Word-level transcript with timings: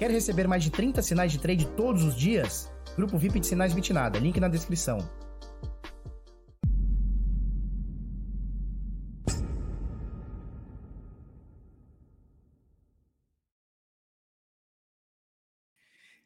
Quer 0.00 0.10
receber 0.10 0.48
mais 0.48 0.64
de 0.64 0.70
30 0.70 1.02
sinais 1.02 1.30
de 1.30 1.38
trade 1.38 1.66
todos 1.76 2.02
os 2.04 2.16
dias? 2.16 2.72
Grupo 2.96 3.18
VIP 3.18 3.38
de 3.38 3.46
Sinais 3.46 3.74
Bitnada, 3.74 4.18
link 4.18 4.40
na 4.40 4.48
descrição. 4.48 4.96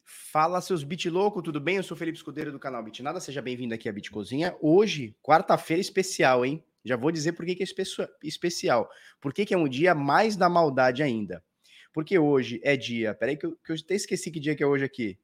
Fala 0.05 0.61
seus 0.61 0.85
bit 0.85 1.11
tudo 1.43 1.59
bem? 1.59 1.75
Eu 1.75 1.83
sou 1.83 1.97
Felipe 1.97 2.17
Escudeiro 2.17 2.53
do 2.53 2.59
canal 2.59 2.81
Bitnada, 2.81 3.19
seja 3.19 3.41
bem-vindo 3.41 3.75
aqui 3.75 3.89
à 3.89 3.91
Bitcozinha. 3.91 4.55
Hoje, 4.61 5.17
quarta-feira 5.21 5.81
especial, 5.81 6.45
hein? 6.45 6.63
Já 6.85 6.95
vou 6.95 7.11
dizer 7.11 7.33
por 7.33 7.45
que, 7.45 7.53
que 7.55 7.63
é 7.63 7.67
especial. 8.23 8.89
Por 9.19 9.33
que, 9.33 9.45
que 9.45 9.53
é 9.53 9.57
um 9.57 9.67
dia 9.67 9.93
mais 9.93 10.37
da 10.37 10.47
maldade 10.47 11.03
ainda. 11.03 11.43
Porque 11.95 12.19
hoje 12.19 12.59
é 12.61 12.75
dia. 12.75 13.15
Peraí, 13.15 13.37
que 13.37 13.45
eu, 13.45 13.55
que 13.55 13.71
eu 13.71 13.75
até 13.77 13.95
esqueci 13.95 14.29
que 14.29 14.37
dia 14.37 14.53
que 14.53 14.61
é 14.61 14.67
hoje 14.67 14.83
aqui. 14.83 15.17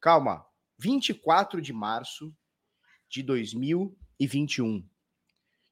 Calma. 0.00 0.44
24 0.76 1.62
de 1.62 1.72
março 1.72 2.34
de 3.08 3.22
2021. 3.22 4.84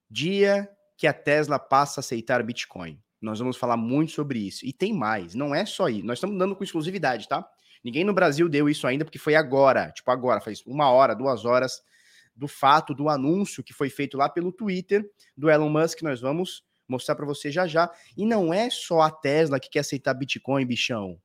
Dia 0.08 0.70
que 0.96 1.08
a 1.08 1.12
Tesla 1.12 1.58
passa 1.58 1.98
a 1.98 2.00
aceitar 2.00 2.44
Bitcoin. 2.44 3.02
Nós 3.20 3.40
vamos 3.40 3.56
falar 3.56 3.76
muito 3.76 4.12
sobre 4.12 4.38
isso. 4.38 4.64
E 4.64 4.72
tem 4.72 4.92
mais, 4.92 5.34
não 5.34 5.52
é 5.52 5.66
só 5.66 5.88
isso. 5.88 6.06
Nós 6.06 6.18
estamos 6.18 6.38
dando 6.38 6.54
com 6.54 6.62
exclusividade, 6.62 7.26
tá? 7.26 7.44
Ninguém 7.82 8.04
no 8.04 8.14
Brasil 8.14 8.48
deu 8.48 8.68
isso 8.68 8.86
ainda, 8.86 9.04
porque 9.04 9.18
foi 9.18 9.34
agora, 9.34 9.90
tipo 9.90 10.08
agora, 10.12 10.40
faz 10.40 10.62
uma 10.64 10.88
hora, 10.90 11.12
duas 11.12 11.44
horas 11.44 11.82
do 12.36 12.46
fato, 12.46 12.94
do 12.94 13.08
anúncio 13.08 13.64
que 13.64 13.72
foi 13.72 13.90
feito 13.90 14.16
lá 14.16 14.28
pelo 14.28 14.52
Twitter 14.52 15.10
do 15.36 15.50
Elon 15.50 15.70
Musk. 15.70 16.02
Nós 16.02 16.20
vamos 16.20 16.62
mostrar 16.88 17.14
para 17.14 17.26
você 17.26 17.50
já 17.50 17.66
já. 17.66 17.90
E 18.16 18.24
não 18.24 18.52
é 18.52 18.70
só 18.70 19.00
a 19.00 19.10
Tesla 19.10 19.60
que 19.60 19.68
quer 19.68 19.80
aceitar 19.80 20.14
Bitcoin, 20.14 20.64
bichão. 20.64 21.20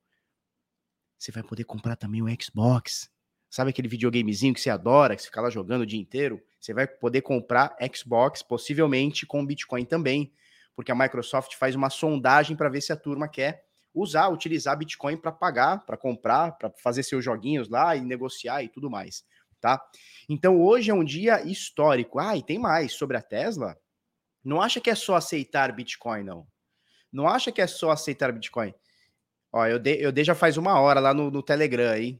Você 1.17 1.31
vai 1.31 1.43
poder 1.43 1.65
comprar 1.65 1.95
também 1.95 2.21
o 2.21 2.41
Xbox. 2.41 3.09
Sabe 3.49 3.69
aquele 3.69 3.87
videogamezinho 3.87 4.53
que 4.53 4.61
você 4.61 4.69
adora, 4.69 5.15
que 5.15 5.21
você 5.21 5.27
fica 5.27 5.41
lá 5.41 5.49
jogando 5.49 5.81
o 5.81 5.85
dia 5.85 5.99
inteiro? 5.99 6.41
Você 6.59 6.73
vai 6.73 6.87
poder 6.87 7.21
comprar 7.21 7.75
Xbox, 7.93 8.41
possivelmente 8.41 9.25
com 9.25 9.45
Bitcoin 9.45 9.83
também, 9.83 10.31
porque 10.75 10.91
a 10.91 10.95
Microsoft 10.95 11.55
faz 11.55 11.75
uma 11.75 11.89
sondagem 11.89 12.55
para 12.55 12.69
ver 12.69 12.81
se 12.81 12.93
a 12.93 12.95
turma 12.95 13.27
quer 13.27 13.65
usar, 13.93 14.29
utilizar 14.29 14.77
Bitcoin 14.77 15.17
para 15.17 15.31
pagar, 15.31 15.85
para 15.85 15.97
comprar, 15.97 16.53
para 16.53 16.71
fazer 16.81 17.03
seus 17.03 17.23
joguinhos 17.25 17.67
lá 17.67 17.95
e 17.95 18.01
negociar 18.01 18.63
e 18.63 18.69
tudo 18.69 18.89
mais, 18.89 19.25
tá? 19.59 19.83
Então 20.29 20.61
hoje 20.61 20.89
é 20.89 20.93
um 20.93 21.03
dia 21.03 21.43
histórico. 21.45 22.19
Ah, 22.19 22.37
e 22.37 22.41
tem 22.41 22.57
mais 22.57 22.93
sobre 22.93 23.17
a 23.17 23.21
Tesla. 23.21 23.77
Não 24.43 24.61
acha 24.61 24.79
que 24.81 24.89
é 24.89 24.95
só 24.95 25.15
aceitar 25.15 25.71
Bitcoin, 25.71 26.23
não. 26.23 26.47
Não 27.11 27.27
acha 27.27 27.51
que 27.51 27.61
é 27.61 27.67
só 27.67 27.91
aceitar 27.91 28.31
Bitcoin. 28.31 28.73
Ó, 29.51 29.65
eu 29.65 29.77
dei, 29.77 30.05
eu 30.05 30.11
dei 30.11 30.23
já 30.23 30.33
faz 30.33 30.57
uma 30.57 30.79
hora 30.79 30.99
lá 30.99 31.13
no, 31.13 31.29
no 31.29 31.43
Telegram 31.43 31.91
aí. 31.91 32.19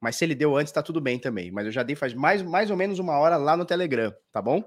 Mas 0.00 0.16
se 0.16 0.24
ele 0.24 0.34
deu 0.34 0.56
antes, 0.56 0.72
tá 0.72 0.82
tudo 0.82 1.00
bem 1.00 1.18
também. 1.18 1.50
Mas 1.50 1.66
eu 1.66 1.72
já 1.72 1.82
dei 1.82 1.94
faz 1.94 2.14
mais, 2.14 2.42
mais 2.42 2.70
ou 2.70 2.76
menos 2.76 2.98
uma 2.98 3.18
hora 3.18 3.36
lá 3.36 3.56
no 3.56 3.64
Telegram, 3.64 4.12
tá 4.32 4.40
bom? 4.40 4.64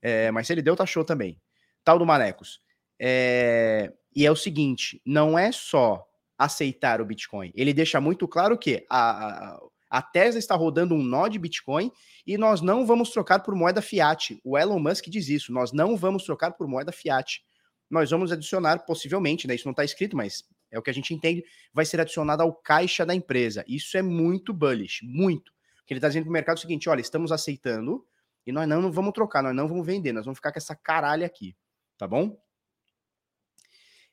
É, 0.00 0.30
mas 0.30 0.46
se 0.46 0.52
ele 0.52 0.62
deu, 0.62 0.76
tá 0.76 0.86
show 0.86 1.04
também. 1.04 1.40
Tal 1.82 1.98
do 1.98 2.06
Manecos. 2.06 2.60
É, 3.00 3.92
e 4.14 4.26
é 4.26 4.30
o 4.30 4.36
seguinte: 4.36 5.00
não 5.04 5.38
é 5.38 5.50
só 5.50 6.06
aceitar 6.36 7.00
o 7.00 7.04
Bitcoin. 7.04 7.50
Ele 7.54 7.72
deixa 7.72 8.00
muito 8.00 8.28
claro 8.28 8.56
que 8.56 8.86
a, 8.88 9.54
a, 9.54 9.60
a 9.90 10.02
Tesla 10.02 10.38
está 10.38 10.54
rodando 10.54 10.94
um 10.94 11.02
nó 11.02 11.28
de 11.28 11.38
Bitcoin 11.38 11.90
e 12.26 12.36
nós 12.36 12.60
não 12.60 12.84
vamos 12.84 13.10
trocar 13.10 13.40
por 13.40 13.54
moeda 13.54 13.80
fiat. 13.80 14.38
O 14.44 14.58
Elon 14.58 14.78
Musk 14.78 15.06
diz 15.08 15.28
isso: 15.28 15.52
nós 15.52 15.72
não 15.72 15.96
vamos 15.96 16.24
trocar 16.24 16.52
por 16.52 16.66
moeda 16.66 16.92
fiat. 16.92 17.42
Nós 17.90 18.10
vamos 18.10 18.30
adicionar, 18.30 18.84
possivelmente, 18.84 19.48
né? 19.48 19.54
Isso 19.54 19.66
não 19.66 19.72
está 19.72 19.84
escrito, 19.84 20.14
mas 20.14 20.44
é 20.70 20.78
o 20.78 20.82
que 20.82 20.90
a 20.90 20.94
gente 20.94 21.14
entende, 21.14 21.42
vai 21.72 21.86
ser 21.86 22.00
adicionado 22.00 22.42
ao 22.42 22.52
caixa 22.52 23.06
da 23.06 23.14
empresa. 23.14 23.64
Isso 23.66 23.96
é 23.96 24.02
muito 24.02 24.52
bullish, 24.52 25.00
muito. 25.02 25.52
Porque 25.78 25.94
ele 25.94 25.98
está 25.98 26.08
dizendo 26.08 26.24
para 26.24 26.30
o 26.30 26.32
mercado 26.32 26.58
o 26.58 26.60
seguinte: 26.60 26.88
olha, 26.88 27.00
estamos 27.00 27.32
aceitando 27.32 28.04
e 28.46 28.52
nós 28.52 28.68
não, 28.68 28.82
não 28.82 28.92
vamos 28.92 29.12
trocar, 29.12 29.42
nós 29.42 29.54
não 29.54 29.66
vamos 29.66 29.86
vender, 29.86 30.12
nós 30.12 30.26
vamos 30.26 30.38
ficar 30.38 30.52
com 30.52 30.58
essa 30.58 30.76
caralho 30.76 31.24
aqui, 31.24 31.56
tá 31.96 32.06
bom? 32.06 32.38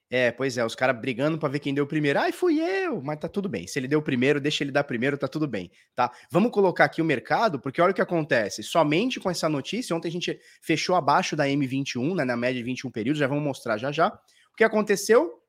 É, 0.10 0.32
pois 0.32 0.58
é, 0.58 0.64
os 0.64 0.76
caras 0.76 1.00
brigando 1.00 1.38
para 1.38 1.50
ver 1.50 1.60
quem 1.60 1.74
deu 1.74 1.88
primeiro. 1.88 2.20
Ai, 2.20 2.32
fui 2.32 2.60
eu, 2.60 3.02
mas 3.02 3.18
tá 3.18 3.28
tudo 3.28 3.50
bem. 3.50 3.66
Se 3.66 3.80
ele 3.80 3.88
deu 3.88 4.02
primeiro, 4.02 4.40
deixa 4.40 4.64
ele 4.64 4.72
dar 4.72 4.84
primeiro, 4.84 5.18
tá 5.18 5.28
tudo 5.28 5.48
bem, 5.48 5.72
tá? 5.96 6.12
Vamos 6.30 6.52
colocar 6.52 6.86
aqui 6.86 7.02
o 7.02 7.06
mercado, 7.06 7.60
porque 7.60 7.82
olha 7.82 7.92
o 7.92 7.94
que 7.94 8.02
acontece. 8.02 8.62
Somente 8.62 9.20
com 9.20 9.32
essa 9.32 9.50
notícia, 9.50 9.96
ontem 9.96 10.08
a 10.08 10.12
gente 10.12 10.40
fechou 10.62 10.96
abaixo 10.96 11.36
da 11.36 11.46
M21, 11.48 12.16
né, 12.16 12.24
na 12.24 12.38
média 12.38 12.60
de 12.60 12.64
21 12.64 12.92
períodos, 12.92 13.20
já 13.20 13.28
vamos 13.28 13.44
mostrar 13.44 13.78
já 13.78 13.92
já. 13.92 14.10
O 14.10 14.56
que 14.56 14.64
aconteceu? 14.64 15.42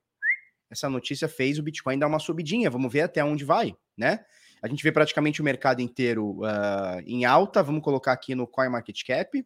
Essa 0.69 0.89
notícia 0.89 1.27
fez 1.27 1.59
o 1.59 1.63
Bitcoin 1.63 1.99
dar 1.99 2.07
uma 2.07 2.19
subidinha, 2.19 2.69
vamos 2.69 2.91
ver 2.91 3.01
até 3.01 3.23
onde 3.23 3.45
vai, 3.45 3.75
né? 3.95 4.19
A 4.61 4.67
gente 4.67 4.83
vê 4.83 4.91
praticamente 4.91 5.39
o 5.39 5.43
mercado 5.43 5.81
inteiro 5.81 6.39
uh, 6.41 6.99
em 7.05 7.25
alta, 7.25 7.61
vamos 7.61 7.83
colocar 7.83 8.11
aqui 8.11 8.33
no 8.33 8.47
CoinMarketCap. 8.47 9.45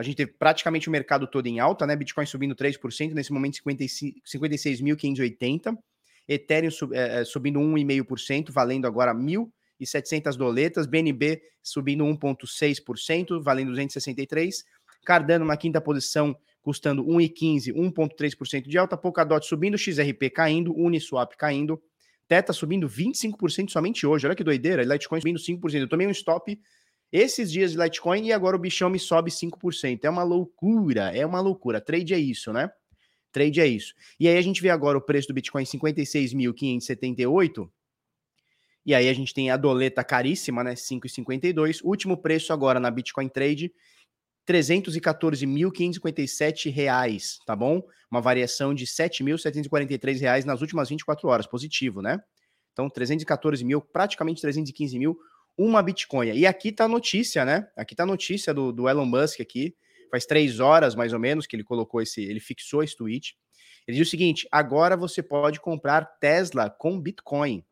A 0.00 0.02
gente 0.02 0.16
teve 0.16 0.32
praticamente 0.32 0.88
o 0.88 0.90
mercado 0.90 1.26
todo 1.26 1.46
em 1.46 1.60
alta, 1.60 1.86
né? 1.86 1.94
Bitcoin 1.94 2.24
subindo 2.24 2.54
3%, 2.54 3.12
nesse 3.12 3.34
momento 3.34 3.58
56.580. 3.62 5.76
Ethereum 6.26 6.70
sub, 6.70 6.96
é, 6.96 7.22
subindo 7.22 7.60
1,5%, 7.60 8.50
valendo 8.50 8.86
agora 8.86 9.14
1.700 9.14 10.38
doletas. 10.38 10.86
BNB 10.86 11.42
subindo 11.62 12.02
1,6%, 12.04 13.42
valendo 13.42 13.72
263. 13.72 14.64
Cardano 15.04 15.44
na 15.44 15.58
quinta 15.58 15.82
posição, 15.82 16.34
custando 16.62 17.04
1,15, 17.04 17.74
1,3% 17.74 18.68
de 18.68 18.78
alta. 18.78 18.96
Polkadot 18.96 19.46
subindo, 19.46 19.76
XRP 19.76 20.30
caindo, 20.30 20.74
Uniswap 20.74 21.36
caindo. 21.36 21.78
Teta 22.26 22.54
subindo 22.54 22.88
25% 22.88 23.68
somente 23.68 24.06
hoje. 24.06 24.26
Olha 24.26 24.34
que 24.34 24.42
doideira. 24.42 24.82
Litecoin 24.82 25.20
subindo 25.20 25.38
5%. 25.38 25.74
Eu 25.74 25.88
tomei 25.88 26.06
um 26.06 26.10
stop 26.10 26.58
esses 27.12 27.50
dias 27.50 27.72
de 27.72 27.78
Litecoin 27.78 28.26
e 28.26 28.32
agora 28.32 28.56
o 28.56 28.58
bichão 28.58 28.88
me 28.88 28.98
sobe 28.98 29.30
5%. 29.30 30.04
É 30.04 30.10
uma 30.10 30.22
loucura, 30.22 31.16
é 31.16 31.26
uma 31.26 31.40
loucura. 31.40 31.80
Trade 31.80 32.14
é 32.14 32.18
isso, 32.18 32.52
né? 32.52 32.70
Trade 33.32 33.60
é 33.60 33.66
isso. 33.66 33.94
E 34.18 34.28
aí 34.28 34.36
a 34.36 34.42
gente 34.42 34.62
vê 34.62 34.70
agora 34.70 34.98
o 34.98 35.00
preço 35.00 35.28
do 35.28 35.34
Bitcoin 35.34 35.64
56.578. 35.64 37.70
E 38.84 38.94
aí 38.94 39.08
a 39.08 39.12
gente 39.12 39.32
tem 39.34 39.50
a 39.50 39.56
doleta 39.56 40.02
caríssima, 40.02 40.64
né? 40.64 40.74
5,52. 40.74 41.80
Último 41.84 42.16
preço 42.16 42.52
agora 42.52 42.80
na 42.80 42.90
Bitcoin 42.90 43.28
Trade, 43.28 43.72
314.557 44.48 46.72
reais, 46.72 47.38
tá 47.46 47.54
bom? 47.54 47.82
Uma 48.10 48.20
variação 48.20 48.74
de 48.74 48.84
7.743 48.86 50.20
reais 50.20 50.44
nas 50.44 50.60
últimas 50.60 50.88
24 50.88 51.28
horas, 51.28 51.46
positivo, 51.46 52.02
né? 52.02 52.20
Então, 52.72 52.88
314 52.88 53.64
mil, 53.64 53.80
praticamente 53.80 54.40
315 54.40 54.98
mil 54.98 55.16
uma 55.60 55.82
Bitcoin. 55.82 56.32
E 56.32 56.46
aqui 56.46 56.72
tá 56.72 56.84
a 56.84 56.88
notícia, 56.88 57.44
né? 57.44 57.68
Aqui 57.76 57.94
tá 57.94 58.04
a 58.04 58.06
notícia 58.06 58.54
do, 58.54 58.72
do 58.72 58.88
Elon 58.88 59.04
Musk 59.04 59.40
aqui. 59.40 59.76
Faz 60.10 60.24
três 60.24 60.58
horas, 60.58 60.94
mais 60.94 61.12
ou 61.12 61.18
menos, 61.18 61.46
que 61.46 61.54
ele 61.54 61.62
colocou 61.62 62.00
esse, 62.00 62.22
ele 62.22 62.40
fixou 62.40 62.82
esse 62.82 62.96
tweet. 62.96 63.36
Ele 63.86 63.98
diz 63.98 64.08
o 64.08 64.10
seguinte: 64.10 64.48
agora 64.50 64.96
você 64.96 65.22
pode 65.22 65.60
comprar 65.60 66.06
Tesla 66.18 66.70
com 66.70 66.98
Bitcoin. 66.98 67.62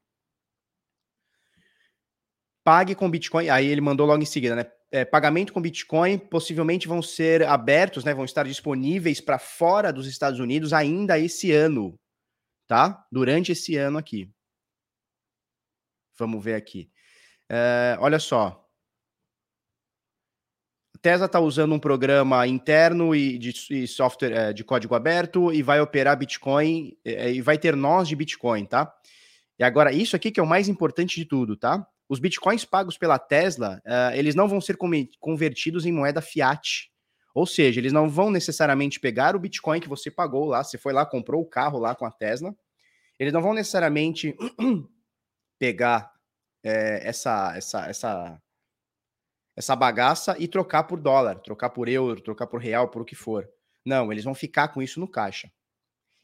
Pague 2.62 2.94
com 2.94 3.10
Bitcoin. 3.10 3.49
Aí 3.49 3.66
ele 3.66 3.81
mandou 3.81 4.06
logo 4.06 4.22
em 4.22 4.26
seguida, 4.26 4.55
né? 4.55 4.70
É, 4.91 5.05
pagamento 5.05 5.53
com 5.53 5.60
Bitcoin 5.60 6.19
possivelmente 6.19 6.87
vão 6.87 7.00
ser 7.00 7.43
abertos, 7.44 8.05
né? 8.05 8.12
Vão 8.12 8.26
estar 8.26 8.44
disponíveis 8.44 9.19
para 9.19 9.38
fora 9.38 9.91
dos 9.91 10.06
Estados 10.06 10.41
Unidos 10.41 10.75
ainda 10.75 11.19
esse 11.19 11.53
ano, 11.53 11.99
tá? 12.66 13.06
Durante 13.10 13.53
esse 13.53 13.76
ano 13.76 13.97
aqui. 13.97 14.31
Vamos 16.19 16.44
ver 16.44 16.55
aqui. 16.55 16.91
É, 17.50 17.97
olha 18.00 18.19
só. 18.19 18.64
Tesla 21.00 21.26
está 21.26 21.38
usando 21.38 21.75
um 21.75 21.78
programa 21.78 22.47
interno 22.47 23.14
e 23.14 23.38
de 23.38 23.54
e 23.70 23.86
software 23.86 24.32
é, 24.32 24.53
de 24.53 24.64
código 24.64 24.94
aberto 24.94 25.53
e 25.53 25.62
vai 25.62 25.81
operar 25.81 26.19
Bitcoin 26.19 26.96
é, 27.05 27.32
e 27.32 27.40
vai 27.40 27.56
ter 27.56 27.76
nós 27.76 28.08
de 28.08 28.17
Bitcoin, 28.17 28.67
tá? 28.67 28.93
E 29.58 29.64
agora, 29.64 29.93
isso 29.93 30.17
aqui 30.17 30.31
que 30.31 30.40
é 30.40 30.43
o 30.43 30.46
mais 30.46 30.69
importante 30.69 31.17
de 31.17 31.25
tudo, 31.25 31.56
tá? 31.56 31.87
Os 32.08 32.19
Bitcoins 32.19 32.64
pagos 32.64 32.96
pela 32.96 33.19
Tesla, 33.19 33.82
eles 34.14 34.34
não 34.34 34.49
vão 34.49 34.62
ser 34.62 34.78
convertidos 35.20 35.84
em 35.84 35.93
moeda 35.93 36.22
fiat. 36.22 36.90
Ou 37.34 37.46
seja, 37.46 37.78
eles 37.78 37.93
não 37.93 38.08
vão 38.08 38.31
necessariamente 38.31 38.99
pegar 38.99 39.37
o 39.37 39.38
Bitcoin 39.38 39.78
que 39.78 39.88
você 39.88 40.11
pagou 40.11 40.46
lá, 40.46 40.64
você 40.64 40.78
foi 40.78 40.93
lá, 40.93 41.05
comprou 41.05 41.43
o 41.43 41.46
carro 41.46 41.78
lá 41.78 41.94
com 41.94 42.06
a 42.06 42.11
Tesla. 42.11 42.55
Eles 43.19 43.32
não 43.32 43.43
vão 43.43 43.52
necessariamente 43.52 44.34
pegar 45.58 46.11
é, 46.62 47.06
essa, 47.08 47.56
essa, 47.56 47.87
essa, 47.87 48.43
essa 49.56 49.76
bagaça 49.76 50.37
e 50.38 50.46
trocar 50.46 50.84
por 50.84 51.00
dólar, 51.00 51.40
trocar 51.40 51.70
por 51.70 51.88
euro, 51.88 52.20
trocar 52.20 52.46
por 52.46 52.60
real, 52.60 52.88
por 52.88 53.02
o 53.02 53.05
que 53.05 53.14
for. 53.14 53.49
Não, 53.84 54.12
eles 54.12 54.25
vão 54.25 54.34
ficar 54.34 54.69
com 54.69 54.82
isso 54.82 55.00
no 55.00 55.08
caixa. 55.08 55.50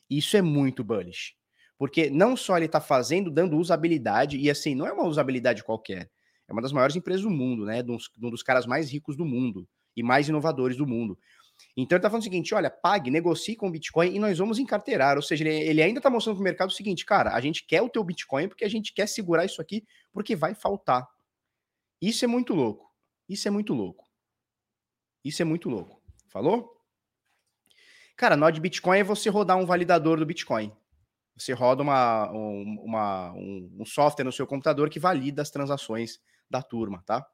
Isso 0.09 0.37
é 0.37 0.43
muito 0.43 0.85
bullish. 0.85 1.35
Porque 1.79 2.09
não 2.11 2.37
só 2.37 2.57
ele 2.57 2.67
está 2.67 2.81
fazendo, 2.81 3.31
dando 3.31 3.57
usabilidade, 3.57 4.39
e 4.39 4.51
assim, 4.51 4.75
não 4.75 4.87
é 4.87 4.93
uma 4.93 5.07
usabilidade 5.07 5.65
qualquer. 5.65 6.11
É 6.47 6.53
uma 6.53 6.63
das 6.63 6.73
maiores 6.73 6.95
empresas 6.95 7.23
do 7.23 7.31
mundo, 7.31 7.65
né? 7.65 7.83
Dos, 7.83 8.11
um 8.23 8.31
dos 8.31 8.43
caras 8.43 8.67
mais 8.67 8.91
ricos 8.91 9.17
do 9.17 9.25
mundo 9.25 9.67
e 9.97 10.03
mais 10.03 10.29
inovadores 10.29 10.77
do 10.77 10.87
mundo. 10.87 11.19
Então 11.77 11.97
ele 11.97 12.01
está 12.01 12.09
falando 12.09 12.23
o 12.23 12.25
seguinte: 12.25 12.55
olha, 12.55 12.71
pague, 12.71 13.11
negocie 13.11 13.57
com 13.57 13.69
o 13.69 13.71
Bitcoin 13.71 14.15
e 14.15 14.19
nós 14.19 14.39
vamos 14.39 14.59
encarteirar. 14.59 15.17
Ou 15.17 15.23
seja, 15.23 15.45
ele, 15.45 15.55
ele 15.55 15.83
ainda 15.83 15.99
está 15.99 16.09
mostrando 16.11 16.37
para 16.37 16.43
o 16.43 16.45
mercado 16.45 16.69
o 16.69 16.73
seguinte, 16.73 17.05
cara, 17.05 17.35
a 17.35 17.41
gente 17.41 17.67
quer 17.67 17.83
o 17.83 17.89
teu 17.89 18.03
Bitcoin 18.05 18.49
porque 18.49 18.65
a 18.65 18.69
gente 18.69 18.93
quer 18.93 19.09
segurar 19.09 19.45
isso 19.45 19.61
aqui 19.61 19.85
porque 20.13 20.37
vai 20.37 20.55
faltar. 20.55 21.07
Isso 22.01 22.25
é 22.25 22.29
muito 22.29 22.55
louco. 22.55 22.93
Isso 23.29 23.49
é 23.49 23.51
muito 23.51 23.73
louco. 23.73 24.05
Isso 25.25 25.41
é 25.43 25.45
muito 25.45 25.69
louco. 25.69 26.03
Falou? 26.29 26.75
Cara, 28.17 28.37
nó 28.37 28.51
de 28.51 28.61
Bitcoin 28.61 28.99
é 28.99 29.05
você 29.05 29.29
rodar 29.29 29.57
um 29.57 29.67
validador 29.67 30.19
do 30.19 30.27
Bitcoin. 30.27 30.73
Você 31.37 31.53
roda 31.53 31.83
uma, 31.83 32.31
um, 32.31 32.81
uma, 32.85 33.33
um, 33.33 33.77
um 33.81 33.85
software 33.85 34.25
no 34.25 34.31
seu 34.31 34.47
computador 34.47 34.89
que 34.89 35.01
valida 35.01 35.43
as 35.43 35.51
transações 35.51 36.21
da 36.49 36.63
turma, 36.63 37.03
tá? 37.05 37.27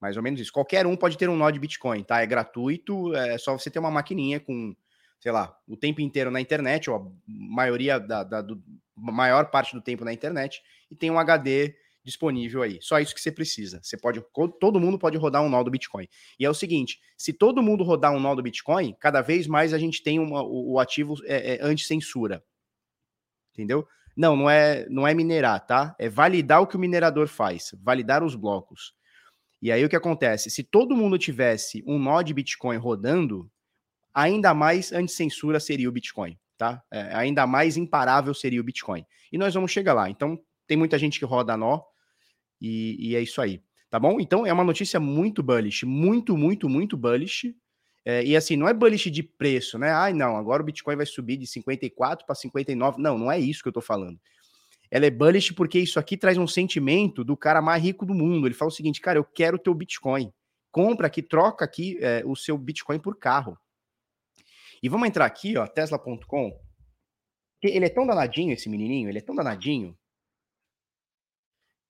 Mais 0.00 0.16
ou 0.16 0.22
menos 0.22 0.40
isso. 0.40 0.52
Qualquer 0.52 0.86
um 0.86 0.96
pode 0.96 1.18
ter 1.18 1.28
um 1.28 1.36
nó 1.36 1.50
de 1.50 1.58
Bitcoin, 1.58 2.02
tá? 2.02 2.22
É 2.22 2.26
gratuito, 2.26 3.14
é 3.14 3.36
só 3.36 3.56
você 3.56 3.70
ter 3.70 3.78
uma 3.78 3.90
maquininha 3.90 4.40
com, 4.40 4.74
sei 5.18 5.30
lá, 5.30 5.54
o 5.68 5.76
tempo 5.76 6.00
inteiro 6.00 6.30
na 6.30 6.40
internet, 6.40 6.88
ou 6.88 6.96
a 6.96 7.06
maioria 7.26 8.00
da, 8.00 8.24
da 8.24 8.40
do, 8.40 8.62
maior 8.96 9.50
parte 9.50 9.74
do 9.74 9.82
tempo 9.82 10.04
na 10.04 10.12
internet, 10.12 10.62
e 10.90 10.96
tem 10.96 11.10
um 11.10 11.18
HD 11.18 11.74
disponível 12.02 12.62
aí. 12.62 12.78
Só 12.80 12.98
isso 12.98 13.14
que 13.14 13.20
você 13.20 13.30
precisa. 13.30 13.80
Você 13.82 13.96
pode, 13.96 14.24
todo 14.58 14.80
mundo 14.80 14.98
pode 14.98 15.18
rodar 15.18 15.42
um 15.42 15.50
nó 15.50 15.62
do 15.62 15.70
Bitcoin. 15.70 16.08
E 16.38 16.44
é 16.44 16.50
o 16.50 16.54
seguinte: 16.54 16.98
se 17.16 17.32
todo 17.32 17.62
mundo 17.62 17.84
rodar 17.84 18.12
um 18.12 18.20
nó 18.20 18.34
do 18.34 18.42
Bitcoin, 18.42 18.94
cada 18.98 19.20
vez 19.20 19.46
mais 19.46 19.74
a 19.74 19.78
gente 19.78 20.02
tem 20.02 20.18
uma, 20.18 20.42
o, 20.42 20.72
o 20.72 20.78
ativo 20.78 21.14
é, 21.24 21.56
é 21.56 21.58
anti-censura. 21.62 22.42
Entendeu? 23.52 23.86
Não, 24.16 24.36
não 24.36 24.50
é, 24.50 24.86
não 24.88 25.06
é 25.06 25.14
minerar, 25.14 25.64
tá? 25.64 25.94
É 25.98 26.08
validar 26.08 26.62
o 26.62 26.66
que 26.66 26.76
o 26.76 26.78
minerador 26.78 27.28
faz, 27.28 27.74
validar 27.82 28.24
os 28.24 28.34
blocos. 28.34 28.94
E 29.62 29.70
aí 29.70 29.84
o 29.84 29.88
que 29.88 29.96
acontece? 29.96 30.50
Se 30.50 30.62
todo 30.62 30.96
mundo 30.96 31.18
tivesse 31.18 31.82
um 31.86 31.98
nó 31.98 32.22
de 32.22 32.32
Bitcoin 32.32 32.78
rodando, 32.78 33.50
ainda 34.14 34.54
mais 34.54 34.92
anti-censura 34.92 35.60
seria 35.60 35.88
o 35.88 35.92
Bitcoin, 35.92 36.38
tá? 36.56 36.82
É, 36.90 37.14
ainda 37.14 37.46
mais 37.46 37.76
imparável 37.76 38.32
seria 38.32 38.60
o 38.60 38.64
Bitcoin. 38.64 39.04
E 39.30 39.36
nós 39.36 39.52
vamos 39.52 39.70
chegar 39.70 39.92
lá. 39.92 40.08
Então, 40.08 40.40
tem 40.66 40.76
muita 40.76 40.98
gente 40.98 41.18
que 41.18 41.24
roda 41.24 41.56
nó 41.56 41.82
e, 42.60 43.10
e 43.10 43.16
é 43.16 43.20
isso 43.20 43.40
aí, 43.40 43.62
tá 43.90 43.98
bom? 43.98 44.18
Então, 44.18 44.46
é 44.46 44.52
uma 44.52 44.64
notícia 44.64 44.98
muito 44.98 45.42
bullish, 45.42 45.84
muito, 45.84 46.36
muito, 46.36 46.68
muito 46.68 46.96
bullish. 46.96 47.54
É, 48.02 48.24
e 48.24 48.34
assim, 48.34 48.56
não 48.56 48.66
é 48.66 48.72
bullish 48.72 49.10
de 49.10 49.22
preço, 49.22 49.78
né? 49.78 49.90
Ai, 49.90 50.14
não, 50.14 50.36
agora 50.36 50.62
o 50.62 50.64
Bitcoin 50.64 50.96
vai 50.96 51.04
subir 51.04 51.36
de 51.36 51.46
54 51.46 52.24
para 52.24 52.34
59. 52.34 53.00
Não, 53.00 53.18
não 53.18 53.30
é 53.30 53.38
isso 53.38 53.62
que 53.62 53.68
eu 53.68 53.72
tô 53.72 53.82
falando 53.82 54.18
ela 54.90 55.06
é 55.06 55.10
bullish 55.10 55.52
porque 55.54 55.78
isso 55.78 55.98
aqui 56.00 56.16
traz 56.16 56.36
um 56.36 56.46
sentimento 56.46 57.22
do 57.22 57.36
cara 57.36 57.62
mais 57.62 57.82
rico 57.82 58.04
do 58.04 58.12
mundo. 58.12 58.46
Ele 58.46 58.54
fala 58.54 58.70
o 58.70 58.74
seguinte, 58.74 59.00
cara, 59.00 59.18
eu 59.18 59.24
quero 59.24 59.56
o 59.56 59.60
teu 59.60 59.72
Bitcoin. 59.72 60.32
Compra 60.72 61.06
aqui, 61.06 61.22
troca 61.22 61.64
aqui 61.64 61.96
é, 62.00 62.22
o 62.24 62.34
seu 62.34 62.58
Bitcoin 62.58 62.98
por 62.98 63.16
carro. 63.16 63.56
E 64.82 64.88
vamos 64.88 65.08
entrar 65.08 65.26
aqui, 65.26 65.56
ó, 65.56 65.66
tesla.com. 65.66 66.58
Ele 67.62 67.84
é 67.84 67.90
tão 67.90 68.06
danadinho, 68.06 68.52
esse 68.52 68.68
menininho, 68.68 69.08
ele 69.08 69.18
é 69.18 69.20
tão 69.22 69.34
danadinho. 69.34 69.96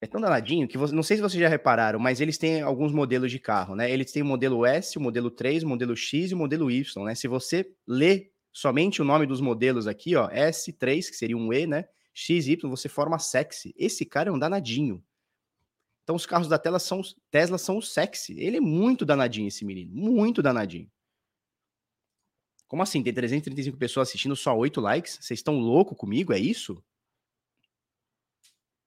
É 0.01 0.07
tão 0.07 0.19
danadinho 0.19 0.67
que 0.67 0.77
você, 0.77 0.93
não 0.93 1.03
sei 1.03 1.15
se 1.17 1.23
vocês 1.23 1.39
já 1.39 1.47
repararam, 1.47 1.99
mas 1.99 2.19
eles 2.19 2.37
têm 2.37 2.61
alguns 2.61 2.91
modelos 2.91 3.31
de 3.31 3.39
carro, 3.39 3.75
né? 3.75 3.89
Eles 3.89 4.11
têm 4.11 4.23
o 4.23 4.25
modelo 4.25 4.65
S, 4.65 4.97
o 4.97 5.01
modelo 5.01 5.29
3, 5.29 5.63
o 5.63 5.67
modelo 5.67 5.95
X 5.95 6.31
e 6.31 6.33
o 6.33 6.37
modelo 6.37 6.69
Y, 6.71 7.05
né? 7.05 7.15
Se 7.15 7.27
você 7.27 7.71
lê 7.87 8.31
somente 8.51 9.01
o 9.01 9.05
nome 9.05 9.25
dos 9.25 9.39
modelos 9.39 9.87
aqui, 9.87 10.15
ó, 10.15 10.27
S3, 10.29 11.07
que 11.07 11.15
seria 11.15 11.37
um 11.37 11.53
E, 11.53 11.67
né? 11.67 11.85
XY, 12.13 12.57
você 12.63 12.89
forma 12.89 13.19
sexy. 13.19 13.73
Esse 13.77 14.05
cara 14.05 14.29
é 14.29 14.31
um 14.31 14.39
danadinho. 14.39 15.03
Então 16.03 16.15
os 16.15 16.25
carros 16.25 16.47
da 16.47 16.57
Tesla 16.57 16.79
são, 16.79 17.01
Tesla 17.29 17.57
são 17.57 17.77
o 17.77 17.81
sexy. 17.81 18.39
Ele 18.39 18.57
é 18.57 18.61
muito 18.61 19.05
danadinho, 19.05 19.47
esse 19.47 19.63
menino. 19.63 19.91
Muito 19.93 20.41
danadinho. 20.41 20.89
Como 22.67 22.83
assim? 22.83 23.03
Tem 23.03 23.13
335 23.13 23.77
pessoas 23.77 24.07
assistindo, 24.07 24.35
só 24.35 24.57
8 24.57 24.79
likes? 24.79 25.19
Vocês 25.21 25.39
estão 25.39 25.59
loucos 25.59 25.97
comigo? 25.97 26.31
É 26.31 26.39
isso? 26.39 26.83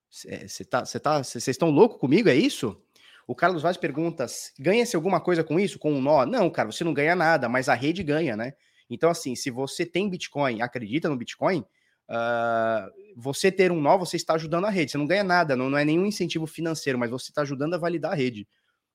Vocês 0.08 0.60
é, 0.60 0.64
tá, 0.64 0.84
tá, 0.84 1.20
estão 1.20 1.70
loucos 1.70 1.98
comigo? 1.98 2.28
É 2.28 2.34
isso? 2.34 2.80
O 3.26 3.34
Carlos 3.34 3.62
Vaz 3.62 3.76
pergunta: 3.76 4.26
ganha-se 4.58 4.96
alguma 4.96 5.20
coisa 5.20 5.42
com 5.42 5.58
isso? 5.58 5.78
Com 5.78 5.92
um 5.92 6.00
nó? 6.00 6.24
Não, 6.24 6.48
cara, 6.50 6.70
você 6.70 6.84
não 6.84 6.94
ganha 6.94 7.16
nada, 7.16 7.48
mas 7.48 7.68
a 7.68 7.74
rede 7.74 8.02
ganha, 8.02 8.36
né? 8.36 8.54
Então, 8.88 9.10
assim, 9.10 9.34
se 9.34 9.50
você 9.50 9.84
tem 9.84 10.08
Bitcoin, 10.08 10.62
acredita 10.62 11.08
no 11.08 11.16
Bitcoin, 11.16 11.64
Uh, 12.08 12.90
você 13.16 13.50
ter 13.50 13.72
um 13.72 13.80
nó, 13.80 13.96
você 13.96 14.16
está 14.16 14.34
ajudando 14.34 14.66
a 14.66 14.70
rede. 14.70 14.90
Você 14.90 14.98
não 14.98 15.06
ganha 15.06 15.24
nada, 15.24 15.56
não, 15.56 15.70
não 15.70 15.78
é 15.78 15.84
nenhum 15.84 16.06
incentivo 16.06 16.46
financeiro, 16.46 16.98
mas 16.98 17.10
você 17.10 17.30
está 17.30 17.42
ajudando 17.42 17.74
a 17.74 17.78
validar 17.78 18.12
a 18.12 18.14
rede, 18.14 18.46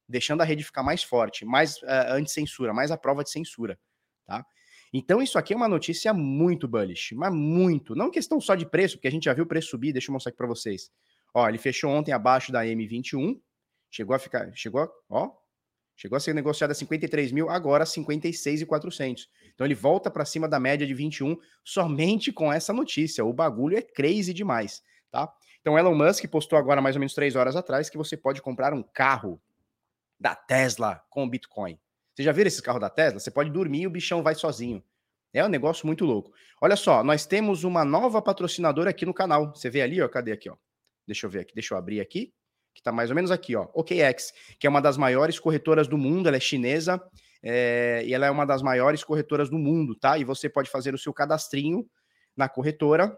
deixando 0.08 0.42
a 0.42 0.44
rede 0.46 0.64
ficar 0.64 0.84
mais 0.84 1.04
forte, 1.04 1.46
mais 1.46 1.78
uh, 1.84 2.12
anti-censura, 2.12 2.74
mais 2.74 2.92
a 2.92 2.98
prova 2.98 3.24
de 3.24 3.32
censura, 3.32 3.80
tá? 4.26 4.46
Então, 4.92 5.22
isso 5.22 5.38
aqui 5.38 5.54
é 5.54 5.56
uma 5.56 5.68
notícia 5.68 6.12
muito 6.14 6.68
bullish, 6.68 7.14
mas 7.14 7.32
muito. 7.32 7.96
Não 7.96 8.10
questão 8.10 8.42
só 8.42 8.56
de 8.56 8.66
preço, 8.66 8.96
porque 8.98 9.08
a 9.08 9.12
gente 9.12 9.26
já 9.26 9.34
viu 9.34 9.44
o 9.44 9.48
preço 9.48 9.70
subir. 9.70 9.94
Deixa 9.94 10.10
eu 10.10 10.14
mostrar 10.14 10.32
aqui 10.32 10.38
para 10.38 10.48
vocês. 10.48 10.90
Ó, 11.34 11.48
ele 11.48 11.60
fechou 11.60 11.92
ontem 11.92 12.12
abaixo 12.12 12.52
da 12.52 12.66
M21, 12.66 13.40
chegou 13.92 14.16
a 14.16 14.20
ficar, 14.20 14.52
chegou, 14.56 14.90
ó, 15.08 15.30
chegou 16.00 16.16
a 16.16 16.20
ser 16.20 16.34
negociado 16.34 16.72
a 16.72 16.74
53 16.74 17.34
mil, 17.34 17.50
agora 17.50 17.86
56,400. 17.86 19.30
Então 19.54 19.68
ele 19.68 19.76
volta 19.76 20.10
para 20.10 20.24
cima 20.24 20.48
da 20.48 20.58
média 20.58 20.88
de 20.88 20.94
21 20.94 21.38
somente 21.62 22.32
com 22.32 22.52
essa 22.52 22.72
notícia. 22.72 23.26
O 23.26 23.34
bagulho 23.34 23.78
é 23.78 23.82
crazy 23.82 24.34
demais, 24.34 24.82
tá? 25.12 25.30
Então 25.60 25.78
Elon 25.78 25.94
Musk 25.94 26.26
postou 26.28 26.58
agora 26.58 26.82
mais 26.82 26.96
ou 26.96 27.02
menos 27.02 27.14
três 27.14 27.36
horas 27.36 27.58
atrás 27.58 27.90
que 27.90 27.98
você 27.98 28.16
pode 28.16 28.42
comprar 28.42 28.74
um 28.74 28.82
carro 28.82 29.42
da 30.18 30.34
Tesla 30.34 31.04
com 31.10 31.30
Bitcoin. 31.30 31.78
Você 32.16 32.24
já 32.24 32.32
viu 32.32 32.48
esse 32.48 32.62
carro 32.62 32.80
da 32.80 32.90
Tesla? 32.90 33.20
Você 33.20 33.30
pode 33.30 33.50
dormir 33.50 33.82
e 33.82 33.88
o 33.88 33.90
bichão 33.90 34.24
vai 34.24 34.36
sozinho. 34.36 34.82
É 35.34 35.44
um 35.44 35.50
negócio 35.50 35.86
muito 35.86 36.06
louco. 36.06 36.32
Olha 36.62 36.78
só, 36.78 37.04
nós 37.04 37.26
temos 37.26 37.66
uma 37.66 37.84
nova 37.84 38.22
patrocinadora 38.22 38.90
aqui 38.90 39.06
no 39.06 39.14
canal. 39.14 39.54
Você 39.54 39.70
vê 39.70 39.82
ali, 39.82 40.02
ó, 40.02 40.08
cadê 40.08 40.32
aqui, 40.32 40.50
ó? 40.50 40.56
Deixa 41.06 41.26
eu 41.26 41.30
ver 41.30 41.40
aqui, 41.40 41.54
deixa 41.54 41.74
eu 41.74 41.78
abrir 41.78 42.00
aqui, 42.00 42.34
que 42.80 42.84
tá 42.84 42.94
mais 42.94 43.10
ou 43.10 43.16
menos 43.16 43.30
aqui, 43.30 43.58
ó. 43.58 43.68
OKX, 43.74 44.32
que 44.58 44.66
é 44.66 44.70
uma 44.70 44.82
das 44.82 44.96
maiores 44.96 45.38
corretoras 45.38 45.86
do 45.86 45.98
mundo, 45.98 46.28
ela 46.28 46.38
é 46.38 46.40
chinesa 46.40 47.02
é, 47.44 48.02
e 48.06 48.14
ela 48.14 48.26
é 48.26 48.32
uma 48.32 48.46
das 48.46 48.62
maiores 48.62 49.04
corretoras 49.04 49.50
do 49.50 49.60
mundo, 49.60 49.96
tá? 49.96 50.18
E 50.18 50.24
você 50.24 50.50
pode 50.50 50.70
fazer 50.70 50.94
o 50.94 50.98
seu 50.98 51.14
cadastrinho 51.14 51.86
na 52.38 52.48
corretora 52.48 53.18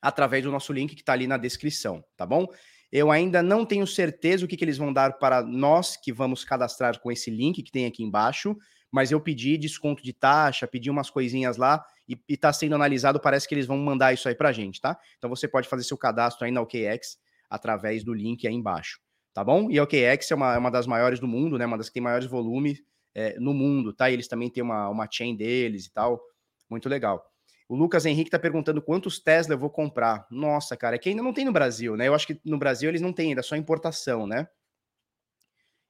através 0.00 0.42
do 0.42 0.50
nosso 0.50 0.72
link 0.72 0.94
que 0.94 1.02
está 1.02 1.12
ali 1.12 1.26
na 1.26 1.36
descrição, 1.36 2.02
tá 2.16 2.24
bom? 2.24 2.46
Eu 2.90 3.10
ainda 3.10 3.42
não 3.42 3.66
tenho 3.66 3.86
certeza 3.86 4.46
o 4.46 4.48
que, 4.48 4.56
que 4.56 4.64
eles 4.64 4.78
vão 4.78 4.92
dar 4.92 5.18
para 5.18 5.42
nós 5.42 5.96
que 5.96 6.10
vamos 6.10 6.42
cadastrar 6.42 6.98
com 6.98 7.12
esse 7.12 7.30
link 7.30 7.62
que 7.62 7.70
tem 7.70 7.84
aqui 7.84 8.02
embaixo, 8.02 8.56
mas 8.90 9.12
eu 9.12 9.20
pedi 9.20 9.58
desconto 9.58 10.02
de 10.02 10.14
taxa, 10.14 10.66
pedi 10.66 10.88
umas 10.88 11.10
coisinhas 11.10 11.58
lá 11.58 11.84
e 12.08 12.18
está 12.28 12.50
sendo 12.50 12.74
analisado. 12.74 13.20
Parece 13.20 13.46
que 13.46 13.54
eles 13.54 13.66
vão 13.66 13.76
mandar 13.76 14.14
isso 14.14 14.26
aí 14.26 14.34
para 14.34 14.52
gente, 14.52 14.80
tá? 14.80 14.98
Então 15.18 15.28
você 15.28 15.46
pode 15.46 15.68
fazer 15.68 15.82
seu 15.82 15.98
cadastro 15.98 16.46
aí 16.46 16.50
na 16.50 16.62
OKX 16.62 17.18
através 17.48 18.04
do 18.04 18.12
link 18.12 18.46
aí 18.46 18.54
embaixo, 18.54 18.98
tá 19.32 19.42
bom? 19.44 19.70
E 19.70 19.78
a 19.78 19.82
OKX 19.84 20.30
é 20.30 20.34
uma, 20.34 20.54
é 20.54 20.58
uma 20.58 20.70
das 20.70 20.86
maiores 20.86 21.20
do 21.20 21.26
mundo, 21.26 21.58
né? 21.58 21.66
Uma 21.66 21.78
das 21.78 21.88
que 21.88 21.94
tem 21.94 22.02
maiores 22.02 22.26
volumes 22.26 22.82
é, 23.14 23.38
no 23.40 23.54
mundo, 23.54 23.92
tá? 23.92 24.10
E 24.10 24.12
eles 24.14 24.28
também 24.28 24.50
têm 24.50 24.62
uma, 24.62 24.88
uma 24.88 25.08
chain 25.10 25.36
deles 25.36 25.86
e 25.86 25.92
tal. 25.92 26.20
Muito 26.68 26.88
legal. 26.88 27.24
O 27.68 27.74
Lucas 27.74 28.06
Henrique 28.06 28.30
tá 28.30 28.38
perguntando 28.38 28.80
quantos 28.80 29.18
Tesla 29.18 29.54
eu 29.54 29.58
vou 29.58 29.70
comprar. 29.70 30.26
Nossa, 30.30 30.76
cara, 30.76 30.96
é 30.96 30.98
que 30.98 31.08
ainda 31.08 31.22
não 31.22 31.32
tem 31.32 31.44
no 31.44 31.52
Brasil, 31.52 31.96
né? 31.96 32.06
Eu 32.06 32.14
acho 32.14 32.26
que 32.26 32.40
no 32.44 32.58
Brasil 32.58 32.88
eles 32.88 33.00
não 33.00 33.12
têm 33.12 33.30
ainda, 33.30 33.42
só 33.42 33.56
importação, 33.56 34.26
né? 34.26 34.46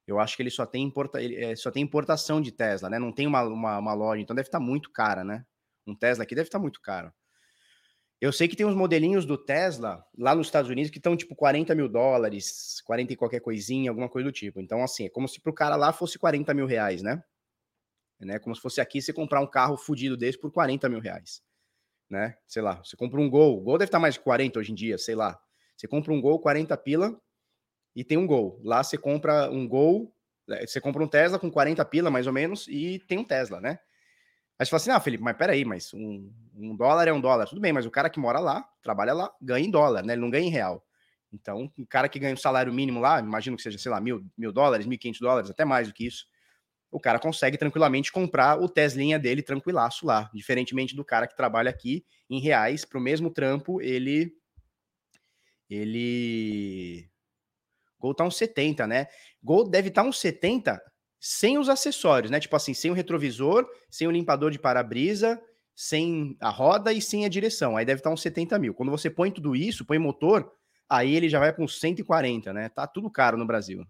Eu 0.07 0.21
acho 0.21 0.37
que 0.37 0.43
ele 0.43 0.51
só 0.51 0.65
tem, 0.65 0.85
importa, 0.85 1.21
ele, 1.21 1.37
é, 1.37 1.57
só 1.57 1.71
tem 1.71 1.83
importação 1.83 2.41
de 2.41 2.53
Tesla, 2.53 2.89
né? 2.89 2.99
Não 2.99 3.13
tem 3.13 3.27
uma, 3.27 3.43
uma, 3.43 3.79
uma 3.79 3.93
loja, 3.93 4.23
então 4.23 4.37
deve 4.37 4.49
estar 4.49 4.59
tá 4.59 4.65
muito 4.65 4.91
cara, 4.91 5.25
né? 5.25 5.45
Um 5.87 5.95
Tesla 5.95 6.23
aqui 6.23 6.35
deve 6.35 6.49
estar 6.49 6.59
tá 6.59 6.63
muito 6.63 6.81
caro. 6.81 7.13
Eu 8.21 8.33
sei 8.33 8.49
que 8.49 8.57
tem 8.57 8.65
uns 8.65 8.75
modelinhos 8.75 9.27
do 9.27 9.37
Tesla 9.37 10.05
lá 10.17 10.35
nos 10.35 10.47
Estados 10.47 10.71
Unidos 10.71 10.91
que 10.91 10.99
estão 10.99 11.17
tipo 11.17 11.35
40 11.35 11.75
mil 11.75 11.89
dólares, 11.89 12.81
40 12.87 13.13
e 13.13 13.17
qualquer 13.17 13.41
coisinha, 13.41 13.91
alguma 13.91 14.09
coisa 14.09 14.29
do 14.29 14.33
tipo. 14.33 14.61
Então, 14.61 14.83
assim, 14.83 15.05
é 15.05 15.09
como 15.11 15.29
se 15.29 15.41
pro 15.41 15.53
cara 15.53 15.77
lá 15.77 15.93
fosse 15.93 16.19
40 16.19 16.55
mil 16.55 16.67
reais, 16.67 17.03
né? 17.03 17.23
né? 18.25 18.39
Como 18.39 18.55
se 18.55 18.63
fosse 18.63 18.81
aqui 18.81 19.03
você 19.03 19.13
comprar 19.13 19.41
um 19.41 19.47
carro 19.47 19.77
fudido 19.77 20.17
desse 20.17 20.39
por 20.39 20.51
40 20.51 20.89
mil 20.89 21.01
reais, 21.01 21.43
né? 22.09 22.37
Sei 22.47 22.63
lá, 22.63 22.83
você 22.83 22.97
compra 22.97 23.21
um 23.21 23.29
Gol, 23.29 23.59
o 23.59 23.61
Gol 23.61 23.79
deve 23.79 23.89
estar 23.89 23.99
mais 23.99 24.15
de 24.15 24.21
40 24.21 24.59
hoje 24.59 24.73
em 24.73 24.75
dia, 24.75 24.97
sei 24.97 25.15
lá. 25.15 25.39
Você 25.77 25.87
compra 25.87 26.13
um 26.13 26.21
Gol 26.21 26.41
40 26.41 26.77
pila 26.79 27.21
e 27.95 28.03
tem 28.03 28.17
um 28.17 28.27
Gol. 28.27 28.61
Lá 28.65 28.83
você 28.83 28.97
compra 28.97 29.51
um 29.51 29.69
Gol, 29.69 30.15
é, 30.49 30.67
você 30.67 30.81
compra 30.81 31.03
um 31.03 31.09
Tesla 31.09 31.39
com 31.39 31.51
40 31.51 31.85
pila 31.85 32.11
mais 32.11 32.27
ou 32.27 32.33
menos 32.33 32.67
e 32.69 32.99
tem 33.01 33.19
um 33.19 33.25
Tesla, 33.25 33.61
né? 33.61 33.79
Aí 34.59 34.65
você 34.65 34.71
fala 34.71 34.81
assim, 34.81 34.91
ah, 34.91 35.01
Felipe, 35.01 35.23
mas 35.23 35.37
peraí, 35.37 35.65
mas 35.65 35.93
um, 35.93 36.33
um 36.55 36.75
dólar 36.75 37.07
é 37.07 37.13
um 37.13 37.21
dólar. 37.21 37.47
Tudo 37.47 37.61
bem, 37.61 37.73
mas 37.73 37.85
o 37.85 37.91
cara 37.91 38.09
que 38.09 38.19
mora 38.19 38.39
lá, 38.39 38.67
trabalha 38.83 39.13
lá, 39.13 39.31
ganha 39.41 39.67
em 39.67 39.71
dólar, 39.71 40.03
né? 40.03 40.15
Ele 40.15 40.23
não 40.23 40.31
ganha 40.31 40.47
em 40.47 40.51
real. 40.51 40.83
Então, 41.31 41.71
um 41.79 41.85
cara 41.85 42.09
que 42.09 42.19
ganha 42.19 42.33
um 42.33 42.39
salário 42.39 42.73
mínimo 42.73 42.99
lá, 42.99 43.21
imagino 43.21 43.57
que 43.57 43.63
seja, 43.63 43.77
sei 43.77 43.91
lá, 43.91 44.01
mil, 44.01 44.25
mil 44.37 44.53
dólares, 44.53 44.87
mil 44.87 44.99
quinhentos 44.99 45.21
dólares, 45.21 45.51
até 45.51 45.65
mais 45.65 45.89
do 45.89 45.93
que 45.93 46.07
isso, 46.07 46.27
o 46.91 46.99
cara 46.99 47.19
consegue 47.19 47.59
tranquilamente 47.59 48.11
comprar 48.11 48.59
o 48.59 48.69
Teslinha 48.69 49.19
dele 49.19 49.43
tranquilaço 49.43 50.07
lá. 50.07 50.31
Diferentemente 50.33 50.97
do 50.97 51.05
cara 51.05 51.27
que 51.27 51.37
trabalha 51.37 51.69
aqui 51.69 52.07
em 52.31 52.41
reais, 52.41 52.85
para 52.85 52.99
o 52.99 53.03
mesmo 53.03 53.31
trampo, 53.31 53.83
ele. 53.83 54.33
Ele. 55.69 57.11
Gol 57.99 58.15
tá 58.15 58.25
uns 58.25 58.37
70, 58.37 58.87
né? 58.87 59.09
Gol 59.43 59.69
deve 59.69 59.89
estar 59.89 60.03
tá 60.03 60.09
uns 60.09 60.19
70 60.19 60.81
sem 61.19 61.59
os 61.59 61.69
acessórios, 61.69 62.31
né? 62.31 62.41
Tipo 62.41 62.57
assim, 62.57 62.75
sem 62.75 62.91
o 62.91 62.95
retrovisor, 62.95 63.67
sem 63.91 64.07
o 64.07 64.11
limpador 64.11 64.51
de 64.51 64.59
para-brisa, 64.59 65.41
sem 65.75 66.37
a 66.41 66.49
roda 66.49 66.93
e 66.93 67.03
sem 67.03 67.25
a 67.25 67.29
direção. 67.29 67.77
Aí 67.77 67.85
deve 67.85 68.01
estar 68.01 68.11
uns 68.11 68.23
70 68.23 68.59
mil. 68.59 68.75
Quando 68.75 68.91
você 68.91 69.11
põe 69.11 69.31
tudo 69.31 69.55
isso, 69.55 69.85
põe 69.85 69.99
motor, 69.99 70.51
aí 70.89 71.15
ele 71.15 71.29
já 71.29 71.39
vai 71.39 71.53
com 71.53 71.67
140, 71.67 72.53
né? 72.53 72.69
Tá 72.69 72.87
tudo 72.87 73.11
caro 73.11 73.37
no 73.37 73.47
Brasil. 73.47 73.87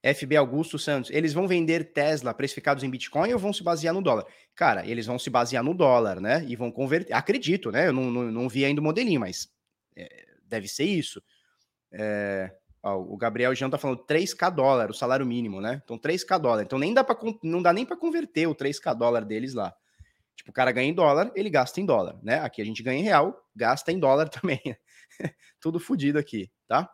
FB 0.00 0.36
Augusto 0.36 0.78
Santos, 0.78 1.10
eles 1.10 1.32
vão 1.32 1.48
vender 1.48 1.92
Tesla 1.92 2.32
precificados 2.32 2.84
em 2.84 2.90
Bitcoin 2.90 3.32
ou 3.32 3.38
vão 3.38 3.52
se 3.52 3.64
basear 3.64 3.92
no 3.92 4.00
dólar? 4.00 4.26
Cara, 4.54 4.86
eles 4.86 5.06
vão 5.06 5.18
se 5.18 5.28
basear 5.28 5.64
no 5.64 5.74
dólar, 5.74 6.20
né? 6.20 6.44
E 6.46 6.54
vão 6.54 6.70
converter. 6.70 7.12
Acredito, 7.12 7.72
né? 7.72 7.88
Eu 7.88 7.92
não, 7.92 8.10
não, 8.10 8.30
não 8.30 8.48
vi 8.48 8.64
ainda 8.64 8.80
o 8.80 8.84
modelinho, 8.84 9.20
mas 9.20 9.50
é, 9.96 10.26
deve 10.44 10.68
ser 10.68 10.84
isso. 10.84 11.20
É, 11.90 12.52
ó, 12.82 12.96
o 12.96 13.16
Gabriel 13.16 13.54
Jean 13.54 13.70
tá 13.70 13.78
falando 13.78 14.04
3k 14.04 14.50
dólar, 14.50 14.90
o 14.90 14.94
salário 14.94 15.26
mínimo, 15.26 15.60
né? 15.60 15.80
Então 15.84 15.98
3k 15.98 16.38
dólar. 16.38 16.62
Então 16.62 16.78
nem 16.78 16.94
dá 16.94 17.04
para 17.04 17.16
não 17.42 17.62
dá 17.62 17.72
nem 17.72 17.84
para 17.84 17.96
converter 17.96 18.46
o 18.46 18.54
3k 18.54 18.94
dólar 18.94 19.24
deles 19.24 19.54
lá. 19.54 19.74
Tipo, 20.36 20.50
o 20.50 20.54
cara 20.54 20.70
ganha 20.70 20.88
em 20.88 20.94
dólar, 20.94 21.32
ele 21.34 21.50
gasta 21.50 21.80
em 21.80 21.86
dólar, 21.86 22.18
né? 22.22 22.40
Aqui 22.40 22.62
a 22.62 22.64
gente 22.64 22.82
ganha 22.82 23.00
em 23.00 23.02
real, 23.02 23.36
gasta 23.54 23.90
em 23.90 23.98
dólar 23.98 24.28
também. 24.30 24.60
Tudo 25.60 25.80
fodido 25.80 26.18
aqui, 26.18 26.50
tá? 26.66 26.88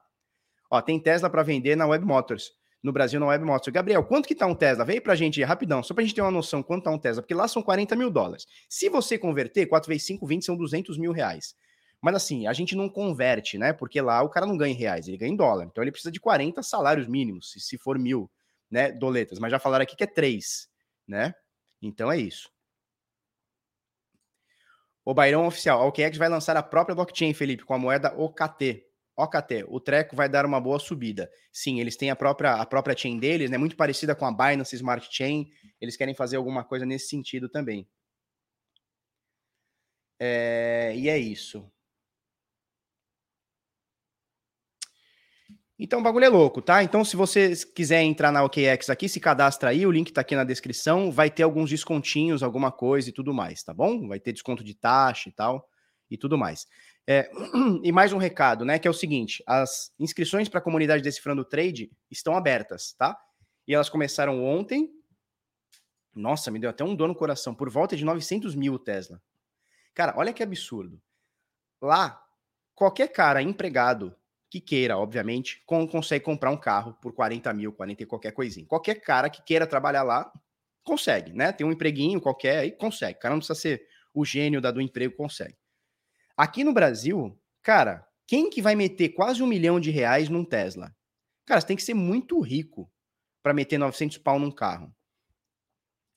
Ó, 0.71 0.81
tem 0.81 0.99
Tesla 0.99 1.29
para 1.29 1.43
vender 1.43 1.77
na 1.77 1.87
Web 1.87 2.05
Motors 2.05 2.53
no 2.85 2.93
Brasil 2.93 3.19
na 3.19 3.27
Web 3.27 3.43
Motors. 3.43 3.73
Gabriel, 3.73 4.05
quanto 4.05 4.29
que 4.29 4.35
tá 4.35 4.47
um 4.47 4.55
Tesla? 4.55 4.85
Vem 4.85 5.01
pra 5.01 5.15
gente 5.15 5.43
rapidão, 5.43 5.83
só 5.83 5.95
pra 5.95 6.05
gente 6.05 6.15
ter 6.15 6.21
uma 6.21 6.31
noção 6.31 6.63
quanto 6.63 6.85
tá 6.85 6.91
um 6.91 6.99
Tesla, 6.99 7.23
porque 7.23 7.33
lá 7.33 7.49
são 7.49 7.63
40 7.63 7.97
mil 7.97 8.11
dólares. 8.11 8.47
Se 8.69 8.91
você 8.91 9.17
converter, 9.17 9.65
4 9.65 9.89
vezes 9.89 10.07
5, 10.07 10.27
20 10.27 10.45
são 10.45 10.55
200 10.55 10.99
mil 10.99 11.11
reais. 11.11 11.55
Mas 12.05 12.17
assim, 12.17 12.47
a 12.47 12.53
gente 12.53 12.77
não 12.77 12.87
converte, 12.87 13.57
né? 13.57 13.73
Porque 13.73 13.99
lá 13.99 14.21
o 14.23 14.29
cara 14.29 14.45
não 14.45 14.59
ganha 14.59 14.75
em 14.75 14.77
reais, 14.77 15.09
ele 15.09 15.17
ganha 15.17 15.33
em 15.33 15.37
dólar. 15.37 15.65
Então 15.65 15.83
ele 15.83 15.91
precisa 15.91 16.13
de 16.13 16.21
40 16.21 16.63
salários 16.63 17.09
mínimos, 17.09 17.55
se, 17.57 17.79
for 17.79 17.99
mil, 17.99 18.31
né? 18.71 18.93
Doletas. 18.93 19.39
Mas 19.39 19.51
já 19.51 19.59
falaram 19.59 19.85
aqui 19.85 19.97
que 19.97 20.05
é 20.05 20.07
3, 20.07 20.69
né? 21.09 21.35
Então 21.81 22.13
é 22.13 22.19
isso. 22.19 22.51
O 25.03 25.15
Bairão 25.15 25.47
Oficial, 25.47 25.81
a 25.81 25.87
OKEx 25.87 26.19
vai 26.19 26.29
lançar 26.29 26.55
a 26.59 26.63
própria 26.63 26.95
blockchain, 26.95 27.33
Felipe, 27.33 27.65
com 27.65 27.73
a 27.73 27.79
moeda 27.79 28.15
OKT. 28.21 28.87
OKT, 29.17 29.65
o 29.69 29.81
treco 29.81 30.15
vai 30.15 30.29
dar 30.29 30.45
uma 30.45 30.61
boa 30.61 30.79
subida. 30.79 31.31
Sim, 31.51 31.81
eles 31.81 31.97
têm 31.97 32.11
a 32.11 32.17
própria, 32.17 32.57
a 32.57 32.67
própria 32.67 32.95
chain 32.95 33.19
deles, 33.19 33.49
né? 33.51 33.57
Muito 33.57 33.77
parecida 33.77 34.15
com 34.15 34.27
a 34.27 34.31
Binance 34.31 34.77
Smart 34.77 35.09
Chain. 35.11 35.49
Eles 35.81 35.97
querem 35.97 36.15
fazer 36.15 36.37
alguma 36.37 36.65
coisa 36.65 36.85
nesse 36.85 37.09
sentido 37.09 37.49
também. 37.49 37.89
É, 40.21 40.93
e 40.95 41.09
é 41.09 41.17
isso. 41.17 41.73
Então 45.85 46.01
o 46.01 46.03
bagulho 46.03 46.25
é 46.25 46.31
louco, 46.31 46.63
tá? 46.63 46.83
Então, 46.83 47.05
se 47.05 47.15
você 47.15 47.55
quiser 47.75 48.01
entrar 48.01 48.33
na 48.33 48.43
OKX 48.43 48.89
aqui, 48.89 49.07
se 49.07 49.21
cadastra 49.21 49.69
aí, 49.69 49.87
o 49.87 49.91
link 49.91 50.15
tá 50.15 50.23
aqui 50.23 50.35
na 50.35 50.43
descrição. 50.43 51.13
Vai 51.13 51.29
ter 51.29 51.43
alguns 51.43 51.69
descontinhos, 51.69 52.43
alguma 52.43 52.73
coisa 52.73 53.11
e 53.11 53.13
tudo 53.13 53.35
mais, 53.35 53.63
tá 53.63 53.75
bom? 53.75 54.09
Vai 54.09 54.19
ter 54.19 54.33
desconto 54.33 54.65
de 54.65 54.73
taxa 54.73 55.29
e 55.29 55.33
tal 55.33 55.69
e 56.11 56.17
tudo 56.17 56.39
mais. 56.39 56.67
É, 57.07 57.31
e 57.85 57.93
mais 57.93 58.15
um 58.15 58.17
recado, 58.17 58.65
né? 58.65 58.79
Que 58.79 58.89
é 58.89 58.91
o 58.91 58.95
seguinte: 58.95 59.45
as 59.47 59.93
inscrições 59.99 60.49
para 60.49 60.59
a 60.59 60.63
comunidade 60.63 61.03
Decifrando 61.03 61.45
Trade 61.45 61.93
estão 62.11 62.35
abertas, 62.35 62.95
tá? 62.95 63.15
E 63.69 63.75
elas 63.75 63.91
começaram 63.91 64.43
ontem. 64.43 64.89
Nossa, 66.15 66.51
me 66.51 66.59
deu 66.59 66.71
até 66.71 66.83
um 66.83 66.97
dor 66.97 67.09
no 67.09 67.15
coração. 67.15 67.55
Por 67.55 67.69
volta 67.69 67.95
de 67.95 68.07
900 68.07 68.55
mil 68.55 68.79
Tesla. 68.79 69.21
Cara, 69.93 70.15
olha 70.17 70.33
que 70.33 70.43
absurdo. 70.43 70.99
Lá, 71.79 72.25
qualquer 72.75 73.09
cara 73.09 73.43
empregado 73.43 74.17
que 74.55 74.61
queira, 74.61 74.97
obviamente, 74.97 75.61
com, 75.67 75.85
consegue 75.85 76.25
comprar 76.25 76.51
um 76.51 76.57
carro 76.57 76.95
por 77.03 77.13
40 77.13 77.53
mil, 77.53 77.73
40 77.73 78.05
e 78.05 78.07
qualquer 78.07 78.31
coisinha. 78.31 78.65
Qualquer 78.67 79.01
cara 79.01 79.29
que 79.29 79.43
queira 79.43 79.67
trabalhar 79.67 80.05
lá, 80.05 80.33
consegue, 80.85 81.33
né? 81.33 81.51
Tem 81.51 81.67
um 81.67 81.73
empreguinho 81.73 82.21
qualquer 82.21 82.59
aí, 82.59 82.71
consegue. 82.71 83.19
O 83.19 83.21
cara 83.21 83.35
não 83.35 83.41
precisa 83.41 83.59
ser 83.59 83.85
o 84.13 84.25
gênio 84.25 84.61
da, 84.61 84.71
do 84.71 84.81
emprego, 84.81 85.17
consegue. 85.17 85.57
Aqui 86.37 86.63
no 86.63 86.73
Brasil, 86.73 87.37
cara, 87.63 88.07
quem 88.29 88.49
que 88.49 88.63
vai 88.63 88.77
meter 88.77 89.09
quase 89.09 89.43
um 89.43 89.47
milhão 89.47 89.81
de 89.81 89.91
reais 89.91 90.29
num 90.29 90.45
Tesla? 90.45 90.95
Cara, 91.45 91.61
você 91.61 91.67
tem 91.67 91.77
que 91.77 91.83
ser 91.83 91.95
muito 91.95 92.41
rico 92.41 92.89
para 93.43 93.53
meter 93.53 93.77
900 93.77 94.19
pau 94.19 94.39
num 94.39 94.53
carro. 94.53 94.95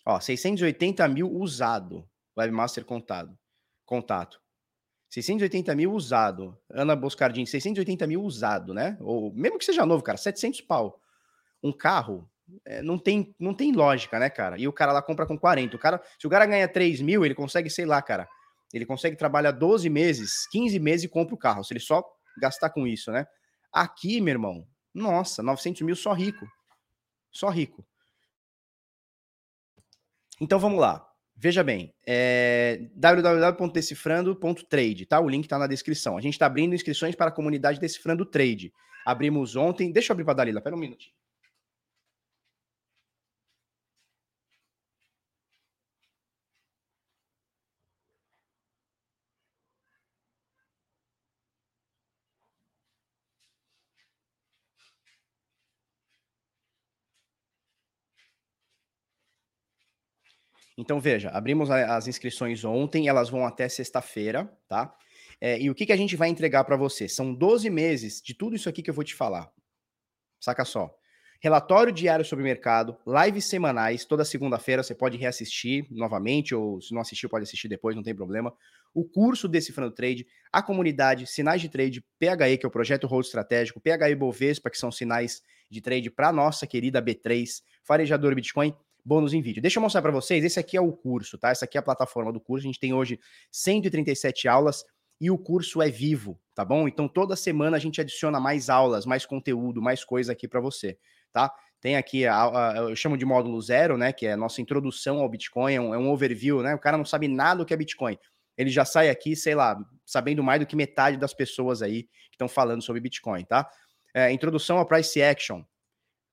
Ó, 0.05 0.19
680 0.19 1.07
mil 1.07 1.31
usado, 1.31 2.07
Webmaster 2.37 2.85
contado, 2.85 3.35
contato. 3.83 4.39
680 5.09 5.73
mil 5.75 5.93
usado. 5.93 6.57
Ana 6.69 6.95
Boscardini, 6.95 7.47
680 7.47 8.05
mil 8.07 8.21
usado, 8.23 8.73
né? 8.73 8.97
Ou 8.99 9.33
mesmo 9.33 9.57
que 9.57 9.65
seja 9.65 9.85
novo, 9.85 10.03
cara, 10.03 10.17
700 10.17 10.61
pau. 10.61 11.01
Um 11.63 11.71
carro 11.71 12.29
é, 12.65 12.81
não, 12.81 12.97
tem, 12.97 13.35
não 13.39 13.53
tem 13.53 13.71
lógica, 13.71 14.19
né, 14.19 14.29
cara? 14.29 14.57
E 14.59 14.67
o 14.67 14.73
cara 14.73 14.91
lá 14.91 15.01
compra 15.01 15.25
com 15.25 15.37
40. 15.37 15.75
O 15.75 15.79
cara, 15.79 16.01
se 16.19 16.27
o 16.27 16.29
cara 16.29 16.45
ganha 16.45 16.67
3 16.67 17.01
mil, 17.01 17.25
ele 17.25 17.35
consegue, 17.35 17.69
sei 17.69 17.85
lá, 17.85 18.01
cara, 18.01 18.27
ele 18.73 18.85
consegue 18.85 19.15
trabalhar 19.15 19.51
12 19.51 19.89
meses, 19.89 20.47
15 20.47 20.79
meses 20.79 21.05
e 21.05 21.09
compra 21.09 21.35
o 21.35 21.37
carro, 21.37 21.63
se 21.63 21.73
ele 21.73 21.79
só 21.79 22.03
gastar 22.39 22.69
com 22.69 22.85
isso, 22.85 23.11
né? 23.11 23.25
Aqui, 23.71 24.21
meu 24.21 24.33
irmão, 24.33 24.67
nossa, 24.93 25.43
900 25.43 25.81
mil 25.81 25.95
só 25.95 26.13
rico. 26.13 26.47
Só 27.31 27.49
rico. 27.49 27.85
Então 30.39 30.59
vamos 30.59 30.79
lá. 30.79 31.07
Veja 31.39 31.63
bem, 31.63 31.93
é 32.05 32.89
www.decifrando.trade, 32.95 35.05
tá? 35.05 35.19
O 35.19 35.29
link 35.29 35.47
tá 35.47 35.59
na 35.59 35.67
descrição. 35.67 36.17
A 36.17 36.21
gente 36.21 36.33
está 36.33 36.47
abrindo 36.47 36.73
inscrições 36.73 37.13
para 37.13 37.27
a 37.27 37.31
comunidade 37.31 37.79
Decifrando 37.79 38.25
Trade. 38.25 38.73
Abrimos 39.05 39.55
ontem. 39.55 39.91
Deixa 39.91 40.11
eu 40.11 40.15
abrir 40.15 40.25
para 40.25 40.33
Dalila, 40.33 40.61
pera 40.61 40.75
um 40.75 40.79
minutinho. 40.79 41.13
Então, 60.77 60.99
veja, 60.99 61.29
abrimos 61.29 61.71
as 61.71 62.07
inscrições 62.07 62.63
ontem, 62.63 63.07
elas 63.07 63.29
vão 63.29 63.45
até 63.45 63.67
sexta-feira, 63.67 64.45
tá? 64.67 64.95
É, 65.41 65.59
e 65.59 65.69
o 65.69 65.75
que, 65.75 65.87
que 65.87 65.91
a 65.91 65.97
gente 65.97 66.15
vai 66.15 66.29
entregar 66.29 66.63
para 66.63 66.77
você? 66.77 67.07
São 67.07 67.33
12 67.33 67.69
meses 67.69 68.21
de 68.21 68.35
tudo 68.35 68.55
isso 68.55 68.69
aqui 68.69 68.83
que 68.83 68.89
eu 68.89 68.93
vou 68.93 69.03
te 69.03 69.15
falar. 69.15 69.51
Saca 70.39 70.63
só. 70.63 70.95
Relatório 71.39 71.93
diário 71.93 72.25
sobre 72.25 72.43
o 72.43 72.47
mercado, 72.47 72.97
lives 73.05 73.45
semanais, 73.45 74.05
toda 74.05 74.25
segunda-feira 74.25 74.81
você 74.81 74.95
pode 74.95 75.17
reassistir 75.17 75.85
novamente, 75.91 76.55
ou 76.55 76.81
se 76.81 76.93
não 76.93 77.01
assistiu, 77.01 77.29
pode 77.29 77.43
assistir 77.43 77.67
depois, 77.67 77.95
não 77.95 78.01
tem 78.01 78.15
problema. 78.15 78.51
O 78.93 79.05
curso 79.05 79.47
Decifrando 79.47 79.93
Trade, 79.93 80.25
a 80.51 80.63
comunidade, 80.63 81.27
sinais 81.27 81.61
de 81.61 81.69
trade, 81.69 82.03
PHE, 82.19 82.57
que 82.57 82.65
é 82.65 82.67
o 82.67 82.71
projeto 82.71 83.05
Hold 83.05 83.25
Estratégico, 83.25 83.79
PHE 83.79 84.15
Bovespa, 84.15 84.71
que 84.71 84.77
são 84.77 84.91
sinais 84.91 85.43
de 85.69 85.79
trade 85.79 86.09
para 86.09 86.31
nossa 86.31 86.65
querida 86.65 87.01
B3, 87.01 87.61
Farejador 87.83 88.33
Bitcoin 88.33 88.75
bônus 89.07 89.33
em 89.33 89.41
vídeo. 89.41 89.61
Deixa 89.61 89.79
eu 89.79 89.81
mostrar 89.81 90.01
para 90.01 90.11
vocês, 90.11 90.43
esse 90.43 90.59
aqui 90.59 90.75
é 90.75 90.81
o 90.81 90.91
curso, 90.91 91.37
tá? 91.37 91.49
Essa 91.49 91.63
aqui 91.63 91.77
é 91.77 91.79
a 91.79 91.83
plataforma 91.83 92.33
do 92.33 92.41
curso, 92.41 92.65
a 92.65 92.67
gente 92.67 92.79
tem 92.79 92.93
hoje 92.93 93.17
137 93.49 94.49
aulas 94.49 94.83
e 95.19 95.31
o 95.31 95.37
curso 95.37 95.81
é 95.81 95.89
vivo, 95.89 96.37
tá 96.53 96.65
bom? 96.65 96.89
Então 96.89 97.07
toda 97.07 97.33
semana 97.37 97.77
a 97.77 97.79
gente 97.79 98.01
adiciona 98.01 98.37
mais 98.37 98.69
aulas, 98.69 99.05
mais 99.05 99.25
conteúdo, 99.25 99.81
mais 99.81 100.03
coisa 100.03 100.33
aqui 100.33 100.45
para 100.45 100.59
você, 100.59 100.97
tá? 101.31 101.49
Tem 101.79 101.95
aqui, 101.95 102.25
a, 102.25 102.71
a, 102.71 102.77
eu 102.89 102.95
chamo 102.97 103.17
de 103.17 103.23
módulo 103.23 103.61
zero, 103.61 103.97
né? 103.97 104.11
Que 104.11 104.25
é 104.25 104.33
a 104.33 104.37
nossa 104.37 104.61
introdução 104.61 105.19
ao 105.19 105.29
Bitcoin, 105.29 105.73
é 105.73 105.79
um, 105.79 105.93
é 105.93 105.97
um 105.97 106.11
overview, 106.11 106.61
né? 106.61 106.75
O 106.75 106.79
cara 106.79 106.97
não 106.97 107.05
sabe 107.05 107.29
nada 107.29 107.59
do 107.59 107.65
que 107.65 107.73
é 107.73 107.77
Bitcoin. 107.77 108.17
Ele 108.57 108.69
já 108.69 108.83
sai 108.83 109.09
aqui, 109.09 109.37
sei 109.37 109.55
lá, 109.55 109.79
sabendo 110.05 110.43
mais 110.43 110.59
do 110.59 110.65
que 110.65 110.75
metade 110.75 111.15
das 111.15 111.33
pessoas 111.33 111.81
aí 111.81 112.03
que 112.03 112.33
estão 112.33 112.49
falando 112.49 112.81
sobre 112.81 112.99
Bitcoin, 112.99 113.45
tá? 113.45 113.69
É, 114.13 114.31
introdução 114.31 114.79
ao 114.79 114.85
Price 114.85 115.21
Action, 115.21 115.63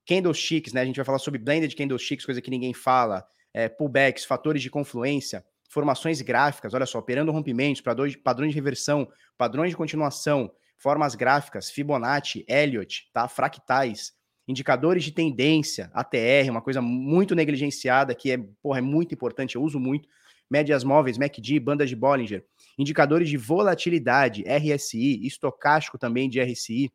candlesticks, 0.06 0.72
né? 0.72 0.80
A 0.80 0.84
gente 0.84 0.96
vai 0.96 1.04
falar 1.04 1.18
sobre 1.18 1.38
blended 1.38 1.74
candlesticks, 1.74 2.24
coisa 2.24 2.40
que 2.40 2.50
ninguém 2.50 2.74
fala, 2.74 3.26
é, 3.52 3.68
pullbacks, 3.68 4.24
fatores 4.24 4.62
de 4.62 4.70
confluência, 4.70 5.44
formações 5.68 6.20
gráficas, 6.20 6.74
olha 6.74 6.86
só, 6.86 6.98
operando 6.98 7.32
rompimentos, 7.32 7.80
padrões 7.80 8.50
de 8.50 8.54
reversão, 8.54 9.08
padrões 9.36 9.70
de 9.70 9.76
continuação, 9.76 10.52
formas 10.78 11.14
gráficas, 11.14 11.70
Fibonacci, 11.70 12.44
Elliott, 12.48 13.08
tá? 13.12 13.26
Fractais, 13.28 14.12
indicadores 14.46 15.02
de 15.04 15.12
tendência, 15.12 15.90
ATR, 15.94 16.50
uma 16.50 16.60
coisa 16.60 16.82
muito 16.82 17.34
negligenciada 17.34 18.14
que 18.14 18.30
é, 18.30 18.38
porra, 18.62 18.78
é 18.78 18.82
muito 18.82 19.14
importante, 19.14 19.56
eu 19.56 19.62
uso 19.62 19.80
muito, 19.80 20.08
médias 20.50 20.84
móveis, 20.84 21.16
MACD, 21.16 21.58
bandas 21.58 21.88
de 21.88 21.96
Bollinger, 21.96 22.44
indicadores 22.78 23.28
de 23.28 23.36
volatilidade, 23.36 24.44
RSI, 24.46 25.26
estocástico 25.26 25.98
também 25.98 26.28
de 26.28 26.40
RSI, 26.40 26.92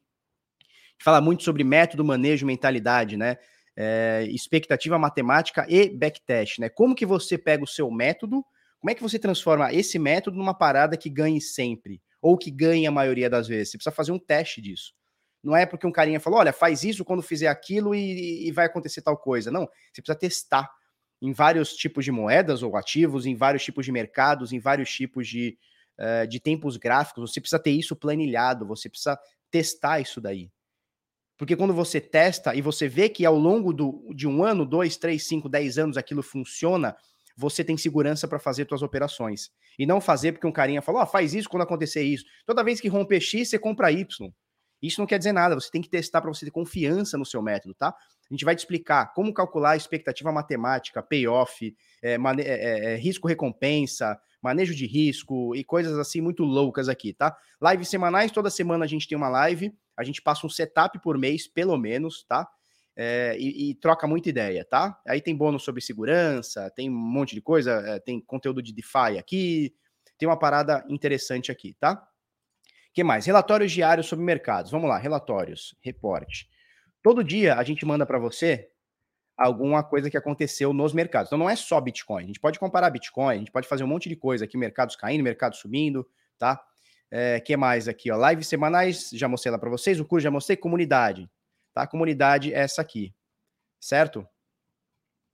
fala 0.99 1.21
muito 1.21 1.43
sobre 1.43 1.63
método, 1.63 2.03
manejo, 2.03 2.45
mentalidade, 2.45 3.17
né? 3.17 3.37
É, 3.75 4.27
expectativa 4.29 4.99
matemática 4.99 5.65
e 5.69 5.89
backtest, 5.89 6.59
né? 6.59 6.69
Como 6.69 6.93
que 6.95 7.05
você 7.05 7.37
pega 7.37 7.63
o 7.63 7.67
seu 7.67 7.89
método, 7.89 8.43
como 8.79 8.91
é 8.91 8.95
que 8.95 9.01
você 9.01 9.17
transforma 9.17 9.73
esse 9.73 9.97
método 9.97 10.37
numa 10.37 10.53
parada 10.53 10.97
que 10.97 11.09
ganhe 11.09 11.39
sempre, 11.41 12.01
ou 12.21 12.37
que 12.37 12.51
ganhe 12.51 12.85
a 12.87 12.91
maioria 12.91 13.29
das 13.29 13.47
vezes? 13.47 13.71
Você 13.71 13.77
precisa 13.77 13.95
fazer 13.95 14.11
um 14.11 14.19
teste 14.19 14.61
disso, 14.61 14.93
Não 15.43 15.55
é 15.55 15.65
porque 15.65 15.87
um 15.87 15.91
carinha 15.91 16.19
falou, 16.19 16.39
olha, 16.39 16.51
faz 16.51 16.83
isso 16.83 17.05
quando 17.05 17.21
fizer 17.21 17.47
aquilo 17.47 17.95
e, 17.95 18.47
e 18.47 18.51
vai 18.51 18.65
acontecer 18.65 19.01
tal 19.01 19.17
coisa. 19.17 19.49
Não, 19.51 19.61
você 19.93 20.01
precisa 20.01 20.19
testar 20.19 20.69
em 21.21 21.33
vários 21.33 21.73
tipos 21.75 22.05
de 22.05 22.11
moedas 22.11 22.63
ou 22.63 22.75
ativos, 22.77 23.25
em 23.25 23.35
vários 23.35 23.63
tipos 23.63 23.85
de 23.85 23.91
mercados, 23.91 24.53
em 24.53 24.59
vários 24.59 24.89
tipos 24.91 25.27
de, 25.27 25.57
uh, 25.99 26.27
de 26.27 26.39
tempos 26.39 26.77
gráficos. 26.77 27.31
Você 27.31 27.41
precisa 27.41 27.61
ter 27.61 27.71
isso 27.71 27.95
planilhado, 27.95 28.65
você 28.65 28.89
precisa 28.89 29.17
testar 29.51 29.99
isso 29.99 30.21
daí. 30.21 30.49
Porque 31.39 31.55
quando 31.55 31.73
você 31.73 32.01
testa 32.01 32.53
e 32.53 32.61
você 32.61 32.89
vê 32.89 33.07
que 33.07 33.25
ao 33.25 33.37
longo 33.37 33.71
do, 33.71 34.13
de 34.13 34.27
um 34.27 34.43
ano, 34.43 34.65
dois, 34.65 34.97
três, 34.97 35.25
cinco, 35.25 35.47
dez 35.47 35.77
anos 35.77 35.95
aquilo 35.95 36.21
funciona, 36.21 36.93
você 37.37 37.63
tem 37.63 37.77
segurança 37.77 38.27
para 38.27 38.37
fazer 38.37 38.67
suas 38.67 38.81
operações. 38.81 39.49
E 39.79 39.85
não 39.85 40.01
fazer 40.01 40.33
porque 40.33 40.45
um 40.45 40.51
carinha 40.51 40.81
falou, 40.81 41.01
oh, 41.01 41.05
faz 41.05 41.33
isso 41.33 41.47
quando 41.47 41.63
acontecer 41.63 42.03
isso. 42.03 42.25
Toda 42.45 42.61
vez 42.61 42.81
que 42.81 42.89
romper 42.89 43.21
X, 43.21 43.47
você 43.47 43.57
compra 43.57 43.89
Y. 43.89 44.05
Isso 44.81 44.99
não 44.99 45.07
quer 45.07 45.17
dizer 45.17 45.31
nada, 45.31 45.55
você 45.55 45.69
tem 45.69 45.81
que 45.81 45.89
testar 45.89 46.21
para 46.21 46.33
você 46.33 46.45
ter 46.45 46.51
confiança 46.51 47.17
no 47.17 47.25
seu 47.25 47.41
método, 47.41 47.73
tá? 47.73 47.89
A 47.89 48.33
gente 48.33 48.45
vai 48.45 48.55
te 48.55 48.59
explicar 48.59 49.13
como 49.13 49.33
calcular 49.33 49.71
a 49.71 49.77
expectativa 49.77 50.31
matemática, 50.31 51.01
payoff, 51.01 51.75
é, 52.01 52.15
é, 52.15 52.93
é, 52.93 52.95
risco-recompensa, 52.95 54.19
manejo 54.41 54.73
de 54.75 54.85
risco 54.85 55.55
e 55.55 55.63
coisas 55.63 55.97
assim 55.97 56.21
muito 56.21 56.43
loucas 56.43 56.87
aqui, 56.87 57.13
tá? 57.13 57.35
Lives 57.61 57.89
semanais, 57.89 58.31
toda 58.31 58.49
semana 58.49 58.85
a 58.85 58.87
gente 58.87 59.07
tem 59.07 59.17
uma 59.17 59.29
live, 59.29 59.73
a 59.97 60.03
gente 60.03 60.21
passa 60.21 60.45
um 60.45 60.49
setup 60.49 60.99
por 60.99 61.17
mês, 61.17 61.47
pelo 61.47 61.77
menos, 61.77 62.23
tá? 62.27 62.47
É, 62.95 63.35
e, 63.39 63.71
e, 63.71 63.75
troca 63.75 64.05
muita 64.05 64.29
ideia, 64.29 64.65
tá? 64.65 64.99
Aí 65.07 65.21
tem 65.21 65.35
bônus 65.35 65.63
sobre 65.63 65.81
segurança, 65.81 66.71
tem 66.75 66.89
um 66.89 66.93
monte 66.93 67.33
de 67.33 67.41
coisa, 67.41 67.71
é, 67.85 67.99
tem 67.99 68.19
conteúdo 68.19 68.61
de 68.61 68.73
DeFi 68.73 69.17
aqui, 69.17 69.73
tem 70.17 70.27
uma 70.27 70.37
parada 70.37 70.85
interessante 70.89 71.51
aqui, 71.51 71.73
tá? 71.79 72.05
Que 72.93 73.03
mais? 73.03 73.25
Relatórios 73.25 73.71
diários 73.71 74.07
sobre 74.07 74.25
mercados. 74.25 74.71
Vamos 74.71 74.89
lá, 74.89 74.97
relatórios, 74.97 75.75
reporte. 75.81 76.49
Todo 77.01 77.23
dia 77.23 77.55
a 77.55 77.63
gente 77.63 77.85
manda 77.85 78.05
para 78.05 78.19
você 78.19 78.69
alguma 79.37 79.81
coisa 79.81 80.09
que 80.09 80.17
aconteceu 80.17 80.73
nos 80.73 80.93
mercados. 80.93 81.29
Então 81.29 81.39
não 81.39 81.49
é 81.49 81.55
só 81.55 81.79
Bitcoin. 81.79 82.23
A 82.23 82.27
gente 82.27 82.39
pode 82.39 82.59
comparar 82.59 82.89
Bitcoin, 82.89 83.35
a 83.35 83.39
gente 83.39 83.51
pode 83.51 83.67
fazer 83.67 83.83
um 83.83 83.87
monte 83.87 84.09
de 84.09 84.15
coisa 84.15 84.43
aqui, 84.43 84.57
mercados 84.57 84.95
caindo, 84.97 85.23
mercados 85.23 85.59
subindo, 85.59 86.05
tá? 86.37 86.61
É, 87.09 87.39
que 87.39 87.55
mais 87.55 87.87
aqui, 87.87 88.11
ó? 88.11 88.29
Lives 88.29 88.47
semanais, 88.47 89.09
já 89.13 89.27
mostrei 89.27 89.51
lá 89.51 89.57
para 89.57 89.69
vocês. 89.69 89.99
O 89.99 90.05
curso 90.05 90.23
já 90.23 90.31
mostrei. 90.31 90.57
Comunidade, 90.57 91.29
tá? 91.73 91.87
Comunidade 91.87 92.53
é 92.53 92.59
essa 92.59 92.81
aqui, 92.81 93.13
certo? 93.79 94.27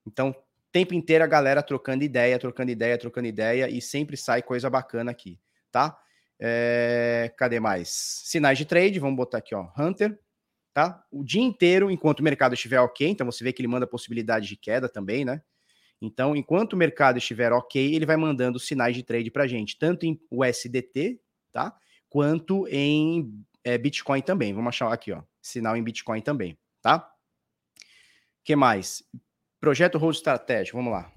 Então, 0.06 0.36
tempo 0.72 0.94
inteiro 0.94 1.24
a 1.24 1.28
galera 1.28 1.64
trocando 1.64 2.04
ideia, 2.04 2.38
trocando 2.38 2.70
ideia, 2.70 2.98
trocando 2.98 3.28
ideia 3.28 3.68
e 3.68 3.82
sempre 3.82 4.16
sai 4.16 4.44
coisa 4.44 4.70
bacana 4.70 5.10
aqui, 5.10 5.40
tá? 5.72 5.98
É, 6.40 7.34
cadê 7.38 7.60
mais? 7.60 7.90
Sinais 7.90 8.58
de 8.58 8.66
trade, 8.66 9.00
vamos 9.00 9.16
botar 9.16 9.38
aqui, 9.38 9.56
ó, 9.56 9.68
Hunter, 9.78 10.20
tá? 10.74 11.04
O 11.12 11.24
dia 11.24 11.42
inteiro, 11.42 11.90
enquanto 11.90 12.20
o 12.20 12.24
mercado 12.24 12.54
estiver 12.54 12.80
ok, 12.80 13.08
então 13.08 13.26
você 13.26 13.44
vê 13.44 13.54
que 13.54 13.62
ele 13.62 13.68
manda 13.68 13.88
possibilidade 13.88 14.48
de 14.48 14.58
queda 14.58 14.90
também, 14.90 15.24
né? 15.24 15.42
Então, 16.02 16.36
enquanto 16.36 16.74
o 16.74 16.78
mercado 16.78 17.18
estiver 17.18 17.54
ok, 17.54 17.96
ele 17.96 18.06
vai 18.06 18.18
mandando 18.18 18.60
sinais 18.60 18.96
de 18.96 19.04
trade 19.04 19.32
para 19.32 19.48
gente, 19.48 19.78
tanto 19.78 20.06
em 20.06 20.20
USDT, 20.30 21.20
tá? 21.52 21.76
Quanto 22.10 22.68
em 22.68 23.44
é, 23.64 23.78
Bitcoin 23.78 24.22
também. 24.22 24.54
Vamos 24.54 24.70
achar 24.70 24.92
aqui, 24.92 25.12
ó, 25.12 25.24
sinal 25.42 25.78
em 25.78 25.84
Bitcoin 25.84 26.22
também, 26.22 26.58
tá? 26.82 27.12
que 28.46 28.56
mais? 28.56 29.04
Projeto 29.60 29.98
Hold 29.98 30.16
Estratégico, 30.16 30.78
vamos 30.78 30.94
lá. 30.94 31.12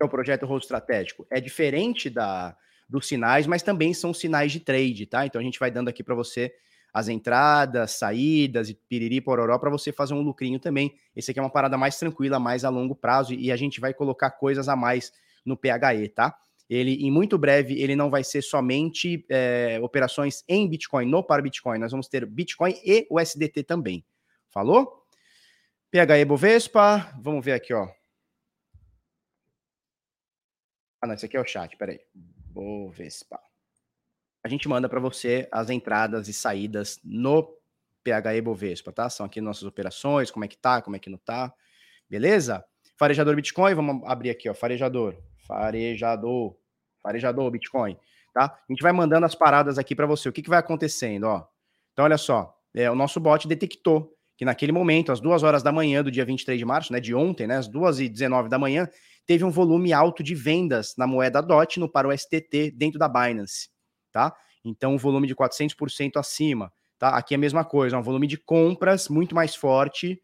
É 0.00 0.04
o 0.04 0.08
projeto 0.08 0.46
Hold 0.46 0.62
Estratégico. 0.62 1.26
É 1.30 1.38
diferente 1.38 2.08
da, 2.08 2.56
dos 2.90 3.06
sinais, 3.06 3.46
mas 3.46 3.62
também 3.62 3.94
são 3.94 4.12
sinais 4.12 4.50
de 4.52 4.60
trade, 4.60 5.06
tá? 5.06 5.24
Então 5.24 5.40
a 5.40 5.44
gente 5.44 5.58
vai 5.58 5.70
dando 5.70 5.88
aqui 5.88 6.02
para 6.02 6.14
você 6.14 6.52
as 6.92 7.08
entradas, 7.08 7.92
saídas 7.92 8.68
e 8.68 8.74
piriri 8.74 9.20
pororó 9.20 9.56
para 9.58 9.70
você 9.70 9.92
fazer 9.92 10.12
um 10.12 10.22
lucrinho 10.22 10.58
também. 10.58 10.92
Esse 11.14 11.30
aqui 11.30 11.38
é 11.38 11.42
uma 11.42 11.50
parada 11.50 11.78
mais 11.78 11.96
tranquila, 11.96 12.40
mais 12.40 12.64
a 12.64 12.68
longo 12.68 12.96
prazo 12.96 13.32
e 13.32 13.52
a 13.52 13.56
gente 13.56 13.80
vai 13.80 13.94
colocar 13.94 14.32
coisas 14.32 14.68
a 14.68 14.74
mais 14.74 15.12
no 15.44 15.56
PHE, 15.56 16.08
tá? 16.14 16.36
Ele, 16.68 16.94
em 17.04 17.10
muito 17.10 17.38
breve, 17.38 17.80
ele 17.80 17.96
não 17.96 18.10
vai 18.10 18.22
ser 18.22 18.42
somente 18.42 19.24
é, 19.28 19.78
operações 19.82 20.44
em 20.48 20.68
Bitcoin, 20.68 21.06
no 21.06 21.22
para 21.22 21.42
Bitcoin. 21.42 21.78
Nós 21.78 21.90
vamos 21.90 22.08
ter 22.08 22.26
Bitcoin 22.26 22.74
e 22.84 23.06
o 23.10 23.18
SDT 23.18 23.64
também. 23.64 24.04
Falou? 24.48 25.04
PHE 25.90 26.24
Bovespa, 26.24 27.12
vamos 27.20 27.44
ver 27.44 27.52
aqui, 27.52 27.72
ó. 27.74 27.88
Ah, 31.00 31.06
não, 31.06 31.14
esse 31.14 31.26
aqui 31.26 31.36
é 31.36 31.40
o 31.40 31.44
chat, 31.44 31.76
peraí. 31.76 31.98
Bovespa. 32.50 33.40
A 34.42 34.48
gente 34.48 34.68
manda 34.68 34.88
para 34.88 35.00
você 35.00 35.48
as 35.52 35.70
entradas 35.70 36.28
e 36.28 36.32
saídas 36.32 36.98
no 37.04 37.56
PHE 38.02 38.40
Bovespa, 38.42 38.92
tá? 38.92 39.10
São 39.10 39.26
aqui 39.26 39.40
nossas 39.40 39.64
operações, 39.64 40.30
como 40.30 40.44
é 40.44 40.48
que 40.48 40.56
tá, 40.56 40.80
como 40.80 40.96
é 40.96 40.98
que 40.98 41.10
não 41.10 41.18
tá. 41.18 41.52
Beleza? 42.08 42.64
Farejador 42.96 43.36
Bitcoin, 43.36 43.74
vamos 43.74 44.02
abrir 44.06 44.30
aqui, 44.30 44.48
ó, 44.48 44.54
farejador. 44.54 45.16
Farejador. 45.46 46.56
Farejador 47.02 47.50
Bitcoin, 47.50 47.96
tá? 48.34 48.44
A 48.44 48.72
gente 48.72 48.82
vai 48.82 48.92
mandando 48.92 49.24
as 49.24 49.34
paradas 49.34 49.78
aqui 49.78 49.94
para 49.94 50.06
você. 50.06 50.28
O 50.28 50.32
que, 50.32 50.42
que 50.42 50.50
vai 50.50 50.58
acontecendo, 50.58 51.24
ó? 51.24 51.46
Então, 51.92 52.04
olha 52.04 52.18
só, 52.18 52.54
é, 52.74 52.90
o 52.90 52.94
nosso 52.94 53.18
bot 53.18 53.46
detectou 53.48 54.14
que 54.36 54.44
naquele 54.44 54.72
momento, 54.72 55.12
às 55.12 55.20
duas 55.20 55.42
horas 55.42 55.62
da 55.62 55.70
manhã 55.70 56.02
do 56.02 56.10
dia 56.10 56.24
23 56.24 56.58
de 56.58 56.64
março, 56.64 56.92
né, 56.92 57.00
de 57.00 57.14
ontem, 57.14 57.46
né, 57.46 57.56
às 57.56 57.68
duas 57.68 58.00
e 58.00 58.08
19 58.08 58.48
da 58.48 58.58
manhã, 58.58 58.88
teve 59.26 59.44
um 59.44 59.50
volume 59.50 59.92
alto 59.92 60.22
de 60.22 60.34
vendas 60.34 60.94
na 60.96 61.06
moeda 61.06 61.40
DOT 61.40 61.78
no 61.78 61.88
para 61.88 62.08
o 62.08 62.16
STT 62.16 62.72
dentro 62.72 62.98
da 62.98 63.08
Binance, 63.08 63.68
tá? 64.12 64.34
Então, 64.64 64.94
um 64.94 64.98
volume 64.98 65.26
de 65.26 65.34
400% 65.34 66.16
acima, 66.16 66.72
tá? 66.98 67.10
Aqui 67.10 67.34
é 67.34 67.36
a 67.36 67.38
mesma 67.38 67.64
coisa, 67.64 67.96
um 67.96 68.02
volume 68.02 68.26
de 68.26 68.36
compras 68.36 69.08
muito 69.08 69.34
mais 69.34 69.54
forte 69.54 70.20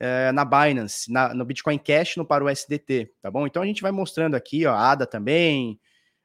é, 0.00 0.32
na 0.32 0.44
Binance, 0.44 1.10
na, 1.10 1.34
no 1.34 1.44
Bitcoin 1.44 1.78
Cash 1.78 2.16
no 2.16 2.24
para 2.24 2.44
o 2.44 2.48
SDT, 2.48 3.12
tá 3.20 3.30
bom? 3.30 3.46
Então, 3.46 3.62
a 3.62 3.66
gente 3.66 3.82
vai 3.82 3.92
mostrando 3.92 4.34
aqui, 4.34 4.66
ó, 4.66 4.72
a 4.72 4.92
ADA 4.92 5.06
também, 5.06 5.78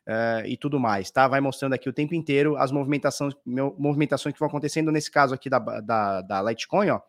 é, 0.07 0.43
e 0.47 0.57
tudo 0.57 0.79
mais, 0.79 1.11
tá? 1.11 1.27
Vai 1.27 1.39
mostrando 1.39 1.73
aqui 1.73 1.87
o 1.87 1.93
tempo 1.93 2.15
inteiro 2.15 2.57
as 2.57 2.71
movimentações, 2.71 3.35
movimentações 3.45 4.33
que 4.33 4.39
vão 4.39 4.49
acontecendo, 4.49 4.91
nesse 4.91 5.11
caso 5.11 5.35
aqui 5.35 5.49
da, 5.49 5.59
da, 5.59 6.21
da 6.21 6.41
Litecoin, 6.41 6.89
ó, 6.89 6.99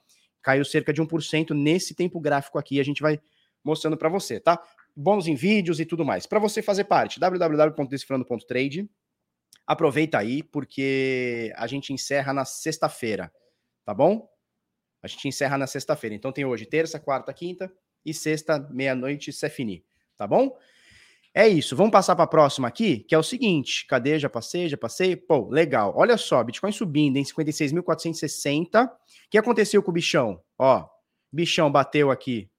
caiu 0.42 0.64
cerca 0.64 0.92
de 0.92 1.01
1% 1.01 1.55
nesse 1.55 1.94
tempo 1.94 2.20
gráfico 2.20 2.59
aqui, 2.59 2.79
a 2.79 2.85
gente 2.85 3.01
vai 3.01 3.18
mostrando 3.64 3.96
para 3.96 4.09
você, 4.09 4.38
tá? 4.38 4.61
Bônus 4.96 5.26
em 5.26 5.35
vídeos 5.35 5.81
e 5.81 5.85
tudo 5.85 6.05
mais. 6.05 6.26
Para 6.26 6.38
você 6.38 6.62
fazer 6.62 6.85
parte, 6.85 7.18
www.decifrando.trade. 7.20 8.88
Aproveita 9.66 10.18
aí, 10.18 10.42
porque 10.42 11.53
a 11.57 11.66
gente 11.66 11.92
encerra 11.92 12.33
na 12.33 12.44
sexta-feira, 12.44 13.33
tá 13.85 13.94
bom? 13.94 14.29
A 15.03 15.07
gente 15.07 15.29
encerra 15.29 15.57
na 15.57 15.66
sexta-feira. 15.66 16.14
Então 16.14 16.33
tem 16.33 16.44
hoje 16.44 16.66
terça, 16.66 16.98
quarta, 16.98 17.33
quinta 17.33 17.72
e 18.05 18.12
sexta, 18.12 18.59
meia-noite, 18.70 19.33
Cefini, 19.33 19.85
tá 20.16 20.26
bom? 20.26 20.57
É 21.33 21.46
isso. 21.46 21.76
Vamos 21.76 21.92
passar 21.92 22.16
para 22.16 22.24
a 22.24 22.29
próxima 22.29 22.66
aqui, 22.66 22.98
que 22.98 23.14
é 23.14 23.18
o 23.18 23.22
seguinte. 23.22 23.87
Cadê? 23.87 24.18
Já 24.18 24.29
passei, 24.29 24.68
já 24.68 24.76
passei. 24.76 25.14
Pô, 25.14 25.48
legal. 25.48 25.92
Olha 25.96 26.16
só, 26.16 26.42
Bitcoin 26.42 26.72
subindo 26.72 27.16
em 27.18 27.22
56.460. 27.22 28.87
O 28.87 28.90
que 29.31 29.38
aconteceu 29.38 29.81
com 29.83 29.92
o 29.92 29.94
bichão? 29.94 30.42
Ó, 30.59 30.88
bichão 31.33 31.70
bateu 31.70 32.11
aqui 32.11 32.50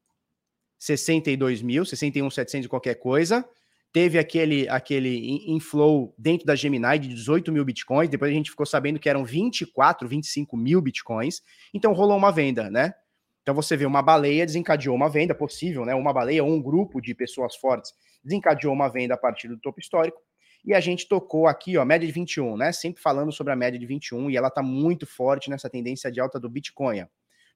62 0.82 1.62
mil, 1.62 1.86
61,700 1.86 2.66
e 2.66 2.70
qualquer 2.70 2.96
coisa. 2.96 3.48
Teve 3.94 4.18
aquele, 4.18 4.68
aquele 4.68 5.46
inflow 5.52 6.12
dentro 6.18 6.44
da 6.44 6.56
Gemini 6.56 6.98
de 6.98 7.10
18 7.10 7.52
mil 7.52 7.64
bitcoins. 7.64 8.10
Depois 8.10 8.32
a 8.32 8.34
gente 8.34 8.50
ficou 8.50 8.66
sabendo 8.66 9.00
que 9.00 9.08
eram 9.08 9.24
24, 9.24 10.08
25 10.08 10.58
mil 10.58 10.82
bitcoins. 10.82 11.44
Então 11.72 11.94
rolou 11.94 12.18
uma 12.18 12.32
venda, 12.32 12.72
né? 12.72 12.96
Então 13.44 13.54
você 13.54 13.78
vê 13.78 13.86
uma 13.86 14.02
baleia 14.02 14.44
desencadeou 14.44 14.96
uma 14.96 15.08
venda 15.08 15.36
possível, 15.36 15.86
né? 15.86 15.94
Uma 15.94 16.12
baleia 16.12 16.44
ou 16.44 16.50
um 16.50 16.60
grupo 16.60 17.00
de 17.00 17.14
pessoas 17.14 17.56
fortes 17.56 17.94
desencadeou 18.24 18.74
uma 18.74 18.88
venda 18.90 19.14
a 19.14 19.18
partir 19.18 19.48
do 19.48 19.60
topo 19.60 19.80
histórico. 19.80 20.20
E 20.66 20.74
a 20.74 20.80
gente 20.80 21.08
tocou 21.08 21.46
aqui, 21.46 21.78
ó, 21.78 21.86
média 21.86 22.08
de 22.08 22.14
21, 22.14 22.58
né? 22.58 22.72
Sempre 22.72 23.04
falando 23.04 23.32
sobre 23.32 23.54
a 23.54 23.56
média 23.56 23.80
de 23.80 23.86
21 23.86 24.32
e 24.32 24.38
ela 24.38 24.50
tá 24.50 24.64
muito 24.64 25.06
forte 25.06 25.48
nessa 25.48 25.70
tendência 25.70 26.12
de 26.12 26.20
alta 26.20 26.40
do 26.40 26.50
Bitcoin, 26.50 27.06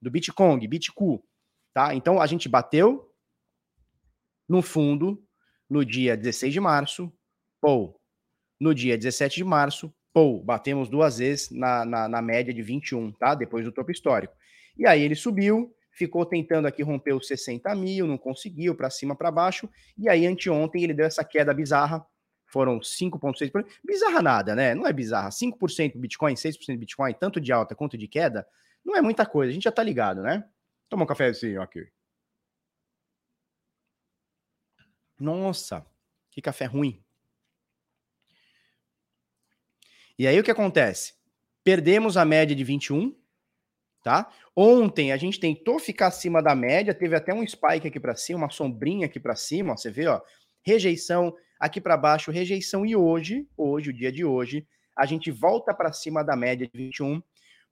do 0.00 0.12
Bitcoin, 0.12 0.68
Bitcoin, 0.68 1.20
tá? 1.74 1.92
Então 1.92 2.20
a 2.20 2.26
gente 2.26 2.48
bateu, 2.48 3.12
no 4.48 4.62
fundo, 4.62 5.22
no 5.68 5.84
dia 5.84 6.16
16 6.16 6.52
de 6.52 6.60
março, 6.60 7.12
pô, 7.60 7.98
no 8.60 8.74
dia 8.74 8.96
17 8.96 9.36
de 9.36 9.44
março, 9.44 9.92
pô, 10.12 10.40
batemos 10.42 10.88
duas 10.88 11.18
vezes 11.18 11.50
na, 11.50 11.84
na, 11.84 12.08
na 12.08 12.22
média 12.22 12.52
de 12.54 12.62
21, 12.62 13.12
tá? 13.12 13.34
Depois 13.34 13.64
do 13.64 13.72
topo 13.72 13.90
histórico. 13.90 14.34
E 14.76 14.86
aí 14.86 15.02
ele 15.02 15.14
subiu, 15.14 15.74
ficou 15.90 16.24
tentando 16.24 16.66
aqui 16.66 16.82
romper 16.82 17.14
os 17.14 17.26
60 17.26 17.74
mil, 17.74 18.06
não 18.06 18.18
conseguiu, 18.18 18.74
para 18.74 18.90
cima, 18.90 19.16
para 19.16 19.30
baixo, 19.30 19.68
e 19.96 20.08
aí 20.08 20.26
anteontem 20.26 20.84
ele 20.84 20.94
deu 20.94 21.06
essa 21.06 21.24
queda 21.24 21.52
bizarra, 21.52 22.04
foram 22.46 22.78
5,6%, 22.78 23.66
bizarra 23.84 24.22
nada, 24.22 24.54
né? 24.54 24.74
Não 24.74 24.86
é 24.86 24.92
bizarra, 24.92 25.30
5% 25.30 25.96
Bitcoin, 25.96 26.34
6% 26.34 26.78
Bitcoin, 26.78 27.12
tanto 27.14 27.40
de 27.40 27.52
alta 27.52 27.74
quanto 27.74 27.98
de 27.98 28.06
queda, 28.06 28.46
não 28.84 28.94
é 28.94 29.02
muita 29.02 29.26
coisa, 29.26 29.50
a 29.50 29.54
gente 29.54 29.64
já 29.64 29.72
tá 29.72 29.82
ligado, 29.82 30.22
né? 30.22 30.44
Toma 30.88 31.02
um 31.02 31.06
cafezinho 31.06 31.60
aqui. 31.60 31.84
Nossa, 35.18 35.86
que 36.30 36.42
café 36.42 36.66
ruim. 36.66 37.02
E 40.18 40.26
aí 40.26 40.38
o 40.38 40.42
que 40.42 40.50
acontece? 40.50 41.14
Perdemos 41.62 42.16
a 42.16 42.24
média 42.24 42.54
de 42.54 42.64
21, 42.64 43.14
tá? 44.02 44.30
Ontem 44.54 45.12
a 45.12 45.16
gente 45.16 45.38
tentou 45.38 45.78
ficar 45.78 46.06
acima 46.06 46.42
da 46.42 46.54
média, 46.54 46.94
teve 46.94 47.14
até 47.16 47.34
um 47.34 47.46
spike 47.46 47.88
aqui 47.88 48.00
para 48.00 48.14
cima, 48.14 48.38
uma 48.40 48.50
sombrinha 48.50 49.06
aqui 49.06 49.20
para 49.20 49.36
cima, 49.36 49.72
ó, 49.72 49.76
você 49.76 49.90
vê, 49.90 50.06
ó, 50.06 50.20
rejeição 50.62 51.34
aqui 51.58 51.80
para 51.80 51.96
baixo, 51.96 52.30
rejeição 52.30 52.86
e 52.86 52.96
hoje, 52.96 53.46
hoje, 53.56 53.90
o 53.90 53.92
dia 53.92 54.10
de 54.10 54.24
hoje, 54.24 54.66
a 54.96 55.04
gente 55.04 55.30
volta 55.30 55.74
para 55.74 55.92
cima 55.92 56.22
da 56.22 56.34
média 56.34 56.66
de 56.66 56.78
21, 56.78 57.22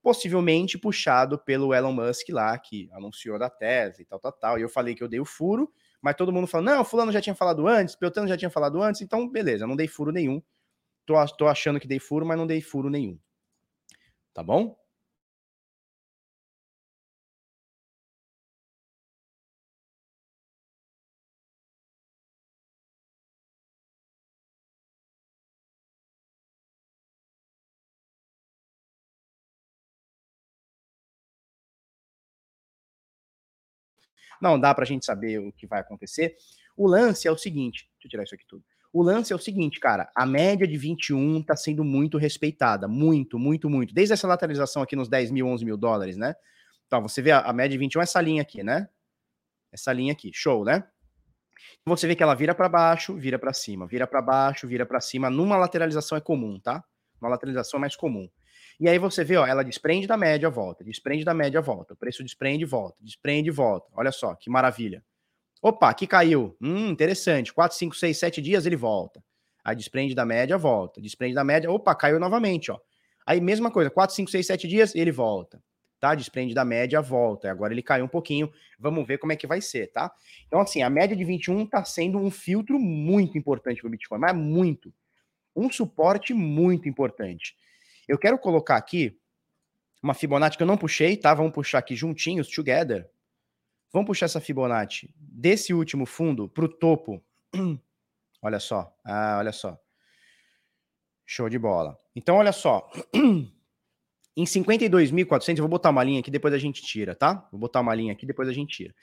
possivelmente 0.02 0.76
puxado 0.76 1.38
pelo 1.38 1.72
Elon 1.72 1.92
Musk 1.92 2.28
lá, 2.28 2.58
que 2.58 2.90
anunciou 2.92 3.38
da 3.38 3.48
tese 3.48 4.02
e 4.02 4.04
tal, 4.04 4.18
tal, 4.18 4.32
tal. 4.32 4.58
E 4.58 4.62
eu 4.62 4.68
falei 4.68 4.94
que 4.94 5.02
eu 5.02 5.08
dei 5.08 5.20
o 5.20 5.24
furo, 5.24 5.72
mas 6.04 6.16
todo 6.16 6.30
mundo 6.30 6.46
falou: 6.46 6.66
não, 6.66 6.84
fulano 6.84 7.10
já 7.10 7.18
tinha 7.18 7.34
falado 7.34 7.66
antes, 7.66 7.96
Peltano 7.96 8.28
já 8.28 8.36
tinha 8.36 8.50
falado 8.50 8.82
antes, 8.82 9.00
então 9.00 9.26
beleza, 9.26 9.66
não 9.66 9.74
dei 9.74 9.88
furo 9.88 10.12
nenhum. 10.12 10.42
Tô, 11.06 11.14
tô 11.28 11.48
achando 11.48 11.80
que 11.80 11.88
dei 11.88 11.98
furo, 11.98 12.26
mas 12.26 12.36
não 12.36 12.46
dei 12.46 12.60
furo 12.60 12.90
nenhum. 12.90 13.18
Tá 14.34 14.42
bom? 14.42 14.76
Não 34.40 34.58
dá 34.58 34.74
para 34.74 34.84
a 34.84 34.86
gente 34.86 35.04
saber 35.04 35.38
o 35.38 35.52
que 35.52 35.66
vai 35.66 35.80
acontecer. 35.80 36.36
O 36.76 36.86
lance 36.86 37.26
é 37.26 37.30
o 37.30 37.36
seguinte: 37.36 37.88
deixa 37.94 38.06
eu 38.06 38.10
tirar 38.10 38.24
isso 38.24 38.34
aqui 38.34 38.44
tudo. 38.46 38.64
O 38.92 39.02
lance 39.02 39.32
é 39.32 39.36
o 39.36 39.40
seguinte, 39.40 39.80
cara, 39.80 40.08
a 40.14 40.24
média 40.24 40.68
de 40.68 40.76
21 40.76 41.40
está 41.40 41.56
sendo 41.56 41.82
muito 41.82 42.16
respeitada, 42.16 42.86
muito, 42.86 43.40
muito, 43.40 43.68
muito. 43.68 43.92
Desde 43.92 44.12
essa 44.12 44.28
lateralização 44.28 44.82
aqui 44.82 44.94
nos 44.94 45.08
10 45.08 45.32
mil, 45.32 45.48
11 45.48 45.64
mil 45.64 45.76
dólares, 45.76 46.16
né? 46.16 46.34
Então, 46.86 47.02
você 47.02 47.20
vê 47.20 47.32
a, 47.32 47.40
a 47.40 47.52
média 47.52 47.70
de 47.70 47.78
21, 47.78 48.00
essa 48.00 48.20
linha 48.20 48.42
aqui, 48.42 48.62
né? 48.62 48.88
Essa 49.72 49.92
linha 49.92 50.12
aqui, 50.12 50.30
show, 50.32 50.64
né? 50.64 50.84
Você 51.84 52.06
vê 52.06 52.14
que 52.14 52.22
ela 52.22 52.34
vira 52.34 52.54
para 52.54 52.68
baixo, 52.68 53.14
vira 53.16 53.36
para 53.36 53.52
cima, 53.52 53.84
vira 53.84 54.06
para 54.06 54.22
baixo, 54.22 54.68
vira 54.68 54.86
para 54.86 55.00
cima. 55.00 55.28
Numa 55.28 55.56
lateralização 55.56 56.16
é 56.16 56.20
comum, 56.20 56.60
tá? 56.60 56.84
Uma 57.20 57.30
lateralização 57.30 57.78
é 57.78 57.80
mais 57.80 57.96
comum. 57.96 58.28
E 58.80 58.88
aí 58.88 58.98
você 58.98 59.22
vê, 59.22 59.36
ó, 59.36 59.46
ela 59.46 59.62
desprende 59.62 60.06
da 60.06 60.16
média, 60.16 60.50
volta, 60.50 60.82
desprende 60.82 61.24
da 61.24 61.32
média, 61.32 61.60
volta. 61.60 61.94
O 61.94 61.96
preço 61.96 62.22
desprende, 62.22 62.64
volta, 62.64 62.96
desprende, 63.00 63.50
volta. 63.50 63.88
Olha 63.94 64.10
só, 64.10 64.34
que 64.34 64.50
maravilha. 64.50 65.02
Opa, 65.62 65.88
aqui 65.88 66.06
caiu. 66.06 66.56
Hum, 66.60 66.88
interessante. 66.88 67.52
4, 67.52 67.76
5, 67.78 67.96
6, 67.96 68.18
7 68.18 68.42
dias 68.42 68.66
ele 68.66 68.76
volta. 68.76 69.24
Aí 69.64 69.74
desprende 69.74 70.14
da 70.14 70.24
média, 70.24 70.58
volta. 70.58 71.00
Desprende 71.00 71.34
da 71.34 71.42
média, 71.42 71.70
opa, 71.70 71.94
caiu 71.94 72.20
novamente, 72.20 72.70
ó. 72.70 72.78
Aí 73.26 73.40
mesma 73.40 73.70
coisa, 73.70 73.88
4, 73.88 74.14
5, 74.14 74.30
6, 74.30 74.46
7 74.46 74.68
dias, 74.68 74.94
ele 74.94 75.10
volta. 75.10 75.62
Tá? 75.98 76.14
Desprende 76.14 76.52
da 76.52 76.66
média, 76.66 77.00
volta. 77.00 77.50
Agora 77.50 77.72
ele 77.72 77.82
caiu 77.82 78.04
um 78.04 78.08
pouquinho. 78.08 78.52
Vamos 78.78 79.06
ver 79.06 79.16
como 79.16 79.32
é 79.32 79.36
que 79.36 79.46
vai 79.46 79.62
ser, 79.62 79.86
tá? 79.86 80.12
Então, 80.46 80.60
assim, 80.60 80.82
a 80.82 80.90
média 80.90 81.16
de 81.16 81.24
21 81.24 81.64
tá 81.64 81.82
sendo 81.82 82.18
um 82.18 82.30
filtro 82.30 82.78
muito 82.78 83.38
importante 83.38 83.80
para 83.80 83.88
o 83.88 83.90
Bitcoin, 83.90 84.18
mas 84.18 84.36
muito. 84.36 84.92
Um 85.56 85.72
suporte 85.72 86.34
muito 86.34 86.86
importante. 86.90 87.56
Eu 88.08 88.18
quero 88.18 88.38
colocar 88.38 88.76
aqui 88.76 89.18
uma 90.02 90.14
Fibonacci 90.14 90.56
que 90.56 90.62
eu 90.62 90.66
não 90.66 90.76
puxei, 90.76 91.16
tá? 91.16 91.32
Vamos 91.32 91.52
puxar 91.52 91.78
aqui 91.78 91.96
juntinhos, 91.96 92.48
together. 92.48 93.08
Vamos 93.92 94.06
puxar 94.06 94.26
essa 94.26 94.40
Fibonacci 94.40 95.08
desse 95.16 95.72
último 95.72 96.04
fundo 96.04 96.48
para 96.48 96.64
o 96.64 96.68
topo. 96.68 97.24
olha 98.42 98.60
só. 98.60 98.94
Ah, 99.04 99.36
olha 99.38 99.52
só. 99.52 99.78
Show 101.24 101.48
de 101.48 101.58
bola. 101.58 101.96
Então, 102.14 102.36
olha 102.36 102.52
só. 102.52 102.90
em 104.36 104.44
52.400, 104.44 105.56
eu 105.56 105.62
vou 105.62 105.68
botar 105.68 105.90
uma 105.90 106.04
linha 106.04 106.20
aqui, 106.20 106.30
depois 106.30 106.52
a 106.52 106.58
gente 106.58 106.82
tira, 106.82 107.14
tá? 107.14 107.48
Vou 107.50 107.60
botar 107.60 107.80
uma 107.80 107.94
linha 107.94 108.12
aqui, 108.12 108.26
depois 108.26 108.48
a 108.48 108.52
gente 108.52 108.76
tira. 108.76 108.94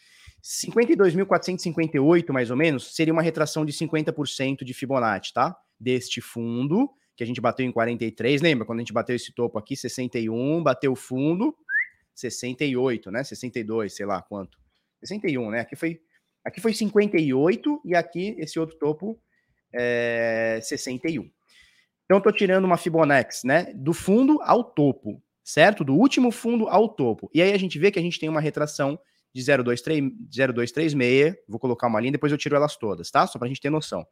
52.458, 0.43 2.31
mais 2.31 2.51
ou 2.51 2.57
menos, 2.57 2.95
seria 2.95 3.13
uma 3.13 3.21
retração 3.21 3.65
de 3.65 3.71
50% 3.71 4.63
de 4.63 4.73
Fibonacci, 4.73 5.33
tá? 5.33 5.57
Deste 5.79 6.21
fundo, 6.21 6.91
que 7.21 7.23
a 7.23 7.27
gente 7.27 7.39
bateu 7.39 7.63
em 7.63 7.71
43. 7.71 8.41
Lembra 8.41 8.65
quando 8.65 8.79
a 8.79 8.81
gente 8.81 8.91
bateu 8.91 9.15
esse 9.15 9.31
topo 9.31 9.59
aqui, 9.59 9.75
61, 9.75 10.63
bateu 10.63 10.91
o 10.91 10.95
fundo, 10.95 11.55
68, 12.15 13.11
né? 13.11 13.23
62, 13.23 13.93
sei 13.93 14.07
lá 14.07 14.23
quanto. 14.23 14.57
61, 15.03 15.51
né? 15.51 15.59
Aqui 15.59 15.75
foi, 15.75 16.01
aqui 16.43 16.59
foi 16.59 16.73
58 16.73 17.81
e 17.85 17.95
aqui 17.95 18.35
esse 18.39 18.59
outro 18.59 18.75
topo 18.79 19.21
é 19.71 20.59
61. 20.63 21.29
Então 22.05 22.17
eu 22.17 22.21
tô 22.21 22.31
tirando 22.31 22.65
uma 22.65 22.75
Fibonacci, 22.75 23.45
né? 23.45 23.71
Do 23.75 23.93
fundo 23.93 24.39
ao 24.41 24.63
topo, 24.63 25.21
certo? 25.43 25.83
Do 25.83 25.93
último 25.93 26.31
fundo 26.31 26.67
ao 26.67 26.89
topo. 26.89 27.29
E 27.35 27.39
aí 27.39 27.53
a 27.53 27.59
gente 27.59 27.77
vê 27.77 27.91
que 27.91 27.99
a 27.99 28.01
gente 28.01 28.19
tem 28.19 28.29
uma 28.29 28.41
retração 28.41 28.99
de 29.31 29.43
0,236. 29.43 31.35
Vou 31.47 31.59
colocar 31.59 31.85
uma 31.85 31.99
linha, 31.99 32.13
depois 32.13 32.31
eu 32.31 32.37
tiro 32.39 32.55
elas 32.55 32.75
todas, 32.77 33.11
tá? 33.11 33.27
Só 33.27 33.37
pra 33.37 33.47
gente 33.47 33.61
ter 33.61 33.69
noção. 33.69 34.07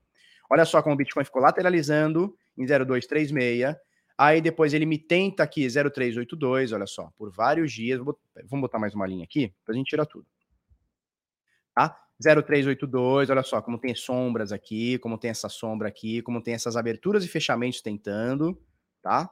Olha 0.50 0.66
só 0.66 0.82
como 0.82 0.96
o 0.96 0.98
Bitcoin 0.98 1.24
ficou 1.24 1.42
lateralizando 1.42 2.36
em 2.58 2.66
0,236. 2.66 3.76
Aí 4.18 4.42
depois 4.42 4.74
ele 4.74 4.86
me 4.86 4.98
tenta 4.98 5.44
aqui 5.44 5.66
0,382, 5.70 6.74
olha 6.74 6.88
só, 6.88 7.10
por 7.18 7.32
vários 7.32 7.72
dias. 7.72 8.00
Vamos 8.00 8.62
botar 8.62 8.80
mais 8.80 8.94
uma 8.94 9.08
linha 9.08 9.24
aqui 9.24 9.54
pra 9.64 9.74
gente 9.74 9.90
tirar 9.90 10.06
tudo 10.06 10.26
tá? 11.80 11.98
0382, 12.22 13.30
olha 13.30 13.44
só 13.44 13.62
como 13.62 13.78
tem 13.78 13.96
sombras 13.96 14.52
aqui, 14.52 14.98
como 15.00 15.18
tem 15.18 15.32
essa 15.32 15.48
sombra 15.48 15.88
aqui, 15.88 16.22
como 16.22 16.42
tem 16.42 16.54
essas 16.54 16.76
aberturas 16.76 17.24
e 17.24 17.30
fechamentos 17.30 17.82
tentando, 17.82 18.62
tá? 19.02 19.30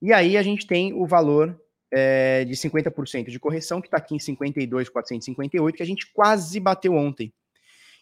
E 0.00 0.12
aí 0.12 0.36
a 0.36 0.42
gente 0.42 0.66
tem 0.66 0.92
o 0.92 1.06
valor 1.06 1.60
é, 1.90 2.44
de 2.44 2.54
50% 2.54 3.30
de 3.30 3.40
correção, 3.40 3.80
que 3.80 3.88
está 3.88 3.96
aqui 3.96 4.14
em 4.14 4.18
52,458, 4.20 5.76
que 5.76 5.82
a 5.82 5.86
gente 5.86 6.12
quase 6.12 6.60
bateu 6.60 6.94
ontem. 6.94 7.32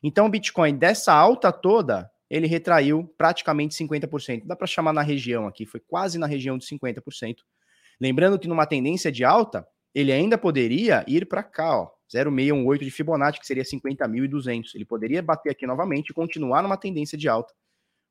Então 0.02 0.26
o 0.26 0.31
Bitcoin 0.31 0.76
dessa 0.76 1.14
alta 1.14 1.50
toda, 1.50 2.11
ele 2.32 2.46
retraiu 2.46 3.06
praticamente 3.18 3.74
50%. 3.74 4.46
Dá 4.46 4.56
para 4.56 4.66
chamar 4.66 4.94
na 4.94 5.02
região 5.02 5.46
aqui, 5.46 5.66
foi 5.66 5.80
quase 5.80 6.18
na 6.18 6.26
região 6.26 6.56
de 6.56 6.64
50%. 6.64 7.36
Lembrando 8.00 8.38
que 8.38 8.48
numa 8.48 8.64
tendência 8.64 9.12
de 9.12 9.22
alta, 9.22 9.68
ele 9.94 10.10
ainda 10.10 10.38
poderia 10.38 11.04
ir 11.06 11.26
para 11.26 11.42
cá, 11.42 11.78
ó, 11.78 11.90
0,618 12.10 12.84
de 12.86 12.90
Fibonacci, 12.90 13.38
que 13.38 13.46
seria 13.46 13.62
50.200. 13.62 14.74
Ele 14.74 14.84
poderia 14.86 15.22
bater 15.22 15.50
aqui 15.50 15.66
novamente 15.66 16.08
e 16.08 16.14
continuar 16.14 16.62
numa 16.62 16.78
tendência 16.78 17.18
de 17.18 17.28
alta, 17.28 17.52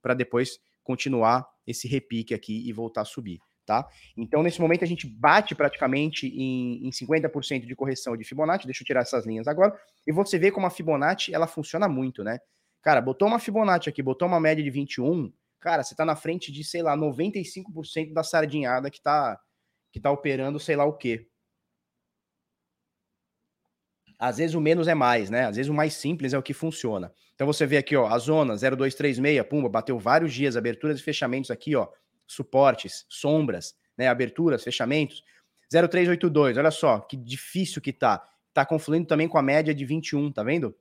para 0.04 0.14
depois 0.14 0.60
continuar 0.84 1.48
esse 1.66 1.88
repique 1.88 2.36
aqui 2.36 2.70
e 2.70 2.72
voltar 2.72 3.02
a 3.02 3.06
subir, 3.06 3.40
tá? 3.66 3.88
Então, 4.16 4.44
nesse 4.44 4.62
momento, 4.62 4.84
a 4.84 4.88
gente 4.88 5.08
bate 5.08 5.56
praticamente 5.56 6.28
em, 6.28 6.88
em 6.88 6.92
50% 6.92 7.66
de 7.66 7.76
correção 7.76 8.16
de 8.16 8.24
Fibonacci. 8.24 8.68
Deixa 8.68 8.84
eu 8.84 8.86
tirar 8.86 9.02
essas 9.02 9.26
linhas 9.26 9.48
agora. 9.48 9.76
E 10.06 10.12
você 10.12 10.38
vê 10.38 10.52
como 10.52 10.68
a 10.68 10.70
Fibonacci, 10.70 11.34
ela 11.34 11.48
funciona 11.48 11.88
muito, 11.88 12.24
né? 12.24 12.38
Cara, 12.82 13.02
botou 13.02 13.28
uma 13.28 13.40
Fibonacci 13.40 13.90
aqui, 13.90 14.02
botou 14.02 14.28
uma 14.28 14.40
média 14.40 14.64
de 14.64 14.70
21, 14.70 15.32
cara, 15.60 15.84
você 15.84 15.96
tá 15.96 16.04
na 16.06 16.16
frente 16.16 16.52
de, 16.52 16.64
sei 16.64 16.82
lá, 16.82 16.96
95% 16.98 18.14
da 18.14 18.24
sardinhada 18.24 18.90
que 18.90 19.02
tá, 19.02 19.40
que 19.92 20.00
tá 20.00 20.12
operando 20.12 20.60
sei 20.60 20.76
lá 20.76 20.86
o 20.86 20.94
quê, 20.94 21.28
às 24.22 24.38
vezes 24.38 24.56
o 24.56 24.62
menos 24.62 24.88
é 24.88 24.94
mais, 24.94 25.32
né? 25.32 25.46
Às 25.48 25.56
vezes 25.56 25.68
o 25.68 25.74
mais 25.74 25.96
simples 25.96 26.32
é 26.32 26.38
o 26.38 26.44
que 26.44 26.54
funciona. 26.54 27.12
Então 27.34 27.48
você 27.48 27.66
vê 27.66 27.78
aqui, 27.78 27.96
ó, 27.96 28.06
a 28.06 28.20
zona 28.20 28.56
0236, 28.56 29.42
pumba, 29.50 29.68
bateu 29.68 29.98
vários 29.98 30.32
dias, 30.32 30.56
aberturas 30.56 31.00
e 31.00 31.04
fechamentos 31.04 31.50
aqui, 31.50 31.76
ó, 31.76 31.88
suportes, 32.28 33.04
sombras, 33.10 33.74
né, 33.98 34.08
aberturas, 34.08 34.64
fechamentos. 34.64 35.24
0382, 35.72 36.56
olha 36.56 36.70
só, 36.70 37.00
que 37.00 37.18
difícil 37.18 37.82
que 37.82 37.92
tá. 37.92 38.24
Tá 38.54 38.64
confluindo 38.64 39.08
também 39.08 39.28
com 39.28 39.40
a 39.40 39.42
média 39.42 39.74
de 39.74 39.86
21, 39.86 40.32
tá 40.32 40.44
vendo? 40.44 40.76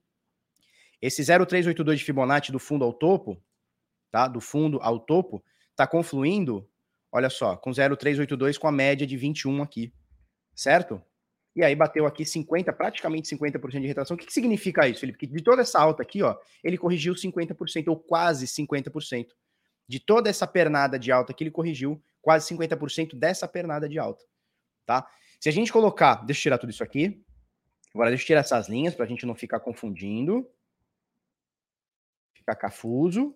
Esse 1.01 1.23
0382 1.25 1.99
de 1.99 2.05
Fibonacci 2.05 2.53
do 2.53 2.59
fundo 2.59 2.85
ao 2.85 2.93
topo, 2.93 3.43
tá? 4.11 4.29
Do 4.29 4.41
fundo 4.41 4.79
ao 4.83 5.01
topo, 5.01 5.43
tá 5.75 5.87
confluindo, 5.87 6.69
olha 7.11 7.31
só, 7.31 7.57
com 7.57 7.73
0382 7.73 8.59
com 8.59 8.69
a 8.69 8.73
média 8.73 9.07
de 9.07 9.17
21 9.17 9.63
aqui, 9.63 9.93
certo? 10.55 11.03
E 11.55 11.65
aí 11.65 11.75
bateu 11.75 12.07
aqui 12.07 12.25
50, 12.25 12.73
praticamente 12.73 13.35
50% 13.35 13.81
de 13.81 13.87
retração. 13.87 14.15
O 14.15 14.19
que, 14.19 14.27
que 14.27 14.33
significa 14.33 14.87
isso, 14.87 15.01
Felipe? 15.01 15.19
Que 15.19 15.27
de 15.27 15.43
toda 15.43 15.63
essa 15.63 15.81
alta 15.81 16.03
aqui, 16.03 16.23
ó, 16.23 16.37
ele 16.63 16.79
corrigiu 16.79 17.15
50% 17.15 17.89
ou 17.89 17.97
quase 17.99 18.47
50%. 18.47 19.29
De 19.89 19.99
toda 19.99 20.31
essa 20.31 20.47
pernada 20.47 20.99
de 20.99 21.11
alta 21.11 21.35
que 21.35 21.43
ele 21.43 21.51
corrigiu, 21.51 22.01
quase 22.23 22.55
50% 22.55 23.17
dessa 23.17 23.49
pernada 23.49 23.89
de 23.89 23.99
alta, 23.99 24.25
tá? 24.87 25.09
Se 25.41 25.49
a 25.49 25.53
gente 25.53 25.73
colocar, 25.73 26.17
deixa 26.27 26.41
eu 26.41 26.43
tirar 26.43 26.59
tudo 26.59 26.71
isso 26.71 26.85
aqui. 26.85 27.25
Agora 27.93 28.11
deixa 28.11 28.23
eu 28.23 28.27
tirar 28.27 28.41
essas 28.41 28.69
linhas 28.69 28.95
para 28.95 29.05
a 29.05 29.09
gente 29.09 29.27
não 29.27 29.35
ficar 29.35 29.59
confundindo. 29.59 30.47
Ficar 32.51 32.69
cafuso, 32.69 33.35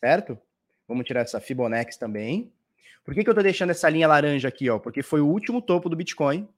certo? 0.00 0.38
Vamos 0.88 1.04
tirar 1.04 1.20
essa 1.20 1.40
Fibonacci 1.40 1.98
também. 1.98 2.52
Por 3.04 3.14
que, 3.14 3.22
que 3.22 3.28
eu 3.28 3.32
estou 3.32 3.44
deixando 3.44 3.70
essa 3.70 3.88
linha 3.88 4.08
laranja 4.08 4.48
aqui, 4.48 4.70
ó? 4.70 4.78
Porque 4.78 5.02
foi 5.02 5.20
o 5.20 5.26
último 5.26 5.60
topo 5.60 5.88
do 5.88 5.96
Bitcoin 5.96 6.48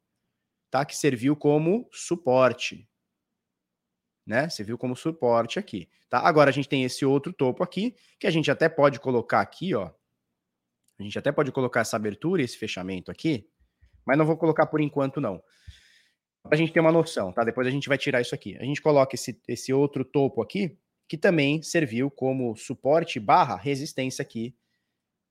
tá? 0.70 0.84
Que 0.84 0.96
serviu 0.96 1.36
como 1.36 1.88
suporte, 1.92 2.88
né? 4.26 4.48
Serviu 4.48 4.76
como 4.76 4.94
suporte 4.94 5.58
aqui, 5.58 5.88
tá? 6.08 6.20
Agora 6.20 6.50
a 6.50 6.52
gente 6.52 6.68
tem 6.68 6.84
esse 6.84 7.04
outro 7.04 7.32
topo 7.32 7.62
aqui, 7.62 7.94
que 8.18 8.26
a 8.26 8.30
gente 8.30 8.50
até 8.50 8.68
pode 8.68 9.00
colocar 9.00 9.40
aqui, 9.40 9.74
ó. 9.74 9.90
A 10.98 11.02
gente 11.02 11.18
até 11.18 11.30
pode 11.30 11.52
colocar 11.52 11.80
essa 11.80 11.96
abertura 11.96 12.42
e 12.42 12.44
esse 12.44 12.58
fechamento 12.58 13.10
aqui, 13.10 13.48
Mas 14.04 14.16
não 14.16 14.24
vou 14.24 14.36
colocar 14.36 14.66
por 14.66 14.80
enquanto, 14.80 15.20
não. 15.20 15.42
Para 16.42 16.54
a 16.54 16.56
gente 16.56 16.72
ter 16.72 16.80
uma 16.80 16.90
noção, 16.92 17.30
tá? 17.32 17.44
Depois 17.44 17.66
a 17.66 17.70
gente 17.70 17.88
vai 17.88 17.98
tirar 17.98 18.20
isso 18.22 18.34
aqui. 18.34 18.56
A 18.56 18.64
gente 18.64 18.80
coloca 18.80 19.14
esse, 19.14 19.40
esse 19.46 19.72
outro 19.72 20.04
topo 20.04 20.40
aqui, 20.40 20.78
que 21.08 21.16
também 21.16 21.62
serviu 21.62 22.10
como 22.10 22.54
suporte 22.56 23.18
barra 23.18 23.56
resistência 23.56 24.22
aqui 24.22 24.54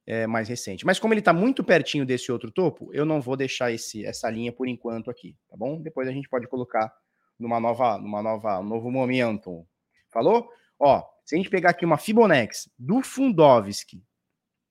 é, 0.07 0.25
mais 0.25 0.47
recente. 0.47 0.85
Mas 0.85 0.99
como 0.99 1.13
ele 1.13 1.19
está 1.19 1.33
muito 1.33 1.63
pertinho 1.63 2.05
desse 2.05 2.31
outro 2.31 2.49
topo, 2.49 2.89
eu 2.93 3.05
não 3.05 3.21
vou 3.21 3.35
deixar 3.35 3.71
esse, 3.71 4.05
essa 4.05 4.29
linha 4.29 4.51
por 4.51 4.67
enquanto 4.67 5.11
aqui, 5.11 5.35
tá 5.49 5.55
bom? 5.55 5.81
Depois 5.81 6.07
a 6.07 6.11
gente 6.11 6.29
pode 6.29 6.47
colocar 6.47 6.91
numa 7.37 7.59
nova, 7.59 7.97
numa 7.97 8.23
nova, 8.23 8.59
um 8.59 8.63
novo 8.63 8.89
momento. 8.89 9.67
Falou? 10.09 10.49
Ó, 10.79 11.03
se 11.25 11.35
a 11.35 11.37
gente 11.37 11.49
pegar 11.49 11.71
aqui 11.71 11.85
uma 11.85 11.97
Fibonacci 11.97 12.71
do 12.79 13.01
Fundovski, 13.01 14.03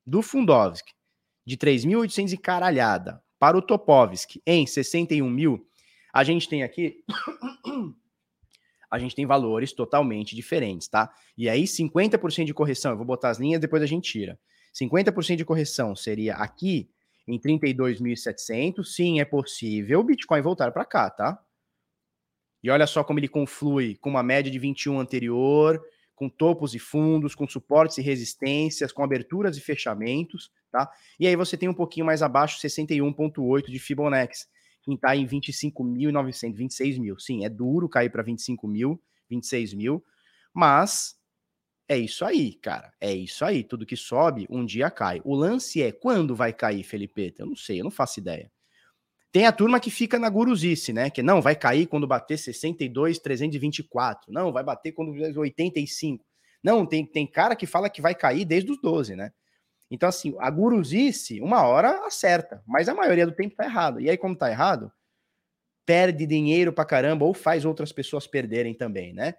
do 0.05 0.23
Fundovski, 0.23 0.95
de 1.47 1.57
3.800 1.57 2.33
e 2.33 2.37
caralhada, 2.39 3.23
para 3.39 3.57
o 3.57 3.63
Topovski 3.63 4.43
em 4.47 4.67
61 4.67 5.29
mil, 5.29 5.69
a 6.13 6.25
gente 6.25 6.49
tem 6.49 6.63
aqui. 6.63 7.05
A 8.91 8.99
gente 8.99 9.15
tem 9.15 9.27
valores 9.27 9.73
totalmente 9.73 10.35
diferentes, 10.37 10.89
tá? 10.89 11.13
E 11.37 11.49
aí, 11.49 11.65
50% 11.65 12.45
de 12.45 12.55
correção, 12.55 12.93
eu 12.93 12.97
vou 12.97 13.07
botar 13.07 13.31
as 13.31 13.39
linhas, 13.39 13.61
depois 13.61 13.83
a 13.83 13.87
gente 13.87 14.11
tira. 14.11 14.39
50% 14.75 15.37
de 15.37 15.45
correção 15.45 15.97
seria 15.97 16.35
aqui 16.35 16.89
em 17.27 17.39
32.700. 17.39 18.85
Sim, 18.85 19.21
é 19.21 19.25
possível 19.25 20.01
o 20.01 20.05
Bitcoin 20.05 20.41
voltar 20.41 20.71
para 20.73 20.85
cá, 20.85 21.11
tá? 21.11 21.43
E 22.63 22.71
olha 22.71 22.87
só 22.87 23.03
como 23.05 23.19
ele 23.19 23.29
conflui 23.29 23.97
com 23.97 24.11
uma 24.11 24.23
média 24.23 24.51
de 24.51 24.59
21 24.59 24.99
anterior, 24.99 25.81
com 26.15 26.29
topos 26.29 26.75
e 26.75 26.79
fundos, 26.79 27.35
com 27.35 27.47
suportes 27.47 27.99
e 27.99 28.03
resistências, 28.03 28.91
com 28.91 29.05
aberturas 29.05 29.57
e 29.57 29.61
fechamentos, 29.61 30.51
tá? 30.71 30.91
E 31.21 31.27
aí 31.27 31.37
você 31.37 31.57
tem 31.57 31.69
um 31.69 31.75
pouquinho 31.75 32.07
mais 32.07 32.23
abaixo, 32.23 32.59
61.8 32.61 33.67
de 33.67 33.79
Fibonacci, 33.79 34.47
que 34.87 34.95
está 34.95 35.17
em 35.17 35.27
25.900, 35.27 36.55
26 36.55 36.99
mil. 36.99 37.19
Sim, 37.19 37.45
é 37.45 37.49
duro 37.49 37.89
cair 37.89 38.11
para 38.11 38.23
25 38.23 38.69
mil, 38.69 39.03
26 39.29 39.75
mil, 39.75 40.05
mas 40.55 41.17
é 41.89 41.99
isso 41.99 42.25
aí, 42.25 42.55
cara. 42.55 42.93
É 43.01 43.13
isso 43.13 43.45
aí. 43.45 43.65
Tudo 43.65 43.85
que 43.85 43.97
sobe, 43.97 44.47
um 44.49 44.65
dia 44.65 44.91
cai. 44.91 45.21
O 45.25 45.35
lance 45.35 45.83
é 45.83 45.93
quando 45.93 46.35
vai 46.35 46.53
cair, 46.53 46.85
Felipe? 46.85 47.35
Eu 47.39 47.47
não 47.47 47.57
sei, 47.57 47.81
eu 47.81 47.85
não 47.85 47.91
faço 47.91 48.21
ideia. 48.21 48.51
Tem 49.33 49.45
a 49.45 49.53
turma 49.53 49.81
que 49.81 49.91
fica 49.91 50.19
na 50.19 50.31
guruzice, 50.31 50.93
né? 50.93 51.11
Que 51.11 51.23
não, 51.23 51.43
vai 51.43 51.55
cair 51.55 51.87
quando 51.87 52.07
bater 52.07 52.39
62, 52.39 53.19
324. 53.19 54.33
Não, 54.33 54.53
vai 54.53 54.65
bater 54.65 54.93
quando 54.93 55.11
85. 55.39 56.25
Não, 56.63 56.87
tem, 56.87 57.05
tem 57.05 57.27
cara 57.27 57.55
que 57.55 57.67
fala 57.67 57.91
que 57.91 58.01
vai 58.01 58.15
cair 58.15 58.45
desde 58.45 58.71
os 58.71 58.81
12, 58.81 59.15
né? 59.15 59.33
Então, 59.91 60.09
assim, 60.09 60.35
a 60.39 60.51
guruzice, 60.51 61.41
uma 61.41 61.63
hora 61.63 62.07
acerta, 62.07 62.63
mas 62.67 62.89
a 62.89 62.95
maioria 62.95 63.27
do 63.27 63.33
tempo 63.33 63.55
tá 63.55 63.65
errado. 63.65 64.01
E 64.01 64.11
aí, 64.11 64.17
como 64.17 64.37
tá 64.37 64.51
errado, 64.51 64.91
perde 65.85 66.27
dinheiro 66.27 66.73
pra 66.73 66.85
caramba 66.85 67.25
ou 67.25 67.33
faz 67.33 67.65
outras 67.65 67.93
pessoas 67.93 68.27
perderem 68.27 68.75
também, 68.75 69.13
né? 69.13 69.35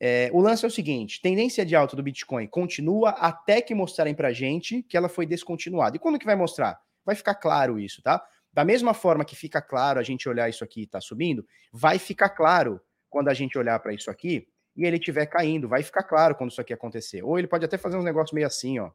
É, 0.00 0.30
o 0.32 0.40
lance 0.40 0.64
é 0.64 0.68
o 0.68 0.70
seguinte: 0.70 1.20
tendência 1.22 1.64
de 1.64 1.76
alta 1.76 1.94
do 1.94 2.02
Bitcoin 2.02 2.48
continua 2.48 3.10
até 3.10 3.60
que 3.60 3.74
mostrarem 3.74 4.14
pra 4.14 4.32
gente 4.32 4.82
que 4.82 4.96
ela 4.96 5.08
foi 5.08 5.26
descontinuada. 5.26 5.96
E 5.96 6.00
quando 6.00 6.18
que 6.18 6.26
vai 6.26 6.34
mostrar? 6.34 6.80
Vai 7.04 7.14
ficar 7.14 7.36
claro 7.36 7.78
isso, 7.78 8.02
tá? 8.02 8.20
Da 8.52 8.64
mesma 8.64 8.94
forma 8.94 9.24
que 9.24 9.36
fica 9.36 9.62
claro 9.62 10.00
a 10.00 10.02
gente 10.02 10.28
olhar 10.28 10.48
isso 10.48 10.64
aqui 10.64 10.80
e 10.80 10.84
está 10.84 11.00
subindo, 11.00 11.46
vai 11.72 11.98
ficar 11.98 12.30
claro 12.30 12.80
quando 13.08 13.28
a 13.28 13.34
gente 13.34 13.56
olhar 13.56 13.78
para 13.78 13.94
isso 13.94 14.10
aqui 14.10 14.46
e 14.76 14.84
ele 14.84 14.96
estiver 14.96 15.26
caindo. 15.26 15.68
Vai 15.68 15.82
ficar 15.82 16.02
claro 16.02 16.34
quando 16.34 16.50
isso 16.50 16.60
aqui 16.60 16.72
acontecer. 16.72 17.22
Ou 17.22 17.38
ele 17.38 17.46
pode 17.46 17.64
até 17.64 17.78
fazer 17.78 17.96
uns 17.96 18.04
negócios 18.04 18.32
meio 18.32 18.46
assim, 18.46 18.78
ó. 18.78 18.90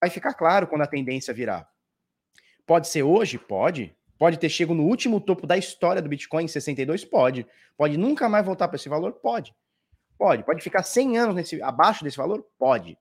Vai 0.00 0.10
ficar 0.10 0.34
claro 0.34 0.66
quando 0.66 0.82
a 0.82 0.86
tendência 0.86 1.34
virar. 1.34 1.68
Pode 2.66 2.88
ser 2.88 3.02
hoje? 3.02 3.38
Pode. 3.38 3.96
Pode 4.18 4.38
ter 4.38 4.48
chegado 4.48 4.74
no 4.74 4.84
último 4.84 5.20
topo 5.20 5.46
da 5.46 5.56
história 5.56 6.02
do 6.02 6.08
Bitcoin 6.08 6.44
em 6.44 6.48
62? 6.48 7.04
Pode. 7.04 7.46
Pode 7.76 7.96
nunca 7.96 8.28
mais 8.28 8.44
voltar 8.44 8.68
para 8.68 8.76
esse 8.76 8.88
valor? 8.88 9.12
Pode. 9.12 9.54
Pode. 10.18 10.44
Pode 10.44 10.62
ficar 10.62 10.82
100 10.82 11.18
anos 11.18 11.34
nesse, 11.36 11.62
abaixo 11.62 12.02
desse 12.02 12.16
valor? 12.16 12.44
Pode. 12.58 12.98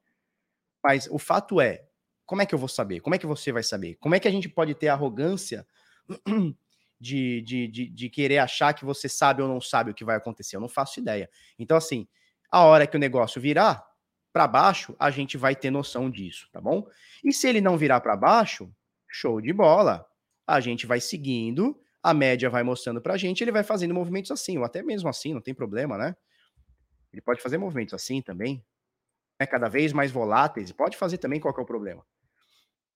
Mas 0.84 1.08
o 1.12 1.18
fato 1.18 1.60
é, 1.60 1.84
como 2.26 2.42
é 2.42 2.46
que 2.46 2.54
eu 2.54 2.60
vou 2.60 2.70
saber? 2.70 3.00
Como 3.00 3.16
é 3.16 3.18
que 3.18 3.26
você 3.26 3.52
vai 3.52 3.64
saber? 3.64 3.96
Como 3.96 4.14
é 4.14 4.20
que 4.20 4.28
a 4.28 4.32
gente 4.32 4.48
pode 4.48 4.76
ter 4.76 4.90
arrogância 4.90 5.66
de, 7.00 7.42
de, 7.42 7.68
de, 7.68 7.90
de, 7.90 8.10
querer 8.10 8.38
achar 8.38 8.74
que 8.74 8.86
você 8.86 9.10
sabe 9.10 9.42
ou 9.42 9.48
não 9.48 9.60
sabe 9.60 9.92
o 9.92 9.94
que 9.94 10.06
vai 10.06 10.18
acontecer? 10.18 10.56
Eu 10.56 10.62
não 10.62 10.70
faço 10.70 11.00
ideia. 11.00 11.30
Então, 11.58 11.76
assim, 11.78 12.08
a 12.52 12.64
hora 12.64 12.86
que 12.86 12.96
o 12.96 13.00
negócio 13.00 13.42
virar 13.42 13.87
para 14.38 14.47
baixo, 14.47 14.95
a 15.00 15.10
gente 15.10 15.36
vai 15.36 15.56
ter 15.56 15.71
noção 15.71 16.12
disso, 16.12 16.47
tá 16.54 16.62
bom? 16.62 16.88
E 17.23 17.34
se 17.34 17.47
ele 17.50 17.60
não 17.60 17.76
virar 17.76 18.02
para 18.02 18.15
baixo, 18.15 18.71
show 19.10 19.41
de 19.41 19.52
bola. 19.52 20.06
A 20.45 20.60
gente 20.60 20.86
vai 20.86 21.02
seguindo, 21.02 21.76
a 22.04 22.13
média 22.13 22.47
vai 22.47 22.62
mostrando 22.62 23.02
para 23.02 23.15
a 23.15 23.17
gente, 23.17 23.43
ele 23.43 23.52
vai 23.52 23.63
fazendo 23.63 23.95
movimentos 23.95 24.30
assim, 24.30 24.60
ou 24.60 24.63
até 24.63 24.84
mesmo 24.84 25.10
assim, 25.10 25.34
não 25.34 25.41
tem 25.41 25.56
problema, 25.56 25.97
né? 25.97 26.15
Ele 27.12 27.19
pode 27.19 27.41
fazer 27.41 27.58
movimentos 27.58 27.95
assim 27.95 28.21
também, 28.21 28.63
né? 29.39 29.47
cada 29.47 29.67
vez 29.67 29.91
mais 29.91 30.12
voláteis, 30.12 30.71
pode 30.71 30.95
fazer 30.95 31.17
também, 31.17 31.39
qual 31.39 31.56
é 31.58 31.62
o 31.62 31.65
problema? 31.65 32.06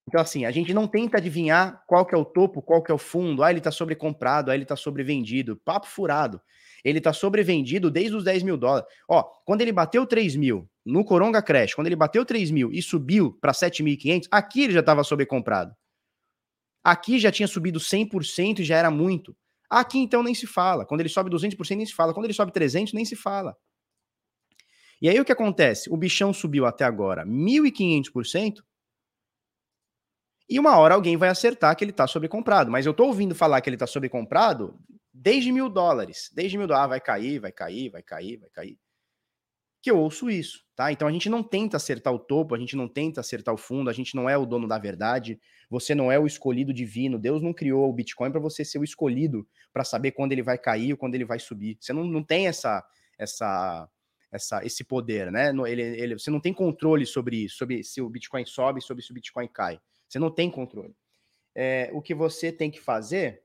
Então, 0.08 0.22
assim, 0.22 0.46
a 0.46 0.52
gente 0.52 0.76
não 0.76 0.88
tenta 0.88 1.18
adivinhar 1.18 1.84
qual 1.88 2.06
que 2.06 2.14
é 2.14 2.18
o 2.18 2.26
topo, 2.26 2.62
qual 2.62 2.84
que 2.84 2.92
é 2.92 2.94
o 2.94 3.00
fundo. 3.00 3.44
Ah, 3.44 3.50
ele 3.50 3.60
está 3.60 3.72
sobrecomprado, 3.72 4.52
ah, 4.52 4.54
ele 4.54 4.64
está 4.64 4.76
sobrevendido. 4.76 5.58
Papo 5.58 5.88
furado. 5.88 6.42
Ele 6.84 6.98
está 6.98 7.14
sobrevendido 7.14 7.90
desde 7.90 8.16
os 8.16 8.24
10 8.24 8.44
mil 8.44 8.58
dólares. 8.58 8.88
Ó, 9.08 9.24
quando 9.46 9.62
ele 9.62 9.72
bateu 9.72 10.06
3 10.06 10.36
mil 10.36 10.68
no 10.86 11.06
Coronga 11.06 11.42
Crash, 11.42 11.74
quando 11.74 11.88
ele 11.88 11.96
bateu 11.96 12.26
3 12.26 12.52
mil 12.52 12.72
e 12.72 12.82
subiu 12.82 13.38
para 13.40 13.52
7.500, 13.52 14.28
aqui 14.32 14.64
ele 14.64 14.74
já 14.74 14.80
estava 14.80 15.04
sobrecomprado. 15.04 15.76
Aqui 16.84 17.20
já 17.20 17.32
tinha 17.32 17.48
subido 17.48 17.80
100% 17.80 18.60
e 18.60 18.64
já 18.64 18.78
era 18.78 18.90
muito. 18.90 19.36
Aqui 19.70 20.00
então 20.00 20.24
nem 20.24 20.34
se 20.34 20.48
fala. 20.48 20.86
Quando 20.86 21.02
ele 21.02 21.10
sobe 21.10 21.30
200% 21.30 21.78
nem 21.78 21.86
se 21.86 21.94
fala. 21.94 22.14
Quando 22.14 22.26
ele 22.26 22.34
sobe 22.34 22.52
300 22.52 22.94
nem 22.94 23.06
se 23.06 23.16
fala. 23.16 23.56
E 25.02 25.08
aí 25.08 25.20
o 25.20 25.26
que 25.26 25.32
acontece? 25.32 25.90
O 25.92 25.98
bichão 25.98 26.34
subiu 26.34 26.66
até 26.66 26.84
agora 26.84 27.26
1.500%. 27.26 28.64
E 30.50 30.60
uma 30.60 30.78
hora 30.78 30.96
alguém 30.96 31.16
vai 31.16 31.30
acertar 31.30 31.76
que 31.76 31.84
ele 31.84 31.92
está 31.92 32.06
sobrecomprado. 32.08 32.70
Mas 32.70 32.86
eu 32.86 32.92
estou 32.92 33.08
ouvindo 33.08 33.34
falar 33.34 33.62
que 33.62 33.70
ele 33.70 33.76
está 33.76 33.88
sobrecomprado 33.88 34.78
desde 35.14 35.52
mil 35.52 35.70
dólares. 35.70 36.30
Desde 36.34 36.58
mil 36.58 36.68
dólares. 36.68 36.86
Ah, 36.86 36.90
vai 36.90 37.00
cair, 37.00 37.40
vai 37.40 37.52
cair, 37.52 37.90
vai 37.90 38.04
cair, 38.04 38.38
vai 38.38 38.50
cair. 38.50 38.78
Que 39.82 39.90
eu 39.90 39.98
ouço 39.98 40.30
isso, 40.30 40.64
tá? 40.82 40.92
Então 40.92 41.08
a 41.08 41.12
gente 41.12 41.30
não 41.30 41.44
tenta 41.44 41.78
acertar 41.78 42.12
o 42.12 42.18
topo, 42.18 42.56
a 42.56 42.58
gente 42.58 42.76
não 42.76 42.88
tenta 42.88 43.22
acertar 43.22 43.54
o 43.54 43.58
fundo, 43.58 43.88
a 43.88 43.94
gente 43.94 44.16
não 44.16 44.28
é 44.28 44.36
o 44.36 44.48
dono 44.48 44.68
da 44.68 44.80
verdade. 44.80 45.40
Você 45.70 45.94
não 45.94 46.12
é 46.12 46.18
o 46.18 46.26
escolhido 46.26 46.74
divino. 46.74 47.20
Deus 47.20 47.40
não 47.40 47.54
criou 47.54 47.88
o 47.88 47.94
Bitcoin 47.94 48.32
para 48.32 48.40
você 48.40 48.66
ser 48.66 48.80
o 48.80 48.84
escolhido 48.84 49.48
para 49.72 49.84
saber 49.84 50.12
quando 50.12 50.32
ele 50.32 50.42
vai 50.42 50.58
cair 50.58 50.94
ou 50.94 50.98
quando 50.98 51.14
ele 51.14 51.24
vai 51.24 51.38
subir. 51.38 51.78
Você 51.80 51.94
não, 51.94 52.04
não 52.04 52.24
tem 52.24 52.48
essa, 52.48 52.84
essa, 53.16 53.88
essa, 54.32 54.66
esse 54.66 54.84
poder, 54.84 55.32
né? 55.32 55.54
Ele, 55.68 55.82
ele, 55.84 56.18
você 56.18 56.32
não 56.32 56.40
tem 56.40 56.52
controle 56.52 57.06
sobre 57.06 57.44
isso, 57.44 57.58
sobre 57.58 57.84
se 57.84 58.02
o 58.02 58.10
Bitcoin 58.10 58.46
sobe, 58.48 58.82
sobre 58.82 59.04
se 59.04 59.12
o 59.12 59.14
Bitcoin 59.14 59.48
cai. 59.48 59.80
Você 60.10 60.18
não 60.18 60.32
tem 60.32 60.50
controle. 60.50 60.96
É, 61.54 61.92
o 61.94 62.02
que 62.02 62.16
você 62.16 62.52
tem 62.52 62.72
que 62.72 62.82
fazer. 62.82 63.44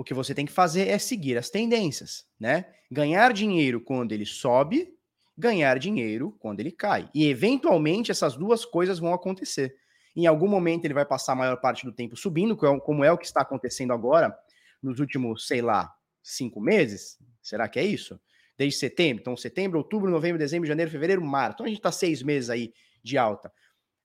O 0.00 0.02
que 0.02 0.14
você 0.14 0.34
tem 0.34 0.46
que 0.46 0.52
fazer 0.52 0.88
é 0.88 0.98
seguir 0.98 1.36
as 1.36 1.50
tendências, 1.50 2.26
né? 2.40 2.64
Ganhar 2.90 3.34
dinheiro 3.34 3.82
quando 3.82 4.12
ele 4.12 4.24
sobe, 4.24 4.96
ganhar 5.36 5.78
dinheiro 5.78 6.34
quando 6.40 6.60
ele 6.60 6.72
cai. 6.72 7.10
E 7.14 7.28
eventualmente 7.28 8.10
essas 8.10 8.34
duas 8.34 8.64
coisas 8.64 8.98
vão 8.98 9.12
acontecer. 9.12 9.76
Em 10.16 10.26
algum 10.26 10.48
momento 10.48 10.86
ele 10.86 10.94
vai 10.94 11.04
passar 11.04 11.32
a 11.32 11.36
maior 11.36 11.60
parte 11.60 11.84
do 11.84 11.92
tempo 11.92 12.16
subindo, 12.16 12.56
como 12.56 13.04
é 13.04 13.12
o 13.12 13.18
que 13.18 13.26
está 13.26 13.42
acontecendo 13.42 13.92
agora 13.92 14.34
nos 14.82 15.00
últimos, 15.00 15.46
sei 15.46 15.60
lá, 15.60 15.94
cinco 16.22 16.62
meses. 16.62 17.18
Será 17.42 17.68
que 17.68 17.78
é 17.78 17.84
isso? 17.84 18.18
Desde 18.56 18.78
setembro. 18.78 19.20
Então, 19.20 19.36
setembro, 19.36 19.76
outubro, 19.76 20.10
novembro, 20.10 20.38
dezembro, 20.38 20.66
janeiro, 20.66 20.90
fevereiro, 20.90 21.22
março. 21.22 21.56
Então 21.56 21.66
a 21.66 21.68
gente 21.68 21.78
está 21.78 21.92
seis 21.92 22.22
meses 22.22 22.48
aí 22.48 22.72
de 23.02 23.18
alta. 23.18 23.52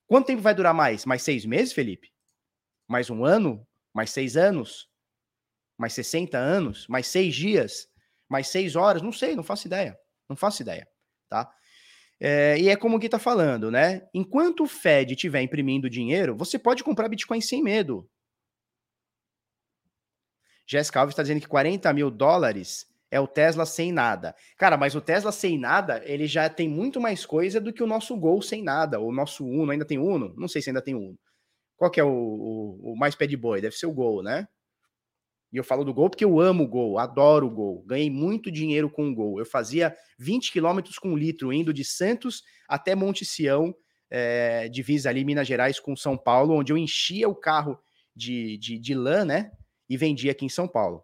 Quanto 0.05 0.27
tempo 0.27 0.41
vai 0.41 0.53
durar 0.53 0.73
mais? 0.73 1.05
Mais 1.05 1.23
seis 1.23 1.45
meses, 1.45 1.71
Felipe? 1.71 2.11
Mais 2.85 3.09
um 3.09 3.23
ano? 3.23 3.65
Mais 3.93 4.09
seis 4.09 4.35
anos? 4.35 4.93
Mais 5.77 5.93
60 5.93 6.37
anos? 6.37 6.87
Mais 6.87 7.07
seis 7.07 7.35
dias? 7.35 7.87
Mais 8.29 8.47
seis 8.47 8.75
horas? 8.75 9.01
Não 9.01 9.11
sei, 9.11 9.35
não 9.35 9.43
faço 9.43 9.67
ideia. 9.67 9.97
Não 10.29 10.35
faço 10.35 10.61
ideia, 10.61 10.87
tá? 11.29 11.51
É, 12.19 12.57
e 12.57 12.69
é 12.69 12.75
como 12.75 12.95
o 12.95 12.99
Gui 12.99 13.09
tá 13.09 13.19
falando, 13.19 13.69
né? 13.69 14.07
Enquanto 14.13 14.63
o 14.63 14.67
Fed 14.67 15.13
estiver 15.13 15.41
imprimindo 15.41 15.89
dinheiro, 15.89 16.35
você 16.35 16.57
pode 16.57 16.83
comprar 16.83 17.09
Bitcoin 17.09 17.41
sem 17.41 17.61
medo. 17.61 18.09
Jéssica 20.65 20.99
Alves 20.99 21.13
está 21.13 21.21
dizendo 21.21 21.41
que 21.41 21.47
40 21.47 21.91
mil 21.93 22.09
dólares 22.09 22.87
é 23.11 23.19
o 23.19 23.27
Tesla 23.27 23.65
sem 23.65 23.91
nada. 23.91 24.35
Cara, 24.57 24.77
mas 24.77 24.95
o 24.95 25.01
Tesla 25.01 25.31
sem 25.31 25.59
nada, 25.59 26.01
ele 26.05 26.25
já 26.25 26.49
tem 26.49 26.67
muito 26.67 26.99
mais 26.99 27.25
coisa 27.25 27.61
do 27.61 27.71
que 27.71 27.83
o 27.83 27.87
nosso 27.87 28.17
Gol 28.17 28.41
sem 28.41 28.63
nada. 28.63 28.99
O 28.99 29.11
nosso 29.11 29.45
Uno 29.45 29.71
ainda 29.71 29.85
tem 29.85 29.99
Uno? 29.99 30.33
Não 30.37 30.47
sei 30.47 30.61
se 30.61 30.69
ainda 30.69 30.81
tem 30.81 30.95
Uno. 30.95 31.17
Qual 31.77 31.91
que 31.91 31.99
é 31.99 32.03
o, 32.03 32.09
o, 32.09 32.93
o 32.93 32.97
mais 32.97 33.15
pé 33.15 33.27
de 33.27 33.37
boi? 33.37 33.61
Deve 33.61 33.75
ser 33.75 33.85
o 33.85 33.93
Gol, 33.93 34.23
né? 34.23 34.47
E 35.55 35.57
eu 35.57 35.63
falo 35.63 35.85
do 35.85 35.93
Gol 35.93 36.09
porque 36.09 36.25
eu 36.25 36.37
amo 36.41 36.65
o 36.65 36.67
Gol, 36.67 36.99
adoro 36.99 37.47
o 37.47 37.49
Gol. 37.49 37.81
Ganhei 37.87 38.09
muito 38.09 38.51
dinheiro 38.51 38.89
com 38.89 39.07
o 39.09 39.15
Gol. 39.15 39.39
Eu 39.39 39.45
fazia 39.45 39.95
20 40.19 40.51
quilômetros 40.51 40.99
com 40.99 41.15
litro, 41.15 41.53
indo 41.53 41.73
de 41.73 41.85
Santos 41.85 42.43
até 42.67 42.93
Monte 42.93 43.23
Sião, 43.23 43.73
é, 44.09 44.67
divisa 44.67 45.09
ali 45.09 45.23
Minas 45.23 45.47
Gerais 45.47 45.79
com 45.79 45.95
São 45.95 46.17
Paulo, 46.17 46.55
onde 46.55 46.73
eu 46.73 46.77
enchia 46.77 47.29
o 47.29 47.33
carro 47.33 47.79
de, 48.13 48.57
de, 48.57 48.77
de 48.77 48.93
lã, 48.93 49.23
né? 49.23 49.49
E 49.89 49.95
vendia 49.95 50.33
aqui 50.33 50.43
em 50.43 50.49
São 50.49 50.67
Paulo. 50.67 51.01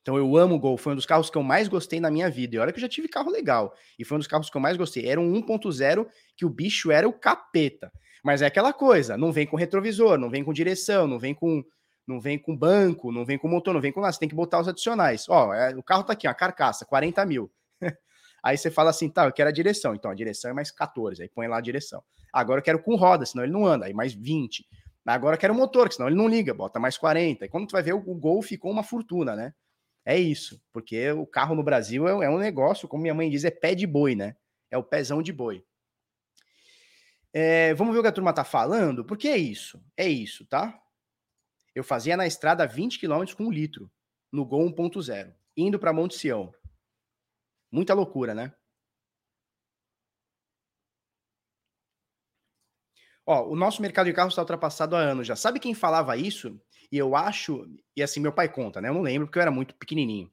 Então 0.00 0.16
eu 0.16 0.34
amo 0.38 0.54
o 0.54 0.58
Gol, 0.58 0.78
foi 0.78 0.94
um 0.94 0.96
dos 0.96 1.04
carros 1.04 1.28
que 1.28 1.36
eu 1.36 1.42
mais 1.42 1.68
gostei 1.68 2.00
na 2.00 2.10
minha 2.10 2.30
vida. 2.30 2.56
E 2.56 2.58
olha 2.58 2.72
que 2.72 2.78
eu 2.78 2.82
já 2.82 2.88
tive 2.88 3.08
carro 3.08 3.30
legal. 3.30 3.74
E 3.98 4.06
foi 4.06 4.16
um 4.16 4.20
dos 4.20 4.26
carros 4.26 4.48
que 4.48 4.56
eu 4.56 4.60
mais 4.60 4.78
gostei. 4.78 5.06
Era 5.06 5.20
um 5.20 5.30
1.0 5.34 6.06
que 6.34 6.46
o 6.46 6.48
bicho 6.48 6.90
era 6.90 7.06
o 7.06 7.12
capeta. 7.12 7.92
Mas 8.24 8.40
é 8.40 8.46
aquela 8.46 8.72
coisa, 8.72 9.18
não 9.18 9.30
vem 9.30 9.46
com 9.46 9.54
retrovisor, 9.54 10.16
não 10.16 10.30
vem 10.30 10.42
com 10.42 10.52
direção, 10.52 11.06
não 11.06 11.18
vem 11.18 11.34
com 11.34 11.62
não 12.06 12.20
vem 12.20 12.38
com 12.38 12.56
banco, 12.56 13.10
não 13.10 13.24
vem 13.24 13.38
com 13.38 13.48
motor, 13.48 13.74
não 13.74 13.80
vem 13.80 13.92
com 13.92 14.00
nada. 14.00 14.12
Você 14.12 14.20
tem 14.20 14.28
que 14.28 14.34
botar 14.34 14.60
os 14.60 14.68
adicionais. 14.68 15.28
Ó, 15.28 15.52
é, 15.52 15.74
o 15.74 15.82
carro 15.82 16.04
tá 16.04 16.12
aqui, 16.12 16.26
a 16.26 16.34
carcaça, 16.34 16.86
40 16.86 17.24
mil. 17.26 17.50
Aí 18.42 18.56
você 18.56 18.70
fala 18.70 18.90
assim, 18.90 19.08
tá, 19.08 19.24
eu 19.24 19.32
quero 19.32 19.48
a 19.48 19.52
direção. 19.52 19.94
Então 19.94 20.10
a 20.10 20.14
direção 20.14 20.50
é 20.50 20.54
mais 20.54 20.70
14, 20.70 21.20
aí 21.20 21.28
põe 21.28 21.48
lá 21.48 21.58
a 21.58 21.60
direção. 21.60 22.02
Agora 22.32 22.60
eu 22.60 22.62
quero 22.62 22.80
com 22.80 22.94
roda, 22.94 23.26
senão 23.26 23.42
ele 23.42 23.52
não 23.52 23.66
anda, 23.66 23.86
aí 23.86 23.94
mais 23.94 24.12
20. 24.14 24.64
Agora 25.04 25.34
eu 25.34 25.40
quero 25.40 25.54
motor, 25.54 25.92
senão 25.92 26.08
ele 26.08 26.16
não 26.16 26.28
liga, 26.28 26.54
bota 26.54 26.78
mais 26.78 26.96
40. 26.96 27.44
E 27.44 27.48
quando 27.48 27.66
tu 27.66 27.72
vai 27.72 27.82
ver, 27.82 27.94
o, 27.94 27.98
o 27.98 28.14
Gol 28.14 28.40
ficou 28.42 28.70
uma 28.70 28.84
fortuna, 28.84 29.34
né? 29.34 29.52
É 30.04 30.16
isso, 30.16 30.62
porque 30.72 31.10
o 31.10 31.26
carro 31.26 31.56
no 31.56 31.64
Brasil 31.64 32.06
é, 32.06 32.26
é 32.26 32.30
um 32.30 32.38
negócio, 32.38 32.86
como 32.86 33.02
minha 33.02 33.14
mãe 33.14 33.28
diz, 33.28 33.44
é 33.44 33.50
pé 33.50 33.74
de 33.74 33.88
boi, 33.88 34.14
né? 34.14 34.36
É 34.70 34.78
o 34.78 34.84
pezão 34.84 35.20
de 35.20 35.32
boi. 35.32 35.64
É, 37.32 37.74
vamos 37.74 37.92
ver 37.92 37.98
o 37.98 38.02
que 38.02 38.08
a 38.08 38.12
turma 38.12 38.32
tá 38.32 38.44
falando? 38.44 39.04
Porque 39.04 39.26
é 39.26 39.36
isso, 39.36 39.82
é 39.96 40.08
isso, 40.08 40.46
tá? 40.46 40.80
Eu 41.76 41.84
fazia 41.84 42.16
na 42.16 42.26
estrada 42.26 42.66
20 42.66 42.98
km 42.98 43.34
com 43.36 43.44
um 43.44 43.52
litro, 43.52 43.92
no 44.32 44.46
Gol 44.46 44.64
1.0, 44.72 45.34
indo 45.54 45.78
para 45.78 45.92
Monte 45.92 46.14
Sião. 46.16 46.50
Muita 47.70 47.92
loucura, 47.92 48.34
né? 48.34 48.54
Ó, 53.26 53.46
o 53.50 53.54
nosso 53.54 53.82
mercado 53.82 54.06
de 54.06 54.14
carros 54.14 54.32
está 54.32 54.40
ultrapassado 54.40 54.96
há 54.96 55.00
anos 55.00 55.26
já. 55.26 55.36
Sabe 55.36 55.60
quem 55.60 55.74
falava 55.74 56.16
isso? 56.16 56.58
E 56.90 56.96
eu 56.96 57.14
acho, 57.14 57.66
e 57.94 58.02
assim, 58.02 58.20
meu 58.20 58.32
pai 58.32 58.50
conta, 58.50 58.80
né? 58.80 58.88
Eu 58.88 58.94
não 58.94 59.02
lembro 59.02 59.26
porque 59.26 59.38
eu 59.38 59.42
era 59.42 59.50
muito 59.50 59.74
pequenininho. 59.74 60.32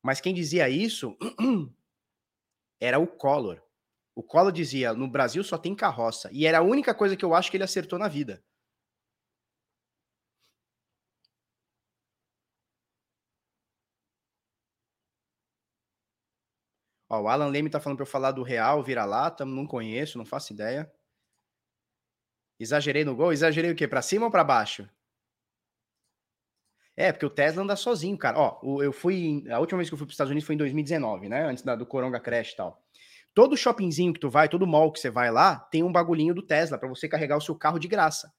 Mas 0.00 0.20
quem 0.20 0.32
dizia 0.32 0.68
isso 0.68 1.16
era 2.80 3.00
o 3.00 3.06
Collor. 3.08 3.60
O 4.14 4.22
Collor 4.22 4.52
dizia: 4.52 4.94
no 4.94 5.08
Brasil 5.08 5.42
só 5.42 5.58
tem 5.58 5.74
carroça. 5.74 6.30
E 6.32 6.46
era 6.46 6.58
a 6.58 6.62
única 6.62 6.94
coisa 6.94 7.16
que 7.16 7.24
eu 7.24 7.34
acho 7.34 7.50
que 7.50 7.56
ele 7.56 7.64
acertou 7.64 7.98
na 7.98 8.06
vida. 8.06 8.44
Ó, 17.08 17.22
o 17.22 17.28
Alan 17.28 17.48
Leme 17.48 17.70
tá 17.70 17.80
falando 17.80 17.96
para 17.96 18.02
eu 18.04 18.10
falar 18.10 18.32
do 18.32 18.42
Real, 18.42 18.82
vira-lata, 18.82 19.44
não 19.44 19.66
conheço, 19.66 20.18
não 20.18 20.24
faço 20.24 20.52
ideia. 20.52 20.90
Exagerei 22.60 23.04
no 23.04 23.14
gol? 23.14 23.32
Exagerei 23.32 23.70
o 23.70 23.76
quê? 23.76 23.86
Para 23.86 24.02
cima 24.02 24.26
ou 24.26 24.32
para 24.32 24.44
baixo? 24.44 24.88
É, 26.96 27.12
porque 27.12 27.24
o 27.24 27.30
Tesla 27.30 27.62
anda 27.62 27.76
sozinho, 27.76 28.18
cara. 28.18 28.36
Ó, 28.36 28.82
eu 28.82 28.92
fui. 28.92 29.44
A 29.50 29.60
última 29.60 29.78
vez 29.78 29.88
que 29.88 29.94
eu 29.94 29.98
fui 29.98 30.04
para 30.04 30.10
os 30.10 30.14
Estados 30.14 30.32
Unidos 30.32 30.44
foi 30.44 30.56
em 30.56 30.58
2019, 30.58 31.28
né? 31.28 31.44
Antes 31.44 31.62
da, 31.62 31.76
do 31.76 31.86
Coronga 31.86 32.18
Crash 32.18 32.52
e 32.52 32.56
tal. 32.56 32.82
Todo 33.32 33.56
shoppingzinho 33.56 34.12
que 34.12 34.18
tu 34.18 34.28
vai, 34.28 34.48
todo 34.48 34.66
mall 34.66 34.90
que 34.90 34.98
você 34.98 35.08
vai 35.08 35.30
lá, 35.30 35.60
tem 35.70 35.84
um 35.84 35.92
bagulhinho 35.92 36.34
do 36.34 36.42
Tesla 36.42 36.76
para 36.76 36.88
você 36.88 37.08
carregar 37.08 37.36
o 37.36 37.40
seu 37.40 37.54
carro 37.54 37.78
de 37.78 37.86
graça. 37.86 38.32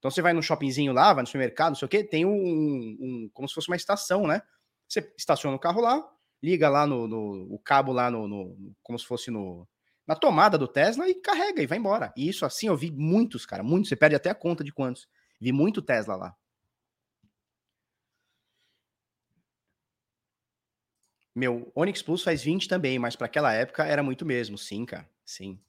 Então 0.00 0.10
você 0.10 0.20
vai 0.20 0.32
no 0.32 0.42
shoppingzinho 0.42 0.92
lá, 0.92 1.12
vai 1.14 1.22
no 1.22 1.26
supermercado, 1.28 1.68
não 1.68 1.76
sei 1.76 1.86
o 1.86 1.88
quê, 1.88 2.02
tem 2.02 2.24
um, 2.24 2.32
um 2.32 3.30
como 3.32 3.48
se 3.48 3.54
fosse 3.54 3.68
uma 3.68 3.76
estação, 3.76 4.26
né? 4.26 4.42
Você 4.88 5.12
estaciona 5.16 5.54
o 5.54 5.60
carro 5.60 5.80
lá, 5.80 6.04
liga 6.42 6.68
lá 6.68 6.86
no, 6.86 7.06
no 7.06 7.46
o 7.54 7.58
cabo 7.58 7.92
lá 7.92 8.10
no, 8.10 8.26
no, 8.26 8.74
como 8.82 8.98
se 8.98 9.06
fosse 9.06 9.30
no 9.30 9.66
na 10.06 10.16
tomada 10.16 10.58
do 10.58 10.66
Tesla 10.66 11.08
e 11.08 11.14
carrega 11.14 11.62
e 11.62 11.66
vai 11.66 11.78
embora. 11.78 12.12
E 12.16 12.28
isso 12.28 12.44
assim 12.44 12.66
eu 12.66 12.76
vi 12.76 12.90
muitos, 12.90 13.46
cara, 13.46 13.62
muitos, 13.62 13.88
você 13.88 13.96
perde 13.96 14.16
até 14.16 14.28
a 14.28 14.34
conta 14.34 14.64
de 14.64 14.72
quantos. 14.72 15.08
Vi 15.40 15.52
muito 15.52 15.80
Tesla 15.80 16.16
lá. 16.16 16.36
Meu, 21.34 21.70
Onix 21.74 22.02
Plus 22.02 22.22
faz 22.24 22.42
20 22.42 22.66
também, 22.68 22.98
mas 22.98 23.14
para 23.14 23.26
aquela 23.26 23.52
época 23.52 23.84
era 23.84 24.02
muito 24.02 24.26
mesmo, 24.26 24.58
sim, 24.58 24.84
cara. 24.84 25.08
Sim. 25.24 25.60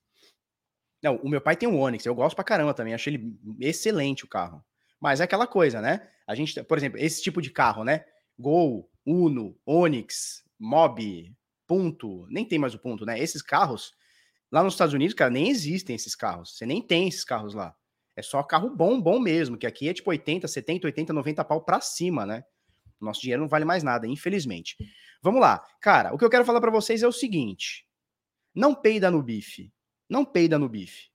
Não, 1.04 1.18
o 1.18 1.30
meu 1.30 1.42
pai 1.42 1.56
tem 1.56 1.70
um 1.70 1.80
Onix, 1.80 2.06
eu 2.06 2.16
gosto 2.16 2.36
pra 2.36 2.44
caramba 2.44 2.74
também, 2.74 2.94
achei 2.94 3.14
ele 3.14 3.40
excelente 3.60 4.26
o 4.26 4.28
carro. 4.28 4.64
Mas 5.00 5.20
é 5.20 5.24
aquela 5.24 5.48
coisa, 5.48 5.82
né? 5.82 6.08
A 6.28 6.36
gente, 6.36 6.64
por 6.64 6.78
exemplo, 6.78 7.00
esse 7.00 7.22
tipo 7.22 7.42
de 7.42 7.50
carro, 7.52 7.84
né? 7.84 8.06
Gol, 8.38 8.90
Uno, 9.06 9.58
Onix, 9.66 10.44
Mob, 10.64 11.36
Punto, 11.66 12.28
nem 12.30 12.46
tem 12.46 12.60
mais 12.60 12.76
o 12.76 12.80
Punto, 12.80 13.04
né? 13.04 13.20
Esses 13.20 13.42
carros, 13.42 13.94
lá 14.52 14.64
nos 14.64 14.76
Estados 14.76 14.94
Unidos, 14.94 15.16
cara, 15.16 15.32
nem 15.32 15.50
existem 15.50 15.96
esses 15.96 16.14
carros. 16.16 16.56
Você 16.56 16.68
nem 16.68 16.86
tem 16.86 17.08
esses 17.08 17.24
carros 17.24 17.56
lá. 17.56 17.76
É 18.16 18.22
só 18.22 18.44
carro 18.44 18.70
bom, 18.70 19.02
bom 19.02 19.20
mesmo, 19.20 19.58
que 19.58 19.66
aqui 19.66 19.90
é 19.90 19.94
tipo 19.94 20.12
80, 20.12 20.48
70, 20.48 20.86
80, 20.86 21.14
90 21.14 21.46
pau 21.46 21.64
pra 21.64 21.82
cima, 21.82 22.26
né? 22.26 22.44
Nosso 23.00 23.22
dinheiro 23.22 23.42
não 23.42 23.50
vale 23.50 23.66
mais 23.66 23.82
nada, 23.82 24.06
infelizmente. 24.06 24.76
Vamos 25.24 25.42
lá. 25.42 25.66
Cara, 25.82 26.14
o 26.14 26.18
que 26.18 26.24
eu 26.24 26.30
quero 26.30 26.46
falar 26.46 26.62
para 26.62 26.70
vocês 26.70 27.02
é 27.02 27.08
o 27.08 27.12
seguinte: 27.12 27.88
não 28.54 28.76
peida 28.76 29.10
no 29.10 29.24
bife. 29.24 29.74
Não 30.08 30.24
peida 30.24 30.60
no 30.60 30.70
bife. 30.70 31.10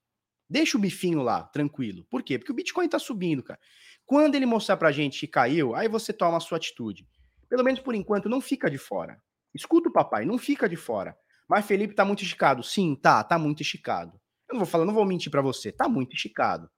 Deixa 0.49 0.77
o 0.77 0.81
bifinho 0.81 1.21
lá, 1.21 1.43
tranquilo. 1.43 2.03
Por 2.09 2.21
quê? 2.21 2.37
Porque 2.37 2.51
o 2.51 2.55
Bitcoin 2.55 2.89
tá 2.89 2.99
subindo, 2.99 3.43
cara. 3.43 3.59
Quando 4.05 4.35
ele 4.35 4.45
mostrar 4.45 4.75
pra 4.75 4.91
gente 4.91 5.19
que 5.19 5.27
caiu, 5.27 5.75
aí 5.75 5.87
você 5.87 6.11
toma 6.11 6.37
a 6.37 6.41
sua 6.41 6.57
atitude. 6.57 7.07
Pelo 7.47 7.63
menos 7.63 7.79
por 7.79 7.95
enquanto, 7.95 8.27
não 8.27 8.41
fica 8.41 8.69
de 8.69 8.77
fora. 8.77 9.21
Escuta 9.57 9.89
o 9.89 9.91
papai, 9.91 10.25
não 10.25 10.37
fica 10.37 10.69
de 10.69 10.75
fora. 10.75 11.17
Mas 11.49 11.65
Felipe 11.65 11.95
tá 11.95 12.05
muito 12.05 12.23
esticado. 12.23 12.63
Sim, 12.63 12.95
tá, 12.95 13.23
tá 13.23 13.37
muito 13.37 13.61
esticado. 13.61 14.13
Eu 14.49 14.53
não 14.53 14.59
vou 14.59 14.65
falar, 14.65 14.85
não 14.85 14.93
vou 14.93 15.05
mentir 15.05 15.31
para 15.31 15.41
você, 15.41 15.71
tá 15.71 15.89
muito 15.89 16.15
esticado. 16.15 16.69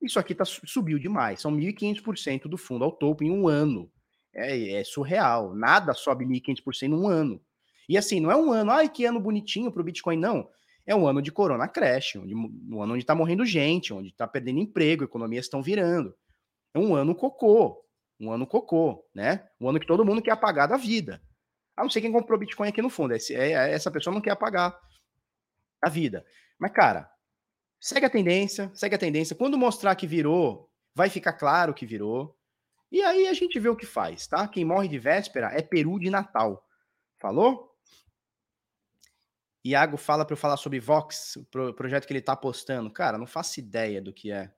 Isso 0.00 0.18
aqui 0.18 0.34
tá, 0.34 0.44
subiu 0.44 0.98
demais. 0.98 1.40
São 1.40 1.52
1.500% 1.52 2.42
do 2.42 2.56
fundo 2.56 2.84
ao 2.84 2.92
topo 2.92 3.24
em 3.24 3.30
um 3.30 3.48
ano. 3.48 3.90
É, 4.34 4.80
é 4.80 4.84
surreal. 4.84 5.54
Nada 5.54 5.94
sobe 5.94 6.24
1.500% 6.24 6.82
em 6.82 6.94
um 6.94 7.08
ano. 7.08 7.40
E 7.88 7.96
assim, 7.96 8.20
não 8.20 8.30
é 8.30 8.36
um 8.36 8.52
ano, 8.52 8.70
ai, 8.70 8.88
que 8.88 9.04
ano 9.06 9.18
bonitinho 9.18 9.72
para 9.72 9.80
o 9.80 9.84
Bitcoin, 9.84 10.18
não. 10.18 10.48
É 10.86 10.94
um 10.94 11.06
ano 11.06 11.22
de 11.22 11.32
corona 11.32 11.66
crash, 11.66 12.16
onde, 12.16 12.34
um 12.34 12.82
ano 12.82 12.92
onde 12.92 13.02
está 13.02 13.14
morrendo 13.14 13.44
gente, 13.44 13.92
onde 13.92 14.08
está 14.08 14.26
perdendo 14.26 14.58
emprego, 14.58 15.04
economias 15.04 15.46
estão 15.46 15.62
virando. 15.62 16.14
É 16.74 16.78
um 16.78 16.94
ano 16.94 17.14
cocô. 17.14 17.82
Um 18.20 18.30
ano 18.30 18.46
cocô, 18.46 19.04
né? 19.14 19.48
Um 19.60 19.68
ano 19.68 19.80
que 19.80 19.86
todo 19.86 20.04
mundo 20.04 20.20
quer 20.20 20.32
apagar 20.32 20.68
da 20.68 20.76
vida. 20.76 21.22
A 21.78 21.82
não 21.82 21.90
ser 21.90 22.00
quem 22.00 22.10
comprou 22.10 22.38
Bitcoin 22.38 22.68
aqui 22.68 22.82
no 22.82 22.90
fundo. 22.90 23.14
Esse, 23.14 23.34
é, 23.34 23.52
é, 23.52 23.72
essa 23.72 23.90
pessoa 23.90 24.12
não 24.12 24.20
quer 24.20 24.32
apagar 24.32 24.78
a 25.80 25.88
vida. 25.88 26.24
Mas, 26.58 26.72
cara, 26.72 27.08
segue 27.80 28.04
a 28.04 28.10
tendência, 28.10 28.70
segue 28.74 28.96
a 28.96 28.98
tendência. 28.98 29.36
Quando 29.36 29.56
mostrar 29.56 29.94
que 29.94 30.06
virou, 30.06 30.68
vai 30.92 31.08
ficar 31.08 31.34
claro 31.34 31.72
que 31.72 31.86
virou. 31.86 32.36
E 32.90 33.00
aí 33.02 33.28
a 33.28 33.32
gente 33.32 33.60
vê 33.60 33.68
o 33.68 33.76
que 33.76 33.86
faz, 33.86 34.26
tá? 34.26 34.48
Quem 34.48 34.64
morre 34.64 34.88
de 34.88 34.98
véspera 34.98 35.52
é 35.52 35.62
peru 35.62 36.00
de 36.00 36.10
Natal. 36.10 36.66
Falou? 37.16 37.68
Iago 39.64 39.96
fala 39.96 40.24
para 40.24 40.32
eu 40.32 40.38
falar 40.38 40.56
sobre 40.56 40.80
Vox, 40.80 41.36
o 41.36 41.44
pro, 41.44 41.74
projeto 41.74 42.06
que 42.06 42.12
ele 42.12 42.20
tá 42.20 42.34
postando. 42.34 42.90
Cara, 42.90 43.18
não 43.18 43.26
faço 43.26 43.60
ideia 43.60 44.02
do 44.02 44.12
que 44.12 44.32
é. 44.32 44.52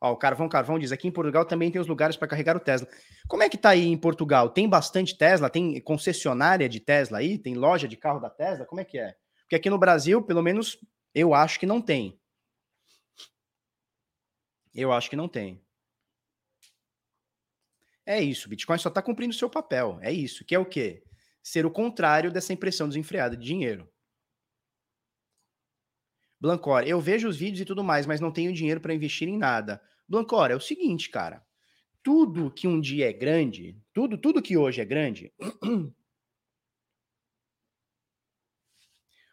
Ó, 0.00 0.12
o 0.12 0.16
Carvão 0.16 0.48
Carvão 0.48 0.78
diz: 0.78 0.92
aqui 0.92 1.08
em 1.08 1.12
Portugal 1.12 1.44
também 1.44 1.70
tem 1.70 1.80
os 1.80 1.86
lugares 1.86 2.16
para 2.16 2.28
carregar 2.28 2.56
o 2.56 2.60
Tesla. 2.60 2.88
Como 3.28 3.42
é 3.42 3.48
que 3.48 3.56
tá 3.56 3.70
aí 3.70 3.86
em 3.86 3.96
Portugal? 3.96 4.50
Tem 4.50 4.68
bastante 4.68 5.16
Tesla? 5.16 5.50
Tem 5.50 5.80
concessionária 5.80 6.68
de 6.68 6.80
Tesla 6.80 7.18
aí? 7.18 7.38
Tem 7.38 7.54
loja 7.54 7.88
de 7.88 7.96
carro 7.96 8.20
da 8.20 8.30
Tesla? 8.30 8.66
Como 8.66 8.80
é 8.80 8.84
que 8.84 8.98
é? 8.98 9.16
Porque 9.42 9.56
aqui 9.56 9.70
no 9.70 9.78
Brasil, 9.78 10.22
pelo 10.22 10.42
menos, 10.42 10.78
eu 11.14 11.32
acho 11.32 11.58
que 11.58 11.66
não 11.66 11.80
tem. 11.80 12.20
Eu 14.74 14.92
acho 14.92 15.08
que 15.08 15.16
não 15.16 15.28
tem. 15.28 15.64
É 18.04 18.20
isso, 18.20 18.48
Bitcoin 18.48 18.78
só 18.78 18.88
está 18.88 19.02
cumprindo 19.02 19.34
seu 19.34 19.50
papel. 19.50 19.98
É 20.02 20.12
isso, 20.12 20.44
que 20.44 20.54
é 20.54 20.58
o 20.58 20.66
quê? 20.66 21.02
Ser 21.42 21.66
o 21.66 21.70
contrário 21.70 22.30
dessa 22.30 22.52
impressão 22.52 22.86
desenfreada 22.86 23.36
de 23.36 23.44
dinheiro. 23.44 23.90
Blancor, 26.40 26.82
eu 26.86 27.00
vejo 27.00 27.28
os 27.28 27.36
vídeos 27.36 27.60
e 27.60 27.64
tudo 27.64 27.82
mais, 27.82 28.06
mas 28.06 28.20
não 28.20 28.30
tenho 28.30 28.52
dinheiro 28.52 28.80
para 28.80 28.94
investir 28.94 29.28
em 29.28 29.38
nada. 29.38 29.82
Blancor, 30.08 30.50
é 30.50 30.54
o 30.54 30.60
seguinte, 30.60 31.10
cara. 31.10 31.44
Tudo 32.02 32.50
que 32.50 32.68
um 32.68 32.80
dia 32.80 33.08
é 33.08 33.12
grande, 33.12 33.76
tudo, 33.92 34.16
tudo 34.16 34.42
que 34.42 34.56
hoje 34.56 34.80
é 34.80 34.84
grande. 34.84 35.32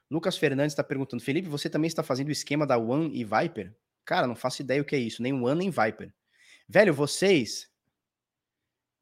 Lucas 0.09 0.37
Fernandes 0.37 0.73
está 0.73 0.83
perguntando, 0.83 1.23
Felipe, 1.23 1.47
você 1.49 1.69
também 1.69 1.87
está 1.87 2.03
fazendo 2.03 2.29
o 2.29 2.31
esquema 2.31 2.65
da 2.67 2.77
One 2.77 3.11
e 3.15 3.23
Viper? 3.23 3.75
Cara, 4.05 4.27
não 4.27 4.35
faço 4.35 4.61
ideia 4.61 4.81
o 4.81 4.85
que 4.85 4.95
é 4.95 4.99
isso, 4.99 5.21
nem 5.21 5.33
One 5.33 5.55
nem 5.55 5.69
Viper. 5.69 6.13
Velho, 6.67 6.93
vocês 6.93 7.71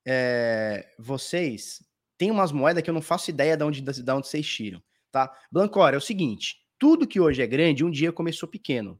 é, 0.06 0.94
vocês 0.98 1.84
têm 2.18 2.32
umas 2.32 2.52
moedas 2.52 2.84
que 2.84 2.90
eu 2.90 2.94
não 2.94 3.02
faço 3.02 3.30
ideia 3.30 3.56
de 3.56 3.64
onde, 3.64 3.82
de 3.82 4.12
onde 4.12 4.28
vocês 4.28 4.48
tiram, 4.48 4.82
tá? 5.12 5.32
Blancor, 5.52 5.94
é 5.94 5.98
o 5.98 6.02
seguinte, 6.02 6.58
tudo 6.82 7.08
que 7.08 7.20
hoje 7.20 7.44
é 7.44 7.46
grande, 7.46 7.86
um 7.86 7.92
dia 7.92 8.12
começou 8.12 8.50
pequeno. 8.50 9.00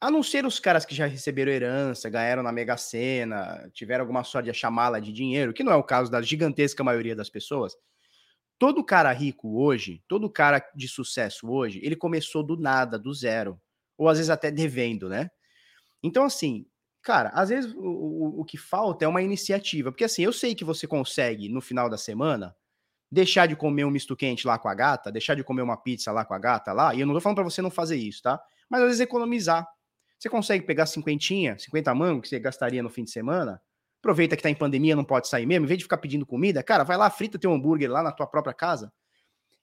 A 0.00 0.10
não 0.10 0.22
ser 0.22 0.46
os 0.46 0.58
caras 0.58 0.86
que 0.86 0.94
já 0.94 1.04
receberam 1.04 1.52
herança, 1.52 2.08
ganharam 2.08 2.42
na 2.42 2.50
Mega 2.50 2.74
Sena, 2.78 3.70
tiveram 3.74 4.00
alguma 4.00 4.24
sorte 4.24 4.46
de 4.46 4.50
achar 4.50 4.70
mala 4.70 4.98
de 4.98 5.12
dinheiro, 5.12 5.52
que 5.52 5.62
não 5.62 5.72
é 5.72 5.76
o 5.76 5.84
caso 5.84 6.10
da 6.10 6.22
gigantesca 6.22 6.82
maioria 6.82 7.14
das 7.14 7.28
pessoas. 7.28 7.76
Todo 8.58 8.82
cara 8.82 9.12
rico 9.12 9.62
hoje, 9.62 10.02
todo 10.08 10.30
cara 10.30 10.66
de 10.74 10.88
sucesso 10.88 11.50
hoje, 11.50 11.80
ele 11.82 11.96
começou 11.96 12.42
do 12.42 12.56
nada, 12.56 12.98
do 12.98 13.12
zero. 13.12 13.60
ou 13.98 14.08
às 14.08 14.16
vezes 14.16 14.30
até 14.30 14.50
devendo, 14.50 15.06
né? 15.06 15.30
Então, 16.02 16.24
assim, 16.24 16.64
cara, 17.02 17.28
às 17.34 17.50
vezes 17.50 17.74
o, 17.74 17.80
o, 17.82 18.40
o 18.40 18.44
que 18.46 18.56
falta 18.56 19.04
é 19.04 19.08
uma 19.08 19.20
iniciativa, 19.20 19.92
porque 19.92 20.04
assim, 20.04 20.22
eu 20.22 20.32
sei 20.32 20.54
que 20.54 20.64
você 20.64 20.86
consegue, 20.86 21.46
no 21.50 21.60
final 21.60 21.90
da 21.90 21.98
semana, 21.98 22.56
deixar 23.10 23.46
de 23.46 23.56
comer 23.56 23.84
um 23.84 23.90
misto 23.90 24.14
quente 24.16 24.46
lá 24.46 24.58
com 24.58 24.68
a 24.68 24.74
gata, 24.74 25.10
deixar 25.10 25.34
de 25.34 25.42
comer 25.42 25.62
uma 25.62 25.76
pizza 25.76 26.12
lá 26.12 26.24
com 26.24 26.34
a 26.34 26.38
gata 26.38 26.72
lá, 26.72 26.94
e 26.94 27.00
eu 27.00 27.06
não 27.06 27.14
tô 27.14 27.20
falando 27.20 27.36
para 27.36 27.44
você 27.44 27.60
não 27.60 27.70
fazer 27.70 27.96
isso, 27.96 28.22
tá? 28.22 28.40
Mas 28.68 28.80
às 28.82 28.86
vezes 28.86 29.00
economizar. 29.00 29.66
Você 30.18 30.28
consegue 30.28 30.64
pegar 30.64 30.86
cinquentinha, 30.86 31.58
50 31.58 31.94
mangos 31.94 32.22
que 32.22 32.28
você 32.28 32.38
gastaria 32.38 32.82
no 32.82 32.90
fim 32.90 33.04
de 33.04 33.10
semana, 33.10 33.60
aproveita 33.98 34.36
que 34.36 34.42
tá 34.42 34.50
em 34.50 34.54
pandemia, 34.54 34.94
não 34.94 35.04
pode 35.04 35.28
sair 35.28 35.46
mesmo, 35.46 35.64
em 35.64 35.68
vez 35.68 35.78
de 35.78 35.84
ficar 35.84 35.96
pedindo 35.96 36.26
comida, 36.26 36.62
cara, 36.62 36.84
vai 36.84 36.96
lá, 36.96 37.08
frita 37.10 37.38
teu 37.38 37.52
hambúrguer 37.52 37.90
lá 37.90 38.02
na 38.02 38.12
tua 38.12 38.26
própria 38.26 38.54
casa 38.54 38.92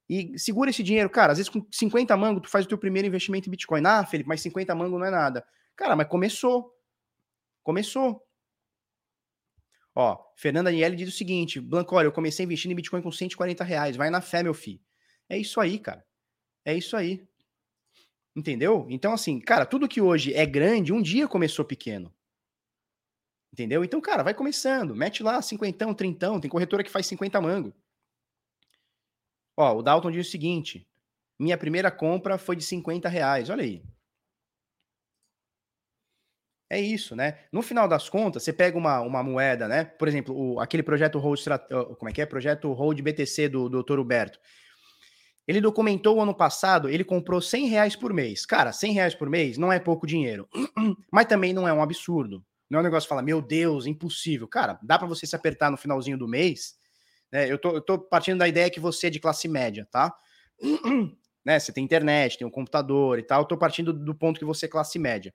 e 0.10 0.38
segura 0.40 0.70
esse 0.70 0.82
dinheiro. 0.82 1.10
Cara, 1.10 1.34
às 1.34 1.38
vezes 1.38 1.50
com 1.50 1.66
50 1.72 2.16
mangos 2.16 2.44
tu 2.44 2.50
faz 2.50 2.66
o 2.66 2.68
teu 2.68 2.78
primeiro 2.78 3.08
investimento 3.08 3.50
em 3.50 3.52
Bitcoin. 3.52 3.84
Ah, 3.86 4.06
Felipe, 4.06 4.28
mas 4.28 4.42
50 4.42 4.74
mangos 4.74 5.00
não 5.00 5.06
é 5.06 5.12
nada. 5.12 5.46
Cara, 5.76 5.96
mas 5.96 6.08
começou. 6.08 6.74
Começou. 7.64 8.27
Ó, 10.00 10.16
Fernanda 10.36 10.70
Daniele 10.70 10.96
diz 10.96 11.10
o 11.10 11.18
seguinte: 11.18 11.60
Blanco, 11.60 11.96
olha, 11.96 12.06
eu 12.06 12.12
comecei 12.12 12.46
investindo 12.46 12.72
em 12.72 12.76
Bitcoin 12.76 13.02
com 13.02 13.12
140 13.12 13.64
reais. 13.64 13.96
Vai 13.96 14.12
na 14.12 14.22
fé, 14.22 14.44
meu 14.44 14.54
filho. 14.54 14.80
É 15.28 15.36
isso 15.36 15.60
aí, 15.60 15.80
cara. 15.80 16.06
É 16.64 16.76
isso 16.76 16.96
aí. 16.96 17.28
Entendeu? 18.36 18.86
Então, 18.92 19.12
assim, 19.12 19.40
cara, 19.40 19.66
tudo 19.66 19.88
que 19.88 20.00
hoje 20.00 20.36
é 20.36 20.46
grande, 20.46 20.94
um 20.94 21.02
dia 21.02 21.28
começou 21.28 21.66
pequeno. 21.66 22.14
Entendeu? 23.52 23.84
Então, 23.84 24.00
cara, 24.00 24.22
vai 24.22 24.36
começando. 24.36 24.96
Mete 24.96 25.24
lá 25.24 25.42
cinquentão, 25.42 25.96
trintão. 25.96 26.40
Tem 26.40 26.48
corretora 26.48 26.84
que 26.84 26.92
faz 26.92 27.08
50 27.08 27.42
mango. 27.42 27.74
Ó, 29.58 29.78
o 29.78 29.82
Dalton 29.82 30.12
diz 30.12 30.28
o 30.28 30.30
seguinte: 30.30 30.88
minha 31.40 31.58
primeira 31.58 31.90
compra 31.90 32.38
foi 32.38 32.56
de 32.56 32.64
50 32.64 33.10
reais. 33.10 33.50
Olha 33.50 33.64
aí. 33.64 33.84
É 36.70 36.80
isso, 36.80 37.16
né? 37.16 37.40
No 37.52 37.62
final 37.62 37.88
das 37.88 38.10
contas, 38.10 38.44
você 38.44 38.52
pega 38.52 38.78
uma, 38.78 39.00
uma 39.00 39.24
moeda, 39.24 39.68
né? 39.68 39.86
Por 39.86 40.08
exemplo, 40.08 40.36
o, 40.36 40.60
aquele 40.60 40.84
projeto 40.84 41.18
Hold, 41.18 41.40
como 41.98 42.10
é 42.10 42.12
que 42.12 42.22
é? 42.22 42.26
Projeto 42.26 42.72
Hold 42.74 43.02
BTC 43.02 43.48
do, 43.48 43.70
do 43.70 43.84
Dr. 43.84 44.00
Huberto. 44.00 44.38
Ele 45.48 45.62
documentou 45.62 46.18
o 46.18 46.22
ano 46.22 46.36
passado, 46.36 46.90
ele 46.90 47.06
comprou 47.06 47.40
100 47.40 47.68
reais 47.68 47.96
por 47.96 48.14
mês. 48.14 48.46
Cara, 48.46 48.74
100 48.74 48.92
reais 48.92 49.16
por 49.16 49.30
mês 49.30 49.58
não 49.58 49.72
é 49.72 49.80
pouco 49.80 50.06
dinheiro, 50.06 50.48
mas 51.10 51.26
também 51.26 51.54
não 51.54 51.66
é 51.66 51.72
um 51.72 51.82
absurdo. 51.82 52.44
Não 52.70 52.80
é 52.80 52.82
um 52.82 52.84
negócio 52.84 53.08
que 53.08 53.10
fala, 53.10 53.22
meu 53.22 53.42
Deus, 53.42 53.86
impossível. 53.86 54.46
Cara, 54.46 54.78
dá 54.84 55.00
para 55.00 55.08
você 55.08 55.26
se 55.26 55.38
apertar 55.38 55.72
no 55.72 55.78
finalzinho 55.78 56.18
do 56.18 56.28
mês. 56.28 56.76
Né? 57.32 57.50
Eu, 57.50 57.58
tô, 57.58 57.70
eu 57.70 57.82
tô 57.82 57.98
partindo 57.98 58.40
da 58.40 58.48
ideia 58.48 58.70
que 58.70 58.80
você 58.80 59.08
é 59.08 59.10
de 59.10 59.22
classe 59.22 59.48
média, 59.48 59.88
tá? 59.90 60.14
né? 61.46 61.58
Você 61.58 61.72
tem 61.72 61.82
internet, 61.82 62.38
tem 62.38 62.46
um 62.46 62.52
computador 62.52 63.18
e 63.18 63.24
tal. 63.24 63.44
Eu 63.44 63.48
tô 63.48 63.58
partindo 63.58 63.94
do 63.94 64.14
ponto 64.14 64.38
que 64.38 64.46
você 64.46 64.66
é 64.66 64.70
classe 64.70 65.00
média. 65.00 65.34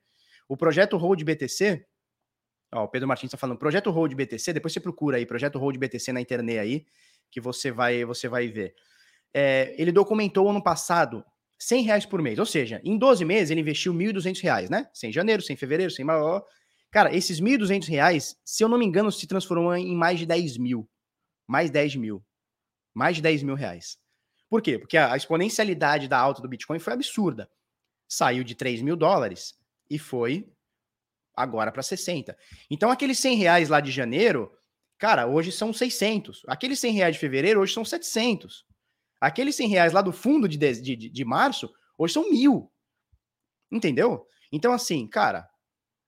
O 0.53 0.55
projeto 0.55 0.97
Hold 0.97 1.23
BTC, 1.23 1.83
ó, 2.71 2.83
o 2.83 2.87
Pedro 2.87 3.07
Martins 3.07 3.29
está 3.29 3.37
falando, 3.39 3.57
projeto 3.57 3.89
Hold 3.89 4.13
BTC, 4.13 4.53
depois 4.53 4.71
você 4.71 4.79
procura 4.79 5.17
aí, 5.17 5.25
projeto 5.25 5.57
Hold 5.57 5.77
BTC 5.77 6.13
na 6.13 6.21
internet 6.21 6.59
aí, 6.59 6.85
que 7.31 7.41
você 7.41 7.71
vai, 7.71 8.05
você 8.05 8.27
vai 8.27 8.47
ver. 8.49 8.75
É, 9.33 9.73
ele 9.79 9.91
documentou 9.91 10.47
ano 10.47 10.61
passado 10.61 11.25
100 11.57 11.83
reais 11.85 12.05
por 12.05 12.21
mês, 12.21 12.37
ou 12.37 12.45
seja, 12.45 12.79
em 12.83 12.99
12 12.99 13.25
meses 13.25 13.49
ele 13.49 13.61
investiu 13.61 13.95
1.200 13.95 14.43
reais, 14.43 14.69
né? 14.69 14.87
Sem 14.93 15.11
janeiro, 15.11 15.41
sem 15.41 15.55
fevereiro, 15.55 15.91
sem. 15.91 16.05
Cara, 16.91 17.15
esses 17.15 17.41
1.200 17.41 17.87
reais, 17.89 18.39
se 18.45 18.63
eu 18.63 18.69
não 18.69 18.77
me 18.77 18.85
engano, 18.85 19.11
se 19.11 19.25
transformou 19.25 19.75
em 19.75 19.95
mais 19.95 20.19
de 20.19 20.27
10 20.27 20.59
mil. 20.59 20.87
Mais 21.47 21.71
10 21.71 21.95
mil. 21.95 22.23
Mais 22.93 23.15
de 23.15 23.23
10 23.23 23.41
mil 23.41 23.55
reais. 23.55 23.97
Por 24.47 24.61
quê? 24.61 24.77
Porque 24.77 24.97
a 24.97 25.17
exponencialidade 25.17 26.07
da 26.07 26.19
alta 26.19 26.43
do 26.43 26.47
Bitcoin 26.47 26.77
foi 26.77 26.93
absurda. 26.93 27.49
Saiu 28.07 28.43
de 28.43 28.53
3 28.53 28.83
mil 28.83 28.95
dólares 28.95 29.62
e 29.93 29.99
foi 29.99 30.51
agora 31.35 31.71
para 31.71 31.83
60. 31.83 32.35
Então, 32.67 32.89
aqueles 32.89 33.19
100 33.19 33.37
reais 33.37 33.69
lá 33.69 33.79
de 33.79 33.91
janeiro, 33.91 34.51
cara, 34.97 35.27
hoje 35.27 35.51
são 35.51 35.71
600. 35.71 36.41
Aqueles 36.47 36.79
100 36.79 36.93
reais 36.93 37.15
de 37.15 37.19
fevereiro, 37.19 37.61
hoje 37.61 37.75
são 37.75 37.85
700. 37.85 38.65
Aqueles 39.21 39.55
100 39.55 39.67
reais 39.67 39.93
lá 39.93 40.01
do 40.01 40.11
fundo 40.11 40.47
de, 40.47 40.57
de, 40.57 40.95
de, 40.95 41.25
março, 41.25 41.71
hoje 41.95 42.15
são 42.15 42.27
mil. 42.31 42.71
Entendeu? 43.71 44.25
Então, 44.51 44.73
assim, 44.73 45.07
cara, 45.07 45.47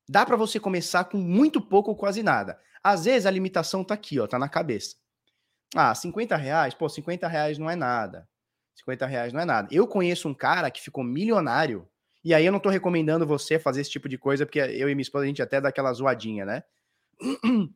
dá 0.10 0.26
para 0.26 0.36
você 0.36 0.60
começar 0.60 1.04
com 1.06 1.18
muito 1.18 1.62
pouco 1.62 1.92
ou 1.92 1.96
quase 1.96 2.24
nada. 2.24 2.60
Às 2.84 3.06
vezes 3.06 3.28
a 3.28 3.32
limitação 3.32 3.84
tá 3.84 3.94
aqui, 3.94 4.20
ó, 4.20 4.26
tá 4.26 4.40
na 4.40 4.50
cabeça. 4.50 4.96
Ah, 5.76 5.94
50 5.94 6.36
reais? 6.36 6.74
Pô, 6.74 6.90
50 6.90 7.28
reais 7.28 7.60
não 7.60 7.70
é 7.70 7.76
nada. 7.76 8.28
50 8.78 9.06
reais 9.06 9.32
não 9.32 9.40
é 9.40 9.46
nada. 9.46 9.68
Eu 9.72 9.88
conheço 9.88 10.28
um 10.28 10.34
cara 10.34 10.72
que 10.72 10.82
ficou 10.82 11.04
milionário 11.04 11.88
e 12.26 12.34
aí 12.34 12.44
eu 12.44 12.52
não 12.52 12.60
tô 12.60 12.70
recomendando 12.70 13.24
você 13.24 13.60
fazer 13.60 13.82
esse 13.82 13.92
tipo 13.92 14.10
de 14.10 14.18
coisa, 14.18 14.48
porque 14.48 14.58
eu 14.58 14.90
e 14.90 14.96
minha 14.96 15.04
esposa 15.04 15.26
a 15.26 15.28
gente 15.28 15.44
até 15.44 15.62
dá 15.62 15.70
aquela 15.70 15.94
zoadinha, 15.94 16.44
né? 16.44 16.64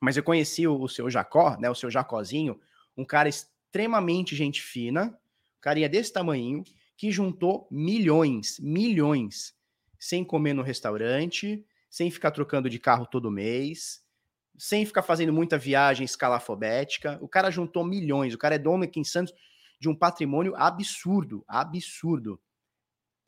Mas 0.00 0.16
eu 0.16 0.22
conheci 0.22 0.68
o, 0.68 0.80
o 0.80 0.88
seu 0.88 1.10
Jacó, 1.10 1.56
né? 1.58 1.68
O 1.68 1.74
seu 1.74 1.90
Jacózinho, 1.90 2.60
um 2.96 3.04
cara 3.04 3.28
extremamente 3.28 4.36
gente 4.36 4.62
fina, 4.62 5.18
um 5.56 5.60
carinha 5.60 5.88
desse 5.88 6.12
tamanho, 6.12 6.62
que 6.96 7.10
juntou 7.10 7.66
milhões, 7.72 8.60
milhões, 8.60 9.52
sem 9.98 10.24
comer 10.24 10.52
no 10.52 10.62
restaurante, 10.62 11.66
sem 11.90 12.08
ficar 12.08 12.30
trocando 12.30 12.70
de 12.70 12.78
carro 12.78 13.04
todo 13.04 13.32
mês, 13.32 14.00
sem 14.56 14.86
ficar 14.86 15.02
fazendo 15.02 15.32
muita 15.32 15.58
viagem 15.58 16.04
escalafobética. 16.04 17.18
O 17.20 17.26
cara 17.26 17.50
juntou 17.50 17.84
milhões, 17.84 18.32
o 18.32 18.38
cara 18.38 18.54
é 18.54 18.58
dono 18.58 18.84
aqui 18.84 19.00
em 19.00 19.04
Santos 19.04 19.34
de 19.80 19.88
um 19.88 19.94
patrimônio 19.94 20.54
absurdo, 20.54 21.44
absurdo. 21.48 22.40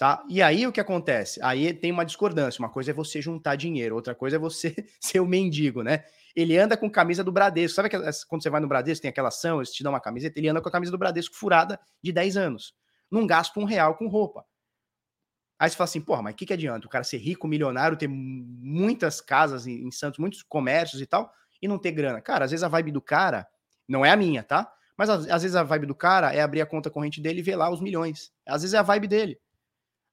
Tá? 0.00 0.24
E 0.30 0.40
aí 0.40 0.66
o 0.66 0.72
que 0.72 0.80
acontece? 0.80 1.38
Aí 1.42 1.74
tem 1.74 1.92
uma 1.92 2.06
discordância. 2.06 2.58
Uma 2.58 2.70
coisa 2.70 2.90
é 2.90 2.94
você 2.94 3.20
juntar 3.20 3.54
dinheiro, 3.54 3.94
outra 3.94 4.14
coisa 4.14 4.36
é 4.36 4.38
você 4.38 4.74
ser 4.98 5.20
o 5.20 5.26
mendigo, 5.26 5.82
né? 5.82 6.04
Ele 6.34 6.56
anda 6.56 6.74
com 6.74 6.90
camisa 6.90 7.22
do 7.22 7.30
Bradesco. 7.30 7.76
Sabe 7.76 7.90
que 7.90 7.98
quando 8.26 8.42
você 8.42 8.48
vai 8.48 8.62
no 8.62 8.66
Bradesco, 8.66 9.02
tem 9.02 9.10
aquela 9.10 9.28
ação, 9.28 9.58
eles 9.58 9.70
te 9.70 9.82
dão 9.82 9.92
uma 9.92 10.00
camiseta, 10.00 10.38
ele 10.38 10.48
anda 10.48 10.62
com 10.62 10.70
a 10.70 10.72
camisa 10.72 10.90
do 10.90 10.96
Bradesco 10.96 11.36
furada 11.36 11.78
de 12.02 12.12
10 12.12 12.38
anos. 12.38 12.72
Não 13.10 13.26
gasta 13.26 13.60
um 13.60 13.64
real 13.64 13.94
com 13.94 14.08
roupa. 14.08 14.42
Aí 15.58 15.68
você 15.68 15.76
fala 15.76 15.84
assim, 15.84 16.00
porra, 16.00 16.22
mas 16.22 16.32
o 16.32 16.36
que, 16.38 16.46
que 16.46 16.54
adianta? 16.54 16.86
O 16.86 16.90
cara 16.90 17.04
ser 17.04 17.18
rico, 17.18 17.46
milionário, 17.46 17.94
ter 17.94 18.08
muitas 18.08 19.20
casas 19.20 19.66
em, 19.66 19.90
Santos, 19.90 20.18
muitos 20.18 20.42
comércios 20.42 21.02
e 21.02 21.06
tal, 21.06 21.30
e 21.60 21.68
não 21.68 21.78
ter 21.78 21.92
grana. 21.92 22.22
Cara, 22.22 22.46
às 22.46 22.52
vezes 22.52 22.64
a 22.64 22.68
vibe 22.68 22.90
do 22.90 23.02
cara, 23.02 23.46
não 23.86 24.02
é 24.02 24.08
a 24.08 24.16
minha, 24.16 24.42
tá? 24.42 24.72
Mas 24.96 25.10
às 25.10 25.42
vezes 25.42 25.56
a 25.56 25.62
vibe 25.62 25.84
do 25.84 25.94
cara 25.94 26.32
é 26.32 26.40
abrir 26.40 26.62
a 26.62 26.66
conta 26.66 26.88
corrente 26.88 27.20
dele 27.20 27.40
e 27.40 27.42
ver 27.42 27.56
lá 27.56 27.68
os 27.68 27.82
milhões. 27.82 28.32
Às 28.46 28.62
vezes 28.62 28.72
é 28.72 28.78
a 28.78 28.82
vibe 28.82 29.06
dele. 29.06 29.38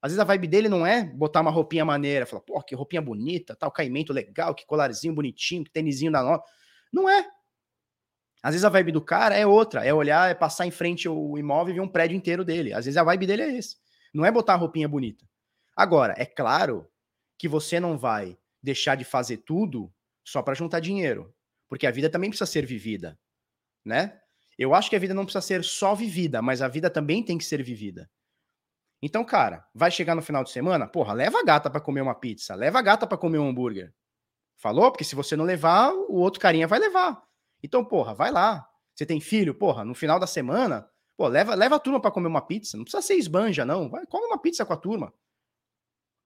Às 0.02 0.12
vezes 0.12 0.20
a 0.20 0.24
vibe 0.24 0.48
dele 0.48 0.70
não 0.70 0.86
é 0.86 1.04
botar 1.04 1.42
uma 1.42 1.52
roupinha 1.52 1.84
maneira, 1.84 2.26
falar, 2.26 2.42
pô, 2.42 2.62
que 2.62 2.76
roupinha 2.76 3.02
bonita, 3.02 3.56
tal, 3.56 3.72
caimento 3.72 4.14
legal, 4.14 4.54
que 4.54 4.66
colarzinho 4.66 5.14
bonitinho, 5.14 5.64
que 5.64 5.72
tênisinho 5.72 6.12
da 6.12 6.22
nova. 6.22 6.44
Não 6.94 7.10
é. 7.10 7.28
Às 8.44 8.54
vezes 8.54 8.64
a 8.64 8.70
vibe 8.70 8.92
do 8.92 9.02
cara 9.02 9.36
é 9.36 9.46
outra, 9.46 9.84
é 9.84 9.94
olhar, 9.94 10.30
é 10.30 10.36
passar 10.36 10.66
em 10.66 10.72
frente 10.72 11.10
o 11.10 11.38
imóvel 11.38 11.74
e 11.74 11.76
ver 11.76 11.82
um 11.82 11.88
prédio 11.88 12.16
inteiro 12.16 12.46
dele. 12.46 12.74
Às 12.74 12.86
vezes 12.86 12.98
a 12.98 13.04
vibe 13.04 13.26
dele 13.26 13.42
é 13.42 13.58
esse. 13.58 13.78
Não 14.14 14.24
é 14.26 14.32
botar 14.32 14.54
a 14.54 14.58
roupinha 14.58 14.88
bonita. 14.88 15.26
Agora, 15.76 16.14
é 16.18 16.26
claro 16.26 16.88
que 17.38 17.48
você 17.48 17.80
não 17.80 17.98
vai 17.98 18.38
deixar 18.62 18.96
de 18.96 19.04
fazer 19.04 19.38
tudo 19.38 19.92
só 20.24 20.42
para 20.42 20.54
juntar 20.54 20.80
dinheiro, 20.80 21.34
porque 21.68 21.88
a 21.88 21.92
vida 21.92 22.10
também 22.10 22.30
precisa 22.30 22.50
ser 22.50 22.66
vivida, 22.66 23.18
né? 23.86 24.20
Eu 24.58 24.74
acho 24.74 24.90
que 24.90 24.96
a 24.96 25.00
vida 25.00 25.14
não 25.14 25.24
precisa 25.24 25.42
ser 25.42 25.64
só 25.64 25.94
vivida, 25.94 26.42
mas 26.42 26.62
a 26.62 26.68
vida 26.68 26.90
também 26.90 27.24
tem 27.24 27.38
que 27.38 27.46
ser 27.46 27.62
vivida. 27.62 28.10
Então, 29.02 29.24
cara, 29.24 29.66
vai 29.74 29.92
chegar 29.92 30.16
no 30.16 30.22
final 30.22 30.44
de 30.44 30.50
semana, 30.50 30.88
porra, 30.88 31.14
leva 31.14 31.40
a 31.40 31.44
gata 31.44 31.70
para 31.70 31.80
comer 31.80 32.02
uma 32.02 32.16
pizza, 32.16 32.56
leva 32.56 32.80
a 32.80 32.82
gata 32.82 33.06
para 33.06 33.18
comer 33.18 33.38
um 33.38 33.48
hambúrguer. 33.48 33.94
Falou? 34.56 34.92
Porque 34.92 35.04
se 35.04 35.16
você 35.16 35.36
não 35.36 35.46
levar, 35.46 35.94
o 35.94 36.16
outro 36.16 36.40
carinha 36.40 36.68
vai 36.68 36.80
levar. 36.80 37.24
Então, 37.62 37.86
porra, 37.86 38.14
vai 38.16 38.32
lá. 38.32 38.68
Você 38.96 39.06
tem 39.06 39.22
filho, 39.22 39.54
porra, 39.54 39.86
no 39.86 39.94
final 39.94 40.20
da 40.20 40.26
semana, 40.26 40.90
pô, 41.16 41.28
leva, 41.28 41.54
leva 41.54 41.76
a 41.76 41.80
turma 41.80 42.02
para 42.02 42.10
comer 42.10 42.28
uma 42.28 42.42
pizza. 42.42 42.76
Não 42.76 42.84
precisa 42.84 43.04
ser 43.04 43.16
esbanja, 43.16 43.64
não. 43.64 43.88
Vai, 43.88 44.06
come 44.08 44.26
uma 44.26 44.40
pizza 44.40 44.66
com 44.66 44.74
a 44.74 44.78
turma. 44.78 45.14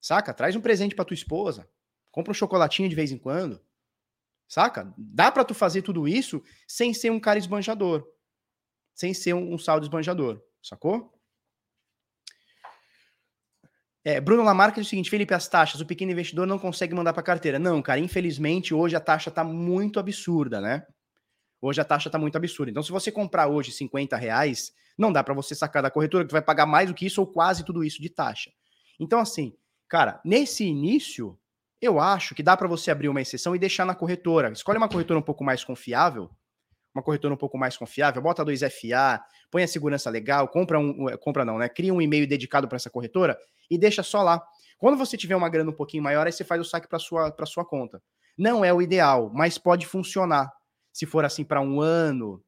Saca? 0.00 0.32
Traz 0.32 0.56
um 0.56 0.60
presente 0.60 0.94
para 0.94 1.04
tua 1.04 1.14
esposa. 1.14 1.68
Compra 2.10 2.30
um 2.30 2.34
chocolatinho 2.34 2.88
de 2.88 2.94
vez 2.94 3.12
em 3.12 3.18
quando. 3.18 3.60
Saca? 4.48 4.92
Dá 4.96 5.30
para 5.30 5.44
tu 5.44 5.54
fazer 5.54 5.82
tudo 5.82 6.08
isso 6.08 6.42
sem 6.66 6.94
ser 6.94 7.10
um 7.10 7.20
cara 7.20 7.38
esbanjador. 7.38 8.06
Sem 8.94 9.12
ser 9.12 9.34
um, 9.34 9.52
um 9.52 9.58
saldo 9.58 9.84
esbanjador. 9.84 10.42
Sacou? 10.62 11.12
É, 14.04 14.20
Bruno 14.20 14.42
Lamarca 14.42 14.80
diz 14.80 14.88
o 14.88 14.90
seguinte: 14.90 15.10
Felipe, 15.10 15.32
as 15.32 15.48
taxas, 15.48 15.80
o 15.80 15.86
pequeno 15.86 16.12
investidor 16.12 16.46
não 16.46 16.58
consegue 16.58 16.94
mandar 16.94 17.12
para 17.12 17.22
carteira. 17.22 17.58
Não, 17.58 17.80
cara, 17.80 18.00
infelizmente 18.00 18.74
hoje 18.74 18.96
a 18.96 19.00
taxa 19.00 19.28
está 19.28 19.44
muito 19.44 20.00
absurda, 20.00 20.60
né? 20.60 20.84
Hoje 21.60 21.80
a 21.80 21.84
taxa 21.84 22.08
está 22.08 22.18
muito 22.18 22.36
absurda. 22.36 22.70
Então, 22.70 22.82
se 22.82 22.90
você 22.90 23.12
comprar 23.12 23.46
hoje 23.46 23.70
50 23.70 24.16
reais, 24.16 24.72
não 24.98 25.12
dá 25.12 25.22
para 25.22 25.32
você 25.32 25.54
sacar 25.54 25.80
da 25.80 25.90
corretora, 25.90 26.26
que 26.26 26.32
vai 26.32 26.42
pagar 26.42 26.66
mais 26.66 26.88
do 26.88 26.94
que 26.94 27.06
isso 27.06 27.20
ou 27.20 27.26
quase 27.26 27.64
tudo 27.64 27.84
isso 27.84 28.02
de 28.02 28.10
taxa. 28.10 28.50
Então, 28.98 29.20
assim, 29.20 29.54
cara, 29.88 30.20
nesse 30.24 30.64
início, 30.64 31.38
eu 31.80 32.00
acho 32.00 32.34
que 32.34 32.42
dá 32.42 32.56
para 32.56 32.66
você 32.66 32.90
abrir 32.90 33.08
uma 33.08 33.20
exceção 33.20 33.54
e 33.54 33.60
deixar 33.60 33.84
na 33.84 33.94
corretora. 33.94 34.50
Escolhe 34.50 34.78
uma 34.78 34.88
corretora 34.88 35.20
um 35.20 35.22
pouco 35.22 35.44
mais 35.44 35.62
confiável, 35.62 36.28
uma 36.92 37.02
corretora 37.02 37.32
um 37.32 37.36
pouco 37.36 37.56
mais 37.56 37.76
confiável, 37.76 38.20
bota 38.20 38.44
dois 38.44 38.60
FA, 38.60 39.22
põe 39.50 39.62
a 39.62 39.68
segurança 39.68 40.10
legal, 40.10 40.48
compra 40.48 40.80
um, 40.80 41.16
compra 41.18 41.44
não, 41.44 41.58
né? 41.58 41.68
Cria 41.68 41.94
um 41.94 42.02
e-mail 42.02 42.26
dedicado 42.26 42.66
para 42.66 42.76
essa 42.76 42.90
corretora 42.90 43.38
e 43.74 43.78
deixa 43.78 44.02
só 44.02 44.22
lá. 44.22 44.42
Quando 44.78 44.98
você 44.98 45.16
tiver 45.16 45.36
uma 45.36 45.48
grana 45.48 45.70
um 45.70 45.74
pouquinho 45.74 46.02
maior, 46.02 46.26
aí 46.26 46.32
você 46.32 46.44
faz 46.44 46.60
o 46.60 46.64
saque 46.64 46.88
para 46.88 46.98
sua 46.98 47.30
para 47.30 47.46
sua 47.46 47.64
conta. 47.64 48.02
Não 48.36 48.64
é 48.64 48.72
o 48.72 48.82
ideal, 48.82 49.30
mas 49.32 49.58
pode 49.58 49.86
funcionar. 49.86 50.50
Se 50.92 51.06
for 51.06 51.24
assim 51.24 51.44
para 51.44 51.60
um 51.60 51.80
ano, 51.80 52.42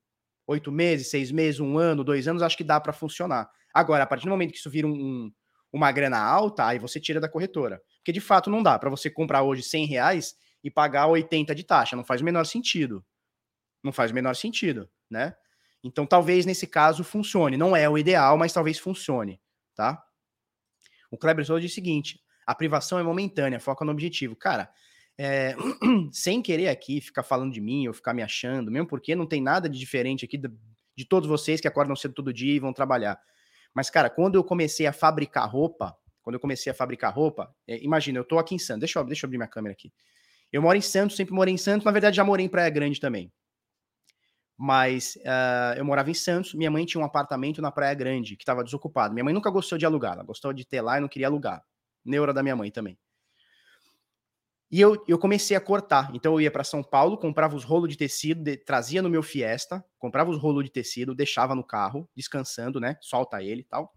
oito 0.46 0.70
meses, 0.70 1.10
seis 1.10 1.30
meses, 1.30 1.60
um 1.60 1.78
ano, 1.78 2.04
dois 2.04 2.28
anos, 2.28 2.42
acho 2.42 2.56
que 2.56 2.64
dá 2.64 2.80
para 2.80 2.92
funcionar. 2.92 3.48
Agora, 3.72 4.04
a 4.04 4.06
partir 4.06 4.24
do 4.24 4.30
momento 4.30 4.52
que 4.52 4.58
isso 4.58 4.70
vira 4.70 4.86
um, 4.86 4.92
um, 4.92 5.32
uma 5.72 5.90
grana 5.90 6.18
alta, 6.18 6.66
aí 6.66 6.78
você 6.78 7.00
tira 7.00 7.20
da 7.20 7.28
corretora. 7.28 7.80
Porque 7.98 8.12
de 8.12 8.20
fato 8.20 8.50
não 8.50 8.62
dá 8.62 8.78
para 8.78 8.90
você 8.90 9.10
comprar 9.10 9.42
hoje 9.42 9.62
100 9.62 9.86
reais 9.86 10.34
e 10.62 10.70
pagar 10.70 11.06
80 11.06 11.54
de 11.54 11.64
taxa. 11.64 11.96
Não 11.96 12.04
faz 12.04 12.20
o 12.20 12.24
menor 12.24 12.44
sentido. 12.44 13.04
Não 13.82 13.92
faz 13.92 14.10
o 14.10 14.14
menor 14.14 14.34
sentido, 14.36 14.88
né? 15.10 15.34
Então 15.82 16.06
talvez 16.06 16.46
nesse 16.46 16.66
caso 16.66 17.02
funcione. 17.02 17.56
Não 17.56 17.74
é 17.74 17.88
o 17.88 17.96
ideal, 17.96 18.36
mas 18.36 18.52
talvez 18.52 18.78
funcione, 18.78 19.40
tá? 19.74 20.03
O 21.14 21.16
Kleber 21.16 21.46
Souza 21.46 21.60
diz 21.60 21.70
o 21.70 21.74
seguinte: 21.74 22.20
a 22.44 22.54
privação 22.54 22.98
é 22.98 23.02
momentânea, 23.02 23.60
foca 23.60 23.84
no 23.84 23.92
objetivo. 23.92 24.34
Cara, 24.34 24.68
é, 25.16 25.54
sem 26.10 26.42
querer 26.42 26.68
aqui 26.68 27.00
ficar 27.00 27.22
falando 27.22 27.52
de 27.52 27.60
mim 27.60 27.86
ou 27.86 27.94
ficar 27.94 28.12
me 28.12 28.20
achando, 28.20 28.68
mesmo 28.68 28.88
porque 28.88 29.14
não 29.14 29.24
tem 29.24 29.40
nada 29.40 29.68
de 29.68 29.78
diferente 29.78 30.24
aqui 30.24 30.36
de, 30.36 30.50
de 30.96 31.04
todos 31.04 31.28
vocês 31.28 31.60
que 31.60 31.68
acordam 31.68 31.94
cedo 31.94 32.14
todo 32.14 32.32
dia 32.32 32.52
e 32.52 32.58
vão 32.58 32.72
trabalhar. 32.72 33.16
Mas, 33.72 33.90
cara, 33.90 34.10
quando 34.10 34.34
eu 34.34 34.42
comecei 34.42 34.86
a 34.86 34.92
fabricar 34.92 35.48
roupa, 35.48 35.96
quando 36.20 36.34
eu 36.34 36.40
comecei 36.40 36.72
a 36.72 36.74
fabricar 36.74 37.14
roupa, 37.14 37.54
é, 37.68 37.80
imagina, 37.84 38.18
eu 38.18 38.24
tô 38.24 38.36
aqui 38.38 38.56
em 38.56 38.58
Santos, 38.58 38.80
deixa 38.80 38.98
eu, 38.98 39.04
deixa 39.04 39.24
eu 39.24 39.28
abrir 39.28 39.38
minha 39.38 39.48
câmera 39.48 39.72
aqui. 39.72 39.92
Eu 40.52 40.62
moro 40.62 40.76
em 40.76 40.80
Santos, 40.80 41.16
sempre 41.16 41.32
morei 41.32 41.54
em 41.54 41.58
Santos, 41.58 41.84
na 41.84 41.92
verdade 41.92 42.16
já 42.16 42.24
morei 42.24 42.44
em 42.44 42.48
Praia 42.48 42.70
Grande 42.70 43.00
também. 43.00 43.32
Mas 44.56 45.16
uh, 45.16 45.76
eu 45.76 45.84
morava 45.84 46.10
em 46.10 46.14
Santos, 46.14 46.54
minha 46.54 46.70
mãe 46.70 46.84
tinha 46.84 47.00
um 47.00 47.04
apartamento 47.04 47.60
na 47.60 47.72
Praia 47.72 47.94
Grande, 47.94 48.36
que 48.36 48.42
estava 48.42 48.62
desocupado. 48.62 49.12
Minha 49.12 49.24
mãe 49.24 49.34
nunca 49.34 49.50
gostou 49.50 49.76
de 49.76 49.84
alugar, 49.84 50.14
ela 50.14 50.22
gostou 50.22 50.52
de 50.52 50.64
ter 50.64 50.80
lá 50.80 50.98
e 50.98 51.00
não 51.00 51.08
queria 51.08 51.26
alugar. 51.26 51.62
Neura 52.04 52.32
da 52.32 52.42
minha 52.42 52.54
mãe 52.54 52.70
também. 52.70 52.98
E 54.70 54.80
eu, 54.80 55.04
eu 55.06 55.18
comecei 55.18 55.56
a 55.56 55.60
cortar. 55.60 56.10
Então 56.14 56.32
eu 56.32 56.40
ia 56.40 56.50
para 56.50 56.64
São 56.64 56.82
Paulo, 56.82 57.16
comprava 57.16 57.54
os 57.54 57.64
rolos 57.64 57.88
de 57.88 57.96
tecido, 57.96 58.42
de, 58.42 58.56
trazia 58.56 59.00
no 59.00 59.08
meu 59.08 59.22
Fiesta, 59.22 59.84
comprava 59.98 60.30
os 60.30 60.38
rolos 60.38 60.64
de 60.64 60.70
tecido, 60.70 61.14
deixava 61.14 61.54
no 61.54 61.62
carro, 61.62 62.08
descansando, 62.16 62.80
né? 62.80 62.96
Solta 63.00 63.42
ele 63.42 63.60
e 63.60 63.64
tal. 63.64 63.92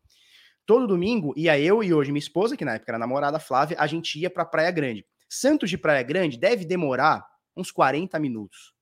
Todo 0.67 0.85
domingo 0.85 1.33
ia 1.35 1.59
eu 1.59 1.83
e 1.83 1.93
hoje 1.93 2.11
minha 2.11 2.19
esposa, 2.19 2.55
que 2.57 2.65
na 2.65 2.75
época 2.75 2.91
era 2.91 2.99
namorada, 2.99 3.39
Flávia, 3.39 3.77
a 3.79 3.87
gente 3.87 4.19
ia 4.19 4.29
para 4.29 4.45
Praia 4.45 4.69
Grande. 4.69 5.05
Santos 5.29 5.69
de 5.69 5.77
Praia 5.77 6.03
Grande 6.03 6.37
deve 6.37 6.65
demorar 6.65 7.25
uns 7.55 7.71
40 7.71 8.19
minutos. 8.19 8.76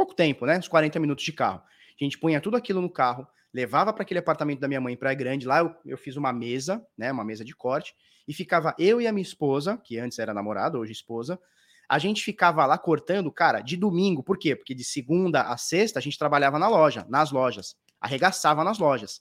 Pouco 0.00 0.14
tempo, 0.14 0.46
né? 0.46 0.58
Uns 0.58 0.66
40 0.66 0.98
minutos 0.98 1.22
de 1.22 1.30
carro. 1.30 1.60
A 1.60 2.02
gente 2.02 2.16
punha 2.16 2.40
tudo 2.40 2.56
aquilo 2.56 2.80
no 2.80 2.88
carro, 2.88 3.28
levava 3.52 3.92
para 3.92 4.02
aquele 4.02 4.18
apartamento 4.18 4.58
da 4.58 4.66
minha 4.66 4.80
mãe 4.80 4.94
em 4.94 4.96
Praia 4.96 5.14
Grande. 5.14 5.46
Lá 5.46 5.58
eu, 5.58 5.74
eu 5.84 5.98
fiz 5.98 6.16
uma 6.16 6.32
mesa, 6.32 6.82
né? 6.96 7.12
Uma 7.12 7.22
mesa 7.22 7.44
de 7.44 7.54
corte 7.54 7.94
e 8.26 8.32
ficava 8.32 8.74
eu 8.78 8.98
e 8.98 9.06
a 9.06 9.12
minha 9.12 9.20
esposa, 9.20 9.76
que 9.76 9.98
antes 9.98 10.18
era 10.18 10.32
namorada, 10.32 10.78
hoje 10.78 10.92
esposa, 10.92 11.38
a 11.86 11.98
gente 11.98 12.24
ficava 12.24 12.64
lá 12.64 12.78
cortando, 12.78 13.30
cara, 13.30 13.60
de 13.60 13.76
domingo. 13.76 14.22
Por 14.22 14.38
quê? 14.38 14.56
Porque 14.56 14.74
de 14.74 14.84
segunda 14.84 15.42
a 15.42 15.58
sexta 15.58 15.98
a 15.98 16.02
gente 16.02 16.18
trabalhava 16.18 16.58
na 16.58 16.66
loja, 16.66 17.04
nas 17.06 17.30
lojas, 17.30 17.76
arregaçava 18.00 18.64
nas 18.64 18.78
lojas. 18.78 19.20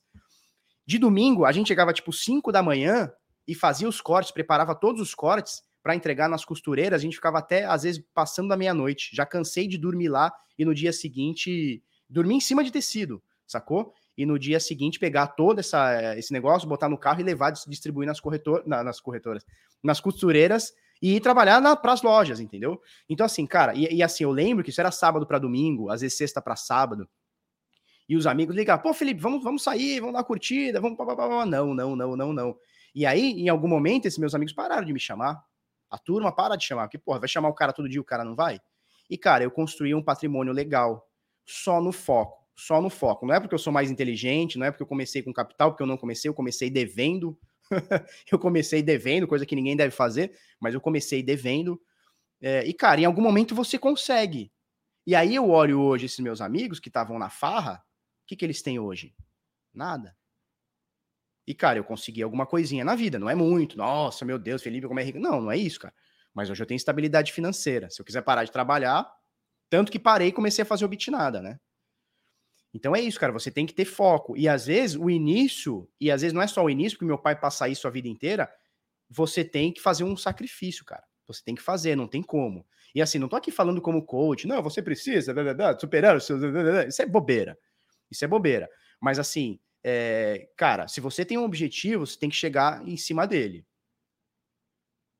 De 0.87 0.97
domingo 0.97 1.43
a 1.43 1.51
gente 1.51 1.67
chegava 1.67 1.91
tipo 1.91 2.13
5 2.13 2.53
da 2.53 2.63
manhã 2.63 3.11
e 3.45 3.53
fazia 3.53 3.89
os 3.89 3.99
cortes, 3.99 4.31
preparava 4.31 4.73
todos 4.73 5.01
os 5.01 5.13
cortes 5.13 5.61
para 5.81 5.95
entregar 5.95 6.29
nas 6.29 6.45
costureiras. 6.45 6.99
A 6.99 7.03
gente 7.03 7.15
ficava 7.15 7.39
até 7.39 7.65
às 7.65 7.83
vezes 7.83 8.03
passando 8.13 8.49
da 8.49 8.57
meia-noite. 8.57 9.15
Já 9.15 9.25
cansei 9.25 9.67
de 9.67 9.77
dormir 9.77 10.09
lá 10.09 10.31
e 10.57 10.65
no 10.65 10.73
dia 10.73 10.93
seguinte 10.93 11.83
dormir 12.09 12.35
em 12.35 12.39
cima 12.39 12.63
de 12.63 12.71
tecido, 12.71 13.21
sacou? 13.45 13.93
e 14.19 14.25
no 14.25 14.37
dia 14.37 14.59
seguinte 14.59 14.99
pegar 14.99 15.27
todo 15.27 15.59
essa, 15.59 16.13
esse 16.17 16.33
negócio, 16.33 16.67
botar 16.67 16.89
no 16.89 16.97
carro 16.97 17.21
e 17.21 17.23
levar, 17.23 17.51
distribuir 17.51 18.05
nas, 18.05 18.19
corretor, 18.19 18.61
na, 18.65 18.83
nas 18.83 18.99
corretoras, 18.99 19.45
nas 19.81 20.01
costureiras 20.01 20.73
e 21.01 21.15
ir 21.15 21.21
trabalhar 21.21 21.61
para 21.77 21.93
as 21.93 22.01
lojas, 22.01 22.41
entendeu? 22.41 22.81
Então, 23.07 23.25
assim, 23.25 23.47
cara, 23.47 23.73
e, 23.73 23.85
e, 23.95 24.03
assim, 24.03 24.25
eu 24.25 24.31
lembro 24.31 24.61
que 24.61 24.71
isso 24.71 24.81
era 24.81 24.91
sábado 24.91 25.25
para 25.25 25.39
domingo, 25.39 25.89
às 25.89 26.01
vezes 26.01 26.17
sexta 26.17 26.41
para 26.41 26.57
sábado, 26.57 27.07
e 28.09 28.17
os 28.17 28.27
amigos 28.27 28.57
ligavam, 28.57 28.83
pô, 28.83 28.93
Felipe, 28.93 29.21
vamos, 29.21 29.41
vamos 29.41 29.63
sair, 29.63 30.01
vamos 30.01 30.11
dar 30.11 30.19
uma 30.19 30.25
curtida, 30.25 30.81
vamos. 30.81 30.97
Não, 31.47 31.73
não, 31.73 31.95
não, 31.95 32.17
não, 32.17 32.33
não. 32.33 32.57
E 32.93 33.05
aí, 33.05 33.39
em 33.39 33.47
algum 33.47 33.69
momento, 33.69 34.05
esses 34.05 34.19
meus 34.19 34.35
amigos 34.35 34.51
pararam 34.51 34.83
de 34.83 34.91
me 34.91 34.99
chamar. 34.99 35.41
A 35.89 35.97
turma 35.97 36.33
para 36.33 36.55
de 36.55 36.65
chamar, 36.65 36.87
porque, 36.87 36.97
porra, 36.97 37.19
vai 37.19 37.29
chamar 37.29 37.49
o 37.49 37.53
cara 37.53 37.73
todo 37.73 37.89
dia, 37.89 38.01
o 38.01 38.05
cara 38.05 38.23
não 38.23 38.35
vai? 38.35 38.59
E, 39.09 39.17
cara, 39.17 39.43
eu 39.43 39.51
construí 39.51 39.95
um 39.95 40.03
patrimônio 40.03 40.53
legal, 40.53 41.07
só 41.45 41.81
no 41.81 41.91
foco 41.91 42.39
só 42.59 42.81
no 42.81 42.89
foco. 42.89 43.25
Não 43.25 43.33
é 43.33 43.39
porque 43.39 43.55
eu 43.55 43.59
sou 43.59 43.71
mais 43.71 43.89
inteligente, 43.89 44.57
não 44.57 44.65
é 44.65 44.71
porque 44.71 44.83
eu 44.83 44.87
comecei 44.87 45.23
com 45.23 45.33
capital, 45.33 45.71
porque 45.71 45.81
eu 45.81 45.87
não 45.87 45.97
comecei, 45.97 46.29
eu 46.29 46.33
comecei 46.33 46.69
devendo. 46.69 47.39
eu 48.31 48.37
comecei 48.37 48.83
devendo, 48.83 49.27
coisa 49.27 49.45
que 49.45 49.55
ninguém 49.55 49.77
deve 49.77 49.91
fazer, 49.91 50.37
mas 50.59 50.73
eu 50.73 50.81
comecei 50.81 51.23
devendo. 51.23 51.81
É, 52.41 52.65
e, 52.65 52.73
cara, 52.73 52.99
em 52.99 53.05
algum 53.05 53.21
momento 53.21 53.55
você 53.55 53.79
consegue. 53.79 54.51
E 55.07 55.15
aí 55.15 55.35
eu 55.35 55.49
olho 55.49 55.79
hoje 55.79 56.05
esses 56.05 56.19
meus 56.19 56.41
amigos 56.41 56.79
que 56.79 56.89
estavam 56.89 57.17
na 57.17 57.29
farra, 57.29 57.75
o 58.23 58.27
que, 58.27 58.35
que 58.35 58.45
eles 58.45 58.61
têm 58.61 58.77
hoje? 58.77 59.15
Nada. 59.73 60.15
E, 61.49 61.53
cara, 61.55 61.79
eu 61.79 61.83
consegui 61.83 62.21
alguma 62.21 62.45
coisinha 62.45 62.85
na 62.85 62.93
vida, 62.93 63.17
não 63.17 63.27
é 63.27 63.33
muito. 63.33 63.75
Nossa, 63.75 64.23
meu 64.23 64.37
Deus, 64.37 64.61
Felipe, 64.61 64.87
como 64.87 64.99
é 64.99 65.03
rico. 65.03 65.19
Não, 65.19 65.41
não 65.41 65.51
é 65.51 65.57
isso, 65.57 65.79
cara. 65.79 65.95
Mas 66.31 66.47
hoje 66.47 66.61
eu 66.61 66.67
tenho 66.67 66.75
estabilidade 66.75 67.33
financeira. 67.33 67.89
Se 67.89 67.99
eu 67.99 68.05
quiser 68.05 68.21
parar 68.21 68.43
de 68.43 68.51
trabalhar, 68.51 69.11
tanto 69.67 69.91
que 69.91 69.97
parei 69.97 70.27
e 70.27 70.31
comecei 70.31 70.61
a 70.61 70.65
fazer 70.65 70.85
o 70.85 70.87
bitnada, 70.87 71.41
né? 71.41 71.59
Então 72.71 72.95
é 72.95 73.01
isso, 73.01 73.19
cara. 73.19 73.33
Você 73.33 73.49
tem 73.49 73.65
que 73.65 73.73
ter 73.73 73.85
foco. 73.85 74.37
E 74.37 74.47
às 74.47 74.67
vezes 74.67 74.95
o 74.95 75.09
início, 75.09 75.89
e 75.99 76.11
às 76.11 76.21
vezes 76.21 76.35
não 76.35 76.41
é 76.43 76.45
só 76.45 76.63
o 76.63 76.69
início, 76.69 76.99
porque 76.99 77.07
meu 77.07 77.17
pai 77.17 77.35
passa 77.35 77.67
isso 77.67 77.87
a 77.87 77.89
vida 77.89 78.07
inteira, 78.07 78.47
você 79.09 79.43
tem 79.43 79.73
que 79.73 79.81
fazer 79.81 80.03
um 80.03 80.15
sacrifício, 80.15 80.85
cara. 80.85 81.03
Você 81.25 81.43
tem 81.43 81.55
que 81.55 81.63
fazer, 81.63 81.95
não 81.95 82.07
tem 82.07 82.21
como. 82.21 82.63
E 82.93 83.01
assim, 83.01 83.17
não 83.17 83.27
tô 83.27 83.35
aqui 83.35 83.49
falando 83.49 83.81
como 83.81 84.05
coach, 84.05 84.47
não, 84.47 84.61
você 84.61 84.83
precisa, 84.83 85.33
superar 85.79 86.15
os 86.15 86.27
seus. 86.27 86.43
Isso 86.87 87.01
é 87.01 87.07
bobeira. 87.07 87.57
Isso 88.11 88.23
é 88.23 88.27
bobeira. 88.27 88.69
Mas 89.01 89.17
assim, 89.17 89.59
é, 89.83 90.49
cara, 90.57 90.87
se 90.87 90.99
você 90.99 91.23
tem 91.23 91.37
um 91.37 91.43
objetivo, 91.43 92.05
você 92.05 92.17
tem 92.17 92.29
que 92.29 92.35
chegar 92.35 92.85
em 92.87 92.97
cima 92.97 93.25
dele. 93.25 93.65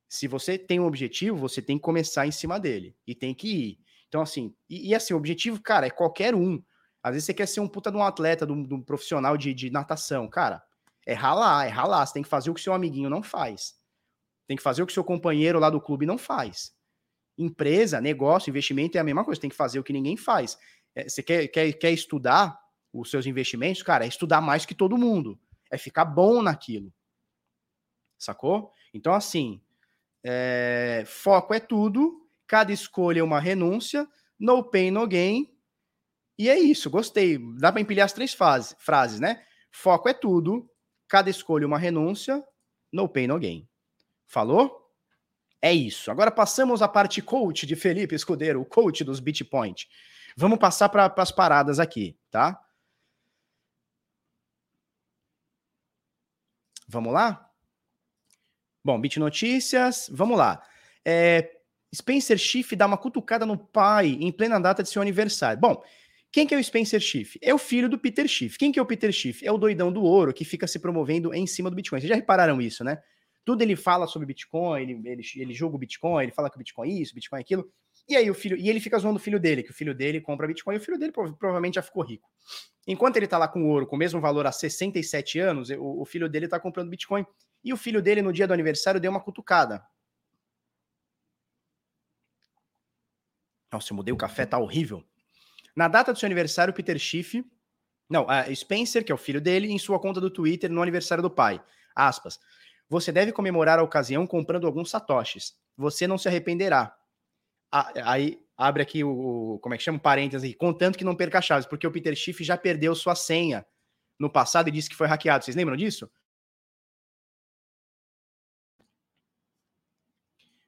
Se 0.07 0.27
você 0.27 0.57
tem 0.57 0.79
um 0.79 0.85
objetivo, 0.85 1.37
você 1.37 1.61
tem 1.61 1.77
que 1.77 1.83
começar 1.83 2.25
em 2.25 2.31
cima 2.31 2.59
dele. 2.59 2.95
E 3.05 3.13
tem 3.13 3.33
que 3.33 3.47
ir. 3.47 3.79
Então, 4.07 4.21
assim, 4.21 4.55
e, 4.67 4.89
e 4.89 4.95
assim, 4.95 5.13
o 5.13 5.17
objetivo, 5.17 5.61
cara, 5.61 5.85
é 5.85 5.89
qualquer 5.89 6.33
um. 6.33 6.61
Às 7.01 7.13
vezes 7.13 7.25
você 7.25 7.33
quer 7.33 7.47
ser 7.47 7.59
um 7.59 7.67
puta 7.67 7.91
de 7.91 7.97
um 7.97 8.03
atleta, 8.03 8.45
de 8.45 8.51
um, 8.51 8.63
de 8.63 8.73
um 8.73 8.81
profissional 8.81 9.37
de, 9.37 9.53
de 9.53 9.69
natação. 9.69 10.27
Cara, 10.27 10.61
é 11.05 11.13
ralar, 11.13 11.65
é 11.65 11.69
ralar. 11.69 12.05
Você 12.05 12.13
tem 12.13 12.23
que 12.23 12.29
fazer 12.29 12.49
o 12.49 12.53
que 12.53 12.61
seu 12.61 12.73
amiguinho 12.73 13.09
não 13.09 13.23
faz. 13.23 13.75
Tem 14.47 14.57
que 14.57 14.63
fazer 14.63 14.81
o 14.81 14.87
que 14.87 14.93
seu 14.93 15.03
companheiro 15.03 15.59
lá 15.59 15.69
do 15.69 15.79
clube 15.79 16.07
não 16.07 16.17
faz. 16.17 16.73
Empresa, 17.37 18.01
negócio, 18.01 18.49
investimento 18.49 18.97
é 18.97 18.99
a 18.99 19.03
mesma 19.03 19.23
coisa. 19.23 19.39
Tem 19.39 19.49
que 19.49 19.55
fazer 19.55 19.79
o 19.79 19.83
que 19.83 19.93
ninguém 19.93 20.17
faz. 20.17 20.57
É, 20.95 21.07
você 21.07 21.21
quer, 21.21 21.47
quer, 21.47 21.71
quer 21.73 21.91
estudar 21.91 22.58
os 22.93 23.09
seus 23.09 23.25
investimentos? 23.25 23.83
Cara, 23.83 24.05
é 24.05 24.07
estudar 24.07 24.41
mais 24.41 24.65
que 24.65 24.75
todo 24.75 24.97
mundo. 24.97 25.39
É 25.71 25.77
ficar 25.77 26.05
bom 26.05 26.41
naquilo. 26.41 26.93
Sacou? 28.17 28.71
Então, 28.93 29.13
assim, 29.13 29.61
é, 30.23 31.03
foco 31.05 31.53
é 31.53 31.59
tudo. 31.59 32.27
Cada 32.47 32.71
escolha 32.71 33.19
é 33.19 33.23
uma 33.23 33.39
renúncia. 33.39 34.07
No 34.39 34.63
pain, 34.63 34.91
no 34.91 35.05
gain 35.07 35.47
e 36.39 36.47
é 36.47 36.57
isso, 36.57 36.89
gostei. 36.89 37.37
Dá 37.57 37.69
para 37.69 37.81
empilhar 37.81 38.05
as 38.05 38.13
três 38.13 38.33
frases, 38.33 39.19
né? 39.19 39.43
Foco 39.69 40.07
é 40.07 40.13
tudo, 40.13 40.71
cada 41.05 41.29
escolha 41.29 41.67
uma 41.67 41.77
renúncia, 41.77 42.41
no 42.93 43.09
pain, 43.09 43.27
no 43.27 43.37
gain. 43.37 43.67
Falou? 44.25 44.89
É 45.61 45.73
isso. 45.73 46.09
Agora 46.09 46.31
passamos 46.31 46.81
à 46.81 46.87
parte 46.87 47.21
coach 47.21 47.67
de 47.67 47.75
Felipe 47.75 48.15
Escudeiro, 48.15 48.61
o 48.61 48.65
coach 48.65 49.03
dos 49.03 49.19
Bitpoint. 49.19 49.89
Vamos 50.37 50.59
passar 50.59 50.87
para 50.87 51.13
as 51.17 51.29
paradas 51.29 51.77
aqui, 51.77 52.17
tá? 52.31 52.57
Vamos 56.89 57.13
lá? 57.13 57.47
Bom, 58.83 58.99
Bit 58.99 59.19
Notícias, 59.19 60.09
vamos 60.11 60.35
lá. 60.35 60.63
É, 61.05 61.51
Spencer 61.93 62.37
Schiff 62.37 62.75
dá 62.75 62.87
uma 62.87 62.97
cutucada 62.97 63.45
no 63.45 63.57
pai 63.57 64.17
em 64.19 64.31
plena 64.31 64.59
data 64.59 64.81
de 64.81 64.89
seu 64.89 64.99
aniversário. 64.99 65.61
Bom, 65.61 65.83
quem 66.31 66.47
que 66.47 66.55
é 66.55 66.57
o 66.57 66.63
Spencer 66.63 66.99
Schiff? 66.99 67.37
É 67.43 67.53
o 67.53 67.59
filho 67.59 67.87
do 67.87 67.99
Peter 67.99 68.27
Schiff. 68.27 68.57
Quem 68.57 68.71
que 68.71 68.79
é 68.79 68.81
o 68.81 68.85
Peter 68.85 69.11
Schiff? 69.11 69.45
É 69.45 69.51
o 69.51 69.57
doidão 69.57 69.91
do 69.91 70.01
ouro 70.01 70.33
que 70.33 70.43
fica 70.43 70.65
se 70.65 70.79
promovendo 70.79 71.31
em 71.31 71.45
cima 71.45 71.69
do 71.69 71.75
Bitcoin. 71.75 71.99
Vocês 71.99 72.09
já 72.09 72.15
repararam 72.15 72.59
isso, 72.59 72.83
né? 72.83 72.99
Tudo 73.45 73.61
ele 73.61 73.75
fala 73.75 74.07
sobre 74.07 74.25
Bitcoin, 74.25 74.81
ele, 74.81 75.01
ele, 75.05 75.23
ele 75.35 75.53
julga 75.53 75.75
o 75.75 75.79
Bitcoin, 75.79 76.23
ele 76.23 76.31
fala 76.31 76.49
que 76.49 76.55
o 76.55 76.59
Bitcoin 76.59 76.89
é 76.89 76.93
isso, 77.01 77.13
Bitcoin 77.13 77.39
é 77.39 77.41
aquilo. 77.41 77.71
E 78.09 78.15
aí 78.15 78.29
o 78.29 78.33
filho, 78.33 78.57
e 78.57 78.67
ele 78.67 78.79
fica 78.79 78.97
zoando 78.97 79.17
o 79.17 79.21
filho 79.21 79.39
dele, 79.39 79.61
que 79.61 79.69
o 79.69 79.73
filho 79.73 79.93
dele 79.93 80.19
compra 80.19 80.47
Bitcoin 80.47 80.73
e 80.73 80.77
o 80.79 80.81
filho 80.81 80.97
dele 80.97 81.11
provavelmente 81.11 81.75
já 81.75 81.81
ficou 81.83 82.03
rico. 82.03 82.27
Enquanto 82.87 83.17
ele 83.17 83.27
tá 83.27 83.37
lá 83.37 83.47
com 83.47 83.69
ouro 83.69 83.85
com 83.85 83.95
o 83.95 83.99
mesmo 83.99 84.19
valor 84.19 84.47
há 84.47 84.51
67 84.51 85.37
anos, 85.39 85.69
o, 85.69 86.01
o 86.01 86.05
filho 86.05 86.27
dele 86.27 86.47
tá 86.47 86.59
comprando 86.59 86.89
Bitcoin. 86.89 87.23
E 87.63 87.71
o 87.71 87.77
filho 87.77 88.01
dele, 88.01 88.23
no 88.23 88.33
dia 88.33 88.47
do 88.47 88.53
aniversário, 88.53 88.99
deu 88.99 89.11
uma 89.11 89.21
cutucada. 89.21 89.85
Nossa, 93.71 93.93
eu 93.93 93.95
mudei 93.95 94.11
o 94.11 94.17
café, 94.17 94.43
tá 94.43 94.57
horrível. 94.57 95.03
Na 95.75 95.87
data 95.87 96.11
do 96.11 96.17
seu 96.17 96.25
aniversário, 96.25 96.73
Peter 96.73 96.97
Schiff, 96.97 97.45
não, 98.09 98.25
uh, 98.25 98.55
Spencer, 98.55 99.05
que 99.05 99.11
é 99.11 99.15
o 99.15 99.19
filho 99.19 99.39
dele, 99.39 99.71
em 99.71 99.77
sua 99.77 99.99
conta 99.99 100.19
do 100.19 100.31
Twitter 100.31 100.71
no 100.71 100.81
aniversário 100.81 101.21
do 101.21 101.29
pai. 101.29 101.63
Aspas. 101.95 102.39
Você 102.89 103.11
deve 103.11 103.31
comemorar 103.31 103.77
a 103.77 103.83
ocasião 103.83 104.25
comprando 104.25 104.65
alguns 104.65 104.89
satoshis. 104.89 105.53
Você 105.77 106.07
não 106.07 106.17
se 106.17 106.27
arrependerá. 106.27 106.98
Aí 107.71 108.39
abre 108.57 108.81
aqui 108.81 109.03
o. 109.03 109.59
Como 109.61 109.75
é 109.75 109.77
que 109.77 109.83
chama? 109.83 109.99
Parênteses 109.99 110.43
aqui. 110.43 110.57
Contanto 110.57 110.97
que 110.97 111.03
não 111.03 111.15
perca 111.15 111.41
chaves, 111.41 111.65
porque 111.65 111.85
o 111.85 111.91
Peter 111.91 112.15
Schiff 112.15 112.43
já 112.43 112.57
perdeu 112.57 112.95
sua 112.95 113.15
senha 113.15 113.65
no 114.19 114.29
passado 114.29 114.67
e 114.67 114.71
disse 114.71 114.89
que 114.89 114.95
foi 114.95 115.07
hackeado. 115.07 115.45
Vocês 115.45 115.55
lembram 115.55 115.77
disso? 115.77 116.09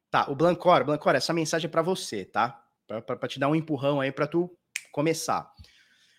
Tá, 0.09 0.29
o 0.29 0.35
Blancor, 0.35 0.83
Blancor, 0.83 1.15
essa 1.15 1.33
mensagem 1.33 1.67
é 1.67 1.71
para 1.71 1.81
você, 1.81 2.25
tá? 2.25 2.61
Para 2.85 3.27
te 3.29 3.39
dar 3.39 3.47
um 3.47 3.55
empurrão 3.55 4.01
aí 4.01 4.11
para 4.11 4.27
tu 4.27 4.53
começar. 4.91 5.49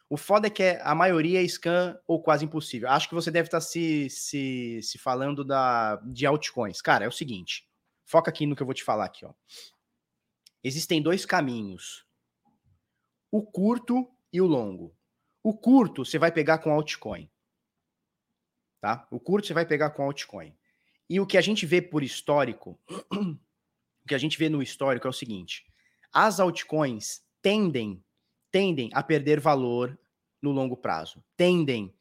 O 0.08 0.16
foda 0.16 0.46
é 0.46 0.50
que 0.50 0.62
é, 0.62 0.80
a 0.82 0.94
maioria 0.94 1.42
é 1.42 1.48
scan 1.48 1.98
ou 2.06 2.22
quase 2.22 2.44
impossível. 2.44 2.88
Acho 2.88 3.08
que 3.08 3.14
você 3.14 3.30
deve 3.30 3.48
estar 3.48 3.58
tá 3.58 3.60
se, 3.62 4.08
se, 4.08 4.80
se 4.82 4.98
falando 4.98 5.44
da, 5.44 5.96
de 6.04 6.24
altcoins. 6.24 6.80
Cara, 6.80 7.04
é 7.04 7.08
o 7.08 7.12
seguinte. 7.12 7.66
Foca 8.04 8.30
aqui 8.30 8.46
no 8.46 8.56
que 8.56 8.62
eu 8.62 8.66
vou 8.66 8.74
te 8.74 8.84
falar 8.84 9.06
aqui, 9.06 9.24
ó. 9.24 9.32
Existem 10.62 11.02
dois 11.02 11.26
caminhos. 11.26 12.06
O 13.30 13.42
curto 13.42 14.08
e 14.32 14.40
o 14.40 14.46
longo. 14.46 14.94
O 15.42 15.56
curto 15.56 16.04
você 16.04 16.18
vai 16.18 16.30
pegar 16.30 16.58
com 16.58 16.70
altcoin. 16.70 17.30
Tá? 18.80 19.06
O 19.10 19.18
curto 19.18 19.46
você 19.46 19.54
vai 19.54 19.66
pegar 19.66 19.90
com 19.90 20.02
altcoin. 20.02 20.56
E 21.08 21.20
o 21.20 21.26
que 21.26 21.36
a 21.36 21.40
gente 21.40 21.66
vê 21.66 21.82
por 21.82 22.02
histórico 22.02 22.78
o 23.10 24.08
que 24.08 24.14
a 24.14 24.18
gente 24.18 24.38
vê 24.38 24.48
no 24.48 24.62
histórico 24.62 25.06
é 25.06 25.10
o 25.10 25.12
seguinte: 25.12 25.64
as 26.12 26.40
altcoins 26.40 27.22
tendem, 27.40 28.04
tendem 28.50 28.90
a 28.92 29.02
perder 29.02 29.40
valor 29.40 29.98
no 30.40 30.50
longo 30.50 30.76
prazo. 30.76 31.24
Tendem. 31.36 31.94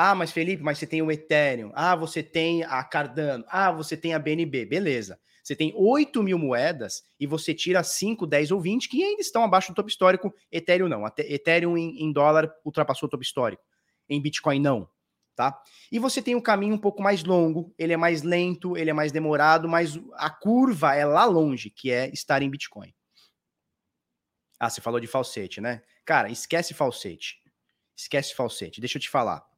Ah, 0.00 0.14
mas 0.14 0.30
Felipe, 0.30 0.62
mas 0.62 0.78
você 0.78 0.86
tem 0.86 1.02
o 1.02 1.10
Ethereum. 1.10 1.72
Ah, 1.74 1.96
você 1.96 2.22
tem 2.22 2.62
a 2.62 2.84
Cardano. 2.84 3.44
Ah, 3.48 3.72
você 3.72 3.96
tem 3.96 4.14
a 4.14 4.18
BNB. 4.20 4.64
Beleza. 4.64 5.18
Você 5.42 5.56
tem 5.56 5.72
8 5.74 6.22
mil 6.22 6.38
moedas 6.38 7.02
e 7.18 7.26
você 7.26 7.52
tira 7.52 7.82
5, 7.82 8.24
10 8.24 8.52
ou 8.52 8.60
20 8.60 8.88
que 8.88 9.02
ainda 9.02 9.20
estão 9.20 9.42
abaixo 9.42 9.72
do 9.72 9.74
topo 9.74 9.88
histórico. 9.88 10.32
Ethereum 10.52 10.88
não. 10.88 11.02
Ethereum 11.18 11.76
em, 11.76 12.04
em 12.04 12.12
dólar 12.12 12.48
ultrapassou 12.64 13.08
o 13.08 13.10
topo 13.10 13.24
histórico. 13.24 13.64
Em 14.08 14.22
Bitcoin 14.22 14.60
não 14.60 14.88
tá? 15.34 15.56
E 15.92 16.00
você 16.00 16.20
tem 16.20 16.34
um 16.34 16.40
caminho 16.40 16.74
um 16.74 16.78
pouco 16.78 17.00
mais 17.00 17.22
longo, 17.22 17.72
ele 17.78 17.92
é 17.92 17.96
mais 17.96 18.22
lento, 18.22 18.76
ele 18.76 18.90
é 18.90 18.92
mais 18.92 19.12
demorado, 19.12 19.68
mas 19.68 19.96
a 20.14 20.28
curva 20.28 20.96
é 20.96 21.04
lá 21.04 21.24
longe, 21.26 21.70
que 21.70 21.92
é 21.92 22.08
estar 22.08 22.42
em 22.42 22.50
Bitcoin. 22.50 22.92
Ah, 24.58 24.68
você 24.68 24.80
falou 24.80 24.98
de 24.98 25.06
falsete, 25.06 25.60
né? 25.60 25.80
Cara, 26.04 26.28
esquece 26.28 26.74
falsete. 26.74 27.40
Esquece 27.96 28.34
falsete. 28.34 28.80
Deixa 28.80 28.98
eu 28.98 29.02
te 29.02 29.08
falar. 29.08 29.48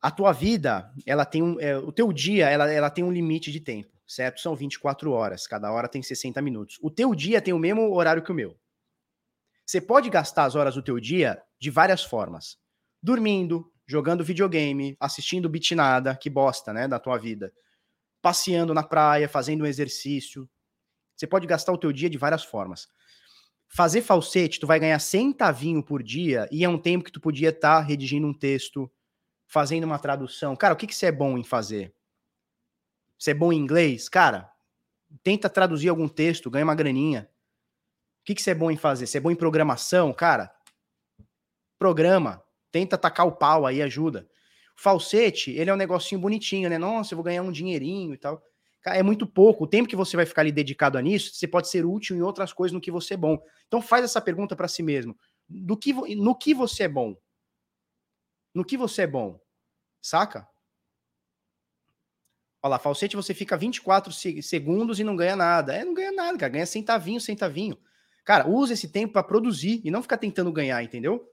A 0.00 0.10
tua 0.10 0.32
vida, 0.32 0.92
ela 1.04 1.24
tem 1.24 1.42
um. 1.42 1.58
É, 1.60 1.76
o 1.76 1.90
teu 1.90 2.12
dia, 2.12 2.48
ela, 2.48 2.70
ela 2.70 2.90
tem 2.90 3.02
um 3.02 3.10
limite 3.10 3.50
de 3.50 3.60
tempo, 3.60 3.92
certo? 4.06 4.40
São 4.40 4.54
24 4.54 5.10
horas, 5.10 5.46
cada 5.46 5.72
hora 5.72 5.88
tem 5.88 6.02
60 6.02 6.40
minutos. 6.40 6.78
O 6.80 6.90
teu 6.90 7.14
dia 7.14 7.42
tem 7.42 7.52
o 7.52 7.58
mesmo 7.58 7.92
horário 7.92 8.22
que 8.22 8.30
o 8.30 8.34
meu. 8.34 8.56
Você 9.66 9.80
pode 9.80 10.08
gastar 10.08 10.44
as 10.44 10.54
horas 10.54 10.76
do 10.76 10.82
teu 10.82 10.98
dia 10.98 11.42
de 11.60 11.68
várias 11.68 12.02
formas. 12.02 12.56
Dormindo, 13.02 13.70
jogando 13.86 14.24
videogame, 14.24 14.96
assistindo 15.00 15.48
bitnada, 15.48 16.16
que 16.16 16.30
bosta, 16.30 16.72
né, 16.72 16.86
da 16.86 16.98
tua 16.98 17.18
vida. 17.18 17.52
Passeando 18.22 18.72
na 18.72 18.82
praia, 18.82 19.28
fazendo 19.28 19.64
um 19.64 19.66
exercício. 19.66 20.48
Você 21.16 21.26
pode 21.26 21.46
gastar 21.46 21.72
o 21.72 21.78
teu 21.78 21.92
dia 21.92 22.08
de 22.08 22.16
várias 22.16 22.44
formas. 22.44 22.88
Fazer 23.68 24.00
falsete, 24.00 24.60
tu 24.60 24.66
vai 24.66 24.78
ganhar 24.78 24.98
centavinho 24.98 25.82
por 25.82 26.02
dia 26.02 26.48
e 26.50 26.64
é 26.64 26.68
um 26.68 26.78
tempo 26.78 27.04
que 27.04 27.12
tu 27.12 27.20
podia 27.20 27.50
estar 27.50 27.80
tá 27.80 27.86
redigindo 27.86 28.26
um 28.26 28.32
texto, 28.32 28.90
fazendo 29.48 29.84
uma 29.84 29.98
tradução. 29.98 30.54
Cara, 30.54 30.74
o 30.74 30.76
que, 30.76 30.86
que 30.86 30.94
você 30.94 31.06
é 31.06 31.12
bom 31.12 31.36
em 31.36 31.42
fazer? 31.42 31.92
Você 33.18 33.32
é 33.32 33.34
bom 33.34 33.52
em 33.52 33.56
inglês? 33.56 34.08
Cara, 34.08 34.48
tenta 35.24 35.48
traduzir 35.48 35.88
algum 35.88 36.06
texto, 36.06 36.50
ganha 36.50 36.64
uma 36.64 36.74
graninha. 36.74 37.28
O 38.20 38.24
que, 38.24 38.34
que 38.34 38.42
você 38.42 38.50
é 38.50 38.54
bom 38.54 38.70
em 38.70 38.76
fazer? 38.76 39.06
Você 39.06 39.16
é 39.16 39.20
bom 39.20 39.30
em 39.30 39.36
programação? 39.36 40.12
Cara, 40.12 40.54
programa 41.78 42.44
tenta 42.70 42.98
tacar 42.98 43.26
o 43.26 43.32
pau 43.32 43.66
aí, 43.66 43.80
ajuda. 43.80 44.28
Falsete, 44.76 45.50
ele 45.52 45.70
é 45.70 45.74
um 45.74 45.78
negocinho 45.78 46.20
bonitinho, 46.20 46.68
né? 46.68 46.76
Nossa, 46.76 47.14
eu 47.14 47.16
vou 47.16 47.24
ganhar 47.24 47.42
um 47.42 47.50
dinheirinho 47.50 48.12
e 48.14 48.18
tal. 48.18 48.40
É 48.84 49.02
muito 49.02 49.26
pouco. 49.26 49.64
O 49.64 49.66
tempo 49.66 49.88
que 49.88 49.96
você 49.96 50.14
vai 50.14 50.26
ficar 50.26 50.42
ali 50.42 50.52
dedicado 50.52 50.98
a 50.98 51.02
nisso, 51.02 51.34
você 51.34 51.48
pode 51.48 51.68
ser 51.68 51.84
útil 51.86 52.16
em 52.16 52.22
outras 52.22 52.52
coisas 52.52 52.72
no 52.72 52.80
que 52.80 52.90
você 52.90 53.14
é 53.14 53.16
bom. 53.16 53.38
Então 53.66 53.80
faz 53.80 54.04
essa 54.04 54.20
pergunta 54.20 54.54
para 54.54 54.68
si 54.68 54.82
mesmo. 54.82 55.16
Do 55.48 55.76
que, 55.76 55.92
no 56.14 56.34
que 56.34 56.52
você 56.52 56.84
é 56.84 56.88
bom? 56.88 57.16
No 58.54 58.64
que 58.64 58.76
você 58.76 59.02
é 59.02 59.06
bom? 59.06 59.40
Saca? 60.00 60.48
Olha 62.62 62.72
lá, 62.72 62.78
falsete 62.78 63.14
você 63.14 63.32
fica 63.32 63.56
24 63.56 64.12
segundos 64.42 64.98
e 64.98 65.04
não 65.04 65.14
ganha 65.14 65.36
nada. 65.36 65.74
É, 65.74 65.84
não 65.84 65.94
ganha 65.94 66.12
nada, 66.12 66.36
cara. 66.36 66.52
Ganha 66.52 66.66
centavinho, 66.66 67.20
centavinho. 67.20 67.78
Cara, 68.24 68.48
usa 68.48 68.74
esse 68.74 68.88
tempo 68.88 69.12
para 69.12 69.22
produzir 69.22 69.80
e 69.84 69.90
não 69.90 70.02
ficar 70.02 70.18
tentando 70.18 70.52
ganhar, 70.52 70.82
entendeu? 70.82 71.32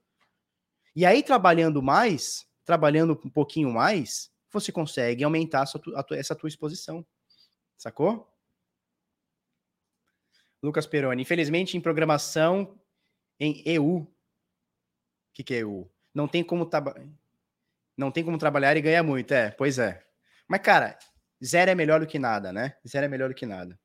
E 0.96 1.06
aí, 1.06 1.24
trabalhando 1.24 1.82
mais, 1.82 2.48
trabalhando 2.64 3.20
um 3.26 3.30
pouquinho 3.30 3.72
mais, 3.72 4.32
você 4.52 4.72
consegue 4.72 5.24
aumentar 5.24 5.66
tua, 5.66 6.18
essa 6.18 6.36
tua 6.36 6.48
exposição. 6.48 7.06
Sacou? 7.78 8.32
Lucas 10.62 10.88
Peroni. 10.88 11.22
Infelizmente, 11.22 11.76
em 11.76 11.82
programação 11.82 12.80
em 13.40 13.62
EU. 13.66 13.98
O 13.98 14.08
que, 15.34 15.44
que 15.44 15.54
é 15.54 15.58
EU? 15.58 15.92
Não 16.16 16.28
tem 16.28 16.44
como 16.44 16.68
não 17.98 18.10
tem 18.10 18.24
como 18.24 18.38
trabalhar 18.38 18.76
e 18.78 18.82
ganhar 18.82 19.04
muito. 19.04 19.34
É, 19.34 19.52
pois 19.52 19.78
é. 19.78 20.02
Mas, 20.48 20.62
cara, 20.62 20.98
zero 21.44 21.70
é 21.70 21.76
melhor 21.76 22.00
do 22.00 22.08
que 22.08 22.18
nada, 22.18 22.54
né? 22.54 22.78
Zero 22.88 23.06
é 23.06 23.10
melhor 23.10 23.30
do 23.30 23.36
que 23.36 23.46
nada. 23.46 23.78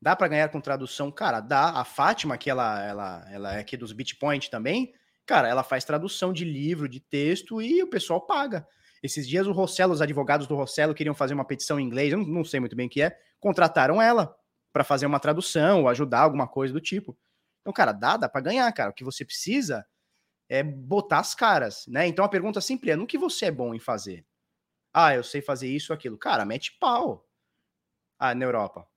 Dá 0.00 0.14
para 0.14 0.28
ganhar 0.28 0.48
com 0.48 0.60
tradução? 0.60 1.10
Cara, 1.10 1.40
dá. 1.40 1.70
A 1.70 1.84
Fátima, 1.84 2.38
que 2.38 2.48
ela, 2.48 2.84
ela, 2.84 3.28
ela 3.32 3.54
é 3.56 3.60
aqui 3.60 3.76
dos 3.76 3.92
Bitpoint 3.92 4.48
também, 4.48 4.94
cara, 5.26 5.48
ela 5.48 5.64
faz 5.64 5.84
tradução 5.84 6.32
de 6.32 6.44
livro, 6.44 6.88
de 6.88 7.00
texto 7.00 7.60
e 7.60 7.82
o 7.82 7.90
pessoal 7.90 8.20
paga. 8.20 8.66
Esses 9.02 9.28
dias 9.28 9.46
o 9.46 9.52
Rossello, 9.52 9.92
os 9.92 10.00
advogados 10.00 10.46
do 10.46 10.54
Rossello 10.54 10.94
queriam 10.94 11.14
fazer 11.14 11.34
uma 11.34 11.44
petição 11.44 11.78
em 11.78 11.84
inglês, 11.84 12.12
eu 12.12 12.18
não, 12.18 12.44
sei 12.44 12.60
muito 12.60 12.74
bem 12.74 12.86
o 12.86 12.90
que 12.90 13.02
é, 13.02 13.16
contrataram 13.38 14.00
ela 14.00 14.34
para 14.72 14.84
fazer 14.84 15.06
uma 15.06 15.20
tradução 15.20 15.82
ou 15.82 15.88
ajudar 15.88 16.20
alguma 16.20 16.46
coisa 16.46 16.72
do 16.72 16.80
tipo. 16.80 17.16
Então, 17.68 17.72
cara, 17.74 17.92
dá, 17.92 18.16
dá 18.16 18.28
para 18.30 18.40
ganhar, 18.40 18.72
cara. 18.72 18.90
O 18.90 18.94
que 18.94 19.04
você 19.04 19.26
precisa 19.26 19.86
é 20.48 20.62
botar 20.62 21.18
as 21.18 21.34
caras, 21.34 21.86
né? 21.86 22.06
Então 22.06 22.24
a 22.24 22.28
pergunta 22.28 22.62
sempre 22.62 22.90
é: 22.90 22.96
no 22.96 23.06
que 23.06 23.18
você 23.18 23.46
é 23.46 23.50
bom 23.50 23.74
em 23.74 23.78
fazer? 23.78 24.26
Ah, 24.92 25.14
eu 25.14 25.22
sei 25.22 25.42
fazer 25.42 25.68
isso, 25.68 25.92
aquilo. 25.92 26.16
Cara, 26.16 26.46
mete 26.46 26.72
pau. 26.80 27.28
Ah, 28.18 28.34
na 28.34 28.46
Europa. 28.46 28.88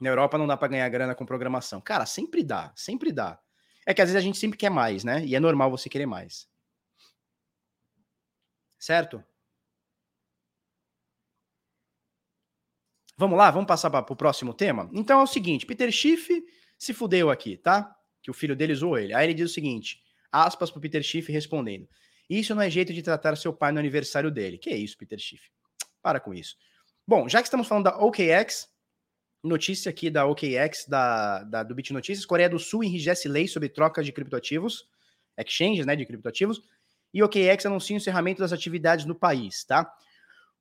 Na 0.00 0.10
Europa 0.10 0.38
não 0.38 0.46
dá 0.46 0.56
para 0.58 0.68
ganhar 0.68 0.88
grana 0.90 1.14
com 1.14 1.24
programação. 1.24 1.80
Cara, 1.80 2.06
sempre 2.06 2.44
dá, 2.44 2.72
sempre 2.76 3.12
dá. 3.12 3.40
É 3.86 3.94
que 3.94 4.02
às 4.02 4.10
vezes 4.10 4.22
a 4.22 4.24
gente 4.24 4.38
sempre 4.38 4.58
quer 4.58 4.70
mais, 4.70 5.02
né? 5.02 5.24
E 5.24 5.34
é 5.34 5.40
normal 5.40 5.70
você 5.70 5.88
querer 5.88 6.06
mais. 6.06 6.48
Certo? 8.78 9.24
Vamos 13.16 13.38
lá, 13.38 13.50
vamos 13.50 13.66
passar 13.66 13.90
para 13.90 14.12
o 14.12 14.16
próximo 14.16 14.52
tema? 14.52 14.90
Então 14.92 15.18
é 15.20 15.22
o 15.22 15.26
seguinte: 15.26 15.64
Peter 15.64 15.90
Schiff 15.90 16.44
se 16.78 16.92
fudeu 16.92 17.30
aqui, 17.30 17.56
tá? 17.56 17.94
Que 18.22 18.30
o 18.30 18.34
filho 18.34 18.56
dele 18.56 18.74
zoou 18.74 18.98
ele. 18.98 19.14
Aí 19.14 19.26
ele 19.26 19.34
diz 19.34 19.50
o 19.50 19.54
seguinte: 19.54 20.02
aspas 20.30 20.70
para 20.70 20.80
Peter 20.80 21.02
Schiff 21.02 21.30
respondendo. 21.30 21.88
Isso 22.28 22.54
não 22.54 22.62
é 22.62 22.68
jeito 22.68 22.92
de 22.92 23.02
tratar 23.02 23.36
seu 23.36 23.52
pai 23.52 23.72
no 23.72 23.78
aniversário 23.78 24.30
dele. 24.30 24.58
Que 24.58 24.70
é 24.70 24.76
isso, 24.76 24.98
Peter 24.98 25.18
Schiff? 25.18 25.50
Para 26.02 26.18
com 26.18 26.34
isso. 26.34 26.56
Bom, 27.06 27.28
já 27.28 27.40
que 27.40 27.46
estamos 27.46 27.68
falando 27.68 27.84
da 27.84 27.98
OKX, 27.98 28.68
Notícia 29.46 29.90
aqui 29.90 30.10
da 30.10 30.26
OKX, 30.26 30.86
da, 30.88 31.44
da, 31.44 31.62
do 31.62 31.74
Bit 31.74 31.92
Notícias. 31.92 32.26
Coreia 32.26 32.48
do 32.48 32.58
Sul 32.58 32.82
enrijece 32.82 33.28
lei 33.28 33.46
sobre 33.46 33.68
trocas 33.68 34.04
de 34.04 34.12
criptoativos, 34.12 34.88
exchanges, 35.38 35.86
né, 35.86 35.94
de 35.94 36.04
criptoativos. 36.04 36.62
E 37.14 37.22
OKX 37.22 37.64
anuncia 37.66 37.94
o 37.94 37.98
encerramento 37.98 38.40
das 38.40 38.52
atividades 38.52 39.04
no 39.04 39.14
país, 39.14 39.64
tá? 39.64 39.90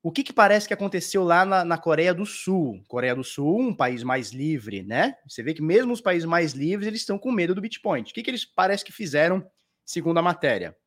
O 0.06 0.12
que, 0.12 0.24
que 0.24 0.32
parece 0.32 0.68
que 0.68 0.74
aconteceu 0.74 1.24
lá 1.24 1.44
na, 1.44 1.66
na, 1.66 1.80
Coreia 1.80 2.14
do 2.14 2.28
Sul? 2.28 2.80
Coreia 2.88 3.16
do 3.16 3.24
Sul, 3.24 3.60
um 3.60 3.76
país 3.76 4.04
mais 4.04 4.32
livre, 4.32 4.84
né? 4.84 5.16
Você 5.28 5.42
vê 5.42 5.52
que 5.52 5.64
mesmo 5.64 5.92
os 5.92 6.00
países 6.00 6.26
mais 6.26 6.54
livres, 6.54 6.88
eles 6.88 7.00
estão 7.00 7.18
com 7.18 7.32
medo 7.32 7.56
do 7.56 7.62
Bitcoin. 7.62 8.02
O 8.02 8.06
que, 8.06 8.22
que 8.22 8.30
eles 8.30 8.46
parece 8.46 8.86
que 8.86 8.92
fizeram, 8.92 9.44
segundo 9.84 10.20
a 10.20 10.22
matéria? 10.22 10.78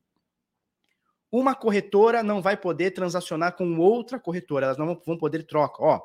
Uma 1.29 1.53
corretora 1.53 2.23
não 2.23 2.41
vai 2.41 2.55
poder 2.55 2.91
transacionar 2.91 3.57
com 3.57 3.77
outra 3.77 4.17
corretora, 4.17 4.67
elas 4.67 4.77
não 4.77 4.97
vão 5.05 5.17
poder 5.17 5.43
troca. 5.43 5.83
Ó, 5.83 5.99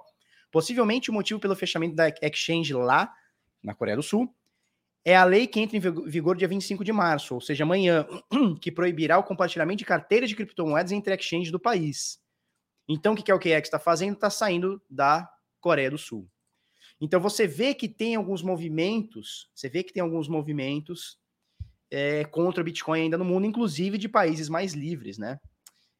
Possivelmente 0.51 1.09
o 1.09 1.15
motivo 1.15 1.39
pelo 1.39 1.55
fechamento 1.55 1.95
da 1.95 2.09
exchange 2.21 2.75
lá, 2.75 3.15
na 3.63 3.75
Coreia 3.75 3.97
do 3.97 4.03
Sul, 4.03 4.29
é 5.05 5.15
a 5.15 5.23
lei 5.23 5.47
que 5.47 5.61
entra 5.61 5.77
em 5.77 5.81
vigor 5.81 6.37
dia 6.37 6.49
25 6.49 6.83
de 6.83 6.93
março, 6.93 7.35
ou 7.35 7.41
seja, 7.41 7.63
amanhã, 7.63 8.05
que 8.61 8.73
proibirá 8.73 9.19
o 9.19 9.23
compartilhamento 9.23 9.79
de 9.79 9.85
carteiras 9.85 10.29
de 10.29 10.35
criptomoedas 10.35 10.91
entre 10.91 11.15
exchanges 11.15 11.53
do 11.53 11.61
país. 11.61 12.24
Então, 12.89 13.15
o 13.15 13.17
que, 13.17 13.23
que 13.23 13.31
é 13.31 13.35
o 13.35 13.39
KX 13.39 13.65
está 13.65 13.79
fazendo? 13.79 14.15
Está 14.15 14.31
saindo 14.31 14.81
da 14.89 15.29
Coreia 15.61 15.91
do 15.91 15.99
Sul. 15.99 16.29
Então 17.01 17.21
você 17.21 17.47
vê 17.47 17.75
que 17.75 17.89
tem 17.89 18.15
alguns 18.15 18.43
movimentos, 18.43 19.51
você 19.55 19.69
vê 19.69 19.83
que 19.83 19.93
tem 19.93 20.03
alguns 20.03 20.29
movimentos 20.29 21.19
é, 21.91 22.25
contra 22.25 22.61
o 22.61 22.65
Bitcoin 22.65 23.03
ainda 23.03 23.19
no 23.19 23.25
mundo, 23.25 23.47
inclusive 23.47 23.99
de 23.99 24.09
países 24.09 24.49
mais 24.49 24.73
livres, 24.73 25.19
né? 25.19 25.39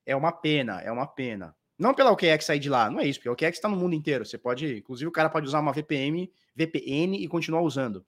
É 0.07 0.15
uma 0.15 0.33
pena, 0.33 0.81
é 0.81 0.91
uma 0.91 1.07
pena. 1.07 1.55
Não 1.79 1.95
pela 1.95 2.13
OKEx 2.13 2.45
sair 2.45 2.61
de 2.61 2.71
lá, 2.71 2.89
não 2.91 3.01
é 3.01 3.07
isso, 3.07 3.19
porque 3.19 3.29
a 3.29 3.33
OKEx 3.33 3.59
está 3.59 3.69
no 3.69 3.77
mundo 3.77 3.95
inteiro. 3.95 4.25
Você 4.25 4.39
pode, 4.39 4.79
inclusive, 4.79 5.09
o 5.09 5.13
cara 5.13 5.29
pode 5.29 5.47
usar 5.47 5.61
uma 5.61 5.73
VPN, 5.73 6.31
VPN 6.55 7.17
e 7.17 7.27
continuar 7.27 7.63
usando. 7.63 8.07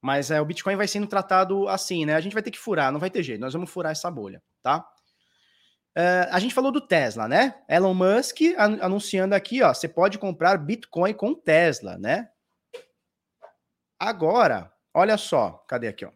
Mas 0.00 0.30
é, 0.30 0.40
o 0.40 0.44
Bitcoin 0.44 0.74
vai 0.74 0.88
sendo 0.88 1.06
tratado 1.06 1.68
assim, 1.68 2.04
né? 2.04 2.16
A 2.16 2.20
gente 2.20 2.32
vai 2.32 2.42
ter 2.42 2.50
que 2.50 2.58
furar, 2.58 2.90
não 2.90 2.98
vai 2.98 3.10
ter 3.10 3.22
jeito. 3.22 3.40
Nós 3.40 3.52
vamos 3.52 3.70
furar 3.70 3.92
essa 3.92 4.10
bolha, 4.10 4.42
tá? 4.60 4.84
Uh, 5.96 6.26
a 6.30 6.38
gente 6.38 6.54
falou 6.54 6.72
do 6.72 6.80
Tesla, 6.80 7.28
né? 7.28 7.54
Elon 7.68 7.92
Musk 7.92 8.38
anunciando 8.80 9.34
aqui, 9.34 9.62
ó, 9.62 9.74
você 9.74 9.86
pode 9.86 10.18
comprar 10.18 10.56
Bitcoin 10.56 11.12
com 11.12 11.34
Tesla, 11.34 11.98
né? 11.98 12.30
Agora, 13.98 14.72
olha 14.94 15.18
só, 15.18 15.64
cadê 15.68 15.88
aqui, 15.88 16.04
ó? 16.04 16.10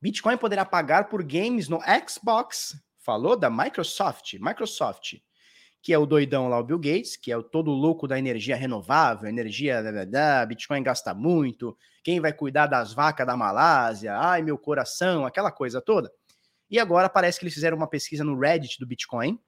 Bitcoin 0.00 0.36
poderá 0.36 0.64
pagar 0.64 1.08
por 1.08 1.22
games 1.24 1.68
no 1.68 1.80
Xbox. 2.08 2.80
Falou 2.98 3.36
da 3.36 3.50
Microsoft, 3.50 4.34
Microsoft, 4.34 5.14
que 5.82 5.92
é 5.92 5.98
o 5.98 6.06
doidão 6.06 6.48
lá, 6.48 6.58
o 6.58 6.64
Bill 6.64 6.78
Gates, 6.78 7.16
que 7.16 7.32
é 7.32 7.36
o 7.36 7.42
todo 7.42 7.70
louco 7.70 8.06
da 8.06 8.18
energia 8.18 8.54
renovável, 8.54 9.28
energia, 9.28 9.82
da, 10.06 10.46
Bitcoin 10.46 10.82
gasta 10.82 11.14
muito, 11.14 11.76
quem 12.04 12.20
vai 12.20 12.32
cuidar 12.32 12.66
das 12.66 12.92
vacas 12.92 13.26
da 13.26 13.36
Malásia, 13.36 14.16
ai 14.16 14.42
meu 14.42 14.58
coração, 14.58 15.26
aquela 15.26 15.50
coisa 15.50 15.80
toda. 15.80 16.12
E 16.70 16.78
agora 16.78 17.08
parece 17.08 17.38
que 17.38 17.44
eles 17.44 17.54
fizeram 17.54 17.76
uma 17.76 17.88
pesquisa 17.88 18.24
no 18.24 18.38
Reddit 18.38 18.78
do 18.78 18.86
Bitcoin. 18.86 19.38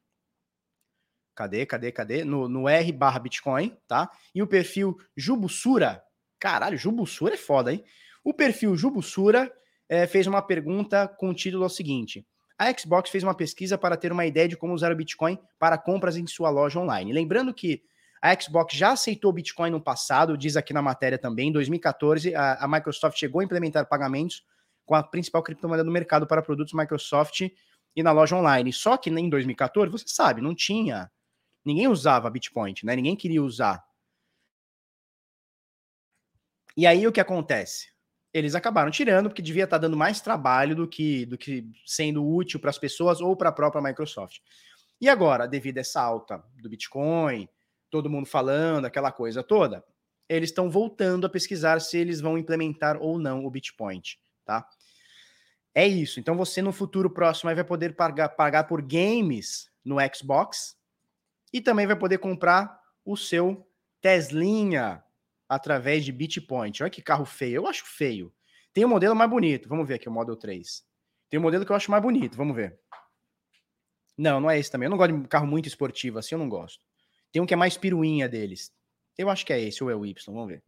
Cadê, 1.35 1.65
cadê, 1.65 1.93
cadê? 1.93 2.25
No, 2.25 2.49
no 2.49 2.69
R 2.69 2.93
barra 2.93 3.19
Bitcoin, 3.19 3.77
tá? 3.87 4.11
E 4.35 4.43
o 4.43 4.47
perfil 4.47 4.97
Jubussura. 5.17 6.03
Caralho, 6.39 6.77
Jubussura 6.77 7.35
é 7.35 7.39
foda, 7.39 7.73
hein? 7.73 7.85
O 8.25 8.35
perfil 8.35 8.77
Jubussura 8.77 9.53
é, 9.89 10.07
fez 10.07 10.27
uma 10.27 10.43
pergunta 10.43 11.09
com 11.09 11.31
o 11.31 11.35
título 11.35 11.65
ao 11.65 11.71
seguinte. 11.71 12.27
A 12.59 12.71
Xbox 12.79 13.09
fez 13.09 13.25
uma 13.25 13.35
pesquisa 13.35 13.79
para 13.79 13.97
ter 13.97 14.13
uma 14.13 14.27
ideia 14.27 14.47
de 14.47 14.57
como 14.57 14.75
usar 14.75 14.93
o 14.93 14.97
Bitcoin 14.97 15.39
para 15.59 15.79
compras 15.79 16.17
em 16.17 16.27
sua 16.27 16.51
loja 16.51 16.79
online. 16.79 17.13
Lembrando 17.13 17.55
que 17.55 17.83
a 18.21 18.39
Xbox 18.39 18.77
já 18.77 18.93
aceitou 18.93 19.33
Bitcoin 19.33 19.71
no 19.71 19.81
passado, 19.81 20.37
diz 20.37 20.57
aqui 20.57 20.75
na 20.75 20.83
matéria 20.83 21.19
também, 21.19 21.49
em 21.49 21.53
2014, 21.53 22.35
a, 22.35 22.65
a 22.65 22.69
Microsoft 22.69 23.19
chegou 23.19 23.41
a 23.41 23.45
implementar 23.45 23.89
pagamentos 23.89 24.45
com 24.91 24.97
a 24.97 25.05
principal 25.05 25.41
criptomoeda 25.41 25.85
do 25.85 25.91
mercado 25.93 26.27
para 26.27 26.43
produtos 26.43 26.75
Microsoft 26.75 27.43
e 27.95 28.03
na 28.03 28.11
loja 28.11 28.35
online. 28.35 28.73
Só 28.73 28.97
que 28.97 29.09
em 29.09 29.31
2014, 29.31 29.89
você 29.89 30.05
sabe, 30.09 30.41
não 30.41 30.53
tinha. 30.53 31.09
Ninguém 31.65 31.87
usava 31.87 32.29
Bitcoin, 32.29 32.75
né? 32.83 32.97
Ninguém 32.97 33.15
queria 33.15 33.41
usar. 33.41 33.81
E 36.77 36.89
aí 36.89 37.07
o 37.07 37.13
que 37.13 37.21
acontece? 37.21 37.93
Eles 38.35 38.57
acabaram 38.57 38.91
tirando 38.91 39.29
porque 39.29 39.41
devia 39.41 39.63
estar 39.63 39.77
tá 39.77 39.83
dando 39.83 39.97
mais 39.97 40.21
trabalho 40.21 40.75
do 40.75 40.89
que, 40.89 41.25
do 41.25 41.39
que 41.39 41.71
sendo 41.87 42.27
útil 42.27 42.59
para 42.59 42.71
as 42.71 42.79
pessoas 42.79 43.21
ou 43.21 43.37
para 43.37 43.51
a 43.51 43.53
própria 43.53 43.81
Microsoft. 43.81 44.39
E 45.01 45.09
agora, 45.09 45.47
devido 45.47 45.79
a 45.79 45.83
essa 45.83 46.03
alta 46.03 46.43
do 46.61 46.69
Bitcoin, 46.69 47.49
todo 47.89 48.11
mundo 48.11 48.27
falando, 48.27 48.87
aquela 48.87 49.13
coisa 49.13 49.41
toda, 49.41 49.85
eles 50.29 50.51
estão 50.51 50.69
voltando 50.69 51.29
a 51.29 51.31
pesquisar 51.31 51.81
se 51.81 51.97
eles 51.97 52.21
vão 52.21 52.37
implementar 52.37 53.01
ou 53.01 53.21
não 53.21 53.45
o 53.45 53.51
Bitcoin, 53.53 54.03
tá? 54.45 54.67
É 55.75 55.87
isso. 55.87 56.19
Então 56.19 56.37
você 56.37 56.61
no 56.61 56.73
futuro 56.73 57.11
próximo 57.11 57.55
vai 57.55 57.65
poder 57.65 57.95
pagar, 57.95 58.29
pagar 58.31 58.65
por 58.65 58.83
games 58.83 59.71
no 59.85 59.97
Xbox 60.15 60.77
e 61.53 61.61
também 61.61 61.87
vai 61.87 61.97
poder 61.97 62.19
comprar 62.19 62.81
o 63.05 63.17
seu 63.17 63.67
Teslinha 64.01 65.03
através 65.49 66.05
de 66.05 66.13
Bitpoint. 66.13 66.83
Olha 66.83 66.91
que 66.91 67.03
carro 67.03 67.25
feio. 67.25 67.57
Eu 67.57 67.67
acho 67.67 67.85
feio. 67.85 68.33
Tem 68.73 68.85
um 68.85 68.89
modelo 68.89 69.15
mais 69.15 69.31
bonito. 69.31 69.69
Vamos 69.69 69.87
ver 69.87 69.95
aqui 69.95 70.09
o 70.09 70.13
Model 70.13 70.37
3. 70.37 70.85
Tem 71.29 71.39
um 71.39 71.43
modelo 71.43 71.65
que 71.65 71.73
eu 71.73 71.77
acho 71.77 71.91
mais 71.91 72.03
bonito. 72.03 72.37
Vamos 72.37 72.55
ver. 72.55 72.79
Não, 74.17 74.41
não 74.41 74.51
é 74.51 74.59
esse 74.59 74.71
também. 74.71 74.87
Eu 74.87 74.91
não 74.91 74.99
gosto 74.99 75.17
de 75.17 75.29
carro 75.29 75.47
muito 75.47 75.67
esportivo 75.67 76.19
assim, 76.19 76.35
eu 76.35 76.39
não 76.39 76.49
gosto. 76.49 76.85
Tem 77.33 77.41
um 77.41 77.47
que 77.47 77.55
é 77.55 77.57
mais 77.57 77.77
piruinha 77.77 78.29
deles. 78.29 78.73
Eu 79.17 79.31
acho 79.31 79.47
que 79.47 79.53
é 79.53 79.61
esse 79.61 79.83
ou 79.83 79.91
é 79.91 79.95
o 79.95 80.05
Y. 80.05 80.35
Vamos 80.35 80.49
ver. 80.49 80.63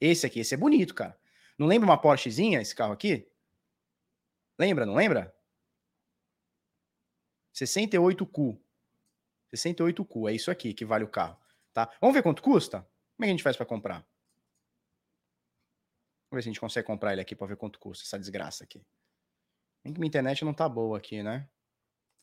Esse 0.00 0.26
aqui, 0.26 0.40
esse 0.40 0.54
é 0.54 0.56
bonito, 0.56 0.94
cara. 0.94 1.16
Não 1.58 1.66
lembra 1.66 1.88
uma 1.88 2.00
Porschezinha, 2.00 2.60
esse 2.60 2.74
carro 2.74 2.92
aqui? 2.92 3.30
Lembra, 4.58 4.84
não 4.84 4.94
lembra? 4.94 5.34
68Q. 7.54 8.58
68Q, 9.54 10.30
é 10.30 10.32
isso 10.34 10.50
aqui 10.50 10.74
que 10.74 10.84
vale 10.84 11.04
o 11.04 11.08
carro, 11.08 11.38
tá? 11.72 11.92
Vamos 12.00 12.14
ver 12.14 12.22
quanto 12.22 12.42
custa? 12.42 12.80
Como 12.80 13.24
é 13.24 13.26
que 13.26 13.30
a 13.30 13.34
gente 13.34 13.42
faz 13.42 13.56
para 13.56 13.66
comprar? 13.66 14.04
Vamos 16.28 16.32
ver 16.32 16.42
se 16.42 16.48
a 16.48 16.52
gente 16.52 16.60
consegue 16.60 16.86
comprar 16.86 17.12
ele 17.12 17.20
aqui 17.20 17.36
para 17.36 17.46
ver 17.46 17.56
quanto 17.56 17.78
custa 17.78 18.04
essa 18.04 18.18
desgraça 18.18 18.64
aqui. 18.64 18.84
Bem 19.84 19.92
que 19.92 20.00
minha 20.00 20.08
internet 20.08 20.44
não 20.44 20.52
tá 20.52 20.68
boa 20.68 20.98
aqui, 20.98 21.22
né? 21.22 21.48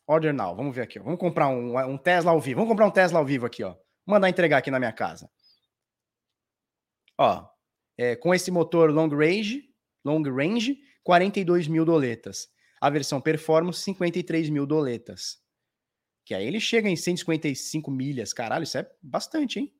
Order 0.05 0.33
now, 0.33 0.53
vamos 0.53 0.75
ver 0.75 0.81
aqui. 0.81 0.99
Ó. 0.99 1.03
Vamos 1.03 1.19
comprar 1.19 1.47
um, 1.47 1.77
um 1.77 1.97
Tesla 1.97 2.31
ao 2.31 2.41
vivo. 2.41 2.59
Vamos 2.59 2.71
comprar 2.71 2.87
um 2.87 2.91
Tesla 2.91 3.19
ao 3.19 3.25
vivo 3.25 3.45
aqui, 3.45 3.63
ó. 3.63 3.77
Mandar 4.05 4.27
entregar 4.27 4.57
aqui 4.57 4.69
na 4.69 4.79
minha 4.79 4.91
casa. 4.91 5.31
Ó, 7.17 7.47
é, 8.01 8.15
com 8.15 8.33
esse 8.33 8.49
motor 8.49 8.89
long 8.89 9.07
range, 9.09 9.71
long 10.03 10.23
range, 10.23 10.81
42 11.03 11.67
mil 11.67 11.85
doletas. 11.85 12.49
A 12.81 12.89
versão 12.89 13.21
performance, 13.21 13.81
53 13.81 14.49
mil 14.49 14.65
doletas. 14.65 15.39
Que 16.25 16.33
aí 16.33 16.47
ele 16.47 16.59
chega 16.59 16.89
em 16.89 16.95
155 16.95 17.91
milhas. 17.91 18.33
Caralho, 18.33 18.63
isso 18.63 18.75
é 18.79 18.91
bastante, 19.03 19.59
hein? 19.59 19.71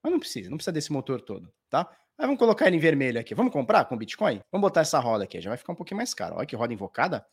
Mas 0.00 0.12
não 0.12 0.20
precisa, 0.20 0.48
não 0.48 0.56
precisa 0.56 0.70
desse 0.70 0.92
motor 0.92 1.20
todo, 1.20 1.52
tá? 1.68 1.90
Aí 2.16 2.24
vamos 2.24 2.38
colocar 2.38 2.68
ele 2.68 2.76
em 2.76 2.80
vermelho 2.80 3.18
aqui. 3.18 3.34
Vamos 3.34 3.52
comprar 3.52 3.84
com 3.86 3.96
Bitcoin? 3.96 4.40
Vamos 4.52 4.68
botar 4.68 4.82
essa 4.82 5.00
roda 5.00 5.24
aqui, 5.24 5.40
já 5.40 5.50
vai 5.50 5.58
ficar 5.58 5.72
um 5.72 5.76
pouquinho 5.76 5.96
mais 5.96 6.14
caro. 6.14 6.36
Olha 6.36 6.46
que 6.46 6.54
roda 6.54 6.72
invocada. 6.72 7.26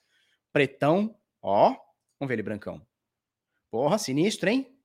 Pretão, 0.51 1.15
ó. 1.43 1.75
Vamos 2.19 2.27
ver 2.27 2.33
ele 2.33 2.43
brancão. 2.43 2.81
Porra, 3.69 3.99
sinistro, 3.99 4.49
hein? 4.49 4.75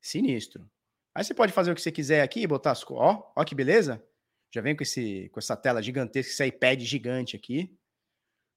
Sinistro. 0.00 0.70
Aí 1.16 1.24
você 1.24 1.32
pode 1.32 1.50
fazer 1.50 1.72
o 1.72 1.74
que 1.74 1.80
você 1.80 1.90
quiser 1.90 2.20
aqui 2.20 2.46
botar 2.46 2.72
as 2.72 2.84
Ó, 2.90 3.32
ó 3.34 3.42
que 3.42 3.54
beleza. 3.54 4.04
Já 4.54 4.60
vem 4.60 4.76
com, 4.76 4.82
esse, 4.82 5.30
com 5.30 5.40
essa 5.40 5.56
tela 5.56 5.82
gigantesca, 5.82 6.30
esse 6.30 6.44
iPad 6.44 6.78
gigante 6.82 7.34
aqui. 7.34 7.74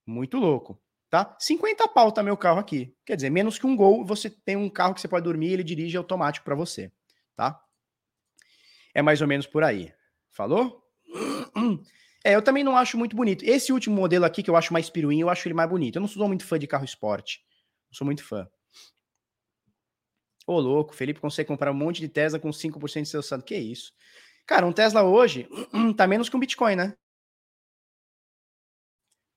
Muito 0.05 0.37
louco, 0.37 0.77
tá? 1.09 1.37
50 1.39 1.87
pau 1.87 2.11
tá 2.11 2.21
meu 2.21 2.35
carro 2.35 2.59
aqui. 2.59 2.93
Quer 3.05 3.15
dizer, 3.15 3.29
menos 3.29 3.57
que 3.57 3.65
um 3.65 3.77
Gol, 3.77 4.03
você 4.03 4.29
tem 4.29 4.57
um 4.57 4.69
carro 4.69 4.93
que 4.93 4.99
você 4.99 5.07
pode 5.07 5.23
dormir 5.23 5.47
e 5.47 5.53
ele 5.53 5.63
dirige 5.63 5.95
automático 5.95 6.43
para 6.43 6.53
você, 6.53 6.91
tá? 7.33 7.63
É 8.93 9.01
mais 9.01 9.21
ou 9.21 9.27
menos 9.27 9.47
por 9.47 9.63
aí. 9.63 9.93
Falou? 10.29 10.83
É, 12.21 12.35
eu 12.35 12.41
também 12.41 12.65
não 12.65 12.75
acho 12.75 12.97
muito 12.97 13.15
bonito. 13.15 13.45
Esse 13.45 13.71
último 13.71 13.95
modelo 13.95 14.25
aqui, 14.25 14.43
que 14.43 14.49
eu 14.49 14.57
acho 14.57 14.73
mais 14.73 14.89
piruinho, 14.89 15.23
eu 15.23 15.29
acho 15.29 15.47
ele 15.47 15.55
mais 15.55 15.69
bonito. 15.69 15.95
Eu 15.95 16.01
não 16.01 16.07
sou 16.07 16.27
muito 16.27 16.45
fã 16.45 16.59
de 16.59 16.67
carro 16.67 16.83
esporte. 16.83 17.39
Não 17.89 17.97
sou 17.97 18.03
muito 18.03 18.25
fã. 18.25 18.45
Ô, 20.49 20.59
louco, 20.59 20.95
Felipe 20.95 21.19
consegue 21.19 21.47
comprar 21.47 21.69
um 21.69 21.75
monte 21.75 22.01
de 22.01 22.09
Tesla 22.09 22.39
com 22.39 22.49
5% 22.49 23.03
de 23.03 23.07
seu 23.07 23.21
saldo. 23.21 23.45
Que 23.45 23.55
isso? 23.55 23.93
Cara, 24.47 24.65
um 24.65 24.73
Tesla 24.73 25.03
hoje 25.03 25.47
tá 25.95 26.07
menos 26.07 26.27
que 26.27 26.35
um 26.35 26.39
Bitcoin, 26.39 26.75
né? 26.75 26.97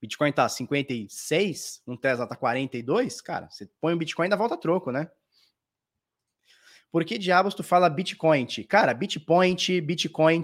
Bitcoin 0.01 0.31
tá 0.31 0.49
56, 0.49 1.83
um 1.85 1.95
Tesla 1.95 2.25
tá 2.25 2.35
42, 2.35 3.21
cara, 3.21 3.47
você 3.47 3.69
põe 3.79 3.93
um 3.93 3.97
Bitcoin 3.97 4.27
da 4.27 4.35
volta 4.35 4.57
troco, 4.57 4.91
né? 4.91 5.07
Por 6.91 7.05
que 7.05 7.19
diabos 7.19 7.53
tu 7.53 7.61
fala 7.61 7.91
Bitcoin? 7.91 8.47
Cara, 8.67 8.91
Bitcoin, 8.95 9.55
Bitcoin, 9.83 10.41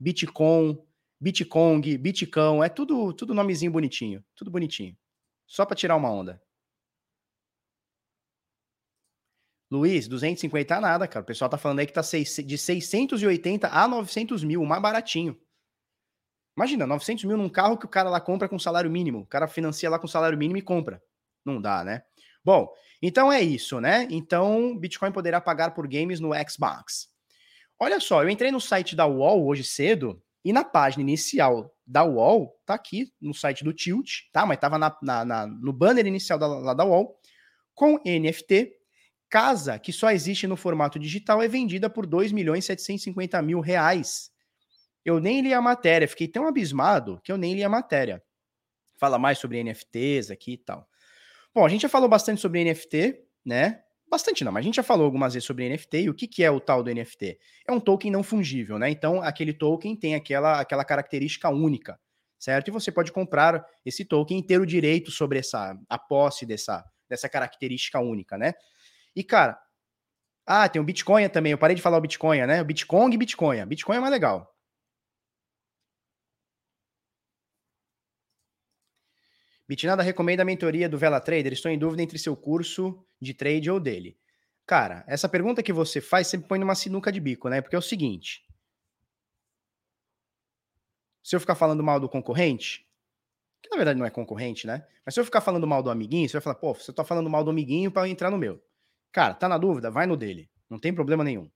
Bitcoin, 0.00 0.78
Bitcoin, 1.20 1.98
Bitcão, 1.98 2.64
é 2.64 2.70
tudo, 2.70 3.12
tudo 3.12 3.34
nomezinho 3.34 3.70
bonitinho, 3.70 4.24
tudo 4.34 4.50
bonitinho. 4.50 4.96
Só 5.46 5.66
para 5.66 5.76
tirar 5.76 5.94
uma 5.94 6.10
onda. 6.10 6.42
Luiz, 9.70 10.06
250 10.06 10.80
nada, 10.80 11.08
cara. 11.08 11.22
O 11.22 11.26
pessoal 11.26 11.50
tá 11.50 11.58
falando 11.58 11.80
aí 11.80 11.86
que 11.86 11.92
tá 11.92 12.02
de 12.02 12.58
680 12.58 13.68
a 13.68 13.88
900 13.88 14.44
mil, 14.44 14.62
o 14.62 14.66
mais 14.66 14.80
baratinho. 14.80 15.36
Imagina, 16.56 16.86
900 16.86 17.24
mil 17.24 17.36
num 17.36 17.48
carro 17.48 17.76
que 17.76 17.84
o 17.84 17.88
cara 17.88 18.08
lá 18.08 18.20
compra 18.20 18.48
com 18.48 18.58
salário 18.58 18.90
mínimo. 18.90 19.20
O 19.20 19.26
cara 19.26 19.46
financia 19.46 19.90
lá 19.90 19.98
com 19.98 20.06
salário 20.06 20.38
mínimo 20.38 20.56
e 20.56 20.62
compra. 20.62 21.02
Não 21.44 21.60
dá, 21.60 21.84
né? 21.84 22.02
Bom, 22.44 22.72
então 23.02 23.30
é 23.30 23.42
isso, 23.42 23.80
né? 23.80 24.06
Então, 24.10 24.76
Bitcoin 24.78 25.12
poderá 25.12 25.40
pagar 25.40 25.72
por 25.74 25.86
games 25.86 26.20
no 26.20 26.30
Xbox. 26.48 27.08
Olha 27.78 28.00
só, 28.00 28.22
eu 28.22 28.30
entrei 28.30 28.50
no 28.50 28.60
site 28.60 28.96
da 28.96 29.06
UOL 29.06 29.46
hoje 29.46 29.64
cedo 29.64 30.22
e 30.42 30.52
na 30.52 30.64
página 30.64 31.02
inicial 31.02 31.74
da 31.86 32.04
UOL, 32.04 32.58
tá 32.64 32.74
aqui 32.74 33.12
no 33.20 33.34
site 33.34 33.62
do 33.62 33.72
Tilt, 33.72 34.22
tá? 34.32 34.46
Mas 34.46 34.58
tava 34.58 34.78
na, 34.78 34.96
na, 35.02 35.24
na 35.24 35.46
no 35.46 35.72
banner 35.72 36.06
inicial 36.06 36.38
da, 36.38 36.46
lá 36.46 36.72
da 36.72 36.84
UOL, 36.84 37.18
com 37.74 37.98
NFT, 37.98 38.72
Casa, 39.28 39.78
que 39.78 39.92
só 39.92 40.10
existe 40.10 40.46
no 40.46 40.56
formato 40.56 40.98
digital, 40.98 41.42
é 41.42 41.48
vendida 41.48 41.90
por 41.90 42.06
2 42.06 42.32
milhões 42.32 42.64
e 42.64 42.66
750 42.68 43.40
mil 43.42 43.60
reais. 43.60 44.30
Eu 45.04 45.20
nem 45.20 45.40
li 45.40 45.52
a 45.52 45.60
matéria, 45.60 46.08
fiquei 46.08 46.28
tão 46.28 46.46
abismado 46.46 47.20
que 47.22 47.30
eu 47.30 47.36
nem 47.36 47.54
li 47.54 47.62
a 47.62 47.68
matéria. 47.68 48.22
Fala 48.98 49.18
mais 49.18 49.38
sobre 49.38 49.62
NFTs 49.62 50.30
aqui 50.30 50.52
e 50.52 50.58
tal. 50.58 50.88
Bom, 51.54 51.64
a 51.64 51.68
gente 51.68 51.82
já 51.82 51.88
falou 51.88 52.08
bastante 52.08 52.40
sobre 52.40 52.64
NFT, 52.64 53.22
né? 53.44 53.82
Bastante 54.08 54.44
não, 54.44 54.52
mas 54.52 54.62
a 54.62 54.64
gente 54.64 54.76
já 54.76 54.82
falou 54.82 55.04
algumas 55.04 55.34
vezes 55.34 55.46
sobre 55.46 55.68
NFT 55.68 56.02
e 56.02 56.10
o 56.10 56.14
que, 56.14 56.28
que 56.28 56.44
é 56.44 56.50
o 56.50 56.60
tal 56.60 56.82
do 56.82 56.92
NFT? 56.92 57.38
É 57.66 57.72
um 57.72 57.80
token 57.80 58.10
não 58.10 58.22
fungível, 58.22 58.78
né? 58.78 58.88
Então, 58.88 59.20
aquele 59.20 59.52
token 59.52 59.96
tem 59.96 60.14
aquela, 60.14 60.60
aquela 60.60 60.84
característica 60.84 61.48
única, 61.50 61.98
certo? 62.38 62.68
E 62.68 62.70
você 62.70 62.92
pode 62.92 63.10
comprar 63.10 63.66
esse 63.84 64.04
token 64.04 64.38
e 64.38 64.42
ter 64.46 64.60
o 64.60 64.66
direito 64.66 65.10
sobre 65.10 65.40
essa 65.40 65.76
a 65.88 65.98
posse 65.98 66.46
dessa, 66.46 66.84
dessa 67.08 67.28
característica 67.28 67.98
única, 67.98 68.38
né? 68.38 68.54
E, 69.16 69.24
cara, 69.24 69.58
ah, 70.46 70.68
tem 70.68 70.80
o 70.80 70.84
Bitcoin 70.84 71.28
também. 71.30 71.52
Eu 71.52 71.58
parei 71.58 71.74
de 71.74 71.82
falar 71.82 71.96
o 71.96 72.00
Bitcoin, 72.00 72.46
né? 72.46 72.60
O 72.60 72.64
Bitcoin 72.64 73.12
e 73.12 73.16
Bitcoin. 73.16 73.66
Bitcoin 73.66 73.96
é 73.96 74.00
mais 74.00 74.12
legal. 74.12 74.54
Bitnada 79.68 80.02
recomenda 80.02 80.42
a 80.42 80.46
mentoria 80.46 80.88
do 80.88 80.96
Vela 80.96 81.20
Trader. 81.20 81.52
Estou 81.52 81.70
em 81.72 81.78
dúvida 81.78 82.02
entre 82.02 82.18
seu 82.18 82.36
curso 82.36 83.04
de 83.20 83.34
trade 83.34 83.68
ou 83.68 83.80
dele. 83.80 84.16
Cara, 84.64 85.04
essa 85.08 85.28
pergunta 85.28 85.62
que 85.62 85.72
você 85.72 86.00
faz 86.00 86.28
sempre 86.28 86.46
põe 86.46 86.58
numa 86.58 86.74
sinuca 86.74 87.10
de 87.10 87.18
bico, 87.18 87.48
né? 87.48 87.60
Porque 87.60 87.74
é 87.74 87.78
o 87.78 87.82
seguinte: 87.82 88.46
se 91.22 91.34
eu 91.34 91.40
ficar 91.40 91.56
falando 91.56 91.82
mal 91.82 91.98
do 91.98 92.08
concorrente, 92.08 92.86
que 93.60 93.68
na 93.70 93.76
verdade 93.76 93.98
não 93.98 94.06
é 94.06 94.10
concorrente, 94.10 94.66
né? 94.66 94.86
Mas 95.04 95.14
se 95.14 95.20
eu 95.20 95.24
ficar 95.24 95.40
falando 95.40 95.66
mal 95.66 95.82
do 95.82 95.90
amiguinho, 95.90 96.28
você 96.28 96.34
vai 96.34 96.42
falar, 96.42 96.56
pô, 96.56 96.72
você 96.74 96.92
tá 96.92 97.04
falando 97.04 97.28
mal 97.30 97.42
do 97.42 97.50
amiguinho 97.50 97.90
para 97.90 98.08
entrar 98.08 98.30
no 98.30 98.38
meu. 98.38 98.62
Cara, 99.16 99.32
tá 99.32 99.48
na 99.48 99.56
dúvida? 99.56 99.90
Vai 99.90 100.04
no 100.06 100.14
dele. 100.14 100.50
Não 100.68 100.78
tem 100.78 100.94
problema 100.94 101.24
nenhum. 101.24 101.44
Não 101.44 101.50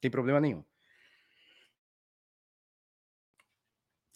tem 0.00 0.10
problema 0.10 0.40
nenhum. 0.40 0.64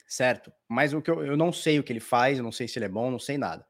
certo? 0.09 0.53
Mas 0.69 0.93
o 0.93 1.01
que 1.01 1.09
eu, 1.09 1.25
eu 1.25 1.37
não 1.37 1.53
sei 1.53 1.79
o 1.79 1.85
que 1.85 1.93
ele 1.93 2.01
faz, 2.01 2.37
eu 2.37 2.43
não 2.43 2.51
sei 2.51 2.67
se 2.67 2.77
ele 2.77 2.87
é 2.87 2.89
bom, 2.89 3.13
não 3.13 3.19
sei 3.21 3.39
nada. 3.39 3.65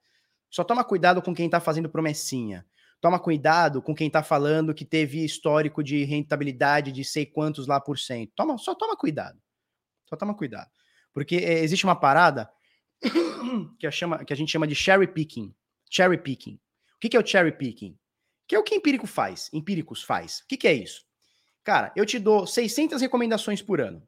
Só 0.49 0.65
toma 0.65 0.83
cuidado 0.83 1.21
com 1.21 1.35
quem 1.35 1.51
tá 1.51 1.61
fazendo 1.61 1.91
promessinha. 1.91 2.65
Toma 2.99 3.21
cuidado 3.21 3.83
com 3.83 3.95
quem 3.95 4.09
tá 4.09 4.23
falando 4.23 4.73
que 4.73 4.87
teve 4.87 5.23
histórico 5.23 5.85
de 5.85 6.03
rentabilidade 6.05 6.93
de 6.93 7.05
sei 7.05 7.27
quantos 7.27 7.67
lá 7.67 7.79
por 7.79 7.99
cento. 7.99 8.33
Toma, 8.35 8.57
só 8.57 8.75
toma 8.75 8.97
cuidado. 8.97 9.39
Só 10.09 10.17
toma 10.17 10.35
cuidado. 10.35 10.71
Porque 11.13 11.37
é, 11.37 11.59
existe 11.59 11.85
uma 11.85 11.95
parada 11.95 12.51
que 13.79 13.87
a, 13.87 13.91
chama, 13.91 14.25
que 14.25 14.33
a 14.33 14.37
gente 14.37 14.51
chama 14.51 14.67
de 14.67 14.75
cherry 14.75 15.07
picking. 15.07 15.55
Cherry 15.91 16.17
picking. 16.17 16.55
O 16.55 16.99
que, 17.01 17.11
que 17.11 17.19
é 17.19 17.21
o 17.21 17.27
cherry 17.27 17.53
picking? 17.53 18.00
Que 18.51 18.57
é 18.57 18.59
o 18.59 18.65
que 18.65 18.75
empírico 18.75 19.07
faz. 19.07 19.49
Empíricos 19.53 20.03
faz. 20.03 20.41
O 20.41 20.49
que, 20.49 20.57
que 20.57 20.67
é 20.67 20.75
isso? 20.75 21.07
Cara, 21.63 21.93
eu 21.95 22.05
te 22.05 22.19
dou 22.19 22.49
600 22.49 23.01
recomendações 23.01 23.63
por 23.63 23.81
ano. 23.81 24.03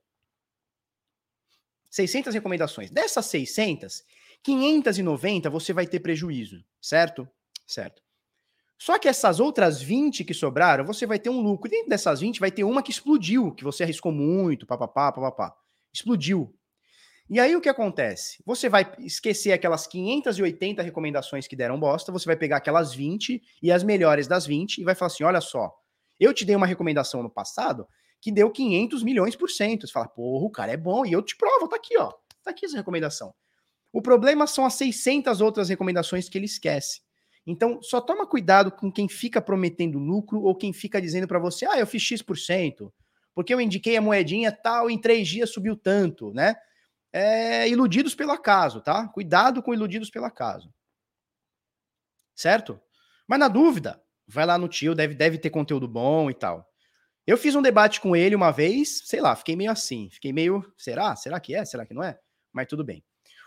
600 1.88 2.34
recomendações. 2.34 2.90
Dessas 2.90 3.24
600, 3.26 4.02
590 4.42 5.48
você 5.48 5.72
vai 5.72 5.86
ter 5.86 6.00
prejuízo, 6.00 6.64
certo? 6.80 7.28
Certo. 7.64 8.02
Só 8.76 8.98
que 8.98 9.06
essas 9.06 9.38
outras 9.38 9.80
20 9.80 10.24
que 10.24 10.34
sobraram, 10.34 10.84
você 10.84 11.06
vai 11.06 11.20
ter 11.20 11.30
um 11.30 11.40
lucro. 11.40 11.68
E 11.68 11.70
dentro 11.70 11.90
dessas 11.90 12.18
20 12.18 12.40
vai 12.40 12.50
ter 12.50 12.64
uma 12.64 12.82
que 12.82 12.90
explodiu, 12.90 13.54
que 13.54 13.62
você 13.62 13.84
arriscou 13.84 14.10
muito, 14.10 14.66
papapá, 14.66 15.12
papapá. 15.12 15.56
Explodiu. 15.94 16.52
E 17.30 17.40
aí 17.40 17.56
o 17.56 17.60
que 17.60 17.68
acontece? 17.68 18.42
Você 18.44 18.68
vai 18.68 18.92
esquecer 18.98 19.52
aquelas 19.52 19.86
580 19.86 20.82
recomendações 20.82 21.46
que 21.46 21.56
deram 21.56 21.78
bosta, 21.78 22.12
você 22.12 22.26
vai 22.26 22.36
pegar 22.36 22.58
aquelas 22.58 22.94
20 22.94 23.42
e 23.62 23.72
as 23.72 23.82
melhores 23.82 24.26
das 24.26 24.46
20 24.46 24.78
e 24.78 24.84
vai 24.84 24.94
falar 24.94 25.06
assim: 25.06 25.24
olha 25.24 25.40
só, 25.40 25.72
eu 26.20 26.32
te 26.34 26.44
dei 26.44 26.54
uma 26.54 26.66
recomendação 26.66 27.22
no 27.22 27.30
passado 27.30 27.86
que 28.20 28.30
deu 28.30 28.50
500 28.50 29.02
milhões 29.02 29.34
por 29.34 29.50
cento. 29.50 29.86
Você 29.86 29.92
fala, 29.92 30.06
porra, 30.06 30.46
o 30.46 30.50
cara 30.50 30.72
é 30.72 30.76
bom, 30.76 31.04
e 31.04 31.12
eu 31.12 31.20
te 31.20 31.36
provo, 31.36 31.66
tá 31.66 31.74
aqui, 31.74 31.98
ó. 31.98 32.12
Tá 32.44 32.52
aqui 32.52 32.64
essa 32.64 32.76
recomendação. 32.76 33.34
O 33.92 34.00
problema 34.00 34.46
são 34.46 34.64
as 34.64 34.74
600 34.74 35.40
outras 35.40 35.68
recomendações 35.68 36.28
que 36.28 36.38
ele 36.38 36.46
esquece. 36.46 37.00
Então, 37.44 37.82
só 37.82 38.00
toma 38.00 38.24
cuidado 38.24 38.70
com 38.70 38.90
quem 38.90 39.08
fica 39.08 39.42
prometendo 39.42 39.98
lucro 39.98 40.40
ou 40.42 40.54
quem 40.54 40.72
fica 40.72 41.02
dizendo 41.02 41.26
para 41.26 41.40
você, 41.40 41.66
ah, 41.66 41.78
eu 41.78 41.86
fiz 41.86 42.00
X%, 42.02 42.92
porque 43.34 43.52
eu 43.52 43.60
indiquei 43.60 43.96
a 43.96 44.00
moedinha 44.00 44.52
tal, 44.52 44.88
em 44.88 44.98
três 44.98 45.26
dias 45.26 45.50
subiu 45.50 45.76
tanto, 45.76 46.32
né? 46.32 46.54
É, 47.12 47.68
iludidos 47.68 48.14
pelo 48.14 48.32
acaso, 48.32 48.80
tá? 48.80 49.06
Cuidado 49.08 49.62
com 49.62 49.74
iludidos 49.74 50.10
pelo 50.10 50.24
acaso. 50.24 50.72
Certo? 52.34 52.80
Mas 53.28 53.38
na 53.38 53.48
dúvida, 53.48 54.02
vai 54.26 54.46
lá 54.46 54.56
no 54.56 54.68
tio, 54.68 54.94
deve, 54.94 55.14
deve 55.14 55.38
ter 55.38 55.50
conteúdo 55.50 55.86
bom 55.86 56.30
e 56.30 56.34
tal. 56.34 56.66
Eu 57.26 57.36
fiz 57.36 57.54
um 57.54 57.62
debate 57.62 58.00
com 58.00 58.16
ele 58.16 58.34
uma 58.34 58.50
vez, 58.50 59.02
sei 59.04 59.20
lá, 59.20 59.36
fiquei 59.36 59.54
meio 59.54 59.70
assim, 59.70 60.08
fiquei 60.10 60.32
meio, 60.32 60.64
será? 60.76 61.14
Será 61.14 61.38
que 61.38 61.54
é? 61.54 61.64
Será 61.64 61.86
que 61.86 61.94
não 61.94 62.02
é? 62.02 62.18
Mas 62.52 62.66
tudo 62.66 62.82
bem. 62.82 63.04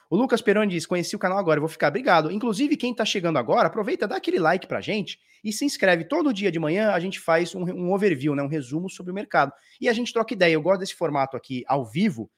O 0.09 0.15
Lucas 0.15 0.41
Peroni 0.41 0.71
diz: 0.71 0.85
conheci 0.85 1.15
o 1.15 1.19
canal 1.19 1.37
agora, 1.37 1.59
vou 1.59 1.67
ficar 1.67 1.89
obrigado. 1.89 2.31
Inclusive, 2.31 2.77
quem 2.77 2.93
tá 2.93 3.03
chegando 3.03 3.37
agora, 3.37 3.67
aproveita, 3.67 4.07
dá 4.07 4.15
aquele 4.15 4.39
like 4.39 4.67
pra 4.67 4.79
gente 4.79 5.19
e 5.43 5.51
se 5.51 5.65
inscreve. 5.65 6.05
Todo 6.05 6.33
dia 6.33 6.51
de 6.51 6.59
manhã 6.59 6.91
a 6.91 6.99
gente 6.99 7.19
faz 7.19 7.53
um, 7.53 7.63
um 7.63 7.93
overview, 7.93 8.35
né, 8.35 8.43
um 8.43 8.47
resumo 8.47 8.89
sobre 8.89 9.11
o 9.11 9.15
mercado. 9.15 9.51
E 9.81 9.89
a 9.89 9.93
gente 9.93 10.13
troca 10.13 10.33
ideia. 10.33 10.53
Eu 10.53 10.61
gosto 10.61 10.79
desse 10.79 10.95
formato 10.95 11.35
aqui 11.35 11.63
ao 11.67 11.85
vivo, 11.85 12.31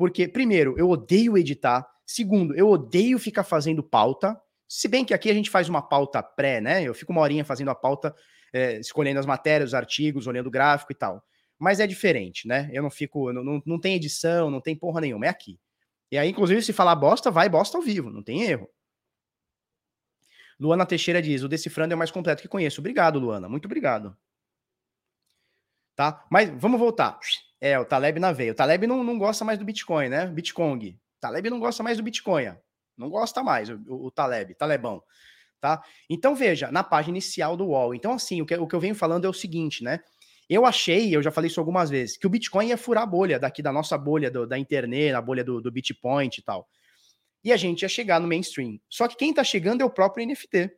porque, 0.00 0.26
primeiro, 0.26 0.78
eu 0.78 0.88
odeio 0.88 1.36
editar. 1.36 1.86
Segundo, 2.06 2.56
eu 2.56 2.70
odeio 2.70 3.18
ficar 3.18 3.44
fazendo 3.44 3.82
pauta. 3.82 4.34
Se 4.66 4.88
bem 4.88 5.04
que 5.04 5.12
aqui 5.12 5.30
a 5.30 5.34
gente 5.34 5.50
faz 5.50 5.68
uma 5.68 5.82
pauta 5.82 6.22
pré, 6.22 6.58
né? 6.58 6.82
Eu 6.82 6.94
fico 6.94 7.12
uma 7.12 7.20
horinha 7.20 7.44
fazendo 7.44 7.70
a 7.70 7.74
pauta 7.74 8.16
é, 8.50 8.78
escolhendo 8.78 9.20
as 9.20 9.26
matérias, 9.26 9.68
os 9.68 9.74
artigos, 9.74 10.26
olhando 10.26 10.46
o 10.46 10.50
gráfico 10.50 10.90
e 10.90 10.94
tal. 10.94 11.22
Mas 11.58 11.80
é 11.80 11.86
diferente, 11.86 12.48
né? 12.48 12.70
Eu 12.72 12.82
não 12.82 12.88
fico, 12.88 13.30
não, 13.30 13.44
não, 13.44 13.62
não 13.66 13.78
tem 13.78 13.94
edição, 13.94 14.50
não 14.50 14.58
tem 14.58 14.74
porra 14.74 15.02
nenhuma, 15.02 15.26
é 15.26 15.28
aqui. 15.28 15.60
E 16.10 16.16
aí, 16.16 16.30
inclusive, 16.30 16.62
se 16.62 16.72
falar 16.72 16.96
bosta, 16.96 17.30
vai 17.30 17.50
bosta 17.50 17.76
ao 17.76 17.82
vivo, 17.82 18.08
não 18.08 18.22
tem 18.22 18.44
erro. 18.44 18.70
Luana 20.58 20.86
Teixeira 20.86 21.20
diz: 21.20 21.42
o 21.42 21.48
Decifrando 21.48 21.92
é 21.92 21.94
o 21.94 21.98
mais 21.98 22.10
completo 22.10 22.40
que 22.40 22.48
conheço. 22.48 22.80
Obrigado, 22.80 23.18
Luana. 23.18 23.50
Muito 23.50 23.66
obrigado. 23.66 24.16
Tá? 25.94 26.26
Mas 26.30 26.48
vamos 26.58 26.80
voltar. 26.80 27.20
É, 27.60 27.78
o 27.78 27.84
Taleb 27.84 28.18
na 28.18 28.32
veia. 28.32 28.52
O 28.52 28.54
Taleb 28.54 28.86
não, 28.86 29.04
não 29.04 29.18
gosta 29.18 29.44
mais 29.44 29.58
do 29.58 29.64
Bitcoin, 29.64 30.08
né? 30.08 30.26
Bitcoin. 30.26 30.98
Taleb 31.20 31.50
não 31.50 31.60
gosta 31.60 31.82
mais 31.82 31.98
do 31.98 32.02
Bitcoin. 32.02 32.54
Não 32.96 33.10
gosta 33.10 33.42
mais, 33.42 33.68
o, 33.68 33.80
o 33.88 34.10
Taleb, 34.10 34.54
Talebão 34.54 35.02
tá? 35.60 35.82
Então 36.08 36.34
veja, 36.34 36.72
na 36.72 36.82
página 36.82 37.16
inicial 37.16 37.56
do 37.56 37.66
UOL. 37.66 37.94
Então 37.94 38.12
assim, 38.12 38.40
o 38.40 38.46
que, 38.46 38.56
o 38.56 38.66
que 38.66 38.74
eu 38.74 38.80
venho 38.80 38.94
falando 38.94 39.26
é 39.26 39.28
o 39.28 39.32
seguinte, 39.32 39.84
né? 39.84 40.00
Eu 40.48 40.66
achei, 40.66 41.14
eu 41.14 41.22
já 41.22 41.30
falei 41.30 41.48
isso 41.48 41.60
algumas 41.60 41.90
vezes, 41.90 42.16
que 42.16 42.26
o 42.26 42.30
Bitcoin 42.30 42.68
ia 42.68 42.76
furar 42.76 43.04
a 43.04 43.06
bolha 43.06 43.38
daqui 43.38 43.62
da 43.62 43.72
nossa 43.72 43.96
bolha 43.96 44.28
do, 44.30 44.46
da 44.46 44.58
internet, 44.58 45.12
a 45.12 45.22
bolha 45.22 45.44
do, 45.44 45.60
do 45.60 45.70
Bitpoint 45.70 46.38
e 46.38 46.42
tal. 46.42 46.68
E 47.44 47.52
a 47.52 47.56
gente 47.56 47.82
ia 47.82 47.88
chegar 47.88 48.20
no 48.20 48.26
mainstream. 48.26 48.80
Só 48.88 49.06
que 49.06 49.16
quem 49.16 49.32
tá 49.32 49.44
chegando 49.44 49.82
é 49.82 49.84
o 49.84 49.90
próprio 49.90 50.26
NFT. 50.26 50.72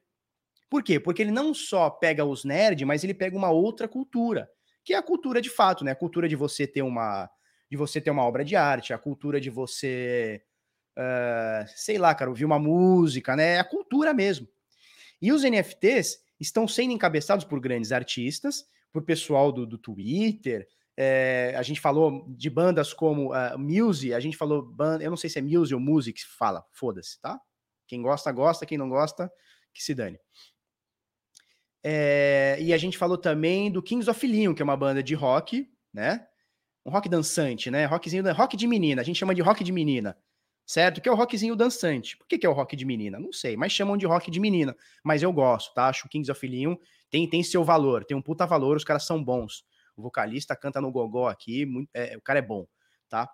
Por 0.68 0.82
quê? 0.82 1.00
Porque 1.00 1.22
ele 1.22 1.30
não 1.30 1.54
só 1.54 1.88
pega 1.88 2.24
os 2.24 2.44
nerds, 2.44 2.86
mas 2.86 3.02
ele 3.02 3.14
pega 3.14 3.36
uma 3.36 3.50
outra 3.50 3.88
cultura, 3.88 4.48
que 4.84 4.94
é 4.94 4.96
a 4.96 5.02
cultura 5.02 5.40
de 5.40 5.50
fato, 5.50 5.84
né? 5.84 5.92
A 5.92 5.96
cultura 5.96 6.28
de 6.28 6.36
você 6.36 6.66
ter 6.66 6.82
uma 6.82 7.30
de 7.70 7.76
você 7.76 8.02
ter 8.02 8.10
uma 8.10 8.22
obra 8.22 8.44
de 8.44 8.54
arte, 8.54 8.92
a 8.92 8.98
cultura 8.98 9.40
de 9.40 9.48
você, 9.48 10.42
uh, 10.98 11.66
sei 11.74 11.96
lá, 11.96 12.14
cara, 12.14 12.28
ouvir 12.28 12.44
uma 12.44 12.58
música, 12.58 13.34
né? 13.34 13.54
É 13.54 13.58
a 13.60 13.64
cultura 13.64 14.12
mesmo. 14.12 14.46
E 15.22 15.32
os 15.32 15.42
NFTs 15.42 16.18
estão 16.38 16.68
sendo 16.68 16.92
encabeçados 16.92 17.46
por 17.46 17.58
grandes 17.60 17.90
artistas, 17.90 18.66
por 18.92 19.02
pessoal 19.04 19.50
do, 19.50 19.66
do 19.66 19.78
Twitter. 19.78 20.68
É, 20.94 21.54
a 21.56 21.62
gente 21.62 21.80
falou 21.80 22.26
de 22.28 22.50
bandas 22.50 22.92
como 22.92 23.32
uh, 23.32 23.58
Muse, 23.58 24.12
a 24.12 24.20
gente 24.20 24.36
falou 24.36 24.62
banda, 24.62 25.02
eu 25.02 25.08
não 25.08 25.16
sei 25.16 25.30
se 25.30 25.38
é 25.38 25.42
Muse 25.42 25.74
ou 25.74 25.80
Music 25.80 26.22
fala, 26.26 26.62
foda-se, 26.72 27.18
tá? 27.22 27.40
Quem 27.86 28.02
gosta, 28.02 28.30
gosta, 28.30 28.66
quem 28.66 28.76
não 28.76 28.90
gosta, 28.90 29.32
que 29.72 29.82
se 29.82 29.94
dane. 29.94 30.18
É, 31.84 32.56
e 32.60 32.72
a 32.72 32.78
gente 32.78 32.96
falou 32.96 33.18
também 33.18 33.70
do 33.70 33.82
Kings 33.82 34.08
of 34.08 34.26
Leon, 34.26 34.54
que 34.54 34.62
é 34.62 34.64
uma 34.64 34.76
banda 34.76 35.02
de 35.02 35.14
rock, 35.14 35.68
né? 35.92 36.26
Um 36.84 36.90
rock 36.90 37.08
dançante, 37.08 37.70
né? 37.70 37.84
Rockzinho, 37.84 38.32
rock 38.32 38.56
de 38.56 38.66
menina, 38.66 39.02
a 39.02 39.04
gente 39.04 39.18
chama 39.18 39.34
de 39.34 39.42
rock 39.42 39.62
de 39.62 39.72
menina 39.72 40.16
certo? 40.66 41.00
Que 41.00 41.08
é 41.08 41.12
o 41.12 41.14
rockzinho 41.14 41.56
dançante. 41.56 42.16
Por 42.16 42.26
que, 42.26 42.38
que 42.38 42.46
é 42.46 42.48
o 42.48 42.52
rock 42.52 42.76
de 42.76 42.84
menina? 42.84 43.18
Não 43.18 43.32
sei, 43.32 43.56
mas 43.56 43.72
chamam 43.72 43.96
de 43.96 44.06
rock 44.06 44.30
de 44.30 44.40
menina. 44.40 44.76
Mas 45.04 45.22
eu 45.22 45.32
gosto, 45.32 45.74
tá? 45.74 45.88
Acho 45.88 46.06
o 46.06 46.08
Kings 46.08 46.30
of 46.30 46.46
Leon 46.46 46.76
tem, 47.10 47.28
tem 47.28 47.42
seu 47.42 47.62
valor, 47.64 48.04
tem 48.04 48.16
um 48.16 48.22
puta 48.22 48.46
valor, 48.46 48.76
os 48.76 48.84
caras 48.84 49.04
são 49.04 49.22
bons. 49.22 49.64
O 49.96 50.02
vocalista 50.02 50.56
canta 50.56 50.80
no 50.80 50.90
gogó 50.90 51.28
aqui, 51.28 51.66
muito, 51.66 51.90
é, 51.92 52.16
o 52.16 52.22
cara 52.22 52.38
é 52.38 52.42
bom, 52.42 52.66
tá? 53.08 53.30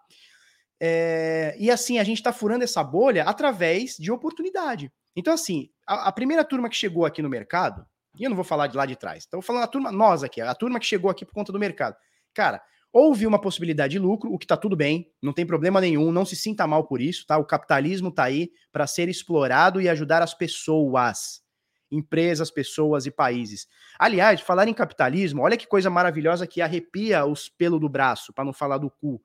É, 0.80 1.54
e 1.58 1.70
assim, 1.70 1.98
a 1.98 2.04
gente 2.04 2.22
tá 2.22 2.32
furando 2.32 2.64
essa 2.64 2.82
bolha 2.82 3.24
através 3.24 3.96
de 3.96 4.10
oportunidade. 4.10 4.92
Então, 5.14 5.32
assim, 5.32 5.70
a, 5.86 6.08
a, 6.08 6.12
primeira 6.12 6.44
turma 6.44 6.68
que 6.68 6.76
chegou 6.76 7.04
aqui 7.04 7.22
no 7.22 7.28
mercado, 7.28 7.86
e 8.18 8.24
eu 8.24 8.30
não 8.30 8.36
vou 8.36 8.44
falar 8.44 8.66
de 8.66 8.76
lá 8.76 8.84
de 8.84 8.96
trás, 8.96 9.24
então 9.26 9.40
vou 9.40 9.46
falando 9.46 9.64
a 9.64 9.68
turma, 9.68 9.92
nós 9.92 10.22
aqui, 10.22 10.40
a 10.40 10.54
turma 10.54 10.80
que 10.80 10.86
chegou 10.86 11.10
aqui 11.10 11.24
por 11.24 11.32
conta 11.32 11.52
do 11.52 11.58
mercado. 11.58 11.96
Cara, 12.34 12.62
Houve 12.92 13.26
uma 13.26 13.40
possibilidade 13.40 13.92
de 13.92 13.98
lucro, 13.98 14.32
o 14.32 14.38
que 14.38 14.46
está 14.46 14.56
tudo 14.56 14.74
bem, 14.74 15.12
não 15.22 15.32
tem 15.32 15.44
problema 15.44 15.80
nenhum, 15.80 16.10
não 16.10 16.24
se 16.24 16.34
sinta 16.34 16.66
mal 16.66 16.86
por 16.86 17.02
isso, 17.02 17.26
tá? 17.26 17.36
O 17.36 17.44
capitalismo 17.44 18.08
está 18.08 18.24
aí 18.24 18.50
para 18.72 18.86
ser 18.86 19.10
explorado 19.10 19.80
e 19.80 19.88
ajudar 19.90 20.22
as 20.22 20.32
pessoas, 20.32 21.42
empresas, 21.90 22.50
pessoas 22.50 23.04
e 23.04 23.10
países. 23.10 23.66
Aliás, 23.98 24.40
falar 24.40 24.68
em 24.68 24.74
capitalismo, 24.74 25.42
olha 25.42 25.56
que 25.56 25.66
coisa 25.66 25.90
maravilhosa 25.90 26.46
que 26.46 26.62
arrepia 26.62 27.26
os 27.26 27.50
pelos 27.50 27.78
do 27.78 27.90
braço, 27.90 28.32
para 28.32 28.44
não 28.44 28.54
falar 28.54 28.78
do 28.78 28.90
cu. 28.90 29.22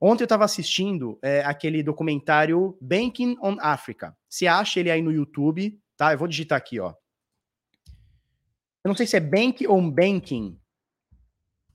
Ontem 0.00 0.22
eu 0.22 0.26
estava 0.26 0.46
assistindo 0.46 1.18
é, 1.22 1.44
aquele 1.44 1.82
documentário 1.82 2.78
Banking 2.80 3.36
on 3.42 3.56
Africa. 3.60 4.16
Se 4.26 4.48
acha 4.48 4.80
ele 4.80 4.90
aí 4.90 5.02
no 5.02 5.12
YouTube, 5.12 5.78
tá? 5.98 6.12
Eu 6.12 6.18
vou 6.18 6.26
digitar 6.26 6.56
aqui, 6.56 6.80
ó. 6.80 6.94
Eu 8.84 8.88
não 8.88 8.96
sei 8.96 9.06
se 9.06 9.16
é 9.16 9.20
Bank 9.20 9.66
ou 9.66 9.80
Banking 9.90 10.58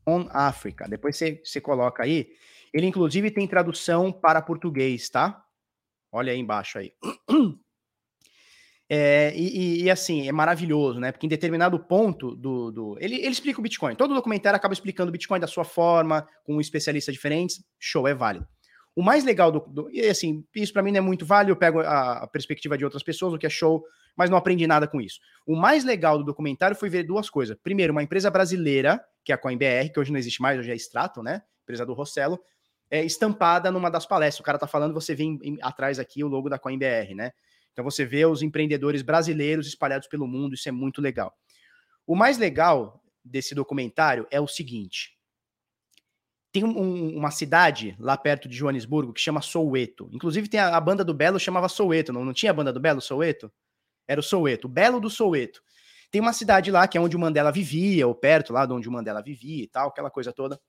on 0.08 0.28
Africa. 0.32 0.88
Depois 0.88 1.16
você, 1.16 1.41
você 1.43 1.62
coloca 1.62 2.03
aí. 2.03 2.30
Ele, 2.74 2.88
inclusive, 2.88 3.32
tem 3.32 3.47
tradução 3.47 4.12
para 4.12 4.41
português, 4.41 5.10
tá? 5.10 5.43
Olha 6.12 6.32
aí 6.34 6.39
embaixo 6.39 6.78
aí. 6.78 6.93
É, 8.88 9.34
e, 9.36 9.84
e, 9.84 9.89
assim, 9.89 10.28
é 10.28 10.32
maravilhoso, 10.32 10.99
né? 10.99 11.12
Porque 11.12 11.26
em 11.26 11.30
determinado 11.30 11.80
ponto 11.80 12.36
do. 12.36 12.72
do 12.72 12.97
ele, 12.99 13.16
ele 13.16 13.30
explica 13.30 13.60
o 13.60 13.64
Bitcoin. 13.64 13.95
Todo 13.95 14.14
documentário 14.14 14.56
acaba 14.56 14.76
explicando 14.76 15.10
o 15.10 15.12
Bitcoin 15.12 15.39
da 15.39 15.47
sua 15.47 15.64
forma, 15.64 16.28
com 16.43 16.62
especialistas 16.62 17.12
diferentes. 17.12 17.64
Show, 17.80 18.08
é 18.08 18.14
válido. 18.14 18.47
O 18.95 19.01
mais 19.01 19.24
legal 19.24 19.51
do. 19.51 19.60
do 19.62 19.89
e 19.91 20.01
assim, 20.01 20.45
isso 20.56 20.72
para 20.72 20.84
mim 20.84 20.91
não 20.91 20.99
é 20.99 21.01
muito 21.01 21.26
válido, 21.26 21.51
eu 21.51 21.56
pego 21.56 21.80
a, 21.80 22.24
a, 22.24 22.28
perspectiva 22.28 22.78
de 22.78 22.86
outras 22.86 23.01
pessoas, 23.01 23.34
o 23.34 23.39
que 23.39 23.47
é 23.47 23.49
show, 23.49 23.84
mas 24.16 24.30
não 24.30 24.38
aprendi 24.38 24.66
nada 24.66 24.88
com 24.88 25.01
isso. 25.01 25.20
O 25.45 25.55
mais 25.55 25.84
legal 25.84 26.18
do 26.18 26.24
documentário 26.24 26.76
foi 26.76 26.89
ver 26.89 27.03
duas 27.03 27.30
coisas. 27.30 27.57
Primeiro, 27.61 27.91
uma 27.91 28.03
empresa 28.03 28.30
brasileira, 28.30 29.03
que 29.24 29.32
é 29.32 29.36
a 29.36 29.38
CoinBR, 29.38 29.91
que 29.91 29.99
hoje 29.99 30.11
não 30.11 30.20
existe 30.20 30.41
mais, 30.41 30.59
hoje 30.59 30.72
é 30.72 30.76
Strato, 30.76 31.22
né? 31.22 31.41
Empresa 31.63 31.86
do 31.86 31.93
Rossello, 31.93 32.39
é 32.89 33.03
estampada 33.03 33.72
numa 33.72 33.89
das 33.89 34.05
palestras. 34.05 34.39
O 34.39 34.43
cara 34.43 34.57
tá 34.57 34.68
falando, 34.68 34.93
você 34.93 35.16
vê 35.16 35.24
em, 35.24 35.39
em, 35.43 35.57
atrás 35.61 35.99
aqui 35.99 36.24
o 36.24 36.28
logo 36.28 36.49
da 36.49 36.59
CoinBR, 36.59 37.16
né? 37.16 37.32
Então 37.74 37.84
você 37.84 38.05
vê 38.05 38.26
os 38.26 38.41
empreendedores 38.41 39.01
brasileiros 39.01 39.68
espalhados 39.68 40.07
pelo 40.07 40.28
mundo, 40.28 40.55
isso 40.55 40.70
é 40.70 40.72
muito 40.72 41.01
legal. 41.01 41.36
O 42.07 42.16
mais 42.16 42.38
legal 42.38 43.01
desse 43.24 43.53
documentário 43.53 44.26
é 44.32 44.39
o 44.39 44.47
seguinte: 44.47 45.18
tem 46.53 46.63
um, 46.63 47.18
uma 47.18 47.32
cidade 47.32 47.97
lá 47.99 48.16
perto 48.16 48.47
de 48.47 48.55
Joanesburgo 48.55 49.11
que 49.11 49.20
chama 49.20 49.41
Soueto. 49.41 50.09
Inclusive 50.13 50.47
tem 50.47 50.59
a, 50.59 50.78
a, 50.78 50.80
banda 50.80 51.03
do 51.03 51.13
Belo 51.13 51.38
chamava 51.38 51.68
Soueto, 51.68 52.13
não, 52.13 52.24
não 52.24 52.32
tinha 52.32 52.51
a 52.51 52.53
banda 52.53 52.72
do 52.72 52.80
Belo, 52.80 53.01
Soueto? 53.01 53.51
Era 54.08 54.20
o 54.20 54.24
Soueto, 54.24 54.68
o 54.68 54.70
Belo 54.70 54.99
do 54.99 55.10
Soueto. 55.10 55.62
Tem 56.12 56.22
uma 56.22 56.34
cidade 56.34 56.72
lá 56.72 56.88
que 56.88 56.97
é 56.97 57.01
onde 57.01 57.16
o 57.16 57.20
Mandela 57.20 57.51
vivia, 57.51 58.08
ou 58.08 58.16
perto 58.16 58.53
lá 58.53 58.66
de 58.66 58.74
onde 58.74 58.88
o 58.88 58.91
Mandela 58.91 59.22
vivia 59.22 59.64
e 59.64 59.68
tal, 59.68 59.89
aquela 59.89 60.10
coisa 60.10 60.32
toda. 60.32 60.60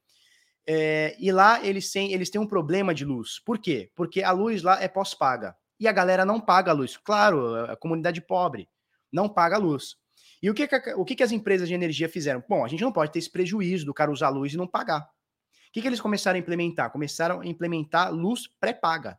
É, 0.67 1.15
e 1.21 1.31
lá 1.31 1.65
eles 1.65 1.91
têm, 1.93 2.13
eles 2.13 2.31
têm 2.31 2.41
um 2.41 2.47
problema 2.47 2.93
de 2.93 3.05
luz. 3.05 3.39
Por 3.45 3.59
quê? 3.59 3.91
Porque 3.95 4.23
a 4.23 4.33
luz 4.33 4.63
lá 4.63 4.83
é 4.83 4.89
pós-paga 4.89 5.57
e 5.79 5.87
a 5.87 5.93
galera 5.93 6.25
não 6.25 6.41
paga 6.41 6.73
a 6.73 6.75
luz. 6.75 6.97
Claro, 6.97 7.55
a 7.71 7.77
comunidade 7.77 8.21
pobre 8.21 8.69
não 9.13 9.29
paga 9.29 9.57
a 9.57 9.59
luz. 9.59 9.97
E 10.43 10.51
o 10.51 10.55
que, 10.55 10.67
que, 10.67 10.95
o 10.95 11.05
que, 11.05 11.15
que 11.15 11.23
as 11.23 11.33
empresas 11.33 11.69
de 11.69 11.75
energia 11.75 12.09
fizeram? 12.09 12.43
Bom, 12.49 12.65
a 12.65 12.69
gente 12.69 12.83
não 12.83 12.93
pode 12.93 13.13
ter 13.13 13.19
esse 13.19 13.31
prejuízo 13.31 13.87
do 13.87 13.95
cara 13.95 14.11
usar 14.11 14.27
a 14.27 14.31
luz 14.31 14.53
e 14.53 14.57
não 14.57 14.67
pagar. 14.67 15.01
O 15.01 15.73
que, 15.73 15.81
que 15.81 15.87
eles 15.87 16.01
começaram 16.01 16.37
a 16.37 16.41
implementar? 16.41 16.91
Começaram 16.91 17.41
a 17.41 17.47
implementar 17.47 18.13
luz 18.13 18.49
pré-paga. 18.59 19.19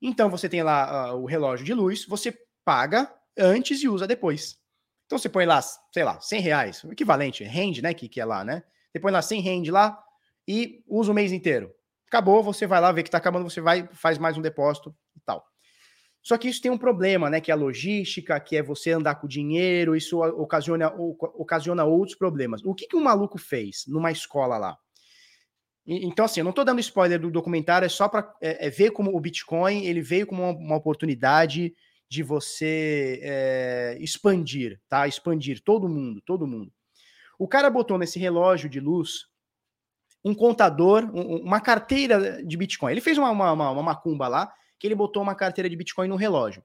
Então 0.00 0.30
você 0.30 0.48
tem 0.48 0.62
lá 0.62 1.14
uh, 1.14 1.22
o 1.22 1.26
relógio 1.26 1.64
de 1.64 1.74
luz, 1.74 2.06
você 2.06 2.36
paga 2.70 3.12
antes 3.36 3.82
e 3.82 3.88
usa 3.88 4.06
depois. 4.06 4.56
Então 5.04 5.18
você 5.18 5.28
põe 5.28 5.44
lá, 5.44 5.60
sei 5.60 6.04
lá, 6.04 6.20
100 6.20 6.40
reais, 6.40 6.84
equivalente, 6.84 7.42
rende, 7.42 7.82
né, 7.82 7.92
que, 7.92 8.08
que 8.08 8.20
é 8.20 8.24
lá, 8.24 8.44
né? 8.44 8.62
Você 8.92 9.00
põe 9.00 9.10
lá 9.10 9.20
100 9.20 9.40
rende 9.40 9.72
lá 9.72 10.00
e 10.46 10.80
usa 10.86 11.10
o 11.10 11.14
mês 11.14 11.32
inteiro. 11.32 11.74
Acabou, 12.06 12.44
você 12.44 12.68
vai 12.68 12.80
lá, 12.80 12.92
vê 12.92 13.02
que 13.02 13.10
tá 13.10 13.18
acabando, 13.18 13.50
você 13.50 13.60
vai, 13.60 13.88
faz 13.92 14.18
mais 14.18 14.38
um 14.38 14.40
depósito 14.40 14.94
e 15.16 15.20
tal. 15.26 15.44
Só 16.22 16.38
que 16.38 16.48
isso 16.48 16.62
tem 16.62 16.70
um 16.70 16.78
problema, 16.78 17.28
né? 17.28 17.40
Que 17.40 17.50
é 17.50 17.54
a 17.54 17.56
logística, 17.56 18.38
que 18.38 18.56
é 18.56 18.62
você 18.62 18.92
andar 18.92 19.16
com 19.16 19.26
dinheiro, 19.26 19.96
isso 19.96 20.20
ocasiona, 20.20 20.94
ocasiona 20.94 21.84
outros 21.84 22.16
problemas. 22.16 22.64
O 22.64 22.72
que, 22.72 22.86
que 22.86 22.96
um 22.96 23.02
maluco 23.02 23.36
fez 23.36 23.84
numa 23.88 24.12
escola 24.12 24.56
lá? 24.58 24.78
Então, 25.84 26.24
assim, 26.24 26.38
eu 26.38 26.44
não 26.44 26.50
estou 26.50 26.64
dando 26.64 26.78
spoiler 26.78 27.18
do 27.18 27.32
documentário, 27.32 27.86
é 27.86 27.88
só 27.88 28.08
para 28.08 28.32
é, 28.40 28.68
é, 28.68 28.70
ver 28.70 28.92
como 28.92 29.16
o 29.16 29.20
Bitcoin 29.20 29.86
ele 29.86 30.00
veio 30.00 30.24
como 30.24 30.44
uma, 30.44 30.52
uma 30.52 30.76
oportunidade 30.76 31.74
de 32.10 32.24
você 32.24 33.20
é, 33.22 33.96
expandir, 34.00 34.80
tá? 34.88 35.06
Expandir 35.06 35.62
todo 35.62 35.88
mundo, 35.88 36.20
todo 36.20 36.46
mundo. 36.46 36.72
O 37.38 37.46
cara 37.46 37.70
botou 37.70 37.96
nesse 37.96 38.18
relógio 38.18 38.68
de 38.68 38.80
luz 38.80 39.28
um 40.24 40.34
contador, 40.34 41.08
um, 41.14 41.36
uma 41.36 41.60
carteira 41.60 42.44
de 42.44 42.56
Bitcoin. 42.56 42.90
Ele 42.90 43.00
fez 43.00 43.16
uma, 43.16 43.30
uma, 43.30 43.52
uma 43.52 43.82
macumba 43.82 44.26
lá 44.26 44.52
que 44.78 44.86
ele 44.86 44.94
botou 44.94 45.22
uma 45.22 45.36
carteira 45.36 45.70
de 45.70 45.76
Bitcoin 45.76 46.08
no 46.08 46.16
relógio. 46.16 46.64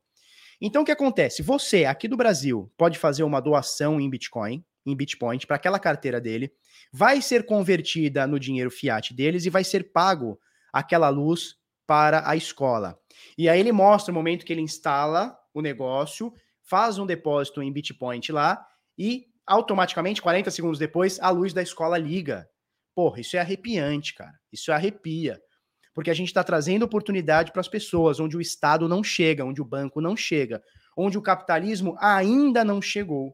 Então 0.60 0.82
o 0.82 0.86
que 0.86 0.92
acontece? 0.92 1.44
Você, 1.44 1.86
aqui 1.86 2.08
do 2.08 2.18
Brasil, 2.18 2.72
pode 2.76 2.98
fazer 2.98 3.24
uma 3.24 3.40
doação 3.40 4.02
em 4.02 4.10
Bitcoin, 4.10 4.66
em 4.86 4.96
Bitcoin, 4.96 5.38
para 5.46 5.58
aquela 5.58 5.80
carteira 5.80 6.20
dele, 6.20 6.52
vai 6.92 7.22
ser 7.22 7.46
convertida 7.46 8.26
no 8.26 8.40
dinheiro 8.40 8.72
fiat 8.72 9.14
deles 9.14 9.46
e 9.46 9.50
vai 9.50 9.64
ser 9.64 9.92
pago 9.92 10.40
aquela 10.74 11.10
luz 11.10 11.56
para 11.88 12.30
a 12.30 12.36
escola. 12.36 13.00
E 13.38 13.48
aí 13.48 13.60
ele 13.60 13.72
mostra 13.72 14.12
o 14.12 14.16
momento 14.16 14.46
que 14.46 14.54
ele 14.54 14.62
instala 14.62 15.38
o 15.54 15.62
negócio, 15.62 16.34
faz 16.64 16.98
um 16.98 17.06
depósito 17.06 17.62
em 17.62 17.72
Bitcoin 17.72 18.20
lá 18.30 18.66
e 18.98 19.26
automaticamente, 19.46 20.22
40 20.22 20.50
segundos 20.52 20.80
depois, 20.80 21.20
a 21.20 21.30
luz 21.30 21.54
da 21.54 21.62
escola 21.62 21.98
liga. 21.98 22.50
Porra, 22.96 23.22
isso 23.22 23.38
é 23.38 23.40
arrepiante, 23.40 24.14
cara. 24.16 24.34
Isso 24.52 24.72
arrepia 24.72 25.40
porque 25.96 26.12
a 26.12 26.14
gente 26.14 26.28
está 26.28 26.44
trazendo 26.44 26.84
oportunidade 26.84 27.54
para 27.54 27.62
as 27.62 27.70
pessoas, 27.70 28.20
onde 28.20 28.36
o 28.36 28.42
Estado 28.42 28.88
não 28.88 29.02
chega, 29.02 29.46
onde 29.46 29.62
o 29.62 29.66
banco 29.66 30.02
não 30.02 30.16
chega, 30.16 30.62
onde 30.96 31.18
o 31.18 31.22
capitalismo 31.22 31.96
ainda 32.00 32.66
não 32.66 32.82
chegou. 32.82 33.34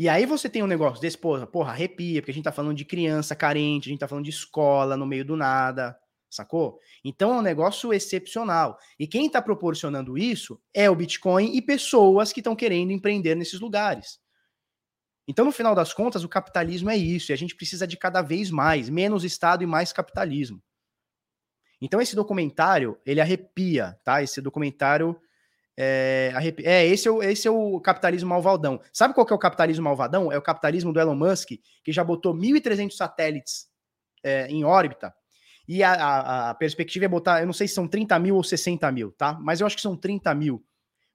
E 0.00 0.08
aí 0.08 0.24
você 0.24 0.48
tem 0.48 0.62
um 0.62 0.66
negócio 0.66 0.98
desse, 0.98 1.18
porra, 1.18 1.46
porra, 1.46 1.72
arrepia, 1.72 2.22
porque 2.22 2.30
a 2.30 2.34
gente 2.34 2.44
tá 2.44 2.50
falando 2.50 2.74
de 2.74 2.86
criança 2.86 3.36
carente, 3.36 3.86
a 3.86 3.90
gente 3.90 4.00
tá 4.00 4.08
falando 4.08 4.24
de 4.24 4.30
escola 4.30 4.96
no 4.96 5.04
meio 5.04 5.26
do 5.26 5.36
nada, 5.36 5.94
sacou? 6.30 6.80
Então 7.04 7.34
é 7.34 7.38
um 7.38 7.42
negócio 7.42 7.92
excepcional. 7.92 8.78
E 8.98 9.06
quem 9.06 9.26
está 9.26 9.42
proporcionando 9.42 10.16
isso 10.16 10.58
é 10.72 10.88
o 10.88 10.96
Bitcoin 10.96 11.54
e 11.54 11.60
pessoas 11.60 12.32
que 12.32 12.40
estão 12.40 12.56
querendo 12.56 12.92
empreender 12.92 13.34
nesses 13.34 13.60
lugares. 13.60 14.18
Então, 15.28 15.44
no 15.44 15.52
final 15.52 15.74
das 15.74 15.92
contas, 15.92 16.24
o 16.24 16.30
capitalismo 16.30 16.88
é 16.88 16.96
isso, 16.96 17.30
e 17.30 17.34
a 17.34 17.36
gente 17.36 17.54
precisa 17.54 17.86
de 17.86 17.98
cada 17.98 18.22
vez 18.22 18.50
mais, 18.50 18.88
menos 18.88 19.22
Estado 19.22 19.62
e 19.62 19.66
mais 19.66 19.92
capitalismo. 19.92 20.62
Então, 21.78 22.00
esse 22.00 22.16
documentário, 22.16 22.98
ele 23.04 23.20
arrepia, 23.20 23.98
tá? 24.02 24.22
Esse 24.22 24.40
documentário 24.40 25.20
é, 25.82 26.30
arrepia. 26.34 26.68
é, 26.68 26.86
esse 26.86 27.08
é, 27.08 27.10
o, 27.10 27.22
esse 27.22 27.48
é 27.48 27.50
o 27.50 27.80
capitalismo 27.80 28.28
malvadão. 28.28 28.78
Sabe 28.92 29.14
qual 29.14 29.24
que 29.24 29.32
é 29.32 29.36
o 29.36 29.38
capitalismo 29.38 29.84
malvadão? 29.84 30.30
É 30.30 30.36
o 30.36 30.42
capitalismo 30.42 30.92
do 30.92 31.00
Elon 31.00 31.14
Musk, 31.14 31.52
que 31.82 31.90
já 31.90 32.04
botou 32.04 32.34
1.300 32.34 32.90
satélites 32.90 33.66
é, 34.22 34.46
em 34.48 34.62
órbita, 34.62 35.14
e 35.66 35.82
a, 35.82 35.92
a, 35.92 36.50
a, 36.50 36.54
perspectiva 36.54 37.06
é 37.06 37.08
botar, 37.08 37.40
eu 37.40 37.46
não 37.46 37.52
sei 37.54 37.66
se 37.66 37.74
são 37.74 37.88
30 37.88 38.18
mil 38.18 38.36
ou 38.36 38.44
60 38.44 38.90
mil, 38.92 39.12
tá? 39.12 39.38
Mas 39.40 39.60
eu 39.60 39.66
acho 39.66 39.76
que 39.76 39.82
são 39.82 39.96
30 39.96 40.34
mil 40.34 40.62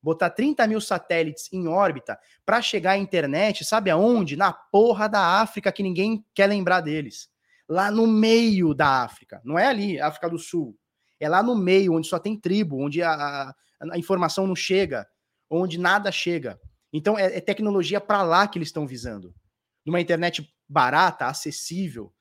botar 0.02 0.30
30 0.30 0.68
mil 0.68 0.80
satélites 0.80 1.52
em 1.52 1.68
órbita 1.68 2.20
para 2.46 2.62
chegar 2.62 2.92
à 2.92 2.98
internet, 2.98 3.66
sabe 3.66 3.90
aonde? 3.90 4.36
Na 4.36 4.54
porra 4.54 5.10
da 5.10 5.42
África 5.42 5.72
que 5.72 5.82
ninguém 5.82 6.24
quer 6.32 6.46
lembrar 6.46 6.82
deles. 6.82 7.28
Lá 7.68 7.90
no 7.90 8.06
meio 8.06 8.76
da 8.76 9.04
África. 9.04 9.42
Não 9.44 9.58
é 9.58 9.66
ali, 9.66 10.00
África 10.00 10.30
do 10.30 10.38
Sul. 10.38 10.78
É 11.20 11.28
lá 11.28 11.42
no 11.42 11.56
meio, 11.56 11.94
onde 11.94 12.08
só 12.08 12.20
tem 12.20 12.40
tribo, 12.40 12.80
onde 12.80 13.02
a, 13.02 13.54
a, 13.80 13.96
a 13.96 13.98
informação 13.98 14.48
não 14.48 14.56
chega, 14.56 15.08
onde 15.50 15.80
nada 15.80 16.12
chega. 16.12 16.60
Então 16.92 17.18
é, 17.18 17.38
é 17.38 17.42
tecnologia 17.42 18.00
para 18.00 18.24
lá 18.24 18.48
que 18.48 18.58
eles 18.58 18.70
estão 18.70 18.88
visando. 18.88 19.34
Numa 19.86 20.02
internet 20.02 20.50
barata, 20.68 21.28
acessível, 21.28 22.14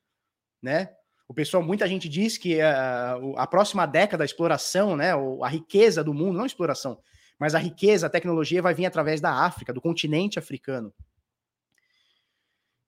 né? 0.62 0.90
O 1.26 1.32
pessoal, 1.32 1.62
muita 1.62 1.88
gente 1.88 2.09
diz 2.09 2.36
que 2.36 2.59
uh, 2.59 3.36
a 3.36 3.46
próxima 3.46 3.86
década, 3.86 4.24
a 4.24 4.26
exploração, 4.26 4.94
né, 4.94 5.12
a 5.42 5.48
riqueza 5.48 6.05
do 6.05 6.12
mundo, 6.12 6.36
não 6.36 6.44
exploração, 6.44 7.00
mas 7.38 7.55
a 7.55 7.59
riqueza, 7.59 8.07
a 8.07 8.11
tecnologia 8.11 8.61
vai 8.61 8.74
vir 8.74 8.84
através 8.84 9.20
da 9.20 9.32
África, 9.32 9.72
do 9.72 9.80
continente 9.80 10.38
africano. 10.38 10.92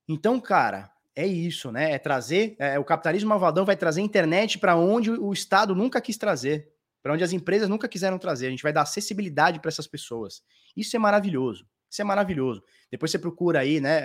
Então, 0.07 0.39
cara, 0.39 0.93
é 1.15 1.27
isso, 1.27 1.73
né? 1.73 1.93
É 1.93 1.99
trazer. 1.99 2.55
É, 2.59 2.79
o 2.79 2.85
capitalismo 2.85 3.31
malvadão 3.31 3.65
vai 3.65 3.77
trazer 3.77 4.03
internet 4.03 4.59
para 4.59 4.77
onde 4.77 5.11
o 5.11 5.33
Estado 5.33 5.75
nunca 5.75 6.01
quis 6.01 6.19
trazer, 6.19 6.71
para 7.07 7.15
onde 7.15 7.23
as 7.23 7.33
empresas 7.33 7.69
nunca 7.69 7.87
quiseram 7.89 8.19
trazer. 8.19 8.49
A 8.49 8.51
gente 8.51 8.65
vai 8.65 8.73
dar 8.73 8.83
acessibilidade 8.83 9.61
para 9.61 9.69
essas 9.69 9.87
pessoas. 9.87 10.43
Isso 10.77 10.97
é 10.97 10.99
maravilhoso. 10.99 11.65
Isso 11.89 12.03
é 12.03 12.05
maravilhoso. 12.05 12.65
Depois 12.91 13.13
você 13.13 13.19
procura 13.21 13.61
aí, 13.61 13.81
né? 13.81 13.99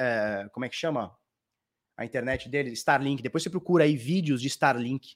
É, 0.43 0.49
como 0.49 0.67
é 0.67 0.69
que 0.69 0.75
chama? 0.75 1.11
A 1.97 2.05
internet 2.05 2.47
dele, 2.47 2.69
Starlink. 2.73 3.23
Depois 3.23 3.41
você 3.41 3.49
procura 3.49 3.85
aí 3.85 3.97
vídeos 3.97 4.39
de 4.39 4.47
Starlink. 4.49 5.15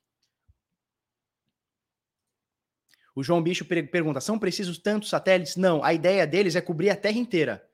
O 3.14 3.22
João 3.22 3.40
Bicho 3.40 3.64
pergunta: 3.66 4.20
são 4.20 4.40
precisos 4.40 4.80
tantos 4.80 5.10
satélites? 5.10 5.56
Não, 5.56 5.84
a 5.84 5.94
ideia 5.94 6.26
deles 6.26 6.56
é 6.56 6.62
cobrir 6.62 6.90
a 6.90 6.96
Terra 6.96 7.20
inteira. 7.20 7.70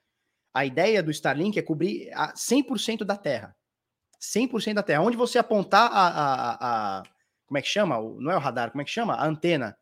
A 0.54 0.66
ideia 0.66 1.02
do 1.02 1.10
Starlink 1.10 1.58
é 1.58 1.62
cobrir 1.62 2.10
100% 2.36 3.06
da 3.06 3.16
Terra. 3.16 3.56
100% 4.20 4.74
da 4.74 4.84
Terra. 4.84 5.04
Onde 5.04 5.16
você 5.16 5.40
apontar 5.40 5.90
a, 5.90 6.08
a, 6.08 7.00
a, 7.00 7.04
Como 7.48 7.58
é 7.58 7.62
que 7.62 7.70
chama? 7.70 7.96
Não 8.20 8.30
é 8.30 8.36
o 8.36 8.40
radar, 8.40 8.72
como 8.72 8.82
é 8.82 8.84
que 8.84 8.92
chama? 8.92 9.16
A 9.16 9.26
antena. 9.26 9.78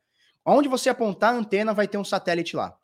Onde 0.52 0.70
você 0.70 0.90
apontar 0.90 1.34
a 1.34 1.38
antena, 1.38 1.74
vai 1.74 1.88
ter 1.88 1.98
um 1.98 2.04
satélite 2.04 2.56
lá. 2.56 2.76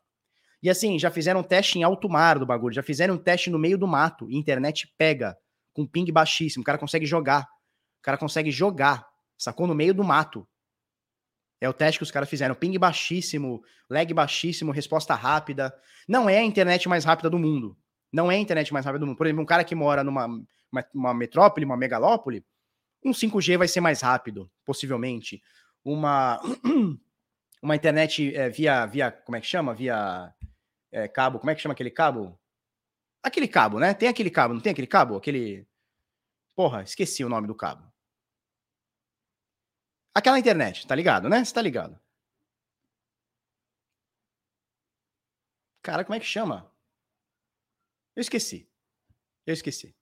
E 0.62 0.70
assim, 0.70 0.98
já 0.98 1.10
fizeram 1.10 1.40
um 1.40 1.42
teste 1.42 1.78
em 1.78 1.82
alto 1.82 2.08
mar 2.08 2.38
do 2.38 2.46
bagulho, 2.46 2.74
já 2.74 2.82
fizeram 2.82 3.14
um 3.14 3.18
teste 3.18 3.50
no 3.50 3.58
meio 3.58 3.78
do 3.78 3.86
mato. 3.86 4.30
Internet 4.30 4.92
pega, 4.96 5.36
com 5.72 5.86
ping 5.86 6.10
baixíssimo. 6.10 6.62
O 6.62 6.64
cara 6.64 6.78
consegue 6.78 7.06
jogar. 7.06 7.42
O 7.98 8.02
cara 8.02 8.16
consegue 8.18 8.50
jogar, 8.50 9.06
sacou? 9.36 9.66
No 9.66 9.74
meio 9.74 9.94
do 9.94 10.04
mato. 10.04 10.46
É 11.60 11.68
o 11.68 11.72
teste 11.72 11.98
que 11.98 12.02
os 12.02 12.10
caras 12.10 12.28
fizeram. 12.28 12.54
Ping 12.54 12.78
baixíssimo, 12.78 13.62
lag 13.88 14.12
baixíssimo, 14.12 14.72
resposta 14.72 15.14
rápida. 15.14 15.74
Não 16.08 16.28
é 16.28 16.38
a 16.38 16.42
internet 16.42 16.88
mais 16.88 17.04
rápida 17.04 17.30
do 17.30 17.38
mundo. 17.38 17.76
Não 18.12 18.30
é 18.30 18.36
a 18.36 18.38
internet 18.38 18.72
mais 18.72 18.84
rápida 18.84 19.00
do 19.00 19.06
mundo. 19.06 19.16
Por 19.16 19.26
exemplo, 19.26 19.42
um 19.42 19.46
cara 19.46 19.64
que 19.64 19.74
mora 19.74 20.04
numa 20.04 20.26
uma, 20.70 20.84
uma 20.94 21.14
metrópole, 21.14 21.64
uma 21.64 21.76
megalópole, 21.76 22.44
um 23.04 23.10
5G 23.10 23.56
vai 23.56 23.68
ser 23.68 23.80
mais 23.80 24.00
rápido, 24.00 24.50
possivelmente. 24.64 25.40
Uma, 25.84 26.40
uma 27.62 27.76
internet 27.76 28.34
é, 28.34 28.48
via, 28.48 28.86
via, 28.86 29.10
como 29.10 29.36
é 29.36 29.40
que 29.40 29.46
chama? 29.46 29.74
Via 29.74 30.34
é, 30.92 31.08
cabo, 31.08 31.38
como 31.38 31.50
é 31.50 31.54
que 31.54 31.60
chama 31.60 31.72
aquele 31.74 31.90
cabo? 31.90 32.38
Aquele 33.22 33.48
cabo, 33.48 33.78
né? 33.80 33.92
Tem 33.94 34.08
aquele 34.08 34.30
cabo, 34.30 34.54
não 34.54 34.60
tem 34.60 34.72
aquele 34.72 34.86
cabo? 34.86 35.16
Aquele. 35.16 35.66
Porra, 36.54 36.82
esqueci 36.82 37.24
o 37.24 37.28
nome 37.28 37.46
do 37.46 37.54
cabo. 37.54 37.92
Aquela 40.14 40.38
internet, 40.38 40.86
tá 40.86 40.94
ligado, 40.94 41.28
né? 41.28 41.44
Você 41.44 41.52
tá 41.52 41.60
ligado. 41.60 42.00
Cara, 45.82 46.04
como 46.04 46.14
é 46.14 46.20
que 46.20 46.26
chama? 46.26 46.72
Eu 48.16 48.20
esqueci. 48.20 48.68
Eu 49.46 49.52
esqueci. 49.52 49.94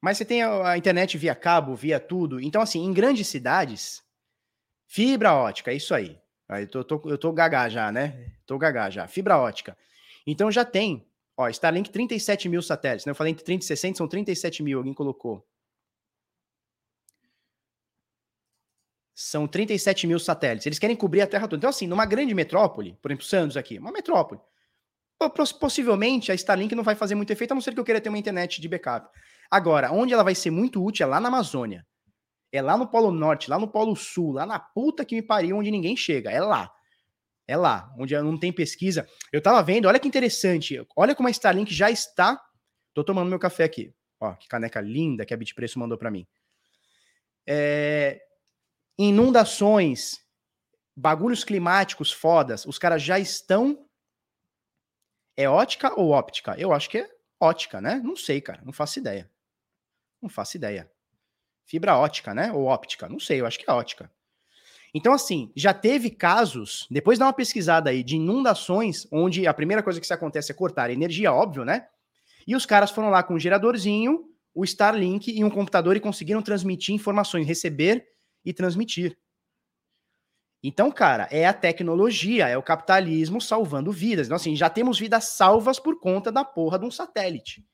Mas 0.00 0.18
você 0.18 0.24
tem 0.24 0.42
a, 0.42 0.76
internet 0.76 1.16
via 1.16 1.34
cabo, 1.34 1.74
via 1.74 1.98
tudo. 1.98 2.40
Então, 2.40 2.60
assim, 2.60 2.84
em 2.84 2.92
grandes 2.92 3.26
cidades, 3.28 4.04
fibra 4.86 5.32
ótica, 5.32 5.70
é 5.70 5.74
isso 5.76 5.94
aí. 5.94 6.20
Eu 6.60 6.68
tô, 6.68 6.84
tô, 6.84 7.10
eu 7.10 7.18
tô 7.18 7.32
gagá 7.32 7.68
já, 7.68 7.90
né? 7.92 8.32
Tô 8.46 8.58
gagá 8.58 8.90
já. 8.90 9.06
Fibra 9.06 9.38
ótica. 9.38 9.76
Então 10.26 10.50
já 10.50 10.64
tem, 10.64 11.06
ó, 11.36 11.48
Starlink 11.48 11.90
37 11.90 12.48
mil 12.48 12.62
satélites, 12.62 13.06
né? 13.06 13.10
Eu 13.10 13.14
falei 13.14 13.32
entre 13.32 13.44
30 13.44 13.64
e 13.64 13.66
60, 13.66 13.98
são 13.98 14.08
37 14.08 14.62
mil, 14.62 14.78
alguém 14.78 14.94
colocou. 14.94 15.46
São 19.14 19.46
37 19.46 20.06
mil 20.06 20.18
satélites. 20.18 20.66
Eles 20.66 20.78
querem 20.78 20.96
cobrir 20.96 21.20
a 21.22 21.26
Terra 21.26 21.46
toda. 21.46 21.58
Então, 21.58 21.70
assim, 21.70 21.86
numa 21.86 22.04
grande 22.04 22.34
metrópole, 22.34 22.98
por 23.00 23.10
exemplo, 23.10 23.24
Santos 23.24 23.56
aqui, 23.56 23.78
uma 23.78 23.92
metrópole, 23.92 24.40
possivelmente 25.60 26.32
a 26.32 26.34
Starlink 26.34 26.74
não 26.74 26.82
vai 26.82 26.94
fazer 26.94 27.14
muito 27.14 27.32
efeito, 27.32 27.52
a 27.52 27.54
não 27.54 27.62
ser 27.62 27.72
que 27.72 27.80
eu 27.80 27.84
queira 27.84 28.00
ter 28.00 28.08
uma 28.08 28.18
internet 28.18 28.60
de 28.60 28.68
backup. 28.68 29.08
Agora, 29.50 29.92
onde 29.92 30.12
ela 30.12 30.24
vai 30.24 30.34
ser 30.34 30.50
muito 30.50 30.84
útil 30.84 31.04
é 31.04 31.08
lá 31.08 31.20
na 31.20 31.28
Amazônia. 31.28 31.86
É 32.54 32.62
lá 32.62 32.76
no 32.76 32.86
Polo 32.86 33.10
Norte, 33.10 33.50
lá 33.50 33.58
no 33.58 33.66
Polo 33.66 33.96
Sul, 33.96 34.30
lá 34.30 34.46
na 34.46 34.60
puta 34.60 35.04
que 35.04 35.16
me 35.16 35.22
pariu, 35.22 35.56
onde 35.56 35.72
ninguém 35.72 35.96
chega. 35.96 36.30
É 36.30 36.40
lá. 36.40 36.72
É 37.48 37.56
lá, 37.56 37.92
onde 37.98 38.16
não 38.16 38.38
tem 38.38 38.52
pesquisa. 38.52 39.08
Eu 39.32 39.42
tava 39.42 39.60
vendo, 39.60 39.88
olha 39.88 39.98
que 39.98 40.06
interessante. 40.06 40.80
Olha 40.94 41.16
como 41.16 41.26
a 41.26 41.32
Starlink 41.32 41.74
já 41.74 41.90
está. 41.90 42.40
Tô 42.94 43.02
tomando 43.02 43.28
meu 43.28 43.40
café 43.40 43.64
aqui. 43.64 43.92
Ó, 44.20 44.34
que 44.34 44.46
caneca 44.46 44.80
linda 44.80 45.26
que 45.26 45.34
a 45.34 45.36
Bitpreço 45.36 45.80
mandou 45.80 45.98
para 45.98 46.12
mim. 46.12 46.24
É... 47.44 48.22
Inundações, 48.96 50.24
bagulhos 50.94 51.42
climáticos 51.42 52.12
fodas, 52.12 52.64
os 52.66 52.78
caras 52.78 53.02
já 53.02 53.18
estão. 53.18 53.84
É 55.36 55.48
ótica 55.48 55.92
ou 55.98 56.10
óptica? 56.10 56.54
Eu 56.56 56.72
acho 56.72 56.88
que 56.88 56.98
é 56.98 57.10
ótica, 57.40 57.80
né? 57.80 57.96
Não 57.96 58.14
sei, 58.14 58.40
cara. 58.40 58.62
Não 58.64 58.72
faço 58.72 59.00
ideia. 59.00 59.28
Não 60.22 60.28
faço 60.28 60.56
ideia. 60.56 60.88
Fibra 61.66 61.96
ótica, 61.96 62.34
né? 62.34 62.52
Ou 62.52 62.64
óptica? 62.64 63.08
Não 63.08 63.18
sei, 63.18 63.40
eu 63.40 63.46
acho 63.46 63.58
que 63.58 63.68
é 63.68 63.72
ótica. 63.72 64.10
Então, 64.94 65.12
assim, 65.12 65.50
já 65.56 65.74
teve 65.74 66.08
casos, 66.08 66.86
depois 66.88 67.18
dá 67.18 67.26
uma 67.26 67.32
pesquisada 67.32 67.90
aí, 67.90 68.04
de 68.04 68.16
inundações, 68.16 69.08
onde 69.10 69.46
a 69.46 69.52
primeira 69.52 69.82
coisa 69.82 70.00
que 70.00 70.06
se 70.06 70.12
acontece 70.12 70.52
é 70.52 70.54
cortar 70.54 70.90
energia, 70.90 71.32
óbvio, 71.32 71.64
né? 71.64 71.88
E 72.46 72.54
os 72.54 72.64
caras 72.64 72.92
foram 72.92 73.10
lá 73.10 73.22
com 73.22 73.34
um 73.34 73.40
geradorzinho, 73.40 74.24
o 74.54 74.62
Starlink 74.64 75.36
e 75.36 75.42
um 75.42 75.50
computador 75.50 75.96
e 75.96 76.00
conseguiram 76.00 76.40
transmitir 76.40 76.94
informações, 76.94 77.46
receber 77.46 78.06
e 78.44 78.52
transmitir. 78.52 79.18
Então, 80.62 80.90
cara, 80.92 81.28
é 81.30 81.44
a 81.44 81.52
tecnologia, 81.52 82.48
é 82.48 82.56
o 82.56 82.62
capitalismo 82.62 83.40
salvando 83.40 83.90
vidas. 83.90 84.28
Então, 84.28 84.36
assim, 84.36 84.54
já 84.54 84.70
temos 84.70 84.98
vidas 84.98 85.24
salvas 85.24 85.80
por 85.80 85.98
conta 85.98 86.30
da 86.30 86.44
porra 86.44 86.78
de 86.78 86.86
um 86.86 86.90
satélite. 86.90 87.66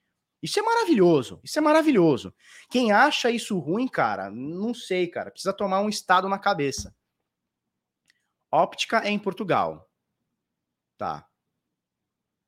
Isso 0.42 0.58
é 0.58 0.62
maravilhoso, 0.62 1.40
isso 1.44 1.58
é 1.58 1.62
maravilhoso. 1.62 2.34
Quem 2.70 2.92
acha 2.92 3.30
isso 3.30 3.58
ruim, 3.58 3.86
cara, 3.86 4.30
não 4.30 4.72
sei, 4.72 5.06
cara, 5.06 5.30
precisa 5.30 5.52
tomar 5.52 5.80
um 5.80 5.88
estado 5.88 6.28
na 6.28 6.38
cabeça. 6.38 6.94
Óptica 8.50 9.04
é 9.04 9.10
em 9.10 9.18
Portugal. 9.18 9.88
Tá. 10.96 11.28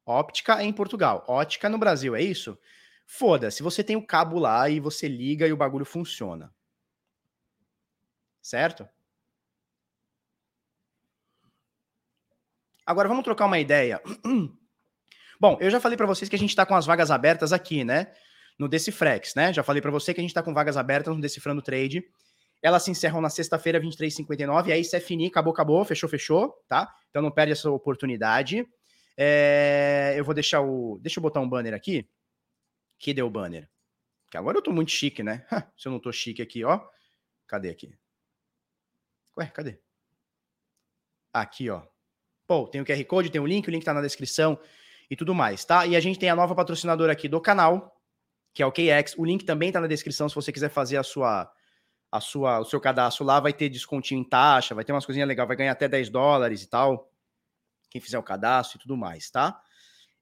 Óptica 0.06 0.60
é 0.60 0.64
em 0.64 0.72
Portugal. 0.72 1.24
Ótica 1.28 1.68
no 1.68 1.78
Brasil, 1.78 2.16
é 2.16 2.22
isso? 2.22 2.58
Foda-se, 3.06 3.62
você 3.62 3.84
tem 3.84 3.94
o 3.94 4.06
cabo 4.06 4.38
lá 4.38 4.68
e 4.68 4.80
você 4.80 5.06
liga 5.06 5.46
e 5.46 5.52
o 5.52 5.56
bagulho 5.56 5.84
funciona. 5.84 6.52
Certo? 8.40 8.88
Agora 12.84 13.08
vamos 13.08 13.22
trocar 13.22 13.46
uma 13.46 13.60
ideia. 13.60 14.02
Bom, 15.42 15.58
eu 15.60 15.68
já 15.68 15.80
falei 15.80 15.96
para 15.96 16.06
vocês 16.06 16.28
que 16.28 16.36
a 16.36 16.38
gente 16.38 16.50
está 16.50 16.64
com 16.64 16.76
as 16.76 16.86
vagas 16.86 17.10
abertas 17.10 17.52
aqui, 17.52 17.82
né? 17.82 18.14
No 18.56 18.68
Decifrex, 18.68 19.34
né? 19.34 19.52
Já 19.52 19.64
falei 19.64 19.82
para 19.82 19.90
você 19.90 20.14
que 20.14 20.20
a 20.20 20.22
gente 20.22 20.30
está 20.30 20.40
com 20.40 20.54
vagas 20.54 20.76
abertas 20.76 21.12
no 21.12 21.20
Decifrando 21.20 21.60
Trade. 21.60 22.04
Elas 22.62 22.84
se 22.84 22.92
encerram 22.92 23.20
na 23.20 23.28
sexta-feira, 23.28 23.80
23h59. 23.80 24.70
Aí 24.70 24.84
se 24.84 24.96
é 24.96 25.00
finir, 25.00 25.26
acabou, 25.26 25.52
acabou, 25.52 25.84
fechou, 25.84 26.08
fechou, 26.08 26.54
tá? 26.68 26.94
Então 27.10 27.20
não 27.20 27.32
perde 27.32 27.54
essa 27.54 27.68
oportunidade. 27.68 28.64
É... 29.16 30.14
Eu 30.16 30.24
vou 30.24 30.32
deixar 30.32 30.60
o. 30.60 31.00
Deixa 31.02 31.18
eu 31.18 31.22
botar 31.22 31.40
um 31.40 31.48
banner 31.48 31.74
aqui. 31.74 32.08
Que 32.96 33.12
deu 33.12 33.26
o 33.26 33.30
banner? 33.30 33.68
Que 34.30 34.36
agora 34.36 34.58
eu 34.58 34.62
tô 34.62 34.70
muito 34.70 34.92
chique, 34.92 35.24
né? 35.24 35.44
Se 35.76 35.88
eu 35.88 35.90
não 35.90 35.98
tô 35.98 36.12
chique 36.12 36.40
aqui, 36.40 36.62
ó. 36.62 36.80
Cadê 37.48 37.68
aqui? 37.68 37.92
Ué, 39.36 39.46
cadê? 39.46 39.80
Aqui, 41.32 41.68
ó. 41.68 41.82
Pô, 42.46 42.68
tem 42.68 42.80
o 42.80 42.84
QR 42.84 43.04
Code, 43.06 43.30
tem 43.30 43.40
o 43.40 43.46
link, 43.46 43.66
o 43.66 43.72
link 43.72 43.82
tá 43.82 43.92
na 43.92 44.02
descrição 44.02 44.56
e 45.12 45.16
tudo 45.16 45.34
mais, 45.34 45.62
tá? 45.62 45.86
E 45.86 45.94
a 45.94 46.00
gente 46.00 46.18
tem 46.18 46.30
a 46.30 46.34
nova 46.34 46.54
patrocinadora 46.54 47.12
aqui 47.12 47.28
do 47.28 47.38
canal, 47.38 48.00
que 48.54 48.62
é 48.62 48.66
o 48.66 48.72
KX. 48.72 49.14
O 49.18 49.26
link 49.26 49.44
também 49.44 49.70
tá 49.70 49.78
na 49.78 49.86
descrição 49.86 50.26
se 50.26 50.34
você 50.34 50.50
quiser 50.50 50.70
fazer 50.70 50.96
a 50.96 51.02
sua 51.02 51.52
a 52.10 52.18
sua, 52.18 52.60
o 52.60 52.64
seu 52.64 52.80
cadastro 52.80 53.24
lá 53.24 53.38
vai 53.38 53.52
ter 53.52 53.68
descontinho 53.68 54.20
em 54.20 54.24
taxa, 54.24 54.74
vai 54.74 54.84
ter 54.84 54.92
umas 54.92 55.04
coisinhas 55.04 55.28
legais, 55.28 55.46
vai 55.46 55.56
ganhar 55.56 55.72
até 55.72 55.86
10 55.86 56.08
dólares 56.08 56.62
e 56.62 56.66
tal. 56.66 57.10
Quem 57.90 58.00
fizer 58.00 58.18
o 58.18 58.22
cadastro 58.22 58.78
e 58.78 58.80
tudo 58.80 58.96
mais, 58.96 59.30
tá? 59.30 59.60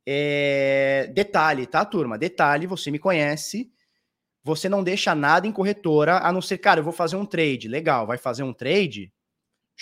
É... 0.04 1.08
Detalhe, 1.14 1.66
tá, 1.66 1.84
turma? 1.84 2.18
Detalhe, 2.18 2.66
você 2.66 2.90
me 2.90 2.98
conhece. 2.98 3.72
Você 4.42 4.68
não 4.68 4.82
deixa 4.82 5.14
nada 5.14 5.46
em 5.46 5.52
corretora, 5.52 6.18
a 6.18 6.32
não 6.32 6.42
ser, 6.42 6.58
cara, 6.58 6.80
eu 6.80 6.84
vou 6.84 6.92
fazer 6.92 7.14
um 7.14 7.26
trade. 7.26 7.68
Legal, 7.68 8.08
vai 8.08 8.18
fazer 8.18 8.42
um 8.42 8.52
trade? 8.52 9.12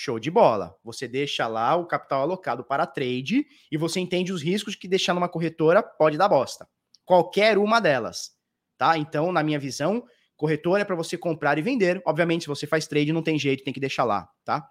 Show 0.01 0.20
de 0.20 0.30
bola. 0.30 0.76
Você 0.84 1.09
deixa 1.09 1.49
lá 1.49 1.74
o 1.74 1.84
capital 1.84 2.22
alocado 2.22 2.62
para 2.62 2.86
trade 2.86 3.44
e 3.68 3.76
você 3.76 3.99
entende 3.99 4.32
os 4.32 4.42
riscos 4.42 4.76
que 4.76 4.86
deixar 4.86 5.12
numa 5.12 5.28
corretora 5.28 5.82
pode 5.82 6.16
dar 6.16 6.28
bosta. 6.28 6.68
Qualquer 7.05 7.59
uma 7.59 7.80
delas, 7.80 8.30
tá? 8.76 8.96
Então, 8.96 9.32
na 9.32 9.42
minha 9.42 9.59
visão, 9.59 10.05
Corretora 10.36 10.82
é 10.82 10.84
para 10.84 10.94
você 10.94 11.18
comprar 11.18 11.59
e 11.59 11.62
vender. 11.62 12.01
Obviamente, 12.07 12.42
se 12.42 12.49
você 12.49 12.64
faz 12.64 12.86
trade, 12.86 13.12
não 13.12 13.24
tem 13.24 13.36
jeito, 13.36 13.64
tem 13.64 13.74
que 13.74 13.80
deixar 13.80 14.05
lá, 14.05 14.28
tá? 14.44 14.64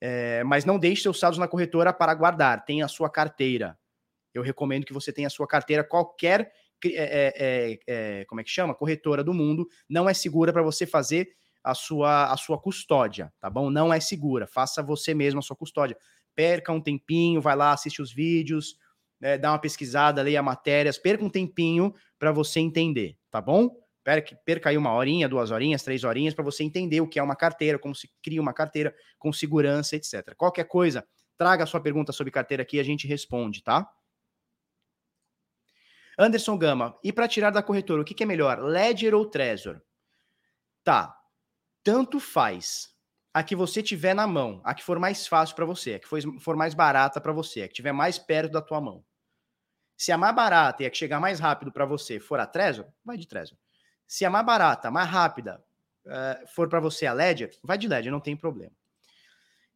É, 0.00 0.44
mas 0.44 0.64
não 0.64 0.78
deixe 0.78 1.02
seus 1.02 1.18
saldos 1.18 1.40
na 1.40 1.48
corretora 1.48 1.92
para 1.92 2.14
guardar. 2.14 2.64
Tenha 2.64 2.84
a 2.84 2.88
sua 2.88 3.10
carteira. 3.10 3.76
Eu 4.32 4.44
recomendo 4.44 4.86
que 4.86 4.92
você 4.92 5.12
tenha 5.12 5.26
a 5.26 5.30
sua 5.30 5.48
carteira. 5.48 5.82
Qualquer, 5.82 6.52
é, 6.84 6.92
é, 6.94 7.32
é, 7.36 7.78
é 8.20 8.24
como 8.26 8.40
é 8.40 8.44
que 8.44 8.50
chama? 8.50 8.76
Corretora 8.76 9.24
do 9.24 9.34
mundo 9.34 9.66
não 9.88 10.08
é 10.08 10.14
segura 10.14 10.52
para 10.52 10.62
você 10.62 10.86
fazer 10.86 11.36
a 11.62 11.74
sua, 11.74 12.32
a 12.32 12.36
sua 12.36 12.58
custódia, 12.58 13.32
tá 13.40 13.50
bom? 13.50 13.70
Não 13.70 13.92
é 13.92 14.00
segura. 14.00 14.46
Faça 14.46 14.82
você 14.82 15.14
mesmo 15.14 15.40
a 15.40 15.42
sua 15.42 15.56
custódia. 15.56 15.96
Perca 16.34 16.72
um 16.72 16.80
tempinho, 16.80 17.40
vai 17.40 17.56
lá, 17.56 17.72
assiste 17.72 18.00
os 18.00 18.12
vídeos, 18.12 18.76
né, 19.20 19.36
dá 19.36 19.50
uma 19.52 19.58
pesquisada, 19.58 20.22
leia 20.22 20.42
matérias, 20.42 20.98
perca 20.98 21.24
um 21.24 21.30
tempinho 21.30 21.92
para 22.18 22.30
você 22.30 22.60
entender, 22.60 23.16
tá 23.30 23.40
bom? 23.40 23.70
perca, 24.08 24.40
perca 24.42 24.70
aí 24.70 24.78
uma 24.78 24.94
horinha, 24.94 25.28
duas 25.28 25.50
horinhas, 25.50 25.82
três 25.82 26.02
horinhas 26.02 26.32
para 26.32 26.42
você 26.42 26.64
entender 26.64 27.02
o 27.02 27.06
que 27.06 27.18
é 27.18 27.22
uma 27.22 27.36
carteira, 27.36 27.78
como 27.78 27.94
se 27.94 28.10
cria 28.22 28.40
uma 28.40 28.54
carteira 28.54 28.94
com 29.18 29.30
segurança, 29.34 29.96
etc. 29.96 30.34
Qualquer 30.34 30.64
coisa, 30.64 31.06
traga 31.36 31.64
a 31.64 31.66
sua 31.66 31.78
pergunta 31.78 32.10
sobre 32.10 32.30
carteira 32.30 32.62
aqui 32.62 32.78
e 32.78 32.80
a 32.80 32.82
gente 32.82 33.06
responde, 33.06 33.62
tá? 33.62 33.86
Anderson 36.18 36.56
Gama, 36.56 36.98
e 37.04 37.12
para 37.12 37.28
tirar 37.28 37.50
da 37.50 37.62
corretora, 37.62 38.00
o 38.00 38.04
que, 38.04 38.14
que 38.14 38.22
é 38.22 38.26
melhor, 38.26 38.58
Ledger 38.60 39.14
ou 39.14 39.26
Trezor? 39.26 39.78
Tá, 40.82 41.14
tanto 41.88 42.20
faz. 42.20 42.94
A 43.32 43.42
que 43.42 43.56
você 43.56 43.82
tiver 43.82 44.12
na 44.12 44.26
mão, 44.26 44.60
a 44.62 44.74
que 44.74 44.84
for 44.84 44.98
mais 44.98 45.26
fácil 45.26 45.56
para 45.56 45.64
você, 45.64 45.94
a 45.94 45.98
que 45.98 46.06
for 46.38 46.54
mais 46.54 46.74
barata 46.74 47.18
para 47.18 47.32
você, 47.32 47.62
a 47.62 47.68
que 47.68 47.72
tiver 47.72 47.92
mais 47.92 48.18
perto 48.18 48.52
da 48.52 48.60
tua 48.60 48.78
mão. 48.78 49.02
Se 49.96 50.12
a 50.12 50.18
mais 50.18 50.34
barata 50.34 50.82
e 50.82 50.86
a 50.86 50.90
que 50.90 50.98
chegar 50.98 51.18
mais 51.18 51.40
rápido 51.40 51.72
para 51.72 51.86
você 51.86 52.20
for 52.20 52.40
a 52.40 52.46
Trezor, 52.46 52.86
vai 53.02 53.16
de 53.16 53.26
Trezor. 53.26 53.56
Se 54.06 54.24
a 54.26 54.30
mais 54.30 54.44
barata, 54.44 54.90
mais 54.90 55.08
rápida 55.08 55.64
uh, 56.04 56.46
for 56.48 56.68
para 56.68 56.78
você 56.78 57.06
a 57.06 57.12
Ledger, 57.14 57.56
vai 57.62 57.78
de 57.78 57.88
Ledger, 57.88 58.12
não 58.12 58.20
tem 58.20 58.36
problema. 58.36 58.72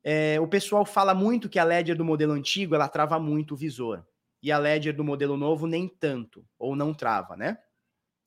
É, 0.05 0.39
o 0.39 0.47
pessoal 0.47 0.85
fala 0.85 1.15
muito 1.15 1.49
que 1.49 1.59
a 1.59 1.65
Ledger 1.65 1.97
do 1.97 2.05
modelo 2.05 2.33
antigo 2.33 2.75
ela 2.75 2.89
trava 2.89 3.19
muito 3.19 3.55
o 3.55 3.57
visor 3.57 4.05
e 4.43 4.53
a 4.53 4.59
Ledger 4.59 4.95
do 4.95 5.05
modelo 5.05 5.37
novo 5.37 5.67
nem 5.67 5.89
tanto 5.89 6.45
ou 6.59 6.77
não 6.77 6.93
trava, 6.93 7.37
né? 7.37 7.57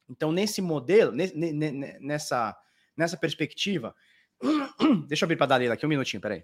Então 0.09 0.31
nesse 0.31 0.61
modelo, 0.61 1.11
nessa 1.99 2.57
nessa 2.97 3.17
perspectiva, 3.17 3.95
deixa 5.07 5.23
eu 5.23 5.27
abrir 5.27 5.37
para 5.37 5.47
dar 5.47 5.71
aqui 5.71 5.85
um 5.85 5.89
minutinho, 5.89 6.21
peraí. 6.21 6.43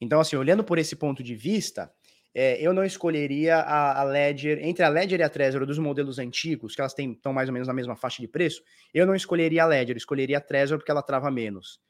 Então, 0.00 0.20
assim, 0.20 0.36
olhando 0.36 0.62
por 0.62 0.78
esse 0.78 0.94
ponto 0.96 1.22
de 1.22 1.34
vista, 1.34 1.92
é, 2.34 2.60
eu 2.60 2.72
não 2.72 2.84
escolheria 2.84 3.56
a, 3.56 4.00
a, 4.00 4.04
Ledger, 4.04 4.58
entre 4.62 4.84
a 4.84 4.88
Ledger 4.88 5.20
e 5.20 5.22
a 5.22 5.28
Trezor 5.28 5.66
dos 5.66 5.78
modelos 5.78 6.18
antigos, 6.18 6.74
que 6.74 6.80
elas 6.80 6.94
estão 6.96 7.32
mais 7.32 7.48
ou 7.48 7.52
menos 7.52 7.66
na 7.66 7.74
mesma 7.74 7.96
faixa 7.96 8.22
de 8.22 8.28
preço, 8.28 8.62
eu 8.92 9.06
não 9.06 9.14
escolheria 9.14 9.64
a 9.64 9.66
Ledger, 9.66 9.96
escolheria 9.96 10.38
a 10.38 10.40
Trezor 10.40 10.78
porque 10.78 10.90
ela 10.90 11.02
trava 11.02 11.30
menos. 11.30 11.80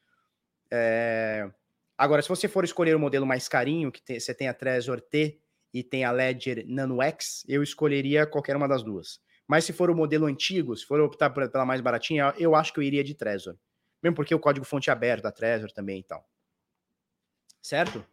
É... 0.70 1.50
Agora, 1.96 2.22
se 2.22 2.28
você 2.28 2.46
for 2.46 2.64
escolher 2.64 2.94
o 2.94 3.00
modelo 3.00 3.26
mais 3.26 3.48
carinho, 3.48 3.90
que 3.90 4.00
tem, 4.00 4.20
você 4.20 4.32
tem 4.32 4.48
a 4.48 4.54
Trezor 4.54 5.00
T 5.00 5.38
e 5.74 5.82
tem 5.82 6.04
a 6.04 6.12
Ledger 6.12 6.64
Nano 6.66 7.02
X, 7.02 7.44
eu 7.48 7.62
escolheria 7.62 8.26
qualquer 8.26 8.56
uma 8.56 8.68
das 8.68 8.82
duas. 8.82 9.20
Mas 9.46 9.64
se 9.64 9.72
for 9.72 9.90
o 9.90 9.96
modelo 9.96 10.26
antigo, 10.26 10.76
se 10.76 10.86
for 10.86 11.00
optar 11.00 11.30
pela 11.30 11.66
mais 11.66 11.80
baratinha, 11.80 12.32
eu 12.38 12.54
acho 12.54 12.72
que 12.72 12.78
eu 12.78 12.82
iria 12.82 13.02
de 13.02 13.14
Trezor. 13.14 13.56
Mesmo 14.02 14.14
porque 14.14 14.34
o 14.34 14.38
código 14.38 14.64
fonte 14.64 14.90
é 14.90 14.92
aberto 14.92 15.24
da 15.24 15.32
Trezor 15.32 15.72
também 15.72 16.00
e 16.00 16.04
tal. 16.04 16.24
Certo? 17.60 18.04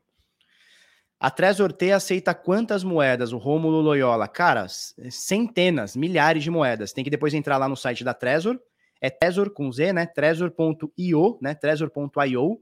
A 1.19 1.31
Trezor 1.31 1.71
T 1.71 1.91
aceita 1.91 2.33
quantas 2.35 2.83
moedas? 2.83 3.31
O 3.31 3.37
Rômulo 3.37 3.81
Loyola. 3.81 4.27
Cara, 4.27 4.67
centenas, 5.09 5.95
milhares 5.95 6.43
de 6.43 6.51
moedas. 6.51 6.91
Tem 6.93 7.03
que 7.03 7.09
depois 7.09 7.33
entrar 7.33 7.57
lá 7.57 7.67
no 7.67 7.75
site 7.75 8.03
da 8.03 8.13
Trezor. 8.13 8.59
É 9.01 9.09
Trezor 9.09 9.49
com 9.51 9.71
Z, 9.71 9.93
né? 9.93 10.05
Trezor.io, 10.05 11.39
né? 11.41 11.55
Trezor.io. 11.55 12.61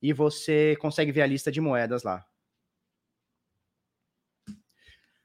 E 0.00 0.12
você 0.12 0.76
consegue 0.80 1.12
ver 1.12 1.22
a 1.22 1.26
lista 1.26 1.52
de 1.52 1.60
moedas 1.60 2.02
lá. 2.02 2.24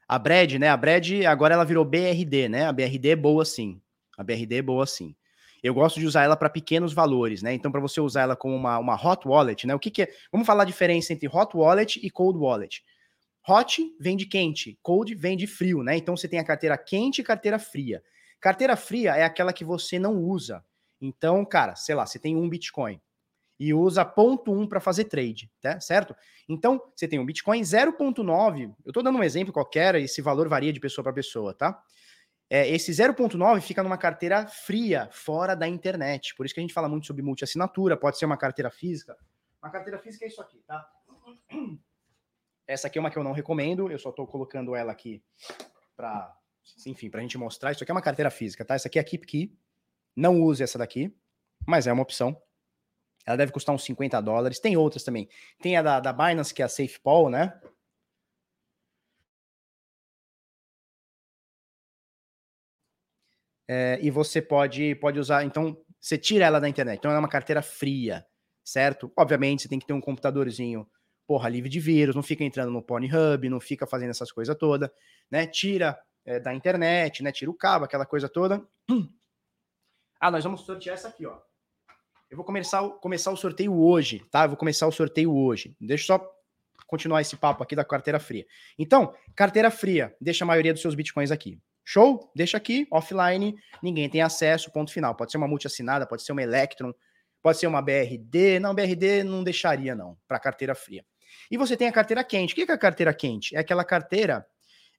A 0.06 0.18
Brad, 0.18 0.54
né? 0.54 0.68
A 0.68 0.76
Brad 0.76 1.08
agora 1.24 1.54
ela 1.54 1.64
virou 1.64 1.84
BRD, 1.84 2.48
né? 2.48 2.66
A 2.66 2.72
BRD 2.72 3.10
é 3.10 3.16
boa 3.16 3.44
sim. 3.44 3.80
A 4.18 4.24
BRD 4.24 4.56
é 4.56 4.62
boa 4.62 4.84
sim. 4.86 5.14
Eu 5.62 5.74
gosto 5.74 6.00
de 6.00 6.06
usar 6.06 6.24
ela 6.24 6.36
para 6.36 6.48
pequenos 6.48 6.92
valores, 6.92 7.42
né? 7.42 7.52
Então, 7.52 7.70
para 7.70 7.80
você 7.80 8.00
usar 8.00 8.22
ela 8.22 8.36
como 8.36 8.54
uma, 8.54 8.78
uma 8.78 8.94
hot 8.94 9.26
wallet, 9.26 9.66
né? 9.66 9.74
O 9.74 9.78
que, 9.78 9.90
que 9.90 10.02
é? 10.02 10.08
Vamos 10.32 10.46
falar 10.46 10.62
a 10.62 10.66
diferença 10.66 11.12
entre 11.12 11.28
hot 11.28 11.56
wallet 11.56 12.00
e 12.02 12.10
cold 12.10 12.38
wallet. 12.38 12.82
Hot 13.48 13.82
vem 13.98 14.16
de 14.16 14.26
quente, 14.26 14.78
cold 14.82 15.14
vem 15.14 15.36
de 15.36 15.46
frio, 15.46 15.82
né? 15.82 15.96
Então 15.96 16.16
você 16.16 16.28
tem 16.28 16.38
a 16.38 16.44
carteira 16.44 16.76
quente 16.76 17.20
e 17.20 17.24
carteira 17.24 17.58
fria. 17.58 18.02
Carteira 18.40 18.76
fria 18.76 19.16
é 19.16 19.24
aquela 19.24 19.52
que 19.52 19.64
você 19.64 19.98
não 19.98 20.16
usa. 20.16 20.64
Então, 21.00 21.44
cara, 21.44 21.74
sei 21.76 21.94
lá, 21.94 22.04
você 22.06 22.18
tem 22.18 22.36
um 22.36 22.48
Bitcoin 22.48 23.00
e 23.58 23.74
usa 23.74 24.04
ponto 24.04 24.50
.1 24.50 24.66
para 24.66 24.80
fazer 24.80 25.04
trade, 25.04 25.50
tá? 25.60 25.78
certo? 25.80 26.16
Então, 26.48 26.80
você 26.96 27.06
tem 27.06 27.18
um 27.18 27.26
Bitcoin 27.26 27.60
0.9, 27.60 28.62
eu 28.62 28.90
estou 28.90 29.02
dando 29.02 29.18
um 29.18 29.22
exemplo 29.22 29.52
qualquer, 29.52 29.94
esse 29.96 30.22
valor 30.22 30.48
varia 30.48 30.72
de 30.72 30.80
pessoa 30.80 31.02
para 31.02 31.12
pessoa, 31.12 31.52
tá? 31.52 31.78
É, 32.52 32.68
esse 32.68 32.90
0.9 32.90 33.60
fica 33.60 33.80
numa 33.80 33.96
carteira 33.96 34.44
fria, 34.48 35.08
fora 35.12 35.54
da 35.54 35.68
internet. 35.68 36.34
Por 36.34 36.44
isso 36.44 36.52
que 36.52 36.60
a 36.60 36.62
gente 36.62 36.74
fala 36.74 36.88
muito 36.88 37.06
sobre 37.06 37.22
multi-assinatura, 37.22 37.96
pode 37.96 38.18
ser 38.18 38.26
uma 38.26 38.36
carteira 38.36 38.72
física. 38.72 39.16
Uma 39.62 39.70
carteira 39.70 40.00
física 40.00 40.24
é 40.24 40.28
isso 40.28 40.42
aqui, 40.42 40.60
tá? 40.66 40.84
Essa 42.66 42.88
aqui 42.88 42.98
é 42.98 43.00
uma 43.00 43.10
que 43.10 43.18
eu 43.18 43.24
não 43.24 43.32
recomendo, 43.32 43.90
eu 43.90 43.98
só 43.98 44.10
estou 44.10 44.26
colocando 44.26 44.74
ela 44.74 44.90
aqui 44.90 45.22
para, 45.96 46.36
enfim, 46.86 47.08
para 47.08 47.20
a 47.20 47.22
gente 47.22 47.38
mostrar. 47.38 47.70
Isso 47.70 47.84
aqui 47.84 47.92
é 47.92 47.94
uma 47.94 48.02
carteira 48.02 48.30
física, 48.30 48.64
tá? 48.64 48.74
Essa 48.74 48.88
aqui 48.88 48.98
é 48.98 49.02
a 49.02 49.04
Keep 49.04 49.26
Key. 49.26 49.56
Não 50.16 50.40
use 50.40 50.62
essa 50.62 50.78
daqui, 50.78 51.16
mas 51.64 51.86
é 51.86 51.92
uma 51.92 52.02
opção. 52.02 52.40
Ela 53.24 53.36
deve 53.36 53.52
custar 53.52 53.74
uns 53.74 53.84
50 53.84 54.20
dólares. 54.20 54.58
Tem 54.58 54.76
outras 54.76 55.04
também. 55.04 55.28
Tem 55.60 55.76
a 55.76 55.82
da, 55.82 56.00
da 56.00 56.12
Binance, 56.12 56.54
que 56.54 56.62
é 56.62 56.64
a 56.64 56.68
SafePol, 56.68 57.28
né? 57.30 57.60
É, 63.72 64.00
e 64.02 64.10
você 64.10 64.42
pode, 64.42 64.96
pode 64.96 65.20
usar. 65.20 65.44
Então, 65.44 65.80
você 66.00 66.18
tira 66.18 66.44
ela 66.44 66.60
da 66.60 66.68
internet. 66.68 66.98
Então, 66.98 67.12
é 67.12 67.16
uma 67.16 67.28
carteira 67.28 67.62
fria, 67.62 68.26
certo? 68.64 69.12
Obviamente, 69.16 69.62
você 69.62 69.68
tem 69.68 69.78
que 69.78 69.86
ter 69.86 69.92
um 69.92 70.00
computadorzinho, 70.00 70.84
porra, 71.24 71.48
livre 71.48 71.70
de 71.70 71.78
vírus, 71.78 72.16
não 72.16 72.22
fica 72.22 72.42
entrando 72.42 72.72
no 72.72 72.82
Pornhub, 72.82 73.48
não 73.48 73.60
fica 73.60 73.86
fazendo 73.86 74.10
essas 74.10 74.32
coisas 74.32 74.56
todas, 74.56 74.90
né? 75.30 75.46
Tira 75.46 75.96
é, 76.24 76.40
da 76.40 76.52
internet, 76.52 77.22
né? 77.22 77.30
Tira 77.30 77.48
o 77.48 77.54
cabo, 77.54 77.84
aquela 77.84 78.04
coisa 78.04 78.28
toda. 78.28 78.60
Ah, 80.22 80.30
nós 80.30 80.44
vamos 80.44 80.60
sortear 80.66 80.92
essa 80.92 81.08
aqui, 81.08 81.24
ó. 81.24 81.38
Eu 82.30 82.36
vou 82.36 82.44
começar, 82.44 82.86
começar 83.00 83.30
o 83.30 83.36
sorteio 83.38 83.74
hoje, 83.74 84.22
tá? 84.30 84.44
Eu 84.44 84.50
vou 84.50 84.56
começar 84.58 84.86
o 84.86 84.92
sorteio 84.92 85.34
hoje. 85.34 85.74
Deixa 85.80 86.12
eu 86.12 86.18
só 86.18 86.30
continuar 86.86 87.22
esse 87.22 87.38
papo 87.38 87.62
aqui 87.62 87.74
da 87.74 87.86
carteira 87.86 88.20
fria. 88.20 88.44
Então, 88.78 89.14
carteira 89.34 89.70
fria, 89.70 90.14
deixa 90.20 90.44
a 90.44 90.46
maioria 90.46 90.74
dos 90.74 90.82
seus 90.82 90.94
bitcoins 90.94 91.30
aqui. 91.30 91.58
Show? 91.92 92.30
Deixa 92.36 92.56
aqui, 92.56 92.86
offline, 92.88 93.52
ninguém 93.82 94.08
tem 94.08 94.22
acesso, 94.22 94.70
ponto 94.70 94.92
final. 94.92 95.12
Pode 95.16 95.32
ser 95.32 95.38
uma 95.38 95.48
multi-assinada, 95.48 96.06
pode 96.06 96.22
ser 96.22 96.30
uma 96.30 96.40
Electron, 96.40 96.94
pode 97.42 97.58
ser 97.58 97.66
uma 97.66 97.82
BRD. 97.82 98.60
Não, 98.60 98.72
BRD 98.72 99.24
não 99.24 99.42
deixaria, 99.42 99.92
não, 99.92 100.16
para 100.28 100.38
carteira 100.38 100.72
fria. 100.72 101.04
E 101.50 101.56
você 101.56 101.76
tem 101.76 101.88
a 101.88 101.92
carteira 101.92 102.22
quente. 102.22 102.52
O 102.52 102.54
que 102.54 102.62
é 102.62 102.72
a 102.72 102.78
carteira 102.78 103.12
quente? 103.12 103.56
É 103.56 103.58
aquela 103.58 103.84
carteira 103.84 104.46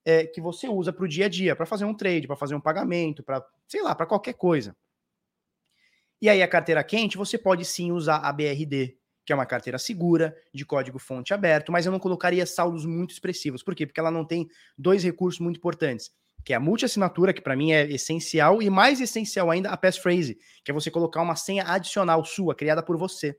é, 0.03 0.25
que 0.25 0.41
você 0.41 0.67
usa 0.67 0.91
para 0.91 1.05
o 1.05 1.07
dia 1.07 1.27
a 1.27 1.29
dia, 1.29 1.55
para 1.55 1.65
fazer 1.65 1.85
um 1.85 1.93
trade, 1.93 2.27
para 2.27 2.35
fazer 2.35 2.55
um 2.55 2.59
pagamento, 2.59 3.23
para, 3.23 3.41
sei 3.69 3.81
lá, 3.81 3.95
para 3.95 4.05
qualquer 4.05 4.33
coisa. 4.33 4.75
E 6.21 6.27
aí, 6.27 6.43
a 6.43 6.47
carteira 6.47 6.83
quente, 6.83 7.15
você 7.15 7.37
pode 7.37 7.63
sim 7.63 7.93
usar 7.93 8.17
a 8.17 8.33
BRD, 8.33 8.97
que 9.25 9.31
é 9.31 9.35
uma 9.35 9.45
carteira 9.45 9.79
segura, 9.79 10.35
de 10.53 10.65
código 10.65 10.99
fonte 10.99 11.33
aberto, 11.33 11.71
mas 11.71 11.85
eu 11.85 11.91
não 11.93 11.99
colocaria 11.99 12.45
saldos 12.45 12.85
muito 12.85 13.11
expressivos. 13.11 13.63
Por 13.63 13.73
quê? 13.73 13.87
Porque 13.87 13.99
ela 14.01 14.11
não 14.11 14.25
tem 14.25 14.45
dois 14.77 15.05
recursos 15.05 15.39
muito 15.39 15.55
importantes 15.55 16.11
que 16.43 16.53
é 16.53 16.55
a 16.55 16.59
multi-assinatura, 16.59 17.33
que 17.33 17.41
para 17.41 17.55
mim 17.55 17.71
é 17.71 17.89
essencial, 17.91 18.61
e 18.61 18.69
mais 18.69 18.99
essencial 18.99 19.49
ainda 19.51 19.69
a 19.69 19.77
passphrase, 19.77 20.37
que 20.63 20.71
é 20.71 20.73
você 20.73 20.89
colocar 20.89 21.21
uma 21.21 21.35
senha 21.35 21.63
adicional 21.65 22.23
sua, 22.25 22.55
criada 22.55 22.81
por 22.81 22.97
você. 22.97 23.37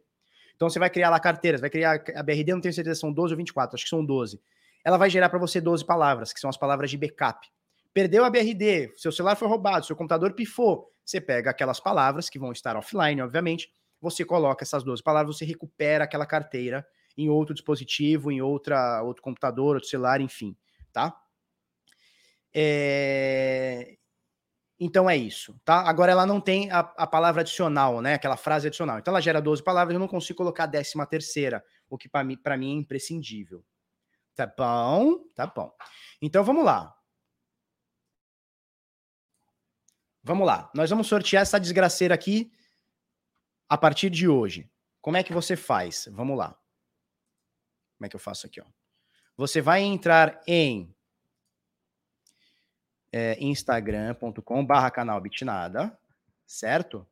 Então 0.54 0.68
você 0.68 0.78
vai 0.78 0.90
criar 0.90 1.10
lá 1.10 1.18
carteiras, 1.18 1.60
vai 1.60 1.70
criar 1.70 2.02
a 2.14 2.22
BRD, 2.22 2.52
não 2.52 2.60
tenho 2.60 2.74
certeza, 2.74 3.00
são 3.00 3.12
12 3.12 3.34
ou 3.34 3.38
24, 3.38 3.74
acho 3.74 3.84
que 3.84 3.90
são 3.90 4.04
12. 4.04 4.40
Ela 4.84 4.96
vai 4.96 5.10
gerar 5.10 5.28
para 5.28 5.38
você 5.38 5.60
12 5.60 5.84
palavras, 5.84 6.32
que 6.32 6.40
são 6.40 6.50
as 6.50 6.56
palavras 6.56 6.90
de 6.90 6.96
backup. 6.96 7.48
Perdeu 7.92 8.24
a 8.24 8.30
BRD, 8.30 8.92
seu 8.96 9.12
celular 9.12 9.36
foi 9.36 9.48
roubado, 9.48 9.84
seu 9.84 9.96
computador 9.96 10.32
pifou, 10.34 10.88
você 11.04 11.20
pega 11.20 11.50
aquelas 11.50 11.80
palavras 11.80 12.30
que 12.30 12.38
vão 12.38 12.52
estar 12.52 12.76
offline, 12.76 13.20
obviamente, 13.20 13.70
você 14.00 14.24
coloca 14.24 14.64
essas 14.64 14.82
12 14.82 15.02
palavras, 15.02 15.36
você 15.36 15.44
recupera 15.44 16.04
aquela 16.04 16.26
carteira 16.26 16.86
em 17.16 17.28
outro 17.28 17.54
dispositivo, 17.54 18.32
em 18.32 18.40
outra, 18.40 19.02
outro 19.02 19.22
computador, 19.22 19.74
outro 19.74 19.88
celular, 19.88 20.20
enfim, 20.20 20.56
tá? 20.92 21.14
É... 22.54 23.96
Então 24.78 25.08
é 25.08 25.16
isso, 25.16 25.58
tá? 25.64 25.88
Agora 25.88 26.10
ela 26.10 26.26
não 26.26 26.40
tem 26.40 26.70
a, 26.70 26.80
a, 26.80 27.06
palavra 27.06 27.42
adicional, 27.42 28.00
né? 28.00 28.14
Aquela 28.14 28.36
frase 28.36 28.66
adicional. 28.66 28.98
Então 28.98 29.12
ela 29.12 29.20
gera 29.20 29.40
12 29.40 29.62
palavras, 29.62 29.94
eu 29.94 30.00
não 30.00 30.08
consigo 30.08 30.38
colocar 30.38 30.64
a 30.64 30.66
décima 30.66 31.06
terceira, 31.06 31.64
o 31.88 31.96
que 31.96 32.08
para 32.08 32.24
mim, 32.24 32.36
mim 32.58 32.70
é 32.70 32.78
imprescindível. 32.80 33.64
Tá 34.34 34.46
bom? 34.46 35.18
Tá 35.36 35.46
bom. 35.46 35.72
Então 36.20 36.42
vamos 36.42 36.64
lá. 36.64 36.96
Vamos 40.24 40.46
lá. 40.46 40.70
Nós 40.74 40.90
vamos 40.90 41.06
sortear 41.06 41.42
essa 41.42 41.60
desgraceira 41.60 42.14
aqui 42.14 42.52
a 43.68 43.76
partir 43.76 44.10
de 44.10 44.28
hoje. 44.28 44.70
Como 45.00 45.16
é 45.16 45.22
que 45.22 45.32
você 45.32 45.56
faz? 45.56 46.08
Vamos 46.12 46.36
lá. 46.36 46.58
Como 47.96 48.06
é 48.06 48.08
que 48.08 48.16
eu 48.16 48.20
faço 48.20 48.46
aqui, 48.46 48.60
ó? 48.60 48.64
Você 49.36 49.60
vai 49.60 49.80
entrar 49.80 50.40
em 50.46 50.94
é, 53.12 53.36
instagram.com 53.38 54.64
barra 54.64 54.90
canal 54.90 55.20
Bitnada, 55.20 55.96
certo? 56.46 57.06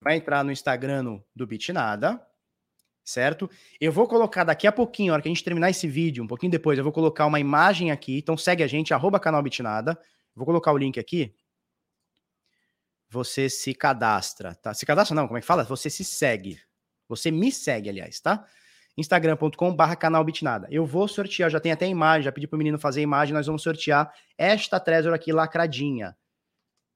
Vai 0.00 0.16
entrar 0.16 0.42
no 0.42 0.50
Instagram 0.50 1.02
no, 1.02 1.24
do 1.34 1.46
Bitnada, 1.46 2.24
certo? 3.04 3.48
Eu 3.80 3.92
vou 3.92 4.08
colocar 4.08 4.44
daqui 4.44 4.66
a 4.66 4.72
pouquinho, 4.72 5.08
na 5.08 5.14
hora 5.14 5.22
que 5.22 5.28
a 5.28 5.32
gente 5.34 5.44
terminar 5.44 5.70
esse 5.70 5.86
vídeo, 5.86 6.24
um 6.24 6.26
pouquinho 6.26 6.50
depois, 6.50 6.78
eu 6.78 6.84
vou 6.84 6.92
colocar 6.92 7.26
uma 7.26 7.38
imagem 7.38 7.90
aqui, 7.90 8.18
então 8.18 8.36
segue 8.36 8.62
a 8.62 8.66
gente, 8.66 8.94
arroba 8.94 9.20
canal 9.20 9.42
Bitnada, 9.42 9.98
vou 10.34 10.46
colocar 10.46 10.72
o 10.72 10.78
link 10.78 10.98
aqui, 10.98 11.34
você 13.08 13.48
se 13.48 13.74
cadastra, 13.74 14.54
tá? 14.54 14.74
Se 14.74 14.84
cadastra 14.84 15.14
não, 15.14 15.26
como 15.26 15.38
é 15.38 15.40
que 15.40 15.46
fala? 15.46 15.64
Você 15.64 15.88
se 15.88 16.04
segue, 16.04 16.60
você 17.08 17.30
me 17.30 17.52
segue, 17.52 17.88
aliás, 17.88 18.20
tá? 18.20 18.44
instagram.com/barra 18.96 19.96
canal 19.96 20.24
Bitnada. 20.24 20.66
Eu 20.70 20.86
vou 20.86 21.06
sortear, 21.06 21.50
já 21.50 21.60
tem 21.60 21.72
até 21.72 21.86
imagem, 21.86 22.24
já 22.24 22.32
pedi 22.32 22.46
pro 22.46 22.58
menino 22.58 22.78
fazer 22.78 23.00
a 23.00 23.02
imagem, 23.02 23.34
nós 23.34 23.46
vamos 23.46 23.62
sortear 23.62 24.12
esta 24.38 24.80
Trezor 24.80 25.12
aqui 25.14 25.32
lacradinha. 25.32 26.16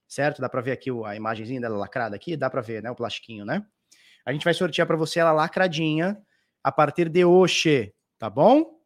Certo? 0.08 0.40
Dá 0.40 0.48
para 0.48 0.60
ver 0.60 0.72
aqui 0.72 0.90
a 1.04 1.14
imagenzinha 1.14 1.60
dela 1.60 1.76
lacrada 1.76 2.16
aqui, 2.16 2.36
dá 2.36 2.50
para 2.50 2.60
ver, 2.60 2.82
né, 2.82 2.90
o 2.90 2.96
plastiquinho, 2.96 3.44
né? 3.44 3.64
A 4.24 4.32
gente 4.32 4.44
vai 4.44 4.54
sortear 4.54 4.86
para 4.86 4.96
você 4.96 5.20
ela 5.20 5.32
lacradinha 5.32 6.20
a 6.62 6.72
partir 6.72 7.08
de 7.08 7.24
hoje, 7.24 7.94
tá 8.18 8.28
bom? 8.28 8.78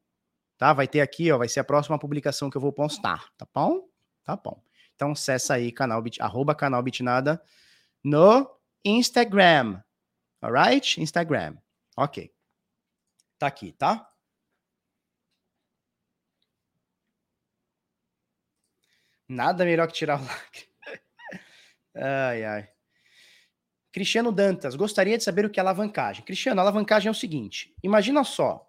Tá? 0.56 0.72
Vai 0.72 0.86
ter 0.86 1.00
aqui, 1.00 1.30
ó, 1.32 1.38
vai 1.38 1.48
ser 1.48 1.60
a 1.60 1.64
próxima 1.64 1.98
publicação 1.98 2.50
que 2.50 2.56
eu 2.56 2.60
vou 2.60 2.72
postar, 2.72 3.28
tá 3.36 3.46
bom? 3.52 3.88
Tá 4.24 4.36
bom. 4.36 4.62
Então 4.94 5.12
acessa 5.12 5.54
aí 5.54 5.72
canal 5.72 6.02
arroba 6.20 6.54
canal 6.54 6.82
Bitnada 6.82 7.42
no 8.02 8.48
Instagram. 8.84 9.82
Alright? 10.40 11.00
Instagram. 11.00 11.56
Ok. 11.96 12.33
Tá 13.44 13.48
aqui, 13.48 13.72
tá? 13.72 14.10
Nada 19.28 19.66
melhor 19.66 19.86
que 19.86 19.92
tirar 19.92 20.18
o 20.18 20.24
lacre. 20.24 20.66
ai, 21.94 22.42
ai. 22.42 22.68
Cristiano 23.92 24.32
Dantas, 24.32 24.74
gostaria 24.74 25.18
de 25.18 25.24
saber 25.24 25.44
o 25.44 25.50
que 25.50 25.60
é 25.60 25.62
alavancagem. 25.62 26.24
Cristiano, 26.24 26.58
alavancagem 26.58 27.08
é 27.08 27.10
o 27.10 27.14
seguinte: 27.14 27.76
imagina 27.82 28.24
só. 28.24 28.66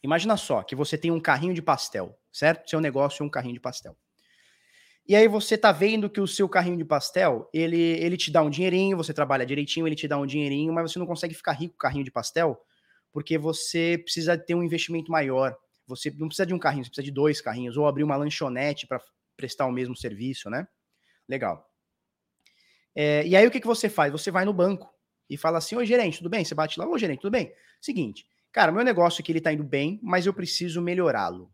Imagina 0.00 0.36
só 0.36 0.62
que 0.62 0.76
você 0.76 0.96
tem 0.96 1.10
um 1.10 1.20
carrinho 1.20 1.52
de 1.52 1.62
pastel, 1.62 2.16
certo? 2.30 2.70
Seu 2.70 2.80
negócio 2.80 3.24
é 3.24 3.26
um 3.26 3.30
carrinho 3.30 3.54
de 3.54 3.60
pastel. 3.60 3.98
E 5.08 5.16
aí 5.16 5.26
você 5.26 5.56
tá 5.56 5.72
vendo 5.72 6.10
que 6.10 6.20
o 6.20 6.26
seu 6.26 6.46
carrinho 6.46 6.76
de 6.76 6.84
pastel, 6.84 7.48
ele, 7.50 7.80
ele 7.80 8.16
te 8.16 8.30
dá 8.30 8.42
um 8.42 8.50
dinheirinho, 8.50 8.94
você 8.94 9.14
trabalha 9.14 9.46
direitinho, 9.46 9.86
ele 9.86 9.96
te 9.96 10.06
dá 10.06 10.18
um 10.18 10.26
dinheirinho, 10.26 10.70
mas 10.70 10.92
você 10.92 10.98
não 10.98 11.06
consegue 11.06 11.34
ficar 11.34 11.52
rico 11.52 11.72
com 11.72 11.78
carrinho 11.78 12.04
de 12.04 12.10
pastel, 12.10 12.60
porque 13.10 13.38
você 13.38 13.98
precisa 14.04 14.36
ter 14.36 14.54
um 14.54 14.62
investimento 14.62 15.10
maior. 15.10 15.56
Você 15.86 16.10
não 16.10 16.28
precisa 16.28 16.44
de 16.44 16.52
um 16.52 16.58
carrinho, 16.58 16.84
você 16.84 16.90
precisa 16.90 17.06
de 17.06 17.10
dois 17.10 17.40
carrinhos, 17.40 17.78
ou 17.78 17.86
abrir 17.86 18.04
uma 18.04 18.16
lanchonete 18.16 18.86
para 18.86 19.00
prestar 19.34 19.64
o 19.64 19.72
mesmo 19.72 19.96
serviço, 19.96 20.50
né? 20.50 20.68
Legal. 21.26 21.66
É, 22.94 23.26
e 23.26 23.34
aí 23.34 23.46
o 23.46 23.50
que, 23.50 23.60
que 23.60 23.66
você 23.66 23.88
faz? 23.88 24.12
Você 24.12 24.30
vai 24.30 24.44
no 24.44 24.52
banco 24.52 24.92
e 25.30 25.38
fala 25.38 25.56
assim: 25.56 25.74
Oi, 25.76 25.86
gerente, 25.86 26.18
tudo 26.18 26.28
bem? 26.28 26.44
Você 26.44 26.54
bate 26.54 26.78
lá, 26.78 26.86
ô 26.86 26.98
gerente, 26.98 27.20
tudo 27.20 27.32
bem? 27.32 27.50
Seguinte, 27.80 28.26
cara, 28.52 28.70
meu 28.70 28.84
negócio 28.84 29.22
aqui 29.22 29.32
ele 29.32 29.40
tá 29.40 29.52
indo 29.52 29.64
bem, 29.64 29.98
mas 30.02 30.26
eu 30.26 30.34
preciso 30.34 30.82
melhorá-lo. 30.82 31.50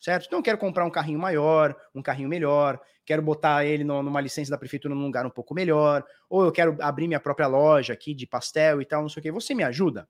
Certo? 0.00 0.26
Então 0.26 0.38
eu 0.38 0.42
quero 0.42 0.56
comprar 0.56 0.86
um 0.86 0.90
carrinho 0.90 1.18
maior, 1.18 1.76
um 1.94 2.02
carrinho 2.02 2.28
melhor, 2.28 2.80
quero 3.04 3.20
botar 3.20 3.66
ele 3.66 3.84
no, 3.84 4.02
numa 4.02 4.20
licença 4.20 4.50
da 4.50 4.56
prefeitura 4.56 4.94
num 4.94 5.04
lugar 5.04 5.26
um 5.26 5.30
pouco 5.30 5.54
melhor, 5.54 6.02
ou 6.28 6.44
eu 6.44 6.50
quero 6.50 6.76
abrir 6.80 7.06
minha 7.06 7.20
própria 7.20 7.46
loja 7.46 7.92
aqui 7.92 8.14
de 8.14 8.26
pastel 8.26 8.80
e 8.80 8.86
tal, 8.86 9.02
não 9.02 9.10
sei 9.10 9.20
o 9.20 9.22
que. 9.22 9.30
Você 9.30 9.54
me 9.54 9.62
ajuda? 9.62 10.08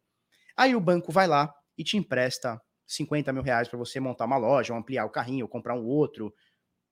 Aí 0.57 0.77
o 0.77 0.81
banco 0.81 1.11
vai 1.11 1.27
lá 1.27 1.53
e 1.77 1.83
te 1.83 1.97
empresta 1.97 2.61
50 2.87 3.33
mil 3.33 3.43
reais 3.43 3.67
para 3.67 3.79
você 3.79 3.99
montar 3.99 4.27
uma 4.27 4.37
loja, 4.37 4.73
ou 4.73 4.79
ampliar 4.79 5.05
o 5.07 5.11
carrinho, 5.11 5.45
ou 5.45 5.49
comprar 5.49 5.75
um 5.75 5.85
outro, 5.85 6.33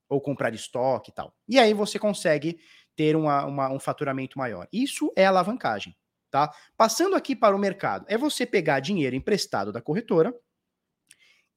ou 0.09 0.21
comprar 0.21 0.55
estoque 0.55 1.11
e 1.11 1.15
tal. 1.15 1.35
E 1.49 1.59
aí 1.59 1.75
você 1.75 1.99
consegue 1.99 2.59
ter 2.97 3.15
uma, 3.15 3.45
uma, 3.45 3.71
um 3.71 3.79
faturamento 3.79 4.39
maior. 4.39 4.67
Isso 4.73 5.13
é 5.15 5.25
alavancagem, 5.25 5.97
tá? 6.31 6.53
Passando 6.77 7.15
aqui 7.15 7.37
para 7.37 7.55
o 7.55 7.59
mercado, 7.59 8.07
é 8.09 8.17
você 8.17 8.45
pegar 8.45 8.81
dinheiro 8.81 9.15
emprestado 9.15 9.73
da 9.73 9.81
corretora 9.81 10.35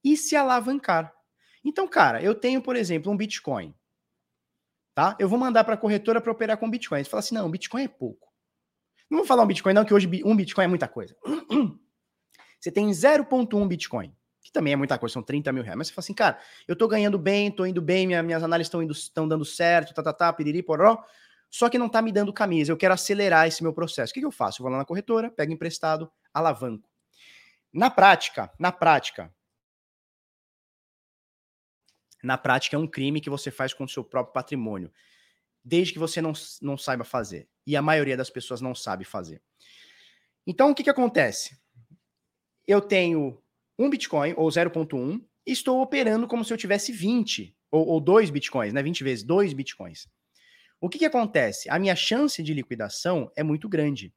e 0.04 0.16
se 0.16 0.36
alavancar. 0.36 1.12
Então, 1.64 1.86
cara, 1.86 2.22
eu 2.22 2.34
tenho, 2.34 2.60
por 2.60 2.76
exemplo, 2.76 3.10
um 3.12 3.16
Bitcoin, 3.16 3.74
tá? 4.94 5.16
Eu 5.18 5.28
vou 5.28 5.38
mandar 5.38 5.64
para 5.64 5.74
a 5.74 5.78
corretora 5.78 6.20
para 6.20 6.32
operar 6.32 6.58
com 6.58 6.70
Bitcoin. 6.70 7.02
Você 7.02 7.10
fala 7.10 7.20
assim, 7.20 7.34
não, 7.34 7.50
Bitcoin 7.50 7.84
é 7.84 7.88
pouco. 7.88 8.28
Não 9.10 9.18
vou 9.18 9.26
falar 9.26 9.42
um 9.42 9.46
Bitcoin 9.46 9.74
não, 9.74 9.84
que 9.84 9.94
hoje 9.94 10.08
um 10.24 10.34
Bitcoin 10.36 10.64
é 10.64 10.68
muita 10.68 10.88
coisa. 10.88 11.16
Você 12.58 12.70
tem 12.70 12.88
0.1 12.90 13.68
Bitcoin 13.68 14.14
que 14.42 14.50
também 14.50 14.72
é 14.72 14.76
muita 14.76 14.98
coisa, 14.98 15.12
são 15.12 15.22
30 15.22 15.52
mil 15.52 15.62
reais. 15.62 15.78
Mas 15.78 15.86
você 15.88 15.94
fala 15.94 16.02
assim, 16.04 16.14
cara, 16.14 16.38
eu 16.66 16.74
tô 16.74 16.88
ganhando 16.88 17.18
bem, 17.18 17.50
tô 17.50 17.64
indo 17.64 17.80
bem, 17.80 18.06
minha, 18.06 18.22
minhas 18.22 18.42
análises 18.42 18.72
estão 18.92 19.28
dando 19.28 19.44
certo, 19.44 19.94
tá, 19.94 20.02
tá, 20.02 20.12
tá, 20.12 20.32
piriri, 20.32 20.62
poró, 20.62 21.02
só 21.48 21.68
que 21.68 21.78
não 21.78 21.88
tá 21.88 22.02
me 22.02 22.10
dando 22.10 22.32
camisa, 22.32 22.72
eu 22.72 22.76
quero 22.76 22.94
acelerar 22.94 23.46
esse 23.46 23.62
meu 23.62 23.72
processo. 23.72 24.10
O 24.10 24.14
que, 24.14 24.20
que 24.20 24.26
eu 24.26 24.32
faço? 24.32 24.60
Eu 24.60 24.64
vou 24.64 24.72
lá 24.72 24.78
na 24.78 24.84
corretora, 24.84 25.30
pego 25.30 25.52
emprestado, 25.52 26.10
alavanco. 26.34 26.88
Na 27.72 27.88
prática, 27.88 28.50
na 28.58 28.72
prática, 28.72 29.32
na 32.22 32.38
prática 32.38 32.76
é 32.76 32.78
um 32.78 32.86
crime 32.86 33.20
que 33.20 33.30
você 33.30 33.50
faz 33.50 33.74
com 33.74 33.84
o 33.84 33.88
seu 33.88 34.04
próprio 34.04 34.32
patrimônio, 34.32 34.92
desde 35.64 35.92
que 35.92 35.98
você 35.98 36.20
não, 36.20 36.32
não 36.60 36.76
saiba 36.76 37.04
fazer. 37.04 37.48
E 37.66 37.76
a 37.76 37.82
maioria 37.82 38.16
das 38.16 38.30
pessoas 38.30 38.60
não 38.60 38.74
sabe 38.74 39.04
fazer. 39.04 39.42
Então, 40.46 40.70
o 40.70 40.74
que, 40.74 40.82
que 40.82 40.90
acontece? 40.90 41.56
Eu 42.66 42.80
tenho 42.80 43.42
um 43.78 43.90
Bitcoin, 43.90 44.34
ou 44.36 44.48
0.1, 44.48 45.22
e 45.46 45.52
estou 45.52 45.80
operando 45.80 46.26
como 46.26 46.44
se 46.44 46.52
eu 46.52 46.56
tivesse 46.56 46.92
20, 46.92 47.56
ou, 47.70 47.86
ou 47.86 48.00
2 48.00 48.30
Bitcoins, 48.30 48.72
né? 48.72 48.82
20 48.82 49.02
vezes 49.02 49.24
2 49.24 49.52
Bitcoins. 49.52 50.08
O 50.80 50.88
que, 50.88 50.98
que 50.98 51.04
acontece? 51.04 51.70
A 51.70 51.78
minha 51.78 51.94
chance 51.94 52.42
de 52.42 52.52
liquidação 52.52 53.30
é 53.36 53.42
muito 53.42 53.68
grande. 53.68 54.12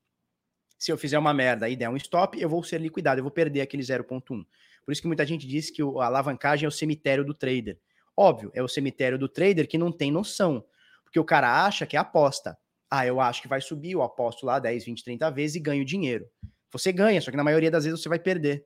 Se 0.78 0.92
eu 0.92 0.98
fizer 0.98 1.18
uma 1.18 1.34
merda 1.34 1.70
e 1.70 1.76
der 1.76 1.90
um 1.90 1.96
stop, 1.96 2.40
eu 2.40 2.50
vou 2.50 2.64
ser 2.64 2.82
liquidado, 2.82 3.20
eu 3.20 3.24
vou 3.24 3.32
perder 3.32 3.62
aquele 3.62 3.84
0.1. 3.84 4.46
Por 4.86 4.92
isso 4.92 5.02
que 5.02 5.08
muita 5.08 5.26
gente 5.26 5.48
diz 5.48 5.72
que 5.72 5.82
a 5.82 6.06
alavancagem 6.06 6.66
é 6.66 6.68
o 6.68 6.72
cemitério 6.72 7.24
do 7.24 7.34
trader. 7.34 7.80
Óbvio, 8.18 8.52
é 8.54 8.64
o 8.64 8.68
cemitério 8.68 9.18
do 9.18 9.28
trader 9.28 9.68
que 9.68 9.78
não 9.78 9.92
tem 9.92 10.12
noção. 10.12 10.66
Porque 11.04 11.20
o 11.20 11.26
cara 11.26 11.66
acha 11.66 11.86
que 11.86 11.96
é 11.96 12.00
aposta. 12.00 12.58
Ah, 12.90 13.06
eu 13.06 13.20
acho 13.20 13.42
que 13.42 13.48
vai 13.48 13.62
subir, 13.62 13.92
eu 13.92 14.02
aposto 14.02 14.46
lá 14.46 14.60
10, 14.60 14.86
20, 14.86 15.04
30 15.04 15.32
vezes 15.32 15.56
e 15.56 15.60
ganho 15.60 15.84
dinheiro. 15.84 16.26
Você 16.72 16.92
ganha, 16.92 17.22
só 17.22 17.32
que 17.32 17.38
na 17.38 17.44
maioria 17.44 17.72
das 17.72 17.86
vezes 17.86 18.02
você 18.02 18.10
vai 18.10 18.20
perder. 18.20 18.66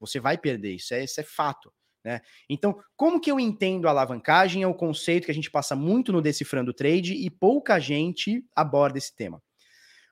Você 0.00 0.20
vai 0.20 0.38
perder, 0.38 0.74
isso 0.74 0.94
é, 0.94 1.04
isso 1.04 1.20
é 1.20 1.24
fato. 1.24 1.72
Né? 2.04 2.20
Então, 2.48 2.78
como 2.96 3.20
que 3.20 3.30
eu 3.30 3.38
entendo 3.40 3.86
a 3.86 3.90
alavancagem? 3.90 4.62
É 4.62 4.66
o 4.66 4.74
conceito 4.74 5.24
que 5.26 5.30
a 5.30 5.34
gente 5.34 5.50
passa 5.50 5.74
muito 5.74 6.12
no 6.12 6.22
Decifrando 6.22 6.72
Trade 6.72 7.14
e 7.14 7.28
pouca 7.28 7.78
gente 7.78 8.44
aborda 8.54 8.98
esse 8.98 9.14
tema. 9.14 9.42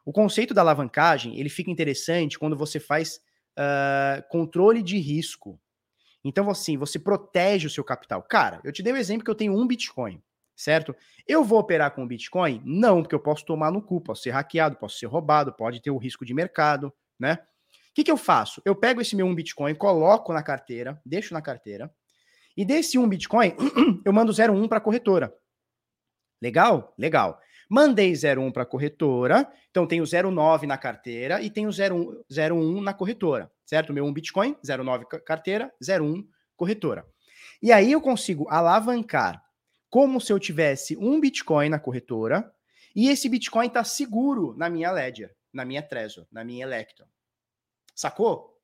O 0.04 0.12
conceito 0.12 0.54
da 0.54 0.60
alavancagem 0.60 1.38
ele 1.38 1.48
fica 1.48 1.70
interessante 1.70 2.38
quando 2.38 2.56
você 2.56 2.78
faz 2.78 3.20
uh, 3.58 4.22
controle 4.28 4.82
de 4.82 4.98
risco. 4.98 5.60
Então, 6.26 6.50
assim, 6.50 6.76
você 6.76 6.98
protege 6.98 7.66
o 7.66 7.70
seu 7.70 7.84
capital. 7.84 8.22
Cara, 8.22 8.60
eu 8.64 8.72
te 8.72 8.82
dei 8.82 8.92
o 8.92 8.96
um 8.96 8.98
exemplo 8.98 9.24
que 9.24 9.30
eu 9.30 9.34
tenho 9.34 9.56
um 9.56 9.66
Bitcoin, 9.66 10.22
certo? 10.54 10.94
Eu 11.26 11.44
vou 11.44 11.58
operar 11.58 11.92
com 11.92 12.02
o 12.02 12.06
Bitcoin? 12.06 12.60
Não, 12.64 13.02
porque 13.02 13.14
eu 13.14 13.20
posso 13.20 13.44
tomar 13.44 13.70
no 13.70 13.80
cu, 13.80 14.00
posso 14.00 14.22
ser 14.22 14.30
hackeado, 14.30 14.76
posso 14.76 14.98
ser 14.98 15.06
roubado, 15.06 15.52
pode 15.52 15.80
ter 15.80 15.90
o 15.90 15.98
risco 15.98 16.24
de 16.24 16.34
mercado, 16.34 16.92
né? 17.18 17.38
que, 17.96 18.04
que 18.04 18.10
eu 18.10 18.18
faço? 18.18 18.60
Eu 18.62 18.76
pego 18.76 19.00
esse 19.00 19.16
meu 19.16 19.24
um 19.24 19.34
Bitcoin, 19.34 19.74
coloco 19.74 20.30
na 20.30 20.42
carteira, 20.42 21.00
deixo 21.04 21.32
na 21.32 21.40
carteira, 21.40 21.90
e 22.54 22.62
desse 22.62 22.98
um 22.98 23.08
Bitcoin, 23.08 23.54
eu 24.04 24.12
mando 24.12 24.32
01 24.32 24.68
para 24.68 24.76
a 24.76 24.82
corretora. 24.82 25.34
Legal? 26.40 26.94
Legal. 26.98 27.40
Mandei 27.68 28.12
01 28.12 28.52
para 28.52 28.62
a 28.62 28.66
corretora, 28.66 29.50
então 29.70 29.86
tenho 29.86 30.04
09 30.04 30.66
na 30.66 30.78
carteira 30.78 31.42
e 31.42 31.50
tenho 31.50 31.68
01, 31.68 32.22
01 32.30 32.80
na 32.80 32.94
corretora, 32.94 33.50
certo? 33.64 33.92
Meu 33.92 34.04
um 34.04 34.12
Bitcoin, 34.12 34.56
09 34.62 35.06
carteira, 35.24 35.72
01 35.82 36.26
corretora. 36.56 37.04
E 37.60 37.72
aí 37.72 37.90
eu 37.90 38.00
consigo 38.00 38.46
alavancar 38.48 39.42
como 39.90 40.20
se 40.20 40.32
eu 40.32 40.38
tivesse 40.38 40.96
um 40.96 41.20
Bitcoin 41.20 41.68
na 41.68 41.78
corretora 41.78 42.52
e 42.94 43.08
esse 43.08 43.28
Bitcoin 43.28 43.66
está 43.66 43.82
seguro 43.82 44.54
na 44.56 44.70
minha 44.70 44.90
Ledger, 44.92 45.34
na 45.52 45.64
minha 45.64 45.82
Trezor, 45.82 46.26
na 46.30 46.44
minha 46.44 46.64
Electron. 46.64 47.06
Sacou? 47.94 48.60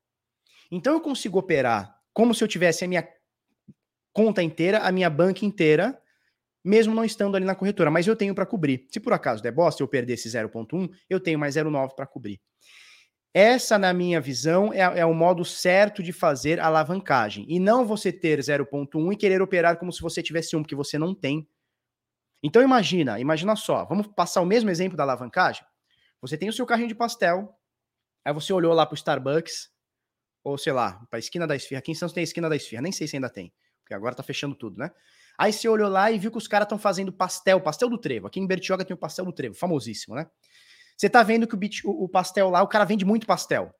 Então 0.70 0.95
eu 0.95 1.01
consigo 1.01 1.39
operar 1.39 1.99
como 2.12 2.35
se 2.35 2.45
eu 2.45 2.49
tivesse 2.49 2.85
a 2.85 2.89
minha 2.89 3.07
conta 4.12 4.43
inteira, 4.43 4.79
a 4.79 4.93
minha 4.93 5.11
banca 5.11 5.45
inteira, 5.45 6.01
mesmo 6.64 6.94
não 6.94 7.05
estando 7.05 7.36
ali 7.36 7.44
na 7.44 7.55
corretora, 7.55 7.90
mas 7.90 8.06
eu 8.06 8.16
tenho 8.16 8.34
para 8.34 8.47
cobrir. 8.47 8.86
Se 8.90 9.01
por 9.01 9.12
acaso 9.12 9.43
der 9.43 9.52
bosta, 9.52 9.82
eu 9.82 9.89
perder 9.89 10.14
esse 10.14 10.28
0.1, 10.28 10.90
eu 11.09 11.20
tenho 11.20 11.39
mais 11.39 11.56
0.9 11.56 11.94
para 11.94 12.06
cobrir. 12.06 12.40
Essa, 13.34 13.78
na 13.78 13.93
minha 13.94 14.20
visão, 14.20 14.72
é, 14.72 14.80
é, 15.01 15.06
o 15.06 15.14
modo 15.14 15.44
certo 15.44 16.02
de 16.02 16.12
fazer 16.12 16.60
alavancagem. 16.60 17.47
E 17.48 17.59
não 17.59 17.86
você 17.86 18.12
ter 18.12 18.39
0.1 18.39 19.12
e 19.12 19.16
querer 19.16 19.40
operar 19.40 19.78
como 19.78 19.93
se 19.93 20.02
você 20.02 20.22
tivesse 20.22 20.55
um, 20.55 20.62
que 20.62 20.74
você 20.74 20.98
não 20.98 21.14
tem. 21.14 21.48
Então 22.43 22.60
imagina, 22.60 23.18
imagina 23.18 23.56
só, 23.56 23.84
vamos 23.84 24.09
passar 24.09 24.40
o 24.43 24.47
mesmo 24.47 24.68
exemplo 24.68 24.97
da 24.97 25.05
alavancagem? 25.05 25.64
Você 26.20 26.36
tem 26.36 26.48
o 26.48 26.52
seu 26.52 26.66
carrinho 26.66 26.89
de 26.89 26.94
pastel, 26.94 27.56
Aí 28.24 28.32
você 28.32 28.52
olhou 28.52 28.72
lá 28.72 28.86
pro 28.86 28.94
Starbucks, 28.94 29.70
ou 30.44 30.56
sei 30.56 30.72
lá, 30.72 31.05
pra 31.10 31.18
esquina 31.18 31.47
da 31.47 31.56
esfirra. 31.56 31.80
Aqui 31.80 31.90
em 31.90 31.94
Santos 31.94 32.14
tem 32.14 32.22
a 32.22 32.24
esquina 32.24 32.48
da 32.48 32.56
esfirra, 32.56 32.82
nem 32.82 32.93
sei 32.93 33.06
se 33.09 33.16
ainda 33.16 33.28
tem, 33.28 33.52
porque 33.80 33.94
agora 33.94 34.14
tá 34.14 34.22
fechando 34.22 34.55
tudo, 34.55 34.78
né? 34.78 34.90
Aí 35.39 35.53
você 35.53 35.69
olhou 35.69 35.89
lá 35.89 36.11
e 36.11 36.19
viu 36.19 36.31
que 36.31 36.39
os 36.39 36.47
caras 36.47 36.67
estão 36.67 36.79
fazendo 36.79 37.13
pastel, 37.13 37.61
pastel 37.61 37.89
do 37.89 37.99
trevo. 37.99 38.27
Aqui 38.27 38.41
em 38.41 38.47
Bertioga 38.47 38.85
tem 38.85 38.95
o 38.95 38.99
pastel 38.99 39.25
do 39.25 39.33
trevo, 39.33 39.55
famosíssimo, 39.55 40.15
né? 40.15 40.27
Você 40.97 41.09
tá 41.09 41.23
vendo 41.23 41.47
que 41.47 41.55
o, 41.55 41.59
bit, 41.59 41.87
o, 41.87 42.05
o 42.05 42.09
pastel 42.09 42.51
lá, 42.51 42.63
o 42.63 42.69
cara 42.69 42.85
vende 42.85 43.05
muito 43.05 43.27
pastel. 43.27 43.75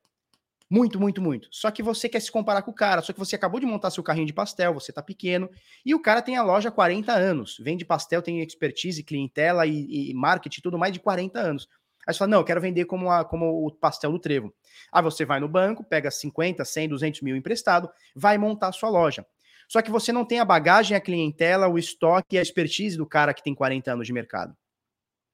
Muito, 0.69 0.99
muito, 0.99 1.21
muito. 1.21 1.47
Só 1.51 1.69
que 1.69 1.83
você 1.83 2.09
quer 2.09 2.19
se 2.19 2.31
comparar 2.31 2.63
com 2.63 2.71
o 2.71 2.73
cara, 2.73 3.01
só 3.01 3.13
que 3.13 3.19
você 3.19 3.35
acabou 3.35 3.59
de 3.59 3.65
montar 3.65 3.91
seu 3.91 4.01
carrinho 4.01 4.25
de 4.25 4.33
pastel, 4.33 4.73
você 4.73 4.91
tá 4.91 5.03
pequeno, 5.03 5.49
e 5.85 5.93
o 5.93 6.01
cara 6.01 6.21
tem 6.21 6.35
a 6.35 6.43
loja 6.43 6.69
há 6.69 6.71
40 6.71 7.13
anos. 7.13 7.57
Vende 7.59 7.85
pastel, 7.85 8.21
tem 8.21 8.41
expertise, 8.41 9.03
clientela 9.03 9.67
e, 9.67 10.09
e 10.09 10.13
marketing, 10.13 10.61
tudo 10.61 10.77
mais 10.77 10.91
de 10.91 10.99
40 10.99 11.39
anos. 11.39 11.69
Aí 12.07 12.13
você 12.13 12.17
fala, 12.17 12.31
não, 12.31 12.39
eu 12.39 12.43
quero 12.43 12.59
vender 12.59 12.85
como, 12.85 13.09
a, 13.09 13.23
como 13.23 13.65
o 13.65 13.71
pastel 13.71 14.11
do 14.11 14.19
trevo. 14.19 14.53
Aí 14.91 15.01
você 15.01 15.23
vai 15.23 15.39
no 15.39 15.47
banco, 15.47 15.83
pega 15.83 16.09
50, 16.11 16.65
100, 16.65 16.89
200 16.89 17.21
mil 17.21 17.35
emprestado, 17.35 17.89
vai 18.15 18.37
montar 18.37 18.69
a 18.69 18.73
sua 18.73 18.89
loja. 18.89 19.25
Só 19.73 19.81
que 19.81 19.89
você 19.89 20.11
não 20.11 20.23
tem 20.23 20.39
a 20.39 20.45
bagagem, 20.45 20.95
a 20.95 21.01
clientela, 21.01 21.67
o 21.67 21.79
estoque 21.79 22.35
e 22.35 22.37
a 22.37 22.43
expertise 22.43 22.95
do 22.95 23.07
cara 23.07 23.33
que 23.33 23.41
tem 23.41 23.55
40 23.55 23.91
anos 23.91 24.05
de 24.05 24.13
mercado 24.13 24.55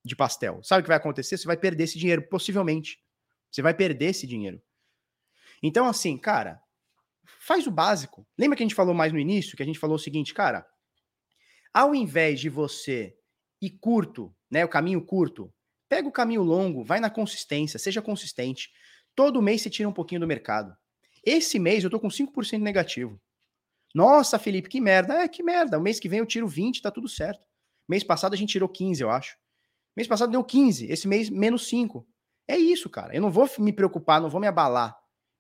de 0.06 0.16
pastel. 0.16 0.64
Sabe 0.64 0.80
o 0.80 0.84
que 0.84 0.88
vai 0.88 0.96
acontecer? 0.96 1.38
Você 1.38 1.46
vai 1.46 1.58
perder 1.58 1.84
esse 1.84 2.00
dinheiro, 2.00 2.22
possivelmente. 2.30 2.98
Você 3.52 3.62
vai 3.62 3.74
perder 3.74 4.12
esse 4.12 4.26
dinheiro. 4.26 4.62
Então, 5.62 5.86
assim, 5.86 6.18
cara, 6.18 6.58
faz 7.42 7.68
o 7.68 7.72
básico. 7.72 8.26
Lembra 8.38 8.56
que 8.56 8.64
a 8.64 8.66
gente 8.66 8.76
falou 8.76 8.94
mais 8.94 9.12
no 9.12 9.20
início? 9.20 9.58
Que 9.58 9.64
a 9.64 9.66
gente 9.66 9.78
falou 9.78 9.98
o 9.98 10.00
seguinte, 10.00 10.34
cara, 10.34 10.66
ao 11.74 11.94
invés 11.94 12.40
de 12.40 12.48
você 12.48 13.14
ir 13.62 13.72
curto, 13.72 14.34
né, 14.50 14.64
o 14.64 14.70
caminho 14.70 15.06
curto, 15.06 15.54
Pega 15.90 16.08
o 16.08 16.12
caminho 16.12 16.44
longo, 16.44 16.84
vai 16.84 17.00
na 17.00 17.10
consistência, 17.10 17.80
seja 17.80 18.00
consistente. 18.00 18.70
Todo 19.16 19.42
mês 19.42 19.64
você 19.64 19.72
tira 19.72 19.90
um 19.90 19.94
pouquinho 19.94 20.22
do 20.22 20.28
mercado. 20.28 20.78
Esse 21.26 21.58
mês 21.58 21.84
eu 21.84 21.90
tô 21.90 22.00
com 22.00 22.10
5% 22.10 22.62
negativo. 22.62 23.20
Nossa, 23.94 24.38
Felipe, 24.38 24.70
que 24.70 24.80
merda. 24.80 25.24
É, 25.24 25.28
que 25.28 25.44
merda. 25.44 25.78
O 25.78 25.82
mês 25.82 26.00
que 26.00 26.10
vem 26.10 26.20
eu 26.20 26.26
tiro 26.26 26.48
20, 26.48 26.82
tá 26.82 26.92
tudo 26.92 27.08
certo. 27.08 27.46
Mês 27.88 28.04
passado 28.04 28.34
a 28.34 28.38
gente 28.38 28.52
tirou 28.52 28.70
15, 28.70 29.02
eu 29.02 29.10
acho. 29.10 29.38
Mês 29.96 30.08
passado 30.08 30.32
deu 30.32 30.44
15, 30.44 30.86
esse 30.92 31.08
mês 31.08 31.30
menos 31.30 31.68
5. 31.68 32.08
É 32.48 32.58
isso, 32.58 32.90
cara. 32.90 33.16
Eu 33.16 33.22
não 33.22 33.32
vou 33.32 33.50
me 33.60 33.74
preocupar, 33.74 34.22
não 34.22 34.30
vou 34.30 34.40
me 34.40 34.48
abalar 34.48 34.96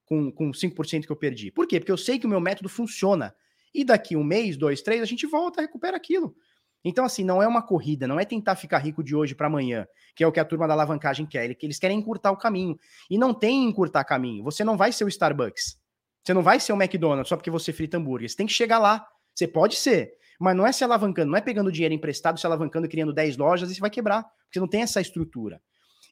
com, 0.05 0.31
com 0.31 0.51
5% 0.51 1.05
que 1.05 1.11
eu 1.11 1.15
perdi. 1.15 1.51
Por 1.51 1.67
quê? 1.67 1.79
Porque 1.79 1.91
eu 1.91 1.97
sei 1.97 2.19
que 2.19 2.25
o 2.25 2.29
meu 2.29 2.41
método 2.41 2.67
funciona. 2.67 3.33
E 3.73 3.83
daqui 3.83 4.15
um 4.15 4.23
mês, 4.23 4.57
dois, 4.57 4.81
três, 4.81 5.01
a 5.01 5.05
gente 5.05 5.27
volta, 5.27 5.61
recupera 5.61 5.95
aquilo. 5.95 6.35
Então, 6.83 7.05
assim, 7.05 7.23
não 7.23 7.43
é 7.43 7.47
uma 7.47 7.61
corrida, 7.61 8.07
não 8.07 8.19
é 8.19 8.25
tentar 8.25 8.55
ficar 8.55 8.79
rico 8.79 9.03
de 9.03 9.15
hoje 9.15 9.35
para 9.35 9.47
amanhã, 9.47 9.85
que 10.15 10.23
é 10.23 10.27
o 10.27 10.31
que 10.31 10.39
a 10.39 10.45
turma 10.45 10.67
da 10.67 10.73
alavancagem 10.73 11.25
quer. 11.25 11.55
Eles 11.61 11.77
querem 11.77 11.99
encurtar 11.99 12.31
o 12.31 12.37
caminho. 12.37 12.77
E 13.09 13.17
não 13.17 13.33
tem 13.33 13.65
encurtar 13.65 14.03
caminho. 14.05 14.43
Você 14.43 14.63
não 14.63 14.77
vai 14.77 14.91
ser 14.91 15.03
o 15.03 15.09
Starbucks. 15.09 15.77
Você 16.23 16.33
não 16.33 16.43
vai 16.43 16.59
ser 16.59 16.73
o 16.73 16.75
McDonald's 16.75 17.29
só 17.29 17.35
porque 17.35 17.49
você 17.49 17.73
frita 17.73 17.97
hambúrguer. 17.97 18.29
Você 18.29 18.35
tem 18.35 18.47
que 18.47 18.53
chegar 18.53 18.79
lá. 18.79 19.07
Você 19.33 19.47
pode 19.47 19.75
ser, 19.75 20.13
mas 20.39 20.55
não 20.55 20.65
é 20.65 20.71
se 20.71 20.83
alavancando, 20.83 21.31
não 21.31 21.37
é 21.37 21.41
pegando 21.41 21.71
dinheiro 21.71 21.93
emprestado, 21.93 22.39
se 22.39 22.45
alavancando 22.45 22.85
e 22.85 22.89
criando 22.89 23.13
10 23.13 23.37
lojas 23.37 23.69
e 23.69 23.75
você 23.75 23.81
vai 23.81 23.89
quebrar, 23.89 24.23
porque 24.43 24.59
não 24.59 24.67
tem 24.67 24.81
essa 24.81 24.99
estrutura. 24.99 25.61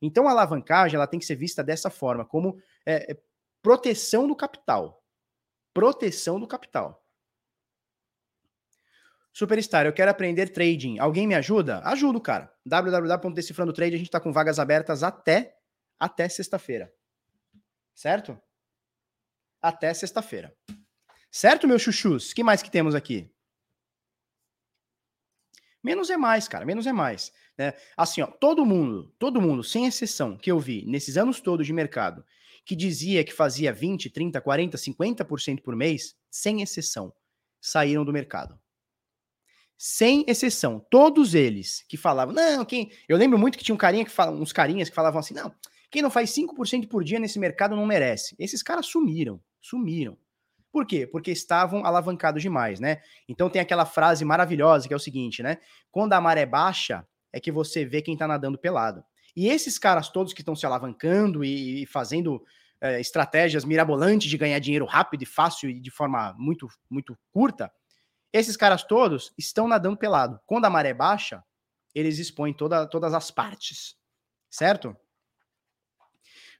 Então 0.01 0.27
a 0.27 0.31
alavancagem 0.31 0.95
ela 0.95 1.07
tem 1.07 1.19
que 1.19 1.25
ser 1.25 1.35
vista 1.35 1.63
dessa 1.63 1.89
forma, 1.89 2.23
como 2.23 2.57
é, 2.85 3.11
é 3.11 3.17
proteção 3.61 4.27
do 4.27 4.35
capital. 4.35 5.03
Proteção 5.73 6.39
do 6.39 6.47
capital. 6.47 7.03
Superstar, 9.33 9.85
eu 9.85 9.93
quero 9.93 10.09
aprender 10.09 10.49
trading. 10.49 10.97
Alguém 10.99 11.27
me 11.27 11.35
ajuda? 11.35 11.81
Ajudo, 11.83 12.19
cara. 12.19 12.51
www.decifrandotrade, 12.65 13.93
a 13.93 13.97
gente 13.97 14.07
está 14.07 14.19
com 14.19 14.31
vagas 14.31 14.57
abertas 14.57 15.03
até 15.03 15.57
até 15.99 16.27
sexta-feira. 16.29 16.91
Certo? 17.93 18.39
Até 19.61 19.93
sexta-feira. 19.93 20.55
Certo, 21.31 21.67
meus 21.67 21.81
chuchus? 21.81 22.33
que 22.33 22.43
mais 22.43 22.61
que 22.61 22.71
temos 22.71 22.95
aqui? 22.95 23.29
Menos 25.83 26.09
é 26.09 26.17
mais, 26.17 26.47
cara. 26.47 26.65
Menos 26.65 26.85
é 26.85 26.93
mais. 26.93 27.31
Né? 27.57 27.73
Assim, 27.95 28.21
ó, 28.21 28.27
todo 28.27 28.65
mundo, 28.65 29.13
todo 29.17 29.41
mundo, 29.41 29.63
sem 29.63 29.85
exceção, 29.85 30.37
que 30.37 30.51
eu 30.51 30.59
vi 30.59 30.85
nesses 30.85 31.17
anos 31.17 31.39
todos 31.39 31.65
de 31.65 31.73
mercado, 31.73 32.25
que 32.65 32.75
dizia 32.75 33.23
que 33.23 33.33
fazia 33.33 33.71
20, 33.71 34.09
30, 34.09 34.41
40, 34.41 34.77
50% 34.77 35.61
por 35.61 35.75
mês, 35.75 36.15
sem 36.29 36.61
exceção, 36.61 37.13
saíram 37.61 38.03
do 38.03 38.11
mercado. 38.11 38.59
Sem 39.77 40.25
exceção, 40.27 40.85
todos 40.89 41.33
eles 41.33 41.85
que 41.87 41.97
falavam, 41.97 42.33
não, 42.33 42.65
quem. 42.65 42.91
Eu 43.07 43.15
lembro 43.15 43.37
muito 43.37 43.57
que 43.57 43.63
tinha 43.63 43.75
um 43.75 43.77
carinha 43.77 44.03
que 44.03 44.11
fala, 44.11 44.31
uns 44.31 44.51
carinhas 44.51 44.89
que 44.89 44.95
falavam 44.95 45.19
assim, 45.19 45.35
não, 45.35 45.53
quem 45.89 46.01
não 46.01 46.09
faz 46.09 46.31
5% 46.31 46.87
por 46.87 47.03
dia 47.03 47.19
nesse 47.19 47.39
mercado 47.39 47.75
não 47.75 47.85
merece. 47.85 48.35
Esses 48.39 48.61
caras 48.63 48.87
sumiram, 48.87 49.39
sumiram. 49.69 50.17
Por 50.71 50.85
quê? 50.85 51.07
Porque 51.07 51.31
estavam 51.31 51.85
alavancados 51.85 52.41
demais, 52.41 52.79
né? 52.79 53.01
Então 53.27 53.49
tem 53.49 53.61
aquela 53.61 53.85
frase 53.85 54.23
maravilhosa 54.23 54.87
que 54.87 54.93
é 54.93 54.97
o 54.97 54.99
seguinte, 54.99 55.41
né? 55.41 55.57
Quando 55.91 56.13
a 56.13 56.21
maré 56.21 56.45
baixa, 56.45 57.07
é 57.31 57.39
que 57.39 57.51
você 57.51 57.85
vê 57.85 58.01
quem 58.01 58.17
tá 58.17 58.27
nadando 58.27 58.57
pelado. 58.57 59.03
E 59.35 59.47
esses 59.47 59.77
caras 59.77 60.09
todos 60.09 60.33
que 60.33 60.41
estão 60.41 60.55
se 60.55 60.65
alavancando 60.65 61.43
e, 61.43 61.85
fazendo 61.85 62.43
é, 62.81 62.99
estratégias 62.99 63.63
mirabolantes 63.63 64.29
de 64.29 64.37
ganhar 64.37 64.59
dinheiro 64.59 64.85
rápido 64.85 65.23
e 65.23 65.25
fácil 65.25 65.69
e 65.69 65.79
de 65.79 65.91
forma 65.91 66.33
muito, 66.37 66.67
muito 66.89 67.17
curta, 67.31 67.71
esses 68.33 68.57
caras 68.57 68.83
todos 68.83 69.31
estão 69.37 69.67
nadando 69.67 69.97
pelado. 69.97 70.39
Quando 70.45 70.65
a 70.65 70.69
maré 70.69 70.93
baixa, 70.93 71.43
eles 71.93 72.19
expõem 72.19 72.53
toda, 72.53 72.87
todas 72.87 73.13
as 73.13 73.31
partes, 73.31 73.95
certo? 74.49 74.95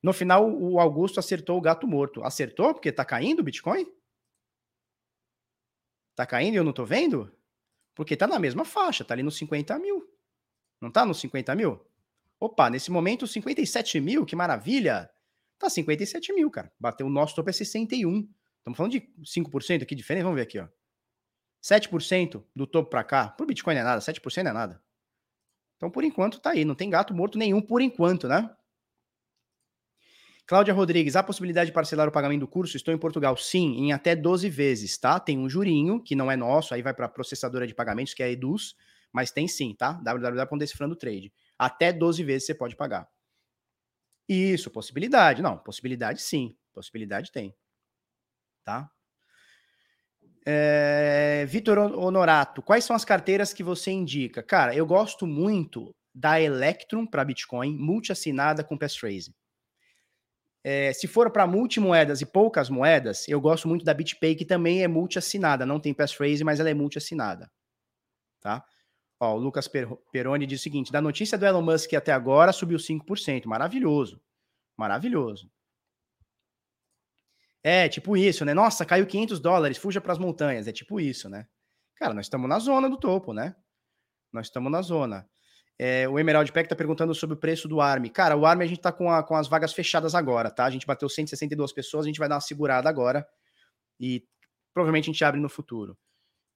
No 0.01 0.13
final, 0.13 0.49
o 0.49 0.79
Augusto 0.79 1.19
acertou 1.19 1.57
o 1.57 1.61
gato 1.61 1.87
morto. 1.87 2.23
Acertou 2.23 2.73
porque 2.73 2.91
tá 2.91 3.03
caindo 3.03 3.39
o 3.39 3.43
Bitcoin? 3.43 3.85
Tá 6.15 6.25
caindo 6.25 6.55
e 6.55 6.57
eu 6.57 6.63
não 6.63 6.73
tô 6.73 6.85
vendo? 6.85 7.31
Porque 7.93 8.15
tá 8.15 8.27
na 8.27 8.39
mesma 8.39 8.63
faixa, 8.63 9.03
tá 9.03 9.13
ali 9.13 9.23
nos 9.23 9.37
50 9.37 9.77
mil. 9.79 10.07
Não 10.79 10.91
tá 10.91 11.05
nos 11.05 11.19
50 11.19 11.55
mil? 11.55 11.83
Opa, 12.39 12.69
nesse 12.69 12.91
momento 12.91 13.25
57 13.25 13.99
mil, 13.99 14.25
que 14.25 14.35
maravilha! 14.35 15.09
Tá 15.57 15.69
57 15.69 16.33
mil, 16.33 16.51
cara. 16.51 16.71
Bateu 16.79 17.07
o 17.07 17.09
nosso 17.09 17.35
topo 17.35 17.49
é 17.49 17.53
61. 17.53 18.29
Estamos 18.59 18.77
falando 18.77 18.91
de 18.91 19.01
5% 19.23 19.81
aqui 19.81 19.95
diferente. 19.95 20.23
Vamos 20.23 20.35
ver 20.35 20.43
aqui, 20.43 20.59
ó. 20.59 20.67
7% 21.63 22.43
do 22.55 22.67
topo 22.67 22.89
para 22.89 23.03
cá. 23.03 23.29
Pro 23.29 23.45
Bitcoin 23.45 23.73
não 23.75 23.81
é 23.81 23.83
nada, 23.83 24.01
7% 24.01 24.43
não 24.43 24.51
é 24.51 24.53
nada. 24.53 24.83
Então, 25.75 25.89
por 25.89 26.03
enquanto, 26.03 26.39
tá 26.39 26.51
aí. 26.51 26.63
Não 26.63 26.75
tem 26.75 26.89
gato 26.89 27.13
morto 27.13 27.37
nenhum 27.37 27.61
por 27.61 27.81
enquanto, 27.81 28.27
né? 28.27 28.55
Cláudia 30.47 30.73
Rodrigues, 30.73 31.17
há 31.17 31.21
possibilidade 31.21 31.71
de 31.71 31.73
parcelar 31.73 32.07
o 32.07 32.11
pagamento 32.11 32.39
do 32.39 32.47
curso? 32.47 32.77
Estou 32.77 32.93
em 32.93 32.97
Portugal. 32.97 33.35
Sim, 33.35 33.75
em 33.79 33.91
até 33.91 34.15
12 34.15 34.49
vezes, 34.49 34.97
tá? 34.97 35.19
Tem 35.19 35.37
um 35.37 35.49
jurinho, 35.49 36.01
que 36.01 36.15
não 36.15 36.31
é 36.31 36.37
nosso, 36.37 36.73
aí 36.73 36.81
vai 36.81 36.93
para 36.93 37.05
a 37.05 37.09
processadora 37.09 37.67
de 37.67 37.75
pagamentos, 37.75 38.13
que 38.13 38.23
é 38.23 38.27
a 38.27 38.29
Eduz, 38.29 38.73
mas 39.11 39.29
tem 39.29 39.45
sim, 39.45 39.75
tá? 39.75 39.91
www.decifrandotrade. 40.01 41.33
Até 41.59 41.91
12 41.91 42.23
vezes 42.23 42.45
você 42.45 42.55
pode 42.55 42.77
pagar. 42.77 43.09
Isso, 44.27 44.71
possibilidade. 44.71 45.41
Não, 45.41 45.57
possibilidade 45.57 46.21
sim. 46.21 46.55
Possibilidade 46.73 47.29
tem. 47.29 47.53
Tá? 48.63 48.89
É, 50.45 51.45
Vitor 51.45 51.77
Honorato, 51.77 52.61
quais 52.61 52.85
são 52.85 52.95
as 52.95 53.03
carteiras 53.03 53.51
que 53.51 53.63
você 53.63 53.91
indica? 53.91 54.41
Cara, 54.41 54.73
eu 54.73 54.85
gosto 54.85 55.27
muito 55.27 55.93
da 56.15 56.39
Electrum 56.39 57.05
para 57.05 57.25
Bitcoin, 57.25 57.75
multi-assinada 57.77 58.63
com 58.63 58.77
passphrase. 58.77 59.35
É, 60.63 60.91
se 60.93 61.07
for 61.07 61.31
para 61.31 61.47
multimoedas 61.47 62.21
e 62.21 62.25
poucas 62.25 62.69
moedas, 62.69 63.27
eu 63.27 63.39
gosto 63.39 63.67
muito 63.67 63.85
da 63.85 63.93
BitPay, 63.93 64.35
que 64.35 64.45
também 64.45 64.83
é 64.83 64.87
multi-assinada. 64.87 65.65
Não 65.65 65.79
tem 65.79 65.93
passphrase, 65.93 66.43
mas 66.43 66.59
ela 66.59 66.69
é 66.69 66.73
multi-assinada. 66.73 67.49
Tá? 68.41 68.63
Ó, 69.19 69.35
o 69.35 69.37
Lucas 69.37 69.67
Peroni 70.11 70.45
diz 70.45 70.59
o 70.59 70.63
seguinte: 70.63 70.91
da 70.91 71.01
notícia 71.01 71.37
do 71.37 71.45
Elon 71.45 71.61
Musk 71.61 71.93
até 71.93 72.11
agora 72.11 72.51
subiu 72.51 72.77
5%. 72.77 73.45
Maravilhoso. 73.45 74.21
Maravilhoso. 74.77 75.49
É, 77.63 77.89
tipo 77.89 78.15
isso, 78.15 78.45
né? 78.45 78.53
Nossa, 78.53 78.85
caiu 78.85 79.05
500 79.05 79.39
dólares, 79.39 79.77
fuja 79.77 79.99
para 79.99 80.13
as 80.13 80.19
montanhas. 80.19 80.67
É 80.67 80.71
tipo 80.71 80.99
isso, 80.99 81.29
né? 81.29 81.47
Cara, 81.95 82.13
nós 82.13 82.27
estamos 82.27 82.47
na 82.47 82.59
zona 82.59 82.89
do 82.89 82.97
topo, 82.97 83.33
né? 83.33 83.55
Nós 84.31 84.47
estamos 84.47 84.71
na 84.71 84.81
zona. 84.81 85.27
É, 85.79 86.09
o 86.09 86.17
Emerald 86.17 86.51
Peck 86.51 86.67
tá 86.67 86.75
perguntando 86.75 87.13
sobre 87.13 87.35
o 87.35 87.39
preço 87.39 87.67
do 87.67 87.79
ARM. 87.79 88.09
Cara, 88.09 88.35
o 88.35 88.45
ARM 88.45 88.61
a 88.61 88.65
gente 88.65 88.81
tá 88.81 88.91
com, 88.91 89.11
a, 89.11 89.21
com 89.21 89.35
as 89.35 89.47
vagas 89.47 89.73
fechadas 89.73 90.15
agora, 90.15 90.49
tá? 90.49 90.65
A 90.65 90.69
gente 90.69 90.87
bateu 90.87 91.07
162 91.07 91.71
pessoas, 91.71 92.05
a 92.05 92.07
gente 92.07 92.19
vai 92.19 92.27
dar 92.27 92.35
uma 92.35 92.41
segurada 92.41 92.89
agora 92.89 93.27
e 93.99 94.25
provavelmente 94.73 95.09
a 95.09 95.13
gente 95.13 95.23
abre 95.23 95.39
no 95.39 95.49
futuro. 95.49 95.97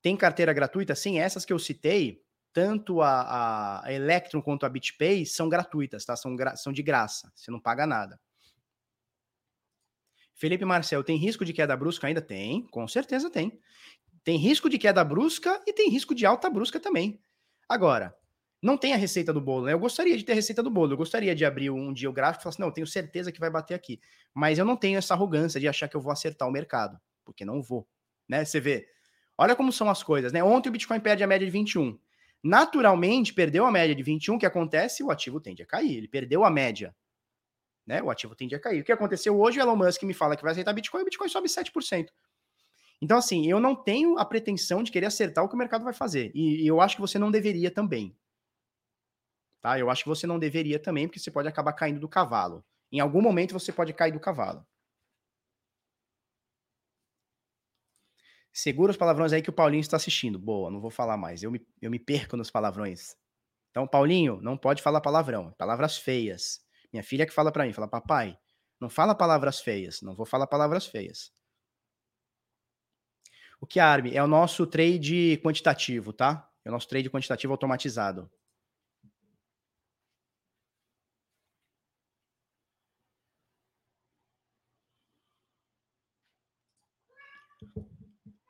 Tem 0.02 0.18
carteira 0.18 0.52
gratuita? 0.54 0.96
Sim, 0.96 1.20
essas 1.20 1.46
que 1.46 1.54
eu 1.54 1.60
citei, 1.60 2.24
tanto 2.52 3.02
a, 3.02 3.86
a 3.86 3.94
Electron 3.94 4.42
quanto 4.42 4.66
a 4.66 4.70
BitPay 4.70 5.26
são 5.26 5.48
gratuitas, 5.48 6.04
tá? 6.04 6.16
São, 6.16 6.36
são 6.56 6.74
de 6.74 6.82
graça, 6.82 7.32
você 7.36 7.52
não 7.52 7.60
paga 7.60 7.86
nada. 7.86 8.20
Felipe 10.34 10.66
Marcel, 10.66 11.04
tem 11.04 11.18
risco 11.18 11.46
de 11.46 11.54
queda 11.54 11.78
brusca? 11.78 12.08
Ainda 12.08 12.22
tem, 12.22 12.66
com 12.68 12.88
certeza 12.88 13.30
tem. 13.30 13.62
Tem 14.24 14.38
risco 14.38 14.68
de 14.68 14.80
queda 14.80 15.04
brusca 15.04 15.62
e 15.68 15.74
tem 15.74 15.88
risco 15.90 16.16
de 16.16 16.26
alta 16.26 16.50
brusca 16.50 16.80
também. 16.80 17.22
Agora, 17.70 18.16
não 18.62 18.78
tem 18.78 18.94
a 18.94 18.98
receita 18.98 19.34
do 19.34 19.42
bolo, 19.42 19.66
né? 19.66 19.74
Eu 19.74 19.80
gostaria 19.80 20.18
de 20.18 20.24
ter 20.24 20.34
a 20.34 20.36
receita 20.36 20.62
do 20.62 20.70
bolo, 20.70 20.94
eu 20.94 20.98
gostaria 20.98 21.34
de 21.34 21.44
abrir 21.44 21.70
um 21.70 21.92
dia 21.92 22.10
o 22.10 22.14
gráfico 22.14 22.42
e 22.42 22.44
falar 22.44 22.52
assim, 22.52 22.62
não, 22.62 22.70
eu 22.70 22.74
tenho 22.74 22.88
certeza 22.88 23.32
que 23.32 23.40
vai 23.40 23.50
bater 23.50 23.74
aqui. 23.74 24.00
Mas 24.34 24.60
eu 24.60 24.66
não 24.66 24.78
tenho 24.78 24.98
essa 24.98 25.14
arrogância 25.14 25.60
de 25.60 25.68
achar 25.68 25.88
que 25.88 25.96
eu 25.96 26.02
vou 26.02 26.12
acertar 26.12 26.48
o 26.48 26.52
mercado, 26.52 27.00
porque 27.26 27.44
não 27.44 27.62
vou, 27.62 27.88
né? 28.30 28.46
Você 28.46 28.60
vê, 28.60 28.88
olha 29.38 29.56
como 29.56 29.72
são 29.72 29.90
as 29.90 30.04
coisas, 30.04 30.32
né? 30.32 30.44
Ontem 30.44 30.70
o 30.70 30.72
Bitcoin 30.72 31.00
perde 31.00 31.24
a 31.24 31.28
média 31.28 31.46
de 31.46 31.52
21 31.52 31.98
naturalmente 32.44 33.34
perdeu 33.34 33.66
a 33.66 33.72
média 33.72 33.96
de 33.96 34.04
21, 34.04 34.36
o 34.36 34.40
que 34.40 34.46
acontece? 34.46 35.04
O 35.04 35.12
ativo 35.12 35.40
tende 35.40 35.62
a 35.62 35.66
cair. 35.66 35.98
Ele 35.98 36.08
perdeu 36.08 36.44
a 36.44 36.50
média. 36.50 36.96
Né? 37.86 38.02
O 38.02 38.10
ativo 38.10 38.36
tende 38.36 38.56
a 38.56 38.60
cair. 38.60 38.82
O 38.82 38.84
que 38.84 38.92
aconteceu 38.92 39.40
hoje? 39.40 39.60
O 39.60 39.62
Elon 39.62 39.76
Musk 39.76 40.04
me 40.04 40.14
fala 40.14 40.36
que 40.36 40.44
vai 40.44 40.52
aceitar 40.52 40.74
Bitcoin, 40.74 41.02
o 41.02 41.06
Bitcoin 41.06 41.30
sobe 41.30 41.48
7%. 41.48 42.08
Então, 43.02 43.18
assim, 43.18 43.48
eu 43.48 43.60
não 43.60 43.76
tenho 43.76 44.18
a 44.20 44.26
pretensão 44.26 44.84
de 44.84 44.92
querer 44.92 45.08
acertar 45.08 45.44
o 45.44 45.50
que 45.50 45.56
o 45.56 45.58
mercado 45.58 45.84
vai 45.84 45.94
fazer. 45.94 46.32
E, 46.36 46.66
eu 46.68 46.80
acho 46.80 46.96
que 46.96 47.02
você 47.02 47.18
não 47.18 47.32
deveria 47.32 47.72
também. 47.72 48.16
Tá? 49.62 49.78
Eu 49.80 49.90
acho 49.90 50.04
que 50.04 50.10
você 50.10 50.26
não 50.26 50.40
deveria 50.40 50.80
também, 50.80 51.08
porque 51.08 51.20
você 51.20 51.32
pode 51.32 51.48
acabar 51.48 51.74
caindo 51.74 52.00
do 52.00 52.10
cavalo. 52.10 52.66
Em 52.92 53.00
algum 53.00 53.22
momento 53.22 53.54
você 53.54 53.72
pode 53.72 53.94
cair 53.94 54.12
do 54.12 54.20
cavalo. 54.20 54.66
Segura 58.54 58.92
os 58.92 58.98
palavrões 58.98 59.32
aí 59.32 59.42
que 59.42 59.50
o 59.50 59.54
Paulinho 59.54 59.82
está 59.82 59.96
assistindo. 59.96 60.38
Boa, 60.38 60.70
não 60.70 60.82
vou 60.82 60.92
falar 60.92 61.16
mais. 61.16 61.42
Eu 61.42 61.52
me, 61.52 61.66
eu 61.82 61.90
me 61.90 62.00
perco 62.00 62.36
nos 62.36 62.52
palavrões. 62.52 63.16
Então, 63.70 63.88
Paulinho, 63.88 64.42
não 64.42 64.58
pode 64.58 64.82
falar 64.82 65.00
palavrão. 65.00 65.54
Palavras 65.58 65.98
feias. 65.98 66.60
Minha 66.92 67.04
filha 67.04 67.26
que 67.26 67.34
fala 67.34 67.52
para 67.52 67.66
mim, 67.66 67.72
fala, 67.72 67.88
papai, 67.88 68.38
não 68.80 68.90
fala 68.90 69.16
palavras 69.16 69.62
feias. 69.62 70.02
Não 70.02 70.14
vou 70.14 70.26
falar 70.26 70.48
palavras 70.48 70.86
feias. 70.86 71.32
O 73.62 73.66
que 73.66 73.80
arme 73.80 74.14
é 74.14 74.22
o 74.22 74.28
nosso 74.28 74.68
trade 74.68 75.40
quantitativo, 75.44 76.12
tá? 76.12 76.50
É 76.66 76.70
o 76.70 76.72
nosso 76.74 76.90
trade 76.90 77.10
quantitativo 77.10 77.54
automatizado. 77.54 78.30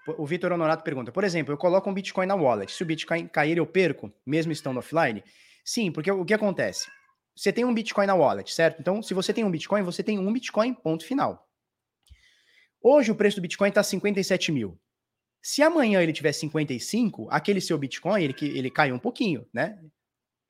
O 0.07 0.25
Vitor 0.25 0.51
Honorato 0.51 0.83
pergunta: 0.83 1.11
por 1.11 1.23
exemplo, 1.23 1.53
eu 1.53 1.57
coloco 1.57 1.89
um 1.89 1.93
Bitcoin 1.93 2.25
na 2.25 2.35
wallet. 2.35 2.71
Se 2.71 2.83
o 2.83 2.85
Bitcoin 2.85 3.27
cair, 3.27 3.57
eu 3.57 3.65
perco, 3.65 4.11
mesmo 4.25 4.51
estando 4.51 4.77
offline? 4.77 5.23
Sim, 5.63 5.91
porque 5.91 6.11
o 6.11 6.25
que 6.25 6.33
acontece? 6.33 6.89
Você 7.35 7.51
tem 7.53 7.63
um 7.63 7.73
Bitcoin 7.73 8.07
na 8.07 8.15
wallet, 8.15 8.53
certo? 8.53 8.79
Então, 8.79 9.01
se 9.01 9.13
você 9.13 9.33
tem 9.33 9.43
um 9.43 9.51
Bitcoin, 9.51 9.83
você 9.83 10.03
tem 10.03 10.19
um 10.19 10.33
Bitcoin, 10.33 10.73
ponto 10.73 11.05
final. 11.05 11.47
Hoje 12.81 13.11
o 13.11 13.15
preço 13.15 13.37
do 13.37 13.41
Bitcoin 13.41 13.69
está 13.69 13.83
57 13.83 14.51
mil. 14.51 14.79
Se 15.41 15.61
amanhã 15.61 16.01
ele 16.01 16.13
tiver 16.13 16.31
55, 16.31 17.27
aquele 17.29 17.61
seu 17.61 17.77
Bitcoin, 17.77 18.23
ele, 18.23 18.35
ele 18.41 18.69
caiu 18.69 18.95
um 18.95 18.99
pouquinho, 18.99 19.47
né? 19.53 19.79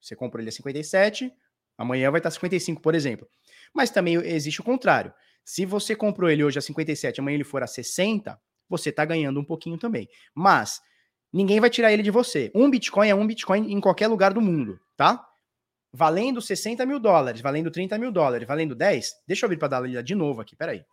Você 0.01 0.15
comprou 0.15 0.41
ele 0.41 0.49
a 0.49 0.51
57, 0.51 1.31
amanhã 1.77 2.09
vai 2.09 2.19
estar 2.19 2.31
55, 2.31 2.81
por 2.81 2.95
exemplo. 2.95 3.27
Mas 3.73 3.89
também 3.89 4.15
existe 4.15 4.59
o 4.59 4.63
contrário. 4.63 5.13
Se 5.43 5.65
você 5.65 5.95
comprou 5.95 6.29
ele 6.29 6.43
hoje 6.43 6.57
a 6.57 6.61
57, 6.61 7.19
amanhã 7.19 7.35
ele 7.35 7.43
for 7.43 7.63
a 7.63 7.67
60, 7.67 8.39
você 8.71 8.89
está 8.89 9.05
ganhando 9.05 9.39
um 9.39 9.43
pouquinho 9.43 9.77
também. 9.77 10.07
Mas 10.33 10.81
ninguém 11.31 11.59
vai 11.59 11.69
tirar 11.69 11.91
ele 11.91 12.01
de 12.01 12.09
você. 12.09 12.51
Um 12.55 12.69
Bitcoin 12.69 13.09
é 13.09 13.15
um 13.15 13.27
Bitcoin 13.27 13.71
em 13.71 13.79
qualquer 13.79 14.07
lugar 14.07 14.33
do 14.33 14.41
mundo, 14.41 14.79
tá? 14.97 15.23
Valendo 15.93 16.41
60 16.41 16.85
mil 16.85 16.99
dólares, 16.99 17.41
valendo 17.41 17.69
30 17.69 17.97
mil 17.97 18.11
dólares, 18.11 18.47
valendo 18.47 18.73
10. 18.73 19.11
Deixa 19.27 19.45
eu 19.45 19.47
abrir 19.47 19.57
para 19.57 19.67
dar 19.67 20.03
de 20.03 20.15
novo 20.15 20.41
aqui, 20.41 20.55
peraí. 20.55 20.83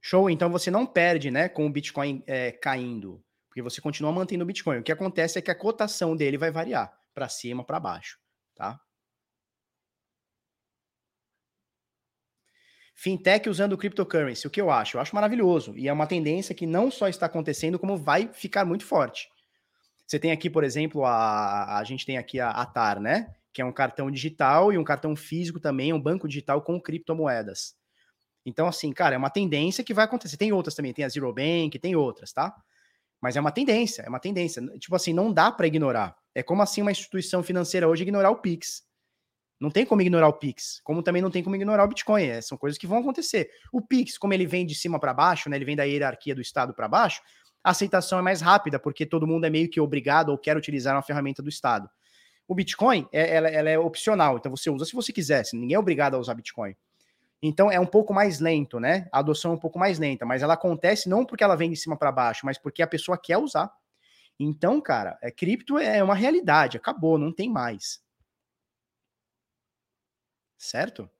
Show, 0.00 0.30
então 0.30 0.50
você 0.50 0.70
não 0.70 0.86
perde, 0.86 1.30
né, 1.30 1.48
com 1.48 1.66
o 1.66 1.70
Bitcoin 1.70 2.22
é, 2.26 2.52
caindo, 2.52 3.22
porque 3.48 3.60
você 3.60 3.80
continua 3.80 4.10
mantendo 4.12 4.44
o 4.44 4.46
Bitcoin. 4.46 4.78
O 4.78 4.82
que 4.82 4.92
acontece 4.92 5.38
é 5.38 5.42
que 5.42 5.50
a 5.50 5.54
cotação 5.54 6.16
dele 6.16 6.38
vai 6.38 6.50
variar 6.50 6.92
para 7.14 7.28
cima, 7.28 7.64
para 7.64 7.78
baixo, 7.78 8.18
tá? 8.54 8.80
Fintech 12.94 13.48
usando 13.48 13.78
cryptocurrency, 13.78 14.46
o 14.46 14.50
que 14.50 14.60
eu 14.60 14.70
acho? 14.70 14.96
Eu 14.96 15.00
acho 15.00 15.14
maravilhoso 15.14 15.74
e 15.74 15.88
é 15.88 15.92
uma 15.92 16.06
tendência 16.06 16.54
que 16.54 16.66
não 16.66 16.90
só 16.90 17.08
está 17.08 17.24
acontecendo, 17.26 17.78
como 17.78 17.96
vai 17.96 18.28
ficar 18.32 18.64
muito 18.66 18.84
forte. 18.84 19.28
Você 20.06 20.18
tem 20.18 20.32
aqui, 20.32 20.50
por 20.50 20.64
exemplo, 20.64 21.04
a, 21.06 21.78
a 21.78 21.84
gente 21.84 22.04
tem 22.04 22.18
aqui 22.18 22.38
a 22.40 22.50
ATAR, 22.50 23.00
né? 23.00 23.34
Que 23.54 23.62
é 23.62 23.64
um 23.64 23.72
cartão 23.72 24.10
digital 24.10 24.72
e 24.72 24.76
um 24.76 24.84
cartão 24.84 25.16
físico 25.16 25.58
também, 25.58 25.92
um 25.92 26.00
banco 26.00 26.28
digital 26.28 26.60
com 26.62 26.78
criptomoedas. 26.80 27.74
Então, 28.44 28.66
assim, 28.66 28.92
cara, 28.92 29.14
é 29.14 29.18
uma 29.18 29.30
tendência 29.30 29.84
que 29.84 29.92
vai 29.92 30.04
acontecer. 30.04 30.36
Tem 30.36 30.52
outras 30.52 30.74
também, 30.74 30.92
tem 30.92 31.04
a 31.04 31.08
Zero 31.08 31.32
Bank, 31.32 31.78
tem 31.78 31.94
outras, 31.94 32.32
tá? 32.32 32.54
Mas 33.20 33.36
é 33.36 33.40
uma 33.40 33.52
tendência, 33.52 34.02
é 34.02 34.08
uma 34.08 34.20
tendência. 34.20 34.62
Tipo 34.78 34.96
assim, 34.96 35.12
não 35.12 35.32
dá 35.32 35.52
para 35.52 35.66
ignorar. 35.66 36.16
É 36.34 36.42
como 36.42 36.62
assim 36.62 36.80
uma 36.80 36.90
instituição 36.90 37.42
financeira 37.42 37.86
hoje 37.86 38.02
ignorar 38.02 38.30
o 38.30 38.36
Pix. 38.36 38.82
Não 39.60 39.70
tem 39.70 39.84
como 39.84 40.00
ignorar 40.00 40.28
o 40.28 40.32
Pix, 40.32 40.80
como 40.82 41.02
também 41.02 41.20
não 41.20 41.30
tem 41.30 41.42
como 41.42 41.54
ignorar 41.54 41.84
o 41.84 41.88
Bitcoin. 41.88 42.24
É, 42.24 42.40
são 42.40 42.56
coisas 42.56 42.78
que 42.78 42.86
vão 42.86 42.98
acontecer. 42.98 43.50
O 43.70 43.82
Pix, 43.82 44.16
como 44.16 44.32
ele 44.32 44.46
vem 44.46 44.64
de 44.64 44.74
cima 44.74 44.98
para 44.98 45.12
baixo, 45.12 45.50
né, 45.50 45.56
ele 45.56 45.66
vem 45.66 45.76
da 45.76 45.84
hierarquia 45.84 46.34
do 46.34 46.40
Estado 46.40 46.72
para 46.72 46.88
baixo, 46.88 47.20
a 47.62 47.70
aceitação 47.72 48.18
é 48.18 48.22
mais 48.22 48.40
rápida, 48.40 48.78
porque 48.78 49.04
todo 49.04 49.26
mundo 49.26 49.44
é 49.44 49.50
meio 49.50 49.68
que 49.68 49.78
obrigado 49.78 50.30
ou 50.30 50.38
quer 50.38 50.56
utilizar 50.56 50.96
uma 50.96 51.02
ferramenta 51.02 51.42
do 51.42 51.50
Estado. 51.50 51.90
O 52.48 52.54
Bitcoin, 52.54 53.06
é, 53.12 53.36
ela, 53.36 53.48
ela 53.48 53.68
é 53.70 53.78
opcional, 53.78 54.38
então 54.38 54.50
você 54.50 54.70
usa 54.70 54.86
se 54.86 54.94
você 54.94 55.12
quiser, 55.12 55.44
ninguém 55.52 55.74
é 55.74 55.78
obrigado 55.78 56.14
a 56.14 56.18
usar 56.18 56.32
Bitcoin. 56.32 56.74
Então 57.42 57.70
é 57.70 57.80
um 57.80 57.86
pouco 57.86 58.12
mais 58.12 58.38
lento, 58.40 58.78
né? 58.78 59.08
A 59.12 59.20
adoção 59.20 59.52
é 59.52 59.54
um 59.54 59.58
pouco 59.58 59.78
mais 59.78 59.98
lenta, 59.98 60.26
mas 60.26 60.42
ela 60.42 60.54
acontece 60.54 61.08
não 61.08 61.24
porque 61.24 61.42
ela 61.44 61.56
vem 61.56 61.70
de 61.70 61.76
cima 61.76 61.96
para 61.96 62.12
baixo, 62.12 62.44
mas 62.44 62.58
porque 62.58 62.82
a 62.82 62.86
pessoa 62.86 63.18
quer 63.18 63.38
usar. 63.38 63.70
Então, 64.38 64.80
cara, 64.80 65.18
é, 65.22 65.30
cripto 65.30 65.78
é 65.78 66.02
uma 66.02 66.14
realidade, 66.14 66.76
acabou, 66.76 67.18
não 67.18 67.32
tem 67.32 67.50
mais. 67.50 68.00
Certo? 70.58 71.10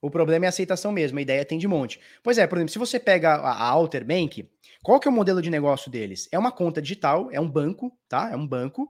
O 0.00 0.10
problema 0.10 0.44
é 0.44 0.48
a 0.48 0.50
aceitação 0.50 0.92
mesmo, 0.92 1.18
a 1.18 1.22
ideia 1.22 1.44
tem 1.44 1.58
de 1.58 1.66
monte. 1.66 1.98
Pois 2.22 2.36
é, 2.36 2.46
por 2.46 2.58
exemplo, 2.58 2.72
se 2.72 2.78
você 2.78 3.00
pega 3.00 3.34
a, 3.36 3.68
Alter 3.68 4.04
Bank, 4.04 4.46
qual 4.82 5.00
que 5.00 5.08
é 5.08 5.10
o 5.10 5.14
modelo 5.14 5.40
de 5.40 5.48
negócio 5.48 5.90
deles? 5.90 6.28
É 6.30 6.38
uma 6.38 6.52
conta 6.52 6.82
digital, 6.82 7.30
é 7.32 7.40
um 7.40 7.50
banco, 7.50 7.90
tá? 8.08 8.30
É 8.30 8.36
um 8.36 8.46
banco 8.46 8.86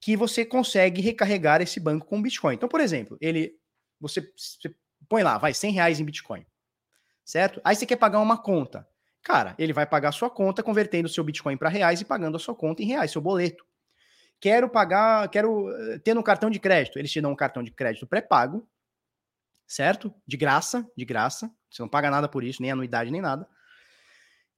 que 0.00 0.16
você 0.16 0.44
consegue 0.44 1.00
recarregar 1.00 1.62
esse 1.62 1.78
banco 1.78 2.06
com 2.06 2.20
Bitcoin. 2.20 2.54
Então, 2.54 2.68
por 2.68 2.80
exemplo, 2.80 3.16
ele 3.20 3.54
você, 4.02 4.20
você 4.36 4.74
põe 5.08 5.22
lá, 5.22 5.38
vai 5.38 5.54
100 5.54 5.72
reais 5.72 6.00
em 6.00 6.04
Bitcoin, 6.04 6.44
certo? 7.24 7.60
Aí 7.64 7.76
você 7.76 7.86
quer 7.86 7.96
pagar 7.96 8.18
uma 8.18 8.36
conta. 8.36 8.86
Cara, 9.22 9.54
ele 9.56 9.72
vai 9.72 9.86
pagar 9.86 10.08
a 10.08 10.12
sua 10.12 10.28
conta 10.28 10.62
convertendo 10.62 11.08
seu 11.08 11.22
Bitcoin 11.22 11.56
para 11.56 11.68
reais 11.68 12.00
e 12.00 12.04
pagando 12.04 12.36
a 12.36 12.40
sua 12.40 12.54
conta 12.54 12.82
em 12.82 12.86
reais, 12.86 13.12
seu 13.12 13.22
boleto. 13.22 13.64
Quero 14.40 14.68
pagar, 14.68 15.28
quero 15.28 15.70
eh, 15.70 15.98
ter 16.00 16.14
no 16.14 16.22
cartão 16.22 16.50
de 16.50 16.58
crédito. 16.58 16.98
Eles 16.98 17.12
te 17.12 17.20
dão 17.20 17.30
um 17.30 17.36
cartão 17.36 17.62
de 17.62 17.70
crédito 17.70 18.08
pré-pago, 18.08 18.68
certo? 19.64 20.12
De 20.26 20.36
graça, 20.36 20.84
de 20.96 21.04
graça. 21.04 21.48
Você 21.70 21.80
não 21.80 21.88
paga 21.88 22.10
nada 22.10 22.28
por 22.28 22.42
isso, 22.42 22.60
nem 22.60 22.72
anuidade, 22.72 23.12
nem 23.12 23.20
nada. 23.20 23.48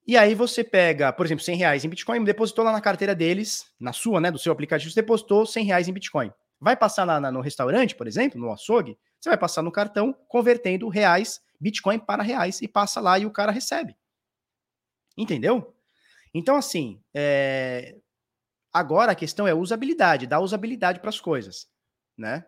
E 0.07 0.16
aí 0.16 0.35
você 0.35 0.65
pega, 0.65 1.12
por 1.12 1.25
exemplo, 1.25 1.45
100 1.45 1.57
reais 1.57 1.85
em 1.85 1.89
Bitcoin, 1.89 2.25
depositou 2.25 2.65
lá 2.65 2.73
na 2.73 2.81
carteira 2.81 3.15
deles, 3.15 3.66
na 3.79 3.93
sua, 3.93 4.21
né, 4.21 4.31
do 4.31 4.39
seu 4.39 4.53
aplicativo, 4.53 4.91
você 4.91 5.01
depositou 5.01 5.47
100 5.47 5.65
reais 5.65 5.89
em 5.89 5.93
Bitcoin. 5.93 6.31
Vai 6.61 6.77
passar 6.77 7.07
na, 7.07 7.31
no 7.31 7.41
restaurante, 7.41 7.95
por 7.95 8.07
exemplo, 8.07 8.41
no 8.41 8.53
açougue, 8.53 8.99
você 9.25 9.31
vai 9.31 9.39
passar 9.39 9.63
no 9.63 9.73
cartão 9.73 10.13
convertendo 10.29 10.87
reais, 10.87 11.41
Bitcoin 11.59 11.99
para 11.99 12.23
reais 12.23 12.61
e 12.61 12.69
passa 12.69 13.01
lá 13.01 13.19
e 13.19 13.25
o 13.25 13.31
cara 13.31 13.51
recebe. 13.51 13.97
Entendeu? 15.17 15.75
Então, 16.35 16.57
assim, 16.57 17.01
é... 17.15 17.97
agora 18.71 19.13
a 19.13 19.15
questão 19.15 19.49
é 19.49 19.55
usabilidade, 19.55 20.27
dar 20.27 20.41
usabilidade 20.41 21.01
para 21.01 21.09
as 21.09 21.21
coisas, 21.21 21.67
né? 22.19 22.45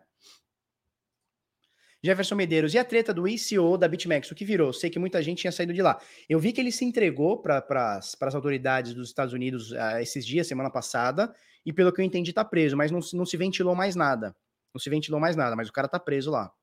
Jefferson 2.03 2.35
Medeiros, 2.35 2.75
e 2.75 2.77
a 2.77 2.85
treta 2.85 3.11
do 3.11 3.27
ICO 3.27 3.75
da 3.75 3.87
BitMEX, 3.87 4.29
o 4.29 4.35
que 4.35 4.45
virou? 4.45 4.71
Sei 4.71 4.87
que 4.87 4.99
muita 4.99 5.21
gente 5.23 5.39
tinha 5.39 5.51
saído 5.51 5.73
de 5.73 5.81
lá. 5.81 5.99
Eu 6.29 6.39
vi 6.39 6.53
que 6.53 6.61
ele 6.61 6.71
se 6.71 6.85
entregou 6.85 7.41
para 7.41 7.65
as 7.97 8.35
autoridades 8.35 8.93
dos 8.93 9.09
Estados 9.09 9.33
Unidos 9.33 9.71
uh, 9.71 9.97
esses 9.99 10.23
dias, 10.23 10.45
semana 10.45 10.69
passada, 10.69 11.33
e 11.65 11.73
pelo 11.73 11.91
que 11.91 11.99
eu 11.99 12.05
entendi, 12.05 12.29
está 12.29 12.45
preso, 12.45 12.77
mas 12.77 12.91
não, 12.91 12.99
não 13.13 13.25
se 13.25 13.35
ventilou 13.35 13.73
mais 13.73 13.95
nada. 13.95 14.35
Não 14.71 14.79
se 14.79 14.91
ventilou 14.91 15.19
mais 15.19 15.35
nada, 15.35 15.55
mas 15.55 15.69
o 15.69 15.73
cara 15.73 15.87
está 15.87 15.99
preso 15.99 16.29
lá. 16.29 16.53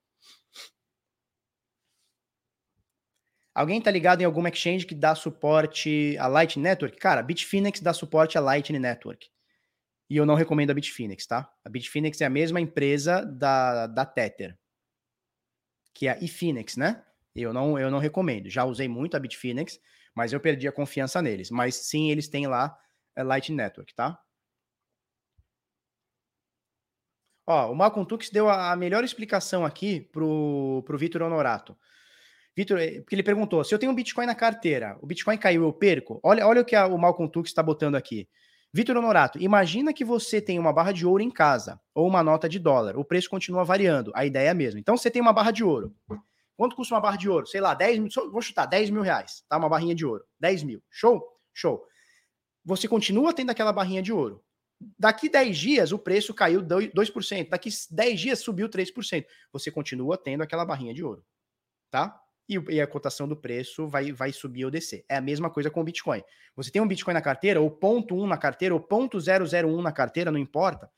Alguém 3.55 3.81
tá 3.81 3.91
ligado 3.91 4.21
em 4.21 4.25
alguma 4.25 4.49
exchange 4.49 4.85
que 4.85 4.97
dá 4.97 5.15
suporte 5.15 6.17
a 6.19 6.27
Lightning 6.27 6.65
Network? 6.65 6.97
Cara, 6.97 7.21
a 7.21 7.23
Bitfinex 7.23 7.81
dá 7.81 7.93
suporte 7.93 8.37
a 8.37 8.41
Lightning 8.41 8.81
Network. 8.81 9.31
E 10.11 10.17
eu 10.17 10.27
não 10.27 10.35
recomendo 10.35 10.71
a 10.71 10.75
Bitfinex, 10.75 11.27
tá? 11.27 11.49
A 11.65 11.69
Bitfinex 11.69 12.21
é 12.21 12.25
a 12.25 12.31
mesma 12.31 12.61
empresa 12.61 13.25
da, 13.25 13.87
da 13.87 14.05
Tether, 14.05 14.59
que 15.95 16.09
é 16.09 16.11
a 16.11 16.23
Efinex, 16.23 16.77
né? 16.77 17.05
Eu 17.35 17.53
não, 17.53 17.79
eu 17.79 17.91
não 17.91 18.01
recomendo. 18.01 18.51
Já 18.51 18.65
usei 18.65 18.89
muito 18.89 19.17
a 19.17 19.21
Bitfinex, 19.21 19.79
mas 20.15 20.33
eu 20.33 20.41
perdi 20.41 20.67
a 20.67 20.73
confiança 20.73 21.23
neles. 21.23 21.51
Mas 21.51 21.77
sim, 21.77 22.11
eles 22.11 22.29
têm 22.29 22.49
lá 22.49 22.77
a 23.17 23.23
Lightning 23.23 23.57
Network, 23.57 23.95
tá? 23.95 24.21
Ó, 27.47 27.71
o 27.71 27.75
Malcolm 27.75 28.07
Tux 28.07 28.31
deu 28.31 28.49
a 28.49 28.75
melhor 28.75 29.05
explicação 29.05 29.65
aqui 29.65 30.01
pro, 30.01 30.83
pro 30.87 30.99
Vitor 30.99 31.23
Honorato. 31.23 31.77
Vitor, 32.57 32.79
eh, 32.79 33.01
porque 33.01 33.15
ele 33.15 33.23
perguntou: 33.23 33.63
se 33.65 33.75
eu 33.75 33.79
tenho 33.79 33.93
um 33.93 33.95
Bitcoin 33.95 34.27
na 34.27 34.35
carteira, 34.35 34.97
o 35.03 35.07
Bitcoin 35.07 35.37
caiu, 35.37 35.65
eu 35.65 35.73
perco? 35.73 36.21
Olha, 36.23 36.47
olha 36.47 36.63
o 36.63 36.65
que 36.65 36.77
a, 36.77 36.87
o 36.87 36.99
Malcolm 36.99 37.31
Tux 37.31 37.51
está 37.51 37.63
botando 37.63 37.97
aqui. 37.97 38.29
Vitor 38.73 38.97
Honorato, 38.97 39.39
imagina 39.41 39.93
que 39.93 40.05
você 40.05 40.41
tem 40.41 40.59
uma 40.59 40.73
barra 40.73 40.91
de 40.91 41.07
ouro 41.07 41.23
em 41.23 41.31
casa 41.31 41.81
ou 41.95 42.09
uma 42.09 42.25
nota 42.25 42.49
de 42.49 42.59
dólar. 42.59 42.97
O 42.99 43.05
preço 43.05 43.31
continua 43.31 43.65
variando. 43.65 44.11
A 44.17 44.27
ideia 44.27 44.49
é 44.49 44.51
a 44.51 44.55
mesma. 44.55 44.81
Então 44.81 44.97
você 44.97 45.11
tem 45.11 45.23
uma 45.23 45.33
barra 45.33 45.53
de 45.53 45.63
ouro. 45.63 45.95
Quanto 46.57 46.75
custa 46.75 46.95
uma 46.95 47.01
barra 47.01 47.17
de 47.17 47.29
ouro? 47.29 47.47
Sei 47.47 47.61
lá, 47.61 47.73
10 47.73 47.99
mil. 48.01 48.11
Vou 48.33 48.43
chutar, 48.43 48.67
10 48.67 48.91
mil 48.91 49.03
reais. 49.03 49.45
Tá? 49.49 49.57
Uma 49.59 49.69
barrinha 49.69 49.95
de 49.95 50.05
ouro. 50.05 50.25
10 50.41 50.65
mil. 50.65 50.83
Show? 50.91 51.23
Show. 51.53 51.85
Você 52.65 52.89
continua 52.89 53.33
tendo 53.33 53.51
aquela 53.51 53.73
barrinha 53.73 54.03
de 54.03 54.13
ouro. 54.13 54.43
Daqui 54.99 55.29
10 55.29 55.57
dias 55.57 55.93
o 55.93 55.99
preço 55.99 56.35
caiu 56.35 56.63
2%, 56.63 57.49
daqui 57.49 57.71
10 57.91 58.21
dias 58.21 58.41
subiu 58.41 58.69
3%. 58.69 59.25
Você 59.53 59.71
continua 59.71 60.19
tendo 60.19 60.43
aquela 60.43 60.65
barrinha 60.65 60.93
de 60.93 61.03
ouro, 61.03 61.25
tá? 61.91 62.21
E, 62.49 62.57
e, 62.69 62.81
a 62.81 62.87
cotação 62.87 63.27
do 63.27 63.37
preço 63.37 63.89
vai, 63.89 64.13
vai 64.13 64.31
subir 64.31 64.67
ou 64.67 64.71
descer. 64.71 65.05
É 65.09 65.17
a 65.17 65.21
mesma 65.21 65.49
coisa 65.49 65.71
com 65.71 65.81
o 65.81 65.85
Bitcoin. 65.85 66.23
Você 66.55 66.71
tem 66.71 66.83
um 66.83 66.87
Bitcoin 66.87 67.15
na 67.15 67.23
carteira, 67.23 67.59
ou 67.61 67.71
ponto 67.71 68.15
.1 68.15 68.27
na 68.27 68.37
carteira, 68.37 68.75
ou 68.75 68.81
ponto 68.81 69.17
.001 69.17 69.83
na 69.83 69.93
carteira, 69.93 70.31
não 70.31 70.39
importa. 70.39 70.91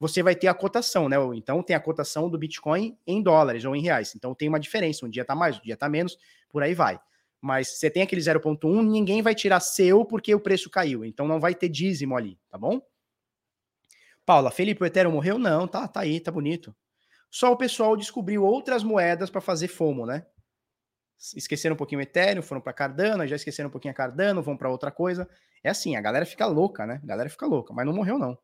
Você 0.00 0.22
vai 0.22 0.34
ter 0.34 0.46
a 0.46 0.54
cotação, 0.54 1.08
né? 1.08 1.16
Então 1.34 1.62
tem 1.62 1.76
a 1.76 1.80
cotação 1.80 2.30
do 2.30 2.38
Bitcoin 2.38 2.96
em 3.06 3.22
dólares 3.22 3.64
ou 3.64 3.76
em 3.76 3.82
reais. 3.82 4.14
Então 4.14 4.34
tem 4.34 4.48
uma 4.48 4.60
diferença. 4.60 5.04
Um 5.04 5.10
dia 5.10 5.24
tá 5.24 5.34
mais, 5.34 5.58
um 5.58 5.62
dia 5.62 5.76
tá 5.76 5.88
menos, 5.88 6.16
por 6.48 6.62
aí 6.62 6.72
vai. 6.72 6.98
Mas 7.40 7.68
você 7.68 7.90
tem 7.90 8.02
aquele 8.02 8.20
0.1, 8.20 8.82
ninguém 8.82 9.22
vai 9.22 9.34
tirar 9.34 9.60
seu 9.60 10.04
porque 10.04 10.34
o 10.34 10.40
preço 10.40 10.70
caiu. 10.70 11.04
Então 11.04 11.28
não 11.28 11.38
vai 11.38 11.54
ter 11.54 11.68
dízimo 11.68 12.16
ali, 12.16 12.38
tá 12.48 12.56
bom? 12.56 12.80
Paula, 14.28 14.50
Felipe, 14.50 14.82
o 14.82 14.84
Ethereum 14.84 15.12
morreu? 15.12 15.38
Não, 15.38 15.66
tá, 15.66 15.88
tá 15.88 16.00
aí, 16.00 16.20
tá 16.20 16.30
bonito. 16.30 16.76
Só 17.30 17.50
o 17.50 17.56
pessoal 17.56 17.96
descobriu 17.96 18.44
outras 18.44 18.84
moedas 18.84 19.30
para 19.30 19.40
fazer 19.40 19.68
FOMO, 19.68 20.04
né? 20.04 20.26
Esqueceram 21.34 21.72
um 21.72 21.78
pouquinho 21.78 21.98
o 21.98 22.02
Ethereum, 22.02 22.42
foram 22.42 22.60
para 22.60 22.74
Cardano, 22.74 23.26
já 23.26 23.36
esqueceram 23.36 23.70
um 23.70 23.72
pouquinho 23.72 23.92
a 23.92 23.94
Cardano, 23.94 24.42
vão 24.42 24.54
para 24.54 24.68
outra 24.68 24.90
coisa. 24.90 25.26
É 25.64 25.70
assim, 25.70 25.96
a 25.96 26.00
galera 26.02 26.26
fica 26.26 26.44
louca, 26.44 26.84
né? 26.84 27.00
A 27.02 27.06
galera 27.06 27.30
fica 27.30 27.46
louca, 27.46 27.72
mas 27.72 27.86
não 27.86 27.94
morreu 27.94 28.18
não. 28.18 28.38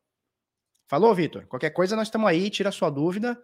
Falou, 0.88 1.14
Vitor? 1.14 1.46
Qualquer 1.48 1.68
coisa 1.68 1.94
nós 1.94 2.08
estamos 2.08 2.30
aí, 2.30 2.48
tira 2.48 2.72
sua 2.72 2.88
dúvida 2.88 3.38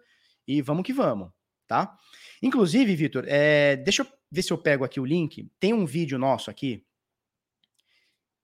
e 0.47 0.63
vamos 0.63 0.83
que 0.83 0.93
vamos, 0.93 1.29
tá? 1.67 1.95
Inclusive, 2.41 2.95
Vitor, 2.95 3.23
é, 3.27 3.75
deixa 3.75 4.01
eu 4.01 4.07
ver 4.31 4.41
se 4.41 4.51
eu 4.51 4.57
pego 4.57 4.83
aqui 4.83 4.99
o 4.99 5.05
link. 5.05 5.47
Tem 5.59 5.75
um 5.75 5.85
vídeo 5.85 6.17
nosso 6.17 6.49
aqui 6.49 6.83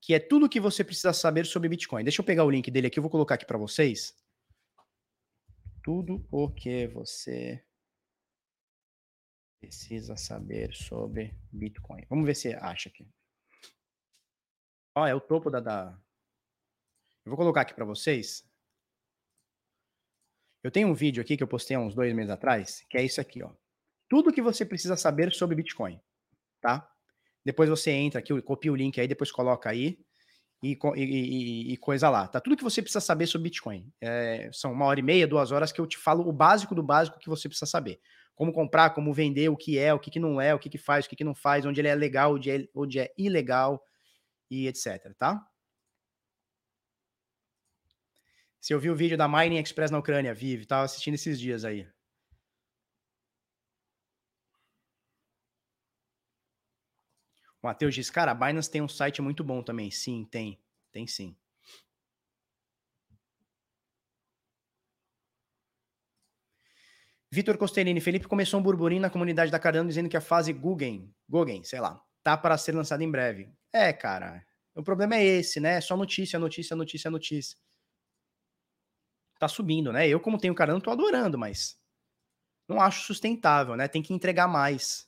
que 0.02 0.14
é 0.14 0.20
tudo 0.20 0.46
o 0.46 0.50
que 0.50 0.60
você 0.60 0.84
precisa 0.84 1.14
saber 1.14 1.46
sobre 1.46 1.70
Bitcoin. 1.70 2.04
Deixa 2.04 2.22
eu 2.22 2.26
pegar 2.26 2.46
o 2.46 2.50
link 2.50 2.70
dele 2.72 2.88
aqui, 2.88 3.00
eu 3.00 3.04
vou 3.04 3.12
colocar 3.12 3.36
aqui 3.36 3.46
para 3.46 3.58
vocês. 3.58 4.16
Tudo 5.84 6.26
o 6.32 6.50
que 6.50 6.88
você 6.88 7.64
precisa 9.60 10.16
saber 10.16 10.74
sobre 10.76 11.34
Bitcoin. 11.52 12.06
Vamos 12.10 12.26
ver 12.26 12.36
se 12.36 12.54
acha 12.54 12.90
aqui. 12.90 13.10
Ó, 14.96 15.06
é 15.06 15.14
o 15.14 15.22
topo 15.22 15.50
da, 15.50 15.60
da... 15.60 16.00
Eu 17.26 17.30
vou 17.30 17.38
colocar 17.38 17.62
aqui 17.62 17.74
para 17.74 17.86
vocês. 17.86 18.48
Eu 20.64 20.72
tenho 20.72 20.88
um 20.88 20.94
vídeo 20.94 21.22
aqui 21.22 21.38
que 21.38 21.44
eu 21.44 21.48
postei 21.48 21.78
há 21.78 21.80
uns 21.80 21.96
dois 21.96 22.14
meses 22.14 22.32
atrás, 22.32 22.86
que 22.90 22.98
é 22.98 23.04
isso 23.04 23.22
aqui, 23.22 23.44
ó. 23.44 23.54
Tudo 24.10 24.32
que 24.34 24.42
você 24.42 24.66
precisa 24.66 24.96
saber 24.96 25.34
sobre 25.34 25.56
Bitcoin, 25.56 26.02
tá? 26.62 26.94
Depois 27.48 27.70
você 27.70 27.92
entra 27.92 28.20
aqui, 28.20 28.42
copia 28.42 28.74
o 28.74 28.76
link 28.76 29.00
aí, 29.00 29.08
depois 29.08 29.32
coloca 29.32 29.70
aí 29.70 29.98
e, 30.62 30.78
e, 30.98 31.72
e 31.72 31.78
coisa 31.78 32.10
lá. 32.10 32.28
Tá 32.28 32.42
tudo 32.42 32.58
que 32.58 32.64
você 32.64 32.82
precisa 32.82 33.00
saber 33.00 33.26
sobre 33.26 33.44
Bitcoin. 33.46 33.90
É, 34.02 34.50
são 34.52 34.74
uma 34.74 34.84
hora 34.84 35.00
e 35.00 35.04
meia, 35.04 35.26
duas 35.26 35.50
horas 35.54 35.72
que 35.72 35.80
eu 35.80 35.88
te 35.88 35.98
falo 35.98 36.28
o 36.28 36.34
básico 36.34 36.76
do 36.76 36.84
básico 36.84 37.18
que 37.18 37.30
você 37.30 37.48
precisa 37.48 37.66
saber. 37.66 38.02
Como 38.36 38.52
comprar, 38.52 38.90
como 38.90 39.14
vender, 39.14 39.48
o 39.48 39.56
que 39.56 39.80
é, 39.80 39.94
o 39.94 40.00
que, 40.00 40.12
que 40.12 40.20
não 40.20 40.42
é, 40.42 40.54
o 40.54 40.60
que, 40.60 40.70
que 40.70 40.78
faz, 40.78 41.06
o 41.06 41.10
que, 41.10 41.16
que 41.16 41.24
não 41.24 41.34
faz, 41.34 41.66
onde 41.66 41.80
ele 41.80 41.88
é 41.88 41.96
legal, 41.96 42.34
onde 42.34 42.52
é, 42.52 42.68
onde 42.76 43.00
é 43.00 43.14
ilegal 43.18 43.82
e 44.52 44.68
etc, 44.68 45.16
tá? 45.18 45.42
Se 48.60 48.74
eu 48.74 48.80
vi 48.80 48.90
o 48.90 48.96
vídeo 48.96 49.18
da 49.18 49.30
Mining 49.30 49.60
Express 49.60 49.90
na 49.90 50.00
Ucrânia, 50.00 50.34
vive, 50.34 50.66
tava 50.66 50.84
assistindo 50.84 51.14
esses 51.14 51.40
dias 51.40 51.64
aí. 51.64 51.88
Matheus 57.68 57.94
diz, 57.94 58.10
cara, 58.10 58.32
a 58.32 58.34
Binance 58.34 58.72
tem 58.72 58.82
um 58.82 58.88
site 58.88 59.22
muito 59.22 59.44
bom 59.44 59.62
também. 59.62 59.92
Sim, 59.92 60.26
tem. 60.32 60.58
Tem 60.90 61.06
sim. 61.06 61.36
Vitor 67.30 67.58
Costellini, 67.58 68.00
Felipe 68.00 68.26
começou 68.26 68.58
um 68.58 68.64
burburinho 68.64 69.02
na 69.02 69.10
comunidade 69.10 69.52
da 69.52 69.60
Cardano 69.60 69.90
dizendo 69.90 70.08
que 70.08 70.16
a 70.16 70.22
fase 70.22 70.54
Guggen, 70.54 71.14
Guggen, 71.28 71.62
sei 71.66 71.82
lá, 71.82 72.02
tá 72.24 72.38
para 72.38 72.58
ser 72.58 72.74
lançada 72.74 73.04
em 73.04 73.12
breve. 73.12 73.52
É, 73.74 73.92
cara, 73.92 74.42
o 74.74 74.82
problema 74.82 75.18
é 75.18 75.26
esse, 75.26 75.60
né? 75.60 75.82
Só 75.82 75.98
notícia, 75.98 76.40
notícia, 76.40 76.74
notícia, 76.74 77.12
notícia. 77.12 77.58
Tá 79.38 79.50
subindo, 79.50 79.92
né? 79.92 80.08
Eu, 80.08 80.22
como 80.22 80.38
tenho 80.38 80.56
Cardano, 80.56 80.80
tô 80.80 80.90
adorando, 80.90 81.38
mas 81.38 81.78
não 82.66 82.80
acho 82.80 83.04
sustentável, 83.04 83.76
né? 83.76 83.90
Tem 83.90 84.02
que 84.02 84.14
entregar 84.14 84.48
mais. 84.48 85.06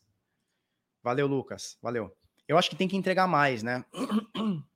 Valeu, 1.02 1.26
Lucas. 1.26 1.78
Valeu 1.82 2.19
eu 2.50 2.58
acho 2.58 2.70
que 2.70 2.76
tem 2.76 2.88
que 2.88 2.98
entregar 2.98 3.28
mais, 3.28 3.62
né? 3.62 3.86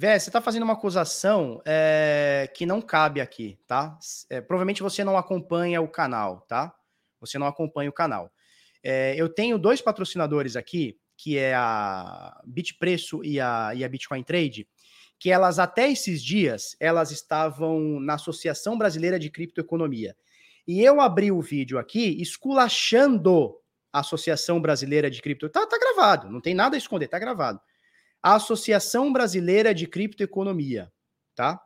Vé, 0.00 0.16
você 0.16 0.28
está 0.28 0.40
fazendo 0.40 0.62
uma 0.62 0.74
acusação 0.74 1.60
é, 1.66 2.48
que 2.54 2.64
não 2.64 2.80
cabe 2.80 3.20
aqui, 3.20 3.58
tá? 3.66 3.98
É, 4.30 4.40
provavelmente 4.40 4.80
você 4.80 5.02
não 5.02 5.18
acompanha 5.18 5.80
o 5.82 5.88
canal, 5.88 6.42
tá? 6.42 6.72
Você 7.20 7.36
não 7.36 7.48
acompanha 7.48 7.90
o 7.90 7.92
canal. 7.92 8.32
É, 8.80 9.16
eu 9.16 9.28
tenho 9.28 9.58
dois 9.58 9.82
patrocinadores 9.82 10.54
aqui, 10.54 10.96
que 11.16 11.36
é 11.36 11.52
a 11.52 12.40
Bitpreço 12.46 13.24
e 13.24 13.40
a, 13.40 13.72
e 13.74 13.84
a 13.84 13.88
Bitcoin 13.88 14.22
Trade, 14.22 14.68
que 15.18 15.30
elas 15.30 15.58
até 15.58 15.90
esses 15.90 16.22
dias 16.22 16.76
elas 16.78 17.10
estavam 17.10 17.98
na 18.00 18.14
Associação 18.14 18.78
Brasileira 18.78 19.18
de 19.18 19.30
Criptoeconomia. 19.30 20.16
E 20.66 20.84
eu 20.84 21.00
abri 21.00 21.32
o 21.32 21.40
vídeo 21.40 21.78
aqui 21.78 22.20
esculachando 22.20 23.56
a 23.92 24.00
Associação 24.00 24.60
Brasileira 24.60 25.10
de 25.10 25.20
Cripto. 25.22 25.48
Tá, 25.48 25.66
tá 25.66 25.78
gravado, 25.78 26.30
não 26.30 26.40
tem 26.40 26.54
nada 26.54 26.76
a 26.76 26.78
esconder, 26.78 27.08
tá 27.08 27.18
gravado. 27.18 27.60
A 28.22 28.34
Associação 28.34 29.12
Brasileira 29.12 29.74
de 29.74 29.86
Criptoeconomia, 29.86 30.92
tá? 31.34 31.60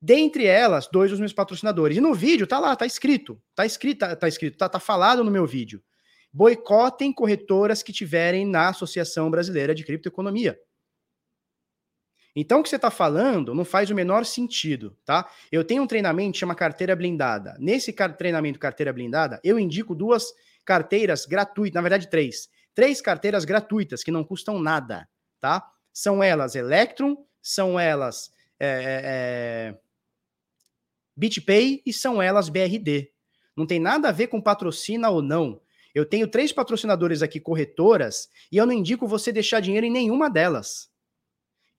Dentre 0.00 0.46
elas, 0.46 0.88
dois 0.90 1.10
dos 1.10 1.20
meus 1.20 1.32
patrocinadores. 1.32 1.96
E 1.96 2.00
no 2.00 2.14
vídeo 2.14 2.46
tá 2.46 2.58
lá, 2.58 2.74
tá 2.74 2.86
escrito, 2.86 3.40
tá 3.54 3.64
escrito, 3.64 3.98
tá, 3.98 4.16
tá 4.16 4.26
escrito, 4.26 4.56
tá, 4.56 4.68
tá 4.68 4.80
falado 4.80 5.22
no 5.22 5.30
meu 5.30 5.46
vídeo. 5.46 5.82
Boicotem 6.32 7.12
corretoras 7.12 7.82
que 7.82 7.92
tiverem 7.92 8.46
na 8.46 8.70
Associação 8.70 9.30
Brasileira 9.30 9.74
de 9.74 9.84
Criptoeconomia. 9.84 10.58
Então, 12.34 12.60
o 12.60 12.62
que 12.62 12.68
você 12.68 12.76
está 12.76 12.90
falando 12.90 13.54
não 13.54 13.64
faz 13.64 13.90
o 13.90 13.94
menor 13.94 14.24
sentido, 14.24 14.96
tá? 15.04 15.30
Eu 15.50 15.64
tenho 15.64 15.82
um 15.82 15.86
treinamento 15.86 16.32
que 16.32 16.38
chama 16.38 16.54
carteira 16.54 16.96
blindada. 16.96 17.56
Nesse 17.58 17.92
treinamento 17.92 18.58
carteira 18.58 18.92
blindada, 18.92 19.38
eu 19.44 19.58
indico 19.58 19.94
duas 19.94 20.32
carteiras 20.64 21.26
gratuitas, 21.26 21.74
na 21.74 21.82
verdade, 21.82 22.08
três. 22.08 22.48
Três 22.74 23.02
carteiras 23.02 23.44
gratuitas 23.44 24.02
que 24.02 24.10
não 24.10 24.24
custam 24.24 24.58
nada, 24.58 25.06
tá? 25.38 25.62
São 25.92 26.22
elas 26.22 26.54
Electrum, 26.54 27.16
são 27.42 27.78
elas 27.78 28.30
é, 28.58 28.68
é, 28.68 29.00
é 29.04 29.78
BitPay 31.14 31.82
e 31.84 31.92
são 31.92 32.22
elas 32.22 32.48
BRD. 32.48 33.10
Não 33.54 33.66
tem 33.66 33.78
nada 33.78 34.08
a 34.08 34.12
ver 34.12 34.28
com 34.28 34.40
patrocina 34.40 35.10
ou 35.10 35.20
não. 35.20 35.60
Eu 35.94 36.06
tenho 36.06 36.26
três 36.26 36.52
patrocinadores 36.52 37.22
aqui, 37.22 37.38
corretoras, 37.38 38.30
e 38.50 38.56
eu 38.56 38.64
não 38.64 38.72
indico 38.72 39.06
você 39.06 39.30
deixar 39.30 39.60
dinheiro 39.60 39.84
em 39.84 39.90
nenhuma 39.90 40.30
delas. 40.30 40.91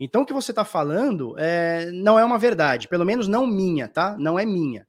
Então, 0.03 0.23
o 0.23 0.25
que 0.25 0.33
você 0.33 0.51
está 0.51 0.65
falando 0.65 1.33
é, 1.39 1.89
não 1.93 2.19
é 2.19 2.25
uma 2.25 2.37
verdade, 2.37 2.89
pelo 2.89 3.05
menos 3.05 3.25
não 3.25 3.47
minha, 3.47 3.87
tá? 3.87 4.17
Não 4.17 4.37
é 4.37 4.45
minha. 4.45 4.85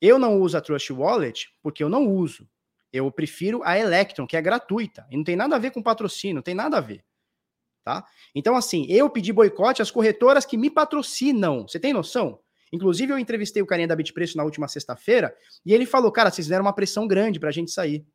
Eu 0.00 0.20
não 0.20 0.40
uso 0.40 0.56
a 0.56 0.60
Trust 0.60 0.92
Wallet 0.92 1.48
porque 1.60 1.82
eu 1.82 1.88
não 1.88 2.06
uso. 2.06 2.48
Eu 2.92 3.10
prefiro 3.10 3.60
a 3.64 3.76
Electron, 3.76 4.24
que 4.24 4.36
é 4.36 4.40
gratuita. 4.40 5.04
E 5.10 5.16
não 5.16 5.24
tem 5.24 5.34
nada 5.34 5.56
a 5.56 5.58
ver 5.58 5.72
com 5.72 5.82
patrocínio, 5.82 6.36
não 6.36 6.42
tem 6.42 6.54
nada 6.54 6.76
a 6.76 6.80
ver. 6.80 7.04
Tá? 7.82 8.06
Então, 8.32 8.54
assim, 8.54 8.86
eu 8.88 9.10
pedi 9.10 9.32
boicote 9.32 9.82
às 9.82 9.90
corretoras 9.90 10.46
que 10.46 10.56
me 10.56 10.70
patrocinam. 10.70 11.66
Você 11.66 11.80
tem 11.80 11.92
noção? 11.92 12.38
Inclusive, 12.72 13.12
eu 13.12 13.18
entrevistei 13.18 13.62
o 13.62 13.66
carinha 13.66 13.88
da 13.88 13.96
Bitpreço 13.96 14.36
na 14.36 14.44
última 14.44 14.68
sexta-feira 14.68 15.36
e 15.66 15.74
ele 15.74 15.86
falou: 15.86 16.12
cara, 16.12 16.30
vocês 16.30 16.46
fizeram 16.46 16.64
uma 16.64 16.72
pressão 16.72 17.08
grande 17.08 17.40
para 17.40 17.48
a 17.48 17.52
gente 17.52 17.72
sair. 17.72 18.06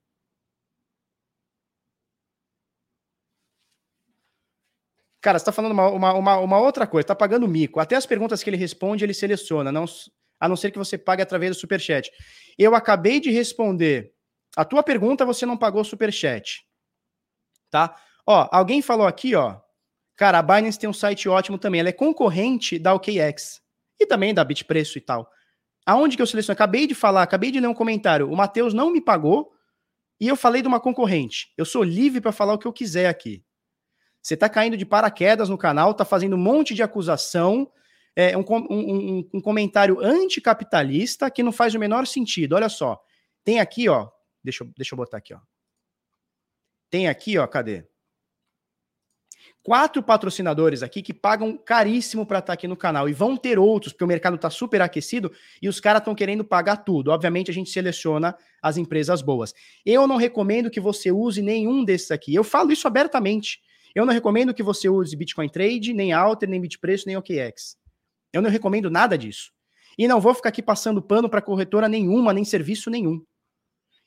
Cara, 5.22 5.38
você 5.38 5.46
tá 5.46 5.52
falando 5.52 5.74
uma, 5.74 5.90
uma, 5.90 6.14
uma, 6.14 6.38
uma, 6.38 6.60
outra 6.60 6.88
coisa, 6.88 7.08
tá 7.08 7.16
pagando 7.16 7.48
mico. 7.48 7.80
Até 7.80 7.96
as 7.96 8.06
perguntas 8.06 8.42
que 8.42 8.50
ele 8.50 8.58
responde, 8.58 9.04
ele 9.04 9.14
seleciona, 9.14 9.72
não, 9.72 9.86
a 10.40 10.48
não 10.48 10.56
ser 10.56 10.72
que 10.72 10.78
você 10.78 10.98
pague 10.98 11.22
através 11.22 11.56
do 11.56 11.60
Superchat. 11.60 12.10
Eu 12.58 12.74
acabei 12.74 13.20
de 13.20 13.30
responder 13.30 14.14
a 14.56 14.64
tua 14.64 14.82
pergunta, 14.82 15.26
você 15.26 15.46
não 15.46 15.58
pagou 15.58 15.82
o 15.82 15.86
Superchat. 15.86 16.66
Tá? 17.70 17.96
Ó, 18.26 18.48
alguém 18.52 18.82
falou 18.82 19.06
aqui, 19.06 19.36
ó. 19.36 19.60
Cara, 20.16 20.40
a 20.40 20.42
Binance 20.42 20.80
tem 20.80 20.90
um 20.90 20.94
site 20.94 21.30
ótimo 21.30 21.58
também. 21.58 21.80
Ela 21.80 21.90
é 21.90 21.94
concorrente 21.94 22.78
da 22.78 22.94
OKX. 22.94 23.62
E 24.00 24.06
também 24.06 24.34
da 24.34 24.44
Bitpreço 24.44 24.98
e 24.98 25.02
tal. 25.02 25.30
Aonde 25.86 26.16
que 26.16 26.22
eu 26.22 26.28
seleciono? 26.28 26.54
Acabei 26.54 26.88
de 26.88 26.94
falar, 26.94 27.24
acabei 27.24 27.52
de 27.52 27.60
ler 27.60 27.68
um 27.68 27.74
comentário. 27.74 28.30
O 28.30 28.36
Matheus 28.36 28.74
não 28.74 28.92
me 28.92 29.02
pagou 29.02 29.52
e 30.20 30.28
eu 30.28 30.36
falei 30.36 30.62
de 30.62 30.68
uma 30.68 30.80
concorrente. 30.80 31.54
Eu 31.58 31.66
sou 31.66 31.84
livre 31.84 32.22
para 32.22 32.32
falar 32.32 32.54
o 32.54 32.60
que 32.60 32.68
eu 32.68 32.74
quiser 32.74 33.08
aqui. 33.08 33.44
Você 34.22 34.34
está 34.34 34.50
caindo 34.50 34.78
de 34.78 34.86
paraquedas 34.86 35.50
no 35.50 35.58
canal, 35.58 35.92
está 35.92 36.06
fazendo 36.06 36.36
um 36.36 36.40
monte 36.40 36.74
de 36.74 36.84
acusação, 36.84 37.72
é, 38.16 38.38
um, 38.38 38.44
um, 38.70 39.30
um, 39.34 39.42
comentário 39.42 40.00
anticapitalista 40.02 41.32
que 41.32 41.44
não 41.44 41.52
faz 41.52 41.74
o 41.74 41.80
menor 41.80 42.06
sentido. 42.06 42.54
Olha 42.54 42.70
só, 42.70 43.02
tem 43.44 43.60
aqui, 43.60 43.88
ó, 43.88 44.10
deixa, 44.44 44.64
eu, 44.64 44.72
deixa 44.76 44.94
eu 44.94 44.98
botar 44.98 45.18
aqui, 45.18 45.34
ó. 45.34 45.40
Tem 46.90 47.08
aqui, 47.08 47.38
ó, 47.38 47.48
cadê? 47.48 47.86
Quatro 49.62 50.02
patrocinadores 50.02 50.82
aqui 50.82 51.02
que 51.02 51.14
pagam 51.14 51.56
caríssimo 51.58 52.26
para 52.26 52.40
estar 52.40 52.48
tá 52.48 52.54
aqui 52.54 52.68
no 52.68 52.76
canal 52.76 53.08
e 53.08 53.14
vão 53.14 53.38
ter 53.38 53.60
outros, 53.60 53.94
porque 53.94 54.04
o 54.04 54.08
mercado 54.08 54.36
está 54.36 54.50
super 54.50 54.82
aquecido 54.82 55.32
e 55.62 55.70
os 55.70 55.80
caras 55.80 56.02
estão 56.02 56.16
querendo 56.16 56.44
pagar 56.44 56.78
tudo. 56.78 57.12
Obviamente, 57.12 57.52
a 57.52 57.54
gente 57.54 57.70
seleciona 57.70 58.36
as 58.62 58.78
empresas 58.78 59.22
boas. 59.22 59.54
Eu 59.86 60.08
não 60.08 60.18
recomendo 60.18 60.72
que 60.72 60.80
você 60.80 61.12
use 61.12 61.42
nenhum 61.42 61.84
desses 61.84 62.10
aqui. 62.10 62.34
Eu 62.34 62.44
falo 62.44 62.72
isso 62.72 62.88
abertamente. 62.88 63.62
Eu 63.96 64.06
não 64.06 64.14
recomendo 64.14 64.54
que 64.54 64.64
você 64.64 64.88
use 64.88 65.16
Bitcoin 65.16 65.50
Trade, 65.50 65.94
nem 65.94 66.14
Alter, 66.14 66.50
nem 66.50 66.62
Bitpreço, 66.62 67.08
nem 67.08 67.18
OKX. 67.18 67.78
Eu 68.32 68.42
não 68.42 68.50
recomendo 68.50 68.90
nada 68.90 69.18
disso. 69.18 69.52
E 69.98 70.08
não 70.08 70.22
vou 70.22 70.34
ficar 70.34 70.50
aqui 70.50 70.62
passando 70.62 71.02
pano 71.02 71.30
para 71.30 71.42
corretora 71.42 71.90
nenhuma, 71.90 72.34
nem 72.34 72.46
serviço 72.46 72.90
nenhum. 72.90 73.24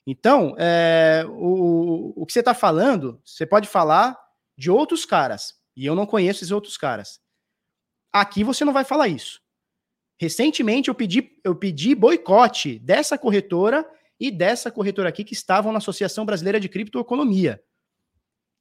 Então, 0.07 0.55
é, 0.59 1.25
o, 1.29 2.13
o 2.17 2.27
que 2.27 2.33
você 2.33 2.41
está 2.41 2.55
falando, 2.55 3.21
você 3.25 3.47
pode 3.47 3.69
falar 3.69 4.19
de 4.57 4.71
outros 4.71 5.05
caras. 5.05 5.55
E 5.77 5.87
eu 5.87 5.95
não 5.95 6.07
conheço 6.07 6.41
esses 6.41 6.51
outros 6.51 6.77
caras. 6.77 7.21
Aqui 8.13 8.45
você 8.45 8.65
não 8.65 8.73
vai 8.73 8.85
falar 8.85 9.09
isso. 9.09 9.41
Recentemente 10.21 10.89
eu 10.89 10.95
pedi, 10.95 11.37
eu 11.43 11.55
pedi 11.55 11.95
boicote 11.95 12.79
dessa 12.79 13.19
corretora 13.19 13.89
e 14.21 14.31
dessa 14.31 14.71
corretora 14.71 15.09
aqui 15.09 15.25
que 15.25 15.33
estavam 15.33 15.73
na 15.73 15.79
Associação 15.79 16.25
Brasileira 16.25 16.61
de 16.61 16.69
Criptoeconomia. 16.69 17.63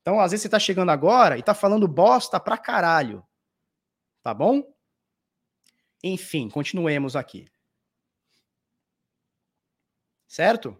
Então, 0.01 0.19
às 0.19 0.31
vezes 0.31 0.43
você 0.43 0.49
tá 0.49 0.59
chegando 0.59 0.89
agora 0.89 1.37
e 1.37 1.43
tá 1.43 1.53
falando 1.53 1.87
bosta 1.87 2.39
pra 2.39 2.57
caralho. 2.57 3.23
Tá 4.23 4.33
bom? 4.33 4.63
Enfim, 6.03 6.49
continuemos 6.49 7.15
aqui. 7.15 7.47
Certo? 10.27 10.77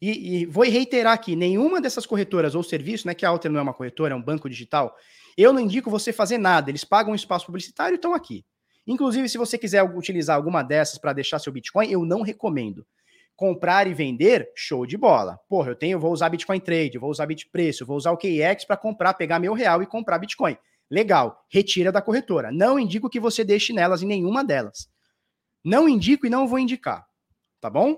E, 0.00 0.42
e, 0.42 0.46
vou 0.46 0.64
reiterar 0.64 1.14
aqui: 1.14 1.34
nenhuma 1.34 1.80
dessas 1.80 2.04
corretoras 2.04 2.54
ou 2.54 2.62
serviços, 2.62 3.06
né? 3.06 3.14
Que 3.14 3.24
a 3.24 3.28
Alter 3.30 3.50
não 3.50 3.60
é 3.60 3.62
uma 3.62 3.72
corretora, 3.72 4.12
é 4.12 4.16
um 4.16 4.22
banco 4.22 4.50
digital. 4.50 4.94
Eu 5.36 5.52
não 5.52 5.60
indico 5.60 5.90
você 5.90 6.12
fazer 6.12 6.38
nada. 6.38 6.70
Eles 6.70 6.84
pagam 6.84 7.12
um 7.12 7.16
espaço 7.16 7.46
publicitário 7.46 7.94
e 7.94 7.96
estão 7.96 8.14
aqui. 8.14 8.44
Inclusive, 8.86 9.28
se 9.28 9.38
você 9.38 9.56
quiser 9.56 9.82
utilizar 9.82 10.36
alguma 10.36 10.62
dessas 10.62 10.98
para 10.98 11.14
deixar 11.14 11.38
seu 11.38 11.52
Bitcoin, 11.52 11.90
eu 11.90 12.04
não 12.04 12.20
recomendo. 12.20 12.86
Comprar 13.36 13.86
e 13.86 13.94
vender, 13.94 14.50
show 14.54 14.86
de 14.86 14.96
bola. 14.96 15.38
Porra, 15.48 15.70
eu 15.70 15.76
tenho, 15.76 15.98
vou 15.98 16.12
usar 16.12 16.28
Bitcoin 16.28 16.60
Trade, 16.60 16.98
vou 16.98 17.10
usar 17.10 17.26
Bitpreço, 17.26 17.84
vou 17.84 17.96
usar 17.96 18.12
o 18.12 18.16
KX 18.16 18.64
para 18.64 18.76
comprar, 18.76 19.14
pegar 19.14 19.38
meu 19.38 19.54
real 19.54 19.82
e 19.82 19.86
comprar 19.86 20.18
Bitcoin. 20.18 20.56
Legal, 20.90 21.44
retira 21.50 21.90
da 21.90 22.02
corretora. 22.02 22.52
Não 22.52 22.78
indico 22.78 23.10
que 23.10 23.18
você 23.18 23.42
deixe 23.42 23.72
nelas 23.72 24.02
em 24.02 24.06
nenhuma 24.06 24.44
delas. 24.44 24.88
Não 25.64 25.88
indico 25.88 26.26
e 26.26 26.30
não 26.30 26.46
vou 26.46 26.58
indicar. 26.58 27.04
Tá 27.60 27.70
bom? 27.70 27.96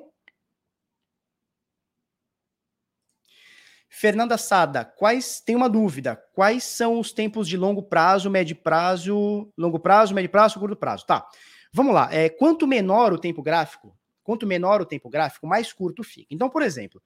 Fernanda 3.98 4.36
Sada, 4.36 4.84
quais 4.84 5.40
tem 5.40 5.56
uma 5.56 5.70
dúvida? 5.70 6.22
Quais 6.34 6.64
são 6.64 7.00
os 7.00 7.12
tempos 7.12 7.48
de 7.48 7.56
longo 7.56 7.82
prazo, 7.82 8.30
médio 8.30 8.54
prazo, 8.54 9.50
longo 9.56 9.80
prazo, 9.80 10.14
médio 10.14 10.30
prazo, 10.30 10.60
curto 10.60 10.76
prazo? 10.76 11.06
Tá. 11.06 11.26
Vamos 11.72 11.94
lá. 11.94 12.12
É, 12.12 12.28
quanto 12.28 12.66
menor 12.66 13.14
o 13.14 13.18
tempo 13.18 13.42
gráfico, 13.42 13.96
quanto 14.26 14.46
menor 14.46 14.82
o 14.82 14.84
tempo 14.84 15.08
gráfico, 15.08 15.46
mais 15.46 15.72
curto 15.72 16.02
fica. 16.02 16.26
Então, 16.30 16.50
por 16.50 16.60
exemplo, 16.60 17.00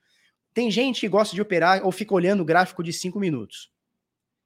tem 0.54 0.70
gente 0.70 1.00
que 1.00 1.08
gosta 1.08 1.34
de 1.34 1.42
operar 1.42 1.84
ou 1.84 1.92
fica 1.92 2.14
olhando 2.14 2.40
o 2.40 2.44
gráfico 2.44 2.82
de 2.82 2.92
5 2.92 3.20
minutos. 3.20 3.70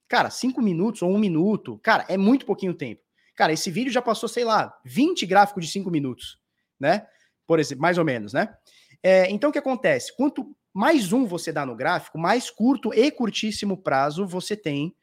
Cara, 0.09 0.29
5 0.29 0.61
minutos 0.61 1.01
ou 1.01 1.11
1 1.11 1.15
um 1.15 1.19
minuto, 1.19 1.79
cara, 1.83 2.05
é 2.09 2.17
muito 2.17 2.45
pouquinho 2.45 2.75
tempo. 2.75 3.01
Cara, 3.37 3.53
esse 3.53 3.71
vídeo 3.71 3.93
já 3.93 4.03
passou, 4.03 4.29
sei 4.29 4.45
lá, 4.45 4.77
20 4.85 5.25
gráficos 5.25 5.65
de 5.65 5.71
5 5.71 5.91
minutos, 5.91 6.39
né? 6.79 7.07
Por 7.47 7.59
exemplo, 7.59 7.83
mais 7.83 7.97
ou 7.97 8.05
menos, 8.05 8.33
né? 8.33 8.55
É, 9.03 9.31
então, 9.31 9.51
o 9.51 9.53
que 9.53 9.59
acontece? 9.59 10.15
Quanto 10.17 10.55
mais 10.73 11.13
um 11.13 11.25
você 11.25 11.53
dá 11.53 11.65
no 11.65 11.77
gráfico, 11.77 12.19
mais 12.19 12.51
curto 12.51 12.93
e 12.93 13.11
curtíssimo 13.11 13.77
prazo 13.77 14.27
você 14.27 14.57
tem 14.57 14.95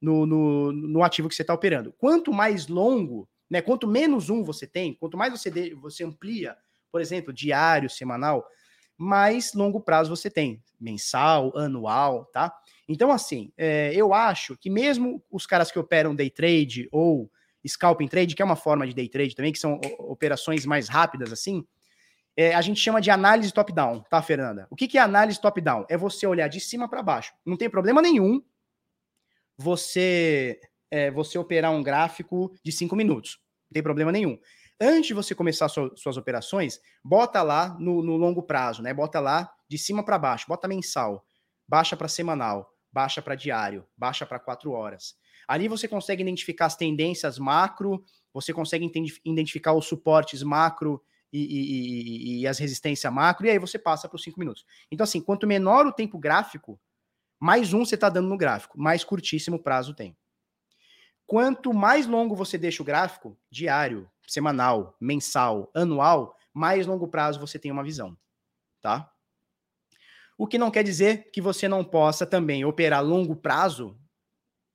no, 0.00 0.24
no, 0.24 0.72
no 0.72 1.04
ativo 1.04 1.28
que 1.28 1.34
você 1.34 1.42
está 1.42 1.52
operando. 1.52 1.92
Quanto 1.92 2.32
mais 2.32 2.66
longo, 2.66 3.28
né, 3.50 3.60
quanto 3.60 3.86
menos 3.86 4.30
um 4.30 4.42
você 4.42 4.66
tem, 4.66 4.94
quanto 4.94 5.18
mais 5.18 5.30
você, 5.32 5.50
de, 5.50 5.74
você 5.74 6.04
amplia, 6.04 6.56
por 6.90 7.00
exemplo, 7.00 7.32
diário, 7.32 7.88
semanal, 7.88 8.44
mais 8.96 9.54
longo 9.54 9.80
prazo 9.80 10.14
você 10.14 10.30
tem, 10.30 10.62
mensal, 10.78 11.56
anual, 11.56 12.26
tá? 12.26 12.54
Então, 12.88 13.10
assim, 13.10 13.52
é, 13.56 13.92
eu 13.94 14.12
acho 14.12 14.56
que 14.56 14.68
mesmo 14.68 15.22
os 15.30 15.46
caras 15.46 15.70
que 15.70 15.78
operam 15.78 16.14
day 16.14 16.28
trade 16.28 16.88
ou 16.92 17.30
scalping 17.66 18.08
trade, 18.08 18.34
que 18.34 18.42
é 18.42 18.44
uma 18.44 18.56
forma 18.56 18.86
de 18.86 18.94
day 18.94 19.08
trade 19.08 19.34
também, 19.34 19.52
que 19.52 19.58
são 19.58 19.80
operações 19.98 20.66
mais 20.66 20.88
rápidas, 20.88 21.32
assim, 21.32 21.64
é, 22.36 22.54
a 22.54 22.60
gente 22.60 22.80
chama 22.80 23.00
de 23.00 23.10
análise 23.10 23.52
top-down, 23.52 24.02
tá, 24.08 24.22
Fernanda? 24.22 24.66
O 24.70 24.76
que, 24.76 24.88
que 24.88 24.98
é 24.98 25.00
análise 25.00 25.40
top-down? 25.40 25.84
É 25.88 25.96
você 25.96 26.26
olhar 26.26 26.48
de 26.48 26.60
cima 26.60 26.88
para 26.88 27.02
baixo. 27.02 27.32
Não 27.44 27.56
tem 27.56 27.68
problema 27.68 28.00
nenhum 28.00 28.42
você 29.56 30.58
é, 30.90 31.10
você 31.10 31.38
operar 31.38 31.70
um 31.72 31.82
gráfico 31.82 32.52
de 32.64 32.72
cinco 32.72 32.96
minutos. 32.96 33.38
Não 33.68 33.74
tem 33.74 33.82
problema 33.82 34.10
nenhum. 34.10 34.38
Antes 34.82 35.08
de 35.08 35.14
você 35.14 35.34
começar 35.34 35.68
suas 35.68 36.16
operações, 36.16 36.80
bota 37.04 37.42
lá 37.42 37.76
no, 37.78 38.02
no, 38.02 38.16
longo 38.16 38.42
prazo, 38.42 38.82
né? 38.82 38.94
Bota 38.94 39.20
lá 39.20 39.52
de 39.68 39.76
cima 39.76 40.02
para 40.02 40.18
baixo, 40.18 40.46
bota 40.48 40.66
mensal, 40.66 41.26
baixa 41.68 41.94
para 41.94 42.08
semanal, 42.08 42.72
baixa 42.90 43.20
para 43.20 43.34
diário, 43.34 43.86
baixa 43.94 44.24
para 44.24 44.38
quatro 44.38 44.72
horas. 44.72 45.14
Ali 45.46 45.68
você 45.68 45.86
consegue 45.86 46.22
identificar 46.22 46.64
as 46.64 46.76
tendências 46.76 47.38
macro, 47.38 48.02
você 48.32 48.54
consegue 48.54 48.90
identificar 49.22 49.74
os 49.74 49.86
suportes 49.86 50.42
macro 50.42 51.02
e, 51.30 51.40
e, 51.40 52.40
e, 52.40 52.46
as 52.46 52.58
resistências 52.58 53.12
macro, 53.12 53.46
e 53.46 53.50
aí 53.50 53.58
você 53.58 53.78
passa 53.78 54.08
para 54.08 54.16
os 54.16 54.22
5 54.22 54.40
minutos. 54.40 54.64
Então, 54.90 55.04
assim, 55.04 55.20
quanto 55.20 55.46
menor 55.46 55.86
o 55.86 55.92
tempo 55.92 56.18
gráfico, 56.18 56.80
mais 57.38 57.74
um 57.74 57.84
você 57.84 57.96
está 57.96 58.08
dando 58.08 58.28
no 58.28 58.38
gráfico, 58.38 58.80
mais 58.80 59.04
curtíssimo 59.04 59.62
prazo 59.62 59.94
tem. 59.94 60.16
Quanto 61.26 61.72
mais 61.72 62.06
longo 62.06 62.34
você 62.34 62.58
deixa 62.58 62.82
o 62.82 62.84
gráfico, 62.84 63.38
diário, 63.50 64.10
semanal, 64.30 64.96
mensal, 65.00 65.70
anual, 65.74 66.36
mais 66.52 66.86
longo 66.86 67.08
prazo 67.08 67.40
você 67.40 67.58
tem 67.58 67.70
uma 67.70 67.84
visão, 67.84 68.16
tá? 68.80 69.10
O 70.38 70.46
que 70.46 70.58
não 70.58 70.70
quer 70.70 70.82
dizer 70.82 71.30
que 71.32 71.40
você 71.40 71.68
não 71.68 71.84
possa 71.84 72.24
também 72.26 72.64
operar 72.64 73.04
longo 73.04 73.36
prazo 73.36 73.98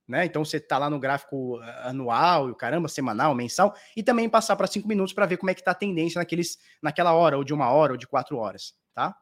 né? 0.08 0.24
Então 0.24 0.44
você 0.44 0.60
tá 0.60 0.78
lá 0.78 0.88
no 0.88 1.00
gráfico 1.00 1.58
ah, 1.60 1.88
anual, 1.88 2.54
caramba, 2.54 2.88
semanal, 2.88 3.34
mensal, 3.34 3.74
e 3.96 4.02
também 4.02 4.28
passar 4.28 4.56
para 4.56 4.66
cinco 4.66 4.86
minutos 4.86 5.12
para 5.12 5.26
ver 5.26 5.36
como 5.36 5.50
é 5.50 5.54
que 5.54 5.64
tá 5.64 5.72
a 5.72 5.74
tendência 5.74 6.18
naqueles, 6.18 6.58
naquela 6.80 7.12
hora, 7.12 7.36
ou 7.36 7.44
de 7.44 7.52
uma 7.52 7.70
hora, 7.70 7.92
ou 7.92 7.98
de 7.98 8.06
quatro 8.06 8.36
horas, 8.36 8.74
tá? 8.94 9.16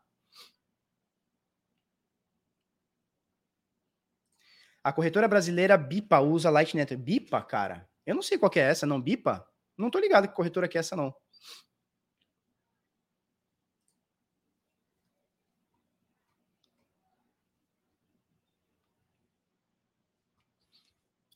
A 4.83 4.93
corretora 4.93 5.27
brasileira 5.27 5.79
BIPA 5.79 6.21
usa 6.21 6.51
Lightnet. 6.51 6.95
BIPA, 6.95 7.41
cara? 7.43 7.89
Eu 8.05 8.15
não 8.15 8.21
sei 8.23 8.37
qual 8.37 8.53
é 8.55 8.61
essa, 8.61 8.87
não. 8.87 9.01
BIPA? 9.01 9.43
Não 9.77 9.91
tô 9.91 9.99
ligado 9.99 10.29
que 10.29 10.35
corretora 10.35 10.69
que 10.69 10.79
é 10.79 10.81
essa, 10.81 10.97
não. 10.97 11.15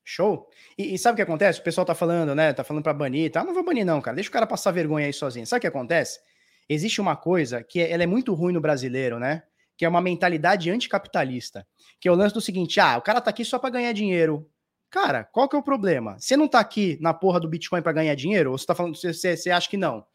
Show? 0.04 0.48
E, 0.78 0.94
e, 0.94 0.98
sabe 0.98 1.12
o 1.12 1.16
que 1.16 1.22
acontece? 1.22 1.60
O 1.60 1.62
pessoal 1.62 1.84
tá 1.84 1.94
falando, 1.94 2.34
né? 2.34 2.52
Tá 2.54 2.64
falando 2.64 2.82
para 2.82 2.94
banir, 2.94 3.30
tá? 3.30 3.44
Não 3.44 3.52
vou 3.52 3.62
banir 3.62 3.84
não, 3.84 4.00
cara. 4.00 4.14
Deixa 4.14 4.30
o 4.30 4.32
cara 4.32 4.46
passar 4.46 4.70
vergonha 4.70 5.04
aí 5.06 5.12
sozinho. 5.12 5.46
Sabe 5.46 5.58
o 5.58 5.60
que 5.60 5.66
acontece? 5.66 6.18
Existe 6.66 6.98
uma 6.98 7.14
coisa 7.14 7.62
que 7.62 7.80
é, 7.80 7.90
ela 7.90 8.02
é 8.02 8.06
muito 8.06 8.32
ruim 8.32 8.54
no 8.54 8.60
brasileiro, 8.60 9.18
né? 9.18 9.42
Que 9.76 9.84
é 9.84 9.88
uma 9.88 10.00
mentalidade 10.00 10.70
anticapitalista. 10.70 11.66
Que 12.00 12.08
é 12.08 12.10
o 12.10 12.14
lance 12.14 12.34
do 12.34 12.40
seguinte: 12.40 12.80
ah, 12.80 12.96
o 12.96 13.02
cara 13.02 13.20
tá 13.20 13.28
aqui 13.30 13.44
só 13.44 13.58
para 13.58 13.70
ganhar 13.70 13.92
dinheiro. 13.92 14.48
Cara, 14.90 15.24
qual 15.24 15.48
que 15.48 15.54
é 15.54 15.58
o 15.58 15.62
problema? 15.62 16.18
Você 16.18 16.36
não 16.36 16.48
tá 16.48 16.60
aqui 16.60 16.96
na 17.00 17.12
porra 17.12 17.38
do 17.38 17.48
Bitcoin 17.48 17.82
para 17.82 17.92
ganhar 17.92 18.14
dinheiro? 18.14 18.52
Ou 18.52 18.58
você 18.58 18.66
tá 18.66 18.74
falando, 18.74 18.96
você, 18.96 19.50
acha 19.50 19.68
que 19.68 19.76
não? 19.76 20.06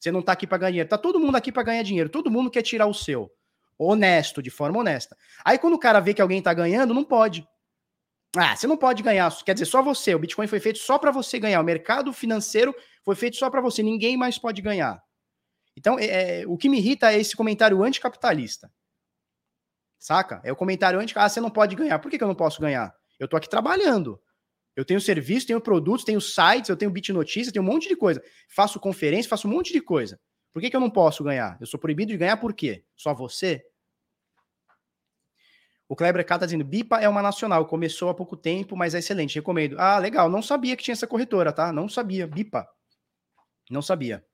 Você 0.00 0.10
não 0.10 0.20
tá 0.20 0.32
aqui 0.32 0.46
para 0.46 0.58
ganhar 0.58 0.70
dinheiro. 0.70 0.88
Tá 0.88 0.98
todo 0.98 1.20
mundo 1.20 1.36
aqui 1.36 1.52
para 1.52 1.62
ganhar 1.62 1.82
dinheiro. 1.82 2.08
Todo 2.08 2.30
mundo 2.30 2.50
quer 2.50 2.62
tirar 2.62 2.86
o 2.86 2.94
seu. 2.94 3.30
Honesto, 3.78 4.42
de 4.42 4.50
forma 4.50 4.80
honesta. 4.80 5.16
Aí 5.44 5.58
quando 5.58 5.74
o 5.74 5.78
cara 5.78 6.00
vê 6.00 6.12
que 6.12 6.22
alguém 6.22 6.42
tá 6.42 6.52
ganhando, 6.52 6.92
não 6.92 7.04
pode. 7.04 7.46
Ah, 8.36 8.56
você 8.56 8.66
não 8.66 8.76
pode 8.76 9.02
ganhar, 9.02 9.30
quer 9.44 9.54
dizer, 9.54 9.66
só 9.66 9.82
você. 9.82 10.14
O 10.14 10.18
Bitcoin 10.18 10.46
foi 10.46 10.60
feito 10.60 10.78
só 10.78 10.98
para 10.98 11.10
você 11.10 11.38
ganhar. 11.38 11.60
O 11.60 11.64
mercado 11.64 12.12
financeiro 12.12 12.74
foi 13.04 13.14
feito 13.14 13.36
só 13.36 13.48
para 13.48 13.60
você. 13.60 13.82
Ninguém 13.82 14.16
mais 14.16 14.38
pode 14.38 14.60
ganhar. 14.60 15.02
Então, 15.76 15.98
é, 15.98 16.40
é, 16.40 16.46
o 16.46 16.56
que 16.56 16.68
me 16.68 16.78
irrita 16.78 17.12
é 17.12 17.18
esse 17.18 17.36
comentário 17.36 17.82
anticapitalista. 17.82 18.70
Saca? 19.98 20.40
É 20.42 20.52
o 20.52 20.56
comentário 20.56 20.98
anti. 20.98 21.14
Ah, 21.16 21.28
você 21.28 21.40
não 21.40 21.50
pode 21.50 21.76
ganhar. 21.76 21.98
Por 21.98 22.10
que, 22.10 22.18
que 22.18 22.24
eu 22.24 22.28
não 22.28 22.34
posso 22.34 22.60
ganhar? 22.60 22.94
Eu 23.18 23.28
tô 23.28 23.36
aqui 23.36 23.48
trabalhando. 23.48 24.20
Eu 24.74 24.84
tenho 24.84 25.00
serviço, 25.00 25.46
tenho 25.46 25.60
produtos, 25.60 26.04
tenho 26.04 26.20
sites, 26.20 26.68
eu 26.68 26.76
tenho 26.76 26.90
Bit 26.90 27.12
Notícias, 27.12 27.52
tenho 27.52 27.64
um 27.64 27.68
monte 27.68 27.88
de 27.88 27.96
coisa. 27.96 28.22
Faço 28.48 28.78
conferência, 28.78 29.28
faço 29.28 29.48
um 29.48 29.50
monte 29.50 29.72
de 29.72 29.80
coisa. 29.80 30.20
Por 30.52 30.60
que, 30.60 30.68
que 30.68 30.76
eu 30.76 30.80
não 30.80 30.90
posso 30.90 31.24
ganhar? 31.24 31.56
Eu 31.60 31.66
sou 31.66 31.80
proibido 31.80 32.12
de 32.12 32.18
ganhar 32.18 32.36
por 32.36 32.52
quê? 32.54 32.84
Só 32.94 33.14
você? 33.14 33.64
O 35.88 35.94
Kleber 35.94 36.26
K 36.26 36.38
tá 36.40 36.46
dizendo, 36.46 36.64
Bipa 36.64 37.00
é 37.00 37.08
uma 37.08 37.22
nacional, 37.22 37.64
começou 37.66 38.08
há 38.08 38.14
pouco 38.14 38.36
tempo, 38.36 38.76
mas 38.76 38.94
é 38.94 38.98
excelente, 38.98 39.36
recomendo. 39.36 39.76
Ah, 39.78 39.98
legal, 39.98 40.28
não 40.28 40.42
sabia 40.42 40.76
que 40.76 40.82
tinha 40.82 40.92
essa 40.92 41.06
corretora, 41.06 41.52
tá? 41.52 41.72
Não 41.72 41.88
sabia, 41.88 42.26
Bipa. 42.26 42.68
Não 43.70 43.80
sabia. 43.80 44.24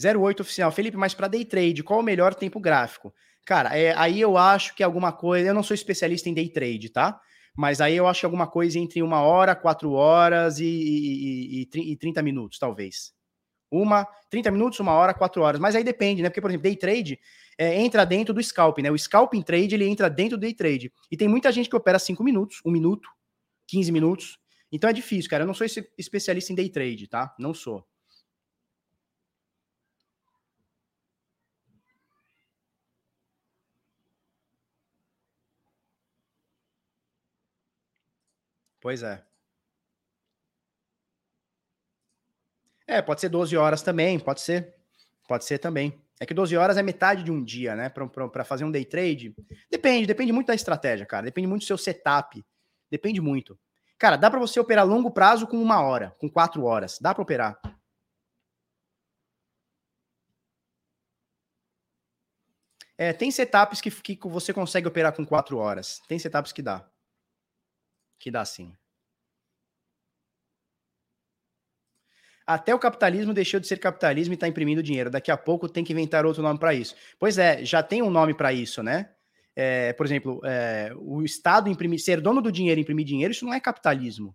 08 0.00 0.40
oficial. 0.40 0.70
Felipe, 0.70 0.96
mas 0.96 1.12
para 1.12 1.28
day 1.28 1.44
trade, 1.44 1.82
qual 1.82 2.00
o 2.00 2.02
melhor 2.02 2.34
tempo 2.34 2.60
gráfico? 2.60 3.12
Cara, 3.44 3.76
é, 3.76 3.94
aí 3.96 4.20
eu 4.20 4.36
acho 4.36 4.74
que 4.74 4.82
alguma 4.82 5.12
coisa. 5.12 5.48
Eu 5.48 5.54
não 5.54 5.62
sou 5.62 5.74
especialista 5.74 6.28
em 6.28 6.34
day 6.34 6.48
trade, 6.48 6.90
tá? 6.90 7.20
Mas 7.58 7.80
aí 7.80 7.96
eu 7.96 8.06
acho 8.06 8.20
que 8.20 8.26
alguma 8.26 8.46
coisa 8.46 8.78
entre 8.78 9.02
uma 9.02 9.20
hora, 9.20 9.52
quatro 9.56 9.90
horas 9.90 10.60
e, 10.60 10.64
e, 10.64 11.66
e, 11.74 11.92
e 11.92 11.96
30 11.96 12.22
minutos, 12.22 12.56
talvez. 12.56 13.12
Uma, 13.68 14.06
30 14.30 14.52
minutos, 14.52 14.78
uma 14.78 14.92
hora, 14.92 15.12
quatro 15.12 15.42
horas. 15.42 15.60
Mas 15.60 15.74
aí 15.74 15.82
depende, 15.82 16.22
né? 16.22 16.28
Porque, 16.28 16.40
por 16.40 16.50
exemplo, 16.52 16.62
day 16.62 16.76
trade 16.76 17.18
é, 17.58 17.80
entra 17.80 18.06
dentro 18.06 18.32
do 18.32 18.40
scalping, 18.40 18.82
né? 18.82 18.92
O 18.92 18.96
scalping 18.96 19.42
trade 19.42 19.74
ele 19.74 19.88
entra 19.88 20.08
dentro 20.08 20.38
do 20.38 20.42
day 20.42 20.54
trade. 20.54 20.92
E 21.10 21.16
tem 21.16 21.26
muita 21.26 21.50
gente 21.50 21.68
que 21.68 21.74
opera 21.74 21.98
5 21.98 22.22
minutos, 22.22 22.60
1 22.64 22.68
um 22.68 22.72
minuto, 22.72 23.08
15 23.66 23.90
minutos. 23.90 24.38
Então 24.70 24.88
é 24.88 24.92
difícil, 24.92 25.28
cara. 25.28 25.42
Eu 25.42 25.48
não 25.48 25.54
sou 25.54 25.66
especialista 25.98 26.52
em 26.52 26.54
day 26.54 26.68
trade, 26.68 27.08
tá? 27.08 27.34
Não 27.40 27.52
sou. 27.52 27.84
Pois 38.80 39.02
é. 39.02 39.22
É, 42.86 43.02
pode 43.02 43.20
ser 43.20 43.28
12 43.28 43.56
horas 43.56 43.82
também, 43.82 44.18
pode 44.18 44.40
ser. 44.40 44.74
Pode 45.28 45.44
ser 45.44 45.58
também. 45.58 46.02
É 46.18 46.26
que 46.26 46.34
12 46.34 46.56
horas 46.56 46.76
é 46.78 46.82
metade 46.82 47.22
de 47.22 47.30
um 47.30 47.44
dia, 47.44 47.76
né? 47.76 47.90
Para 47.90 48.44
fazer 48.44 48.64
um 48.64 48.70
day 48.70 48.84
trade. 48.84 49.34
Depende, 49.70 50.06
depende 50.06 50.32
muito 50.32 50.46
da 50.46 50.54
estratégia, 50.54 51.06
cara. 51.06 51.26
Depende 51.26 51.46
muito 51.46 51.62
do 51.62 51.66
seu 51.66 51.78
setup. 51.78 52.44
Depende 52.90 53.20
muito. 53.20 53.58
Cara, 53.98 54.16
dá 54.16 54.30
para 54.30 54.40
você 54.40 54.58
operar 54.58 54.86
longo 54.86 55.10
prazo 55.10 55.46
com 55.46 55.60
uma 55.60 55.82
hora, 55.82 56.16
com 56.18 56.30
quatro 56.30 56.64
horas. 56.64 56.98
Dá 57.00 57.14
para 57.14 57.22
operar. 57.22 57.60
É, 62.96 63.12
tem 63.12 63.30
setups 63.30 63.80
que, 63.80 63.90
que 63.90 64.28
você 64.28 64.52
consegue 64.52 64.88
operar 64.88 65.12
com 65.12 65.24
quatro 65.24 65.58
horas. 65.58 66.00
Tem 66.08 66.18
setups 66.18 66.52
que 66.52 66.62
dá. 66.62 66.84
Que 68.18 68.30
dá 68.30 68.44
sim. 68.44 68.74
Até 72.46 72.74
o 72.74 72.78
capitalismo 72.78 73.34
deixou 73.34 73.60
de 73.60 73.66
ser 73.66 73.78
capitalismo 73.78 74.32
e 74.32 74.36
está 74.36 74.48
imprimindo 74.48 74.82
dinheiro. 74.82 75.10
Daqui 75.10 75.30
a 75.30 75.36
pouco 75.36 75.68
tem 75.68 75.84
que 75.84 75.92
inventar 75.92 76.24
outro 76.24 76.42
nome 76.42 76.58
para 76.58 76.72
isso. 76.72 76.94
Pois 77.18 77.36
é, 77.36 77.62
já 77.62 77.82
tem 77.82 78.02
um 78.02 78.08
nome 78.08 78.32
para 78.32 78.52
isso, 78.52 78.82
né? 78.82 79.10
É, 79.54 79.92
por 79.92 80.06
exemplo, 80.06 80.40
é, 80.44 80.92
o 80.96 81.22
Estado 81.22 81.68
imprimir, 81.68 81.98
ser 81.98 82.20
dono 82.20 82.40
do 82.40 82.50
dinheiro 82.50 82.80
e 82.80 82.82
imprimir 82.82 83.04
dinheiro, 83.04 83.32
isso 83.32 83.44
não 83.44 83.52
é 83.52 83.60
capitalismo. 83.60 84.34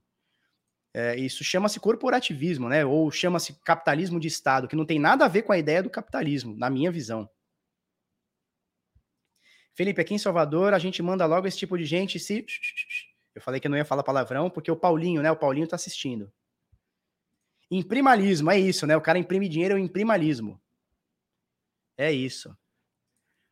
É, 0.93 1.15
isso 1.15 1.43
chama-se 1.43 1.79
corporativismo, 1.79 2.69
né? 2.69 2.85
Ou 2.85 3.09
chama-se 3.09 3.53
capitalismo 3.63 4.19
de 4.19 4.27
Estado, 4.27 4.67
que 4.67 4.75
não 4.75 4.85
tem 4.85 4.99
nada 4.99 5.25
a 5.25 5.27
ver 5.27 5.41
com 5.41 5.51
a 5.51 5.57
ideia 5.57 5.81
do 5.81 5.89
capitalismo, 5.89 6.55
na 6.55 6.69
minha 6.69 6.91
visão. 6.91 7.27
Felipe, 9.75 9.99
aqui 9.99 10.13
em 10.13 10.19
Salvador, 10.19 10.73
a 10.73 10.77
gente 10.77 11.01
manda 11.01 11.25
logo 11.25 11.47
esse 11.47 11.57
tipo 11.57 11.75
de 11.77 11.85
gente 11.85 12.19
se. 12.19 12.45
Eu 13.35 13.41
falei 13.41 13.59
que 13.59 13.67
eu 13.67 13.71
não 13.71 13.77
ia 13.77 13.85
falar 13.85 14.03
palavrão, 14.03 14.49
porque 14.49 14.71
o 14.71 14.75
Paulinho, 14.75 15.21
né? 15.21 15.31
O 15.31 15.35
Paulinho 15.35 15.67
tá 15.67 15.75
assistindo. 15.75 16.31
Imprimalismo, 17.69 18.51
é 18.51 18.59
isso, 18.59 18.85
né? 18.85 18.95
O 18.95 19.01
cara 19.01 19.17
imprime 19.17 19.49
dinheiro, 19.49 19.75
o 19.75 19.79
imprimalismo. 19.79 20.61
É 21.97 22.11
isso. 22.11 22.55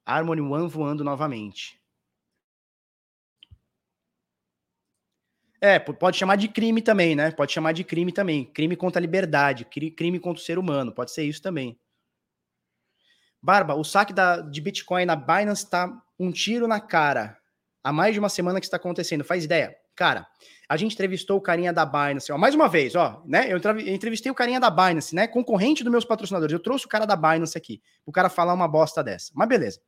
Harmony 0.05 0.41
One 0.41 0.67
voando 0.67 1.03
novamente. 1.03 1.81
É, 5.59 5.77
pode 5.77 6.17
chamar 6.17 6.37
de 6.37 6.47
crime 6.47 6.81
também, 6.81 7.15
né? 7.15 7.31
Pode 7.31 7.51
chamar 7.51 7.71
de 7.71 7.83
crime 7.83 8.11
também. 8.11 8.45
Crime 8.45 8.75
contra 8.75 8.99
a 8.99 9.01
liberdade, 9.01 9.63
crime 9.65 10.19
contra 10.19 10.41
o 10.41 10.45
ser 10.45 10.57
humano. 10.57 10.91
Pode 10.91 11.11
ser 11.11 11.23
isso 11.23 11.41
também. 11.41 11.79
Barba, 13.41 13.75
o 13.75 13.83
saque 13.83 14.13
da, 14.13 14.41
de 14.41 14.61
Bitcoin 14.61 15.05
na 15.05 15.15
Binance 15.15 15.63
está 15.63 16.03
um 16.19 16.31
tiro 16.31 16.67
na 16.67 16.79
cara. 16.79 17.40
Há 17.83 17.91
mais 17.91 18.13
de 18.13 18.19
uma 18.19 18.29
semana 18.29 18.59
que 18.59 18.65
está 18.65 18.77
acontecendo. 18.77 19.23
Faz 19.23 19.43
ideia? 19.43 19.75
Cara, 19.95 20.27
a 20.69 20.77
gente 20.77 20.93
entrevistou 20.93 21.37
o 21.37 21.41
carinha 21.41 21.73
da 21.73 21.85
Binance, 21.85 22.31
ó, 22.31 22.37
mais 22.37 22.55
uma 22.55 22.69
vez, 22.69 22.95
ó, 22.95 23.21
né? 23.25 23.51
Eu 23.51 23.57
entrevistei 23.87 24.31
o 24.31 24.35
carinha 24.35 24.59
da 24.59 24.69
Binance, 24.69 25.13
né? 25.13 25.27
Concorrente 25.27 25.83
dos 25.83 25.91
meus 25.91 26.05
patrocinadores. 26.05 26.53
Eu 26.53 26.59
trouxe 26.59 26.85
o 26.85 26.89
cara 26.89 27.05
da 27.05 27.15
Binance 27.15 27.57
aqui, 27.57 27.81
o 28.05 28.11
cara 28.11 28.29
falar 28.29 28.53
uma 28.53 28.67
bosta 28.67 29.03
dessa. 29.03 29.31
Mas 29.35 29.49
beleza. 29.49 29.81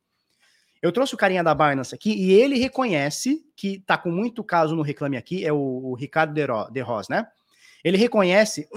Eu 0.82 0.92
trouxe 0.92 1.14
o 1.14 1.16
carinha 1.16 1.42
da 1.42 1.54
Binance 1.54 1.94
aqui 1.94 2.12
e 2.12 2.32
ele 2.32 2.58
reconhece 2.58 3.42
que 3.56 3.78
tá 3.86 3.96
com 3.96 4.10
muito 4.10 4.44
caso 4.44 4.76
no 4.76 4.82
Reclame 4.82 5.16
Aqui, 5.16 5.42
é 5.42 5.50
o, 5.52 5.56
o 5.56 5.94
Ricardo 5.94 6.34
De 6.70 6.80
Ros, 6.82 7.08
né? 7.08 7.26
Ele 7.82 7.96
reconhece 7.96 8.68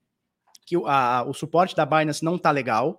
que 0.64 0.76
o, 0.76 0.86
a, 0.86 1.24
o 1.24 1.34
suporte 1.34 1.76
da 1.76 1.84
Binance 1.84 2.24
não 2.24 2.38
tá 2.38 2.50
legal, 2.50 2.98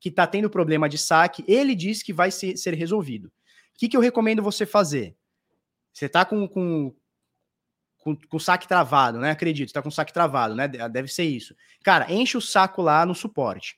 que 0.00 0.08
está 0.08 0.26
tendo 0.26 0.50
problema 0.50 0.88
de 0.88 0.98
saque, 0.98 1.44
ele 1.46 1.76
diz 1.76 2.02
que 2.02 2.12
vai 2.12 2.32
ser, 2.32 2.56
ser 2.56 2.74
resolvido. 2.74 3.30
Que, 3.82 3.88
que 3.88 3.96
eu 3.96 4.00
recomendo 4.00 4.44
você 4.44 4.64
fazer? 4.64 5.16
Você 5.92 6.06
está 6.06 6.24
com, 6.24 6.46
com, 6.46 6.94
com, 7.98 8.14
com 8.14 8.38
saque 8.38 8.68
travado, 8.68 9.18
né? 9.18 9.32
Acredito, 9.32 9.66
está 9.66 9.82
com 9.82 9.90
saque 9.90 10.12
travado, 10.12 10.54
né? 10.54 10.68
Deve 10.68 11.08
ser 11.08 11.24
isso. 11.24 11.52
Cara, 11.82 12.06
enche 12.08 12.36
o 12.36 12.40
saco 12.40 12.80
lá 12.80 13.04
no 13.04 13.12
suporte. 13.12 13.76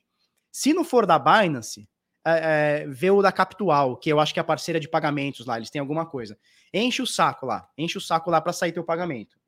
Se 0.52 0.74
não 0.74 0.84
for 0.84 1.06
da 1.06 1.18
Binance, 1.18 1.88
é, 2.22 2.82
é, 2.82 2.86
vê 2.86 3.10
o 3.10 3.22
da 3.22 3.32
Capital, 3.32 3.96
que 3.96 4.10
eu 4.10 4.20
acho 4.20 4.34
que 4.34 4.38
é 4.38 4.42
a 4.42 4.44
parceira 4.44 4.78
de 4.78 4.90
pagamentos 4.90 5.46
lá, 5.46 5.56
eles 5.56 5.70
têm 5.70 5.80
alguma 5.80 6.04
coisa. 6.04 6.38
Enche 6.70 7.00
o 7.00 7.06
saco 7.06 7.46
lá, 7.46 7.66
enche 7.78 7.96
o 7.96 8.00
saco 8.02 8.30
lá 8.30 8.42
para 8.42 8.52
sair 8.52 8.72
teu 8.72 8.84
pagamento. 8.84 9.38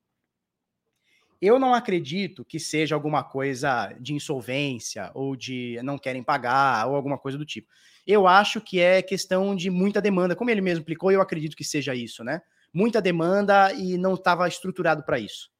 Eu 1.40 1.58
não 1.58 1.74
acredito 1.74 2.44
que 2.44 2.58
seja 2.58 2.94
alguma 2.94 3.22
coisa 3.22 3.94
de 4.00 4.14
insolvência 4.14 5.10
ou 5.14 5.36
de 5.36 5.78
não 5.82 5.98
querem 5.98 6.22
pagar 6.22 6.86
ou 6.86 6.94
alguma 6.94 7.18
coisa 7.18 7.36
do 7.36 7.44
tipo. 7.44 7.68
Eu 8.06 8.26
acho 8.26 8.60
que 8.60 8.80
é 8.80 9.02
questão 9.02 9.54
de 9.54 9.68
muita 9.68 10.00
demanda, 10.00 10.36
como 10.36 10.50
ele 10.50 10.60
mesmo 10.60 10.80
explicou, 10.80 11.10
eu 11.10 11.20
acredito 11.20 11.56
que 11.56 11.64
seja 11.64 11.94
isso, 11.94 12.22
né? 12.22 12.40
Muita 12.72 13.02
demanda 13.02 13.72
e 13.72 13.98
não 13.98 14.14
estava 14.14 14.46
estruturado 14.46 15.02
para 15.02 15.18
isso. 15.18 15.50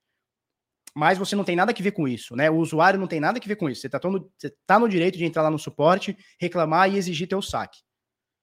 Mas 0.94 1.18
você 1.18 1.36
não 1.36 1.44
tem 1.44 1.56
nada 1.56 1.72
a 1.72 1.82
ver 1.82 1.90
com 1.90 2.08
isso, 2.08 2.34
né? 2.34 2.50
O 2.50 2.56
usuário 2.56 2.98
não 2.98 3.06
tem 3.06 3.20
nada 3.20 3.38
a 3.38 3.46
ver 3.46 3.56
com 3.56 3.68
isso. 3.68 3.82
Você 3.82 3.86
está 3.86 4.00
tá 4.66 4.78
no 4.78 4.88
direito 4.88 5.18
de 5.18 5.24
entrar 5.24 5.42
lá 5.42 5.50
no 5.50 5.58
suporte, 5.58 6.16
reclamar 6.38 6.90
e 6.90 6.96
exigir 6.96 7.28
teu 7.28 7.42
saque. 7.42 7.80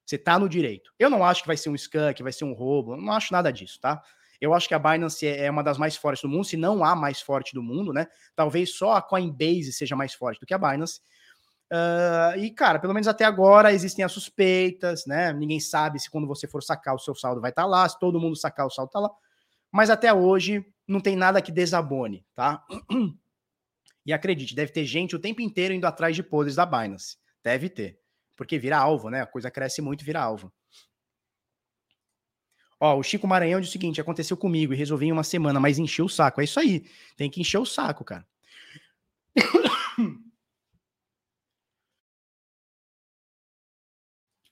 Você 0.06 0.18
está 0.18 0.38
no 0.38 0.50
direito. 0.50 0.94
Eu 1.00 1.10
não 1.10 1.24
acho 1.24 1.42
que 1.42 1.48
vai 1.48 1.58
ser 1.58 1.70
um 1.70 1.76
scam, 1.76 2.14
que 2.14 2.22
vai 2.22 2.32
ser 2.32 2.44
um 2.44 2.54
roubo, 2.54 2.98
não 2.98 3.14
acho 3.14 3.34
nada 3.34 3.52
disso, 3.52 3.80
tá? 3.80 4.02
Eu 4.44 4.54
acho 4.54 4.68
que 4.68 4.74
a 4.74 4.80
Binance 4.80 5.26
é, 5.26 5.46
é 5.46 5.50
uma 5.50 5.64
das 5.64 5.78
mais 5.78 5.96
fortes 5.96 6.22
do 6.22 6.28
mundo, 6.28 6.44
se 6.44 6.58
não 6.58 6.84
a 6.84 6.94
mais 6.94 7.22
forte 7.22 7.54
do 7.54 7.64
mundo, 7.64 7.94
né? 7.94 8.08
Talvez 8.36 8.76
só 8.76 8.92
a 8.92 9.02
Coinbase 9.02 9.72
seja 9.72 9.96
mais 9.96 10.14
forte 10.14 10.38
do 10.38 10.46
que 10.46 10.54
a 10.54 10.58
Binance. 10.58 11.00
Uh, 11.72 12.38
e, 12.38 12.52
cara, 12.52 12.78
pelo 12.78 12.94
menos 12.94 13.08
até 13.08 13.24
agora 13.24 13.72
existem 13.72 14.04
as 14.04 14.12
suspeitas, 14.12 15.06
né? 15.06 15.32
Ninguém 15.32 15.62
sabe 15.62 15.98
se 15.98 16.10
quando 16.10 16.28
você 16.28 16.46
for 16.46 16.62
sacar 16.62 16.94
o 16.94 17.00
seu 17.00 17.16
saldo 17.16 17.40
vai 17.40 17.52
estar 17.52 17.62
tá 17.62 17.68
lá, 17.70 17.88
se 17.88 17.98
todo 17.98 18.20
mundo 18.20 18.36
sacar 18.36 18.68
o 18.68 18.70
saldo 18.70 18.92
tá 18.92 19.00
lá. 19.00 19.10
Mas 19.72 19.90
até 19.90 20.14
hoje 20.14 20.66
não 20.86 21.00
tem 21.00 21.16
nada 21.16 21.42
que 21.42 21.50
desabone, 21.50 22.26
tá? 22.36 22.62
E 24.06 24.12
acredite, 24.12 24.54
deve 24.54 24.74
ter 24.74 24.84
gente 24.84 25.16
o 25.16 25.20
tempo 25.20 25.40
inteiro 25.40 25.74
indo 25.74 25.88
atrás 25.88 26.14
de 26.14 26.22
podres 26.22 26.58
da 26.58 26.66
Binance. 26.66 27.16
Deve 27.42 27.70
ter. 27.70 27.98
Porque 28.36 28.60
vira 28.60 28.78
alvo, 28.78 29.10
né? 29.10 29.22
A 29.22 29.26
coisa 29.26 29.50
cresce 29.50 29.82
muito 29.82 30.02
e 30.02 30.04
vira 30.04 30.22
alvo. 30.22 30.52
Ó, 32.84 32.98
o 32.98 33.04
Chico 33.04 33.26
Maranhão 33.26 33.62
diz 33.62 33.70
o 33.70 33.72
seguinte: 33.72 34.02
aconteceu 34.02 34.36
comigo 34.36 34.74
e 34.74 34.76
resolvi 34.76 35.06
em 35.06 35.14
uma 35.14 35.24
semana, 35.24 35.58
mas 35.58 35.80
encheu 35.80 36.04
o 36.04 36.10
saco. 36.10 36.42
É 36.42 36.44
isso 36.44 36.60
aí. 36.60 36.84
Tem 37.16 37.30
que 37.30 37.40
encher 37.40 37.58
o 37.58 37.66
saco, 37.66 38.04
cara. 38.04 38.28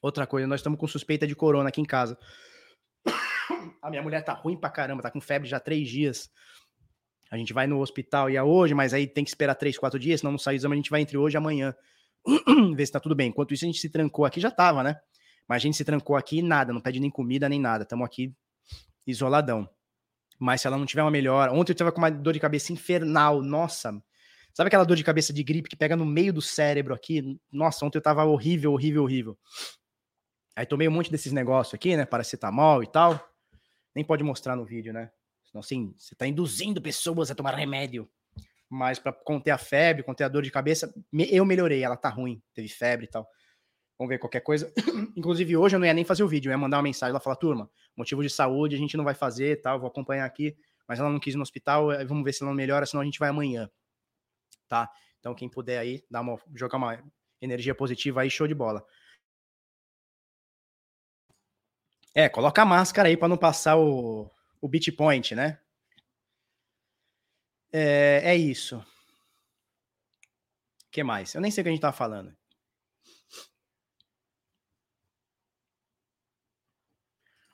Outra 0.01 0.25
coisa, 0.25 0.47
nós 0.47 0.61
estamos 0.61 0.79
com 0.79 0.87
suspeita 0.87 1.27
de 1.27 1.35
corona 1.35 1.67
aqui 1.67 1.81
em 1.81 1.85
casa. 1.85 2.17
A 3.83 3.89
minha 3.89 4.01
mulher 4.01 4.23
tá 4.23 4.31
ruim 4.31 4.55
pra 4.55 4.69
caramba, 4.69 5.03
tá 5.03 5.11
com 5.11 5.19
febre 5.19 5.49
já 5.49 5.57
há 5.57 5.59
três 5.59 5.89
dias. 5.89 6.31
A 7.29 7.35
gente 7.37 7.51
vai 7.51 7.67
no 7.67 7.81
hospital 7.81 8.29
e 8.29 8.37
é 8.37 8.43
hoje, 8.43 8.73
mas 8.73 8.93
aí 8.93 9.07
tem 9.07 9.25
que 9.25 9.29
esperar 9.29 9.55
três, 9.55 9.77
quatro 9.77 9.99
dias, 9.99 10.21
senão 10.21 10.31
não 10.31 10.39
sai 10.39 10.55
o 10.55 10.57
exame, 10.57 10.75
a 10.75 10.77
gente 10.77 10.89
vai 10.89 11.01
entre 11.01 11.17
hoje 11.17 11.35
e 11.35 11.37
amanhã. 11.37 11.75
Ver 12.77 12.85
se 12.85 12.93
tá 12.93 12.99
tudo 13.01 13.13
bem. 13.13 13.27
Enquanto 13.27 13.53
isso, 13.53 13.65
a 13.65 13.67
gente 13.67 13.79
se 13.79 13.89
trancou 13.89 14.23
aqui, 14.23 14.39
já 14.39 14.49
tava, 14.49 14.83
né? 14.83 15.01
Mas 15.47 15.57
a 15.57 15.59
gente 15.59 15.77
se 15.77 15.83
trancou 15.83 16.15
aqui 16.15 16.39
e 16.39 16.41
nada, 16.41 16.71
não 16.71 16.81
pede 16.81 16.99
nem 16.99 17.09
comida 17.09 17.49
nem 17.49 17.59
nada. 17.59 17.83
Estamos 17.83 18.05
aqui 18.05 18.33
isoladão. 19.05 19.69
Mas 20.39 20.61
se 20.61 20.67
ela 20.67 20.77
não 20.77 20.85
tiver 20.85 21.03
uma 21.03 21.11
melhor. 21.11 21.49
Ontem 21.49 21.71
eu 21.71 21.75
tava 21.75 21.91
com 21.91 21.99
uma 21.99 22.09
dor 22.09 22.33
de 22.33 22.39
cabeça 22.39 22.73
infernal. 22.73 23.41
Nossa. 23.41 24.01
Sabe 24.53 24.67
aquela 24.67 24.83
dor 24.83 24.97
de 24.97 25.03
cabeça 25.03 25.31
de 25.31 25.43
gripe 25.43 25.69
que 25.69 25.75
pega 25.75 25.95
no 25.95 26.05
meio 26.05 26.33
do 26.33 26.41
cérebro 26.41 26.93
aqui? 26.93 27.39
Nossa, 27.51 27.85
ontem 27.85 27.97
eu 27.97 28.01
tava 28.01 28.25
horrível, 28.25 28.73
horrível, 28.73 29.03
horrível. 29.03 29.37
Aí 30.55 30.65
tomei 30.65 30.87
um 30.87 30.91
monte 30.91 31.11
desses 31.11 31.31
negócios 31.31 31.73
aqui, 31.73 31.95
né? 31.95 32.05
Paracetamol 32.05 32.83
e 32.83 32.87
tal. 32.87 33.19
Nem 33.95 34.03
pode 34.03 34.23
mostrar 34.23 34.55
no 34.55 34.65
vídeo, 34.65 34.91
né? 34.91 35.11
Senão, 35.45 35.59
assim, 35.59 35.93
você 35.97 36.15
tá 36.15 36.27
induzindo 36.27 36.81
pessoas 36.81 37.31
a 37.31 37.35
tomar 37.35 37.55
remédio. 37.55 38.09
Mas 38.69 38.99
para 38.99 39.13
conter 39.13 39.51
a 39.51 39.57
febre, 39.57 40.03
conter 40.03 40.23
a 40.23 40.29
dor 40.29 40.43
de 40.43 40.51
cabeça, 40.51 40.93
eu 41.29 41.45
melhorei. 41.45 41.83
Ela 41.83 41.97
tá 41.97 42.09
ruim, 42.09 42.41
teve 42.53 42.67
febre 42.67 43.05
e 43.05 43.09
tal. 43.09 43.27
Vamos 44.01 44.09
ver 44.09 44.17
qualquer 44.17 44.39
coisa. 44.39 44.73
Inclusive, 45.15 45.55
hoje 45.55 45.75
eu 45.75 45.79
não 45.79 45.85
ia 45.85 45.93
nem 45.93 46.03
fazer 46.03 46.23
o 46.23 46.27
vídeo, 46.27 46.49
eu 46.49 46.53
ia 46.53 46.57
mandar 46.57 46.77
uma 46.77 46.81
mensagem 46.81 47.13
lá 47.13 47.19
falar, 47.19 47.35
turma, 47.35 47.69
motivo 47.95 48.23
de 48.23 48.31
saúde 48.31 48.75
a 48.75 48.79
gente 48.79 48.97
não 48.97 49.03
vai 49.03 49.13
fazer, 49.13 49.61
tal, 49.61 49.79
vou 49.79 49.87
acompanhar 49.87 50.25
aqui, 50.25 50.57
mas 50.87 50.99
ela 50.99 51.07
não 51.07 51.19
quis 51.19 51.35
ir 51.35 51.37
no 51.37 51.43
hospital, 51.43 51.91
eh, 51.91 52.03
vamos 52.03 52.23
ver 52.23 52.33
se 52.33 52.41
ela 52.41 52.49
não 52.49 52.55
melhora, 52.55 52.83
senão 52.87 53.03
a 53.03 53.05
gente 53.05 53.19
vai 53.19 53.29
amanhã. 53.29 53.69
Tá? 54.67 54.89
Então, 55.19 55.35
quem 55.35 55.47
puder 55.47 55.77
aí, 55.77 56.03
dar 56.09 56.21
uma, 56.21 56.35
jogar 56.55 56.79
uma 56.79 56.99
energia 57.39 57.75
positiva 57.75 58.21
aí, 58.21 58.29
show 58.31 58.47
de 58.47 58.55
bola. 58.55 58.83
É, 62.15 62.27
coloca 62.27 62.59
a 62.59 62.65
máscara 62.65 63.07
aí 63.07 63.15
para 63.15 63.27
não 63.27 63.37
passar 63.37 63.77
o, 63.77 64.31
o 64.59 64.67
Bitpoint, 64.67 65.35
né? 65.35 65.59
É, 67.71 68.21
é 68.23 68.35
isso. 68.35 68.77
O 68.77 68.83
que 70.89 71.03
mais? 71.03 71.35
Eu 71.35 71.41
nem 71.41 71.51
sei 71.51 71.61
o 71.61 71.65
que 71.65 71.69
a 71.69 71.71
gente 71.71 71.81
tá 71.81 71.91
falando. 71.91 72.35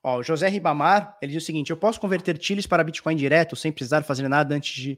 Ó, 0.08 0.20
o 0.20 0.24
José 0.24 0.48
Ribamar, 0.48 1.18
ele 1.22 1.34
diz 1.34 1.44
o 1.44 1.46
seguinte: 1.46 1.70
eu 1.70 1.76
posso 1.76 2.00
converter 2.00 2.38
TILs 2.38 2.66
para 2.66 2.82
Bitcoin 2.82 3.18
direto 3.18 3.58
sem 3.58 3.74
precisar 3.74 4.04
fazer 4.04 4.26
nada 4.30 4.56
antes 4.56 4.74
de 4.74 4.98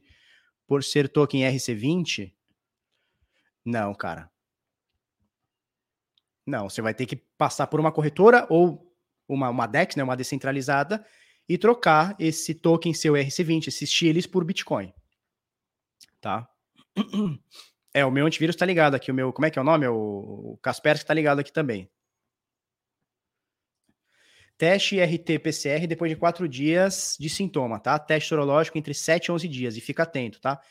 por 0.68 0.84
ser 0.84 1.10
token 1.10 1.41
RC20? 1.52 2.31
Não, 3.65 3.91
cara. 3.95 4.30
Não, 6.45 6.69
você 6.69 6.80
vai 6.80 6.94
ter 6.94 7.07
que 7.07 7.15
passar 7.15 7.65
por 7.65 7.80
uma 7.80 7.91
corretora 7.91 8.45
ou 8.52 8.95
uma, 9.27 9.49
uma 9.49 9.65
DEX, 9.65 9.95
né, 9.95 10.03
uma 10.03 10.15
descentralizada, 10.15 11.03
e 11.48 11.57
trocar 11.57 12.15
esse 12.19 12.53
token 12.53 12.94
seu 12.94 13.14
RC20, 13.14 13.65
esses 13.65 13.91
TILs, 13.91 14.27
por 14.27 14.45
Bitcoin. 14.45 14.94
Tá? 16.22 16.48
É, 17.91 18.06
o 18.06 18.11
meu 18.11 18.27
antivírus 18.27 18.56
tá 18.56 18.68
ligado 18.68 18.94
aqui, 18.94 19.10
o 19.10 19.15
meu, 19.15 19.34
como 19.34 19.48
é 19.48 19.49
que 19.49 19.57
é 19.57 19.61
o 19.64 19.65
nome? 19.65 19.88
O, 19.88 19.95
o 19.95 20.60
Kaspersky 20.61 21.07
tá 21.07 21.11
ligado 21.11 21.40
aqui 21.40 21.52
também. 21.52 21.90
Teste 24.60 24.99
RT-PCR 24.99 25.88
depois 25.88 26.11
de 26.11 26.18
quatro 26.18 26.45
dias 26.45 27.15
de 27.18 27.30
sintoma, 27.30 27.80
tá? 27.80 27.98
Teste 27.98 28.27
sorológico 28.27 28.77
entre 28.77 28.94
7 28.94 29.27
e 29.27 29.31
11 29.31 29.48
dias. 29.48 29.77
E 29.77 29.81
fica 29.81 30.03
atento, 30.03 30.41
tá? 30.41 30.61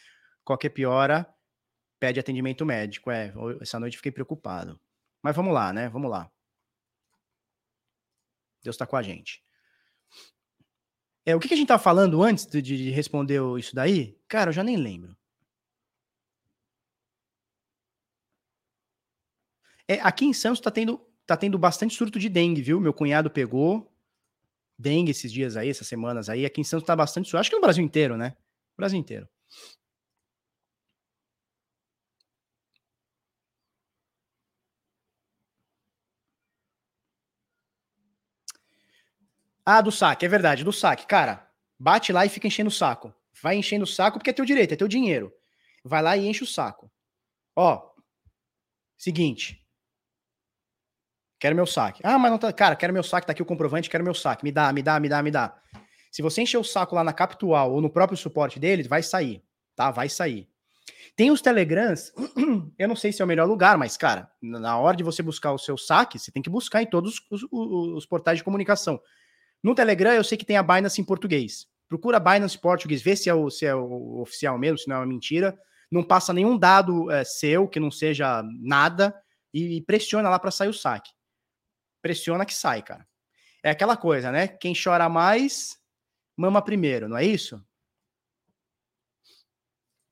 Qualquer 0.45 0.69
piora, 0.69 1.27
pede 1.99 2.21
atendimento 2.21 2.67
médico. 2.67 3.11
É, 3.11 3.33
essa 3.63 3.81
noite 3.81 3.97
fiquei 3.97 4.13
preocupado. 4.13 4.79
Mas 5.23 5.35
vamos 5.35 5.55
lá, 5.55 5.73
né? 5.73 5.89
Vamos 5.89 6.11
lá. 6.11 6.31
Deus 8.63 8.75
está 8.75 8.87
com 8.87 8.95
a 8.95 9.03
gente. 9.03 9.43
É, 11.25 11.35
o 11.35 11.41
que, 11.41 11.49
que 11.49 11.55
a 11.55 11.57
gente 11.57 11.65
estava 11.65 11.83
falando 11.83 12.23
antes 12.23 12.45
de, 12.45 12.61
de 12.61 12.91
responder 12.91 13.41
isso 13.59 13.75
daí? 13.75 14.21
Cara, 14.29 14.51
eu 14.51 14.55
já 14.55 14.63
nem 14.63 14.77
lembro. 14.77 15.17
É, 19.89 19.99
aqui 20.01 20.27
em 20.27 20.35
Santos 20.35 20.59
está 20.59 20.71
tendo 20.71 21.08
tá 21.29 21.37
tendo 21.37 21.59
bastante 21.59 21.95
surto 21.95 22.19
de 22.19 22.29
dengue, 22.31 22.63
viu? 22.63 22.81
Meu 22.81 22.95
cunhado 22.95 23.31
pegou 23.31 23.93
dengue 24.79 25.11
esses 25.11 25.31
dias 25.31 25.59
aí, 25.59 25.69
essas 25.69 25.87
semanas 25.87 26.31
aí. 26.31 26.47
Aqui 26.47 26.63
em 26.63 26.65
Santos 26.65 26.87
tá 26.87 26.97
bastante 26.97 27.29
surto. 27.29 27.41
Acho 27.41 27.51
que 27.51 27.57
no 27.57 27.63
Brasil 27.63 27.85
inteiro, 27.85 28.17
né? 28.17 28.35
Brasil 28.77 28.99
inteiro. 28.99 29.29
Ah, 39.67 39.83
do 39.83 39.93
saque, 39.93 40.25
é 40.25 40.29
verdade, 40.29 40.65
do 40.65 40.73
saque. 40.73 41.07
Cara, 41.07 41.47
bate 41.79 42.11
lá 42.11 42.25
e 42.25 42.31
fica 42.31 42.47
enchendo 42.47 42.69
o 42.69 42.73
saco. 42.73 43.15
Vai 43.43 43.57
enchendo 43.57 43.85
o 43.85 43.87
saco 43.87 44.19
porque 44.19 44.31
é 44.31 44.33
teu 44.33 44.47
direito, 44.47 44.73
é 44.73 44.77
teu 44.77 44.89
dinheiro. 44.89 45.31
Vai 45.85 46.03
lá 46.03 46.17
e 46.17 46.27
enche 46.27 46.43
o 46.43 46.47
saco. 46.47 46.91
Ó, 47.55 47.91
seguinte, 48.97 49.63
Quero 51.39 51.55
meu 51.55 51.67
saque. 51.67 52.01
Ah, 52.03 52.19
mas 52.19 52.31
não 52.31 52.39
tá. 52.39 52.53
Cara, 52.53 52.75
quero 52.75 52.93
meu 52.93 53.03
saque, 53.03 53.27
tá 53.27 53.33
aqui 53.33 53.43
o 53.43 53.47
comprovante, 53.47 53.89
quero 53.89 54.03
meu 54.03 54.15
saque. 54.15 54.45
Me 54.45 54.51
dá, 54.51 54.73
me 54.73 54.83
dá, 54.83 54.99
me 54.99 55.09
dá, 55.09 55.23
me 55.23 55.31
dá. 55.31 55.57
Se 56.11 56.21
você 56.21 56.43
encher 56.43 56.59
o 56.59 56.65
saco 56.65 56.95
lá 56.95 57.05
na 57.05 57.13
Capital 57.13 57.73
ou 57.73 57.81
no 57.81 57.91
próprio 57.91 58.17
suporte 58.17 58.59
deles, 58.59 58.87
vai 58.87 59.03
sair, 59.03 59.43
tá? 59.77 59.91
Vai 59.91 60.09
sair. 60.09 60.49
Tem 61.15 61.31
os 61.31 61.41
Telegrams, 61.41 62.13
eu 62.79 62.89
não 62.89 62.97
sei 62.97 63.13
se 63.13 63.21
é 63.23 63.25
o 63.25 63.29
melhor 63.29 63.47
lugar, 63.47 63.77
mas, 63.77 63.97
cara, 63.97 64.31
na 64.41 64.79
hora 64.79 64.97
de 64.97 65.05
você 65.05 65.23
buscar 65.23 65.53
o 65.53 65.59
seu 65.59 65.77
saque, 65.77 66.19
você 66.19 66.33
tem 66.33 66.43
que 66.43 66.51
buscar 66.51 66.83
em 66.83 66.87
todos 66.87 67.21
os, 67.31 67.43
os, 67.51 67.97
os 67.97 68.07
portais 68.07 68.39
de 68.39 68.45
comunicação. 68.45 69.01
No 69.63 69.75
Telegram, 69.75 70.13
eu 70.13 70.25
sei 70.25 70.39
que 70.39 70.45
tem 70.45 70.57
a 70.57 70.63
Binance 70.63 71.01
em 71.01 71.05
português. 71.05 71.67
Procura 71.89 72.19
Binance 72.19 72.59
português, 72.59 73.03
vê 73.03 73.15
se 73.17 73.29
é 73.29 73.35
o, 73.35 73.51
se 73.51 73.67
é 73.67 73.75
o 73.75 74.21
oficial 74.21 74.59
mesmo, 74.59 74.79
se 74.79 74.89
não 74.89 74.97
é 74.97 74.99
uma 75.01 75.07
mentira. 75.07 75.59
Não 75.91 76.03
passa 76.03 76.33
nenhum 76.33 76.57
dado 76.57 77.11
é, 77.11 77.25
seu 77.25 77.67
que 77.67 77.81
não 77.81 77.91
seja 77.91 78.43
nada 78.61 79.15
e, 79.53 79.77
e 79.77 79.81
pressiona 79.81 80.29
lá 80.29 80.39
para 80.39 80.51
sair 80.51 80.69
o 80.69 80.75
saque 80.75 81.11
pressiona 82.03 82.47
que 82.47 82.55
sai, 82.55 82.83
cara. 82.83 83.07
É 83.63 83.71
aquela 83.71 83.97
coisa, 83.97 84.31
né? 84.33 84.49
Quem 84.49 84.73
chora 84.75 85.09
mais, 85.09 85.81
mama 86.37 86.63
primeiro, 86.63 87.09
não 87.09 87.17
é 87.17 87.25
isso? 87.25 87.63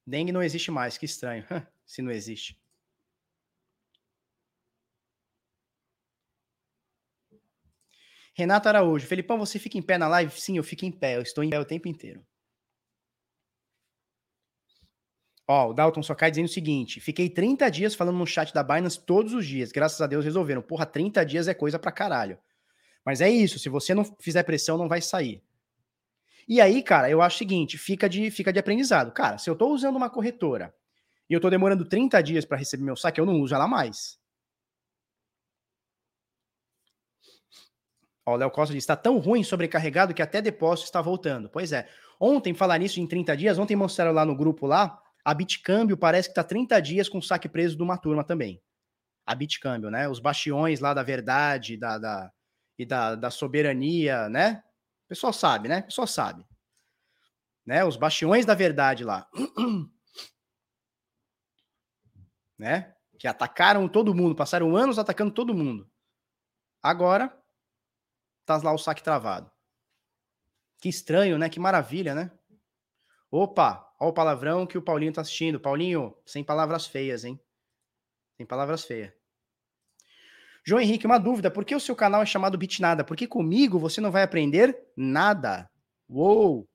Dengue 0.07 0.33
não 0.33 0.43
existe 0.43 0.71
mais, 0.71 0.97
que 0.97 1.05
estranho, 1.05 1.45
se 1.85 2.03
não 2.03 2.11
existe. 2.11 2.57
Renato 8.35 8.69
Araújo, 8.69 9.07
Felipão, 9.07 9.39
você 9.39 9.59
fica 9.59 9.79
em 9.79 9.83
pé 9.83 9.97
na 9.97 10.09
live? 10.09 10.31
Sim, 10.39 10.59
eu 10.59 10.65
fico 10.65 10.85
em 10.85 10.93
pé, 10.93 11.17
eu 11.17 11.23
estou 11.23 11.43
em 11.43 11.49
pé 11.51 11.59
o 11.59 11.65
tempo 11.65 11.89
inteiro. 11.89 12.25
Ó, 15.49 15.71
o 15.71 15.73
Dalton 15.73 16.03
só 16.03 16.15
cai 16.15 16.31
dizendo 16.31 16.47
o 16.47 16.53
seguinte: 16.53 17.01
fiquei 17.01 17.31
30 17.31 17.71
dias 17.71 17.95
falando 17.95 18.19
no 18.19 18.27
chat 18.27 18.53
da 18.53 18.63
Binance 18.63 18.99
todos 18.99 19.33
os 19.33 19.47
dias. 19.47 19.71
Graças 19.71 20.01
a 20.01 20.07
Deus 20.07 20.25
resolveram. 20.25 20.61
Porra, 20.61 20.85
30 20.85 21.25
dias 21.25 21.47
é 21.47 21.55
coisa 21.55 21.79
pra 21.79 21.93
caralho. 21.93 22.39
Mas 23.05 23.21
é 23.21 23.31
isso, 23.31 23.59
se 23.59 23.69
você 23.69 23.95
não 23.95 24.05
fizer 24.19 24.43
pressão, 24.43 24.77
não 24.77 24.89
vai 24.89 25.01
sair. 25.01 25.41
E 26.49 26.61
aí, 26.61 26.83
cara, 26.83 27.09
eu 27.09 27.23
acho 27.23 27.37
o 27.37 27.39
seguinte: 27.39 27.79
fica 27.79 28.09
de, 28.09 28.31
fica 28.31 28.53
de 28.53 28.59
aprendizado. 28.59 29.13
Cara, 29.13 29.39
se 29.39 29.49
eu 29.49 29.55
tô 29.55 29.69
usando 29.69 29.97
uma 29.97 30.11
corretora 30.11 30.75
e 31.31 31.35
eu 31.35 31.41
tô 31.41 31.49
demorando 31.49 31.85
30 31.85 32.21
dias 32.23 32.45
para 32.45 32.57
receber 32.57 32.83
meu 32.83 32.97
saque, 32.97 33.21
eu 33.21 33.27
não 33.27 33.41
uso 33.41 33.55
ela 33.55 33.69
mais. 33.69 34.19
Ó, 38.25 38.33
o 38.35 38.37
Léo 38.37 38.51
Costa 38.51 38.75
diz: 38.75 38.83
está 38.83 38.97
tão 38.97 39.19
ruim, 39.19 39.45
sobrecarregado, 39.45 40.13
que 40.13 40.23
até 40.23 40.43
depósito 40.43 40.87
está 40.87 41.01
voltando. 41.01 41.49
Pois 41.49 41.71
é. 41.73 41.89
Ontem, 42.19 42.53
falar 42.53 42.79
nisso 42.79 42.99
em 42.99 43.07
30 43.07 43.37
dias, 43.37 43.59
ontem 43.59 43.77
mostraram 43.77 44.13
lá 44.13 44.25
no 44.25 44.35
grupo 44.35 44.67
lá 44.67 45.01
a 45.27 45.35
Bitcâmbio 45.35 45.97
parece 45.97 46.29
que 46.29 46.33
está 46.33 46.45
30 46.45 46.81
dias 46.81 47.09
com 47.09 47.19
o 47.19 47.23
saque 47.23 47.49
preso 47.49 47.77
de 47.77 47.83
uma 47.83 47.99
turma 47.99 48.23
também. 48.23 48.63
A 49.27 49.35
Bitcâmbio, 49.35 49.91
né? 49.91 50.09
Os 50.09 50.21
bastiões 50.21 50.79
lá 50.79 50.95
da 50.95 51.03
verdade 51.03 51.77
da, 51.77 51.99
da 51.99 52.33
e 52.79 52.87
da, 52.87 53.17
da, 53.17 53.29
soberania, 53.29 54.29
né? 54.29 54.63
O 55.05 55.09
pessoal 55.09 55.33
sabe, 55.33 55.69
né? 55.69 55.81
O 55.81 55.83
pessoal 55.87 56.07
sabe. 56.07 56.47
Né? 57.67 57.85
Os 57.85 57.97
bastiões 57.97 58.47
da 58.47 58.55
verdade 58.55 59.03
lá. 59.03 59.29
né? 62.57 62.95
Que 63.19 63.27
atacaram 63.27 63.89
todo 63.89 64.15
mundo, 64.15 64.37
passaram 64.37 64.77
anos 64.77 64.97
atacando 64.97 65.33
todo 65.33 65.53
mundo. 65.53 65.91
Agora, 66.81 67.37
tá 68.45 68.59
lá 68.59 68.73
o 68.73 68.79
saque 68.79 69.03
travado. 69.03 69.51
Que 70.79 70.89
estranho, 70.89 71.37
né? 71.37 71.49
Que 71.49 71.59
maravilha, 71.59 72.15
né? 72.15 72.31
Opa, 73.29 73.86
Olha 73.99 74.11
o 74.11 74.13
palavrão 74.13 74.67
que 74.67 74.79
o 74.79 74.83
Paulinho 74.83 75.13
tá 75.13 75.21
assistindo. 75.23 75.61
Paulinho, 75.61 76.15
sem 76.25 76.45
palavras 76.45 76.87
feias, 76.87 77.25
hein? 77.25 77.41
Sem 78.37 78.47
palavras 78.47 78.85
feias. 78.85 79.13
João 80.65 80.81
Henrique, 80.81 81.07
uma 81.07 81.19
dúvida. 81.19 81.51
Por 81.51 81.65
que 81.65 81.75
o 81.75 81.81
seu 81.81 81.95
canal 81.95 82.23
é 82.23 82.27
chamado 82.27 82.59
Bitnada? 82.59 83.05
Porque 83.05 83.27
comigo 83.27 83.79
você 83.79 84.01
não 84.01 84.11
vai 84.11 84.23
aprender 84.23 84.77
nada. 84.97 85.71
Uou! 86.09 86.69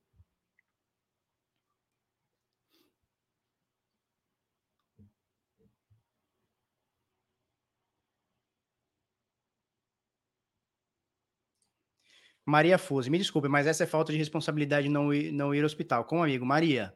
Maria 12.46 12.78
Fuse, 12.78 13.10
me 13.10 13.18
desculpe, 13.18 13.48
mas 13.48 13.68
essa 13.68 13.84
é 13.84 13.88
falta 13.88 14.12
de 14.12 14.18
responsabilidade 14.18 14.90
não 14.90 15.14
ir, 15.14 15.32
não 15.32 15.54
ir 15.54 15.60
ao 15.60 15.66
hospital. 15.66 16.06
Com 16.06 16.18
um 16.18 16.24
amigo, 16.24 16.46
Maria, 16.46 16.94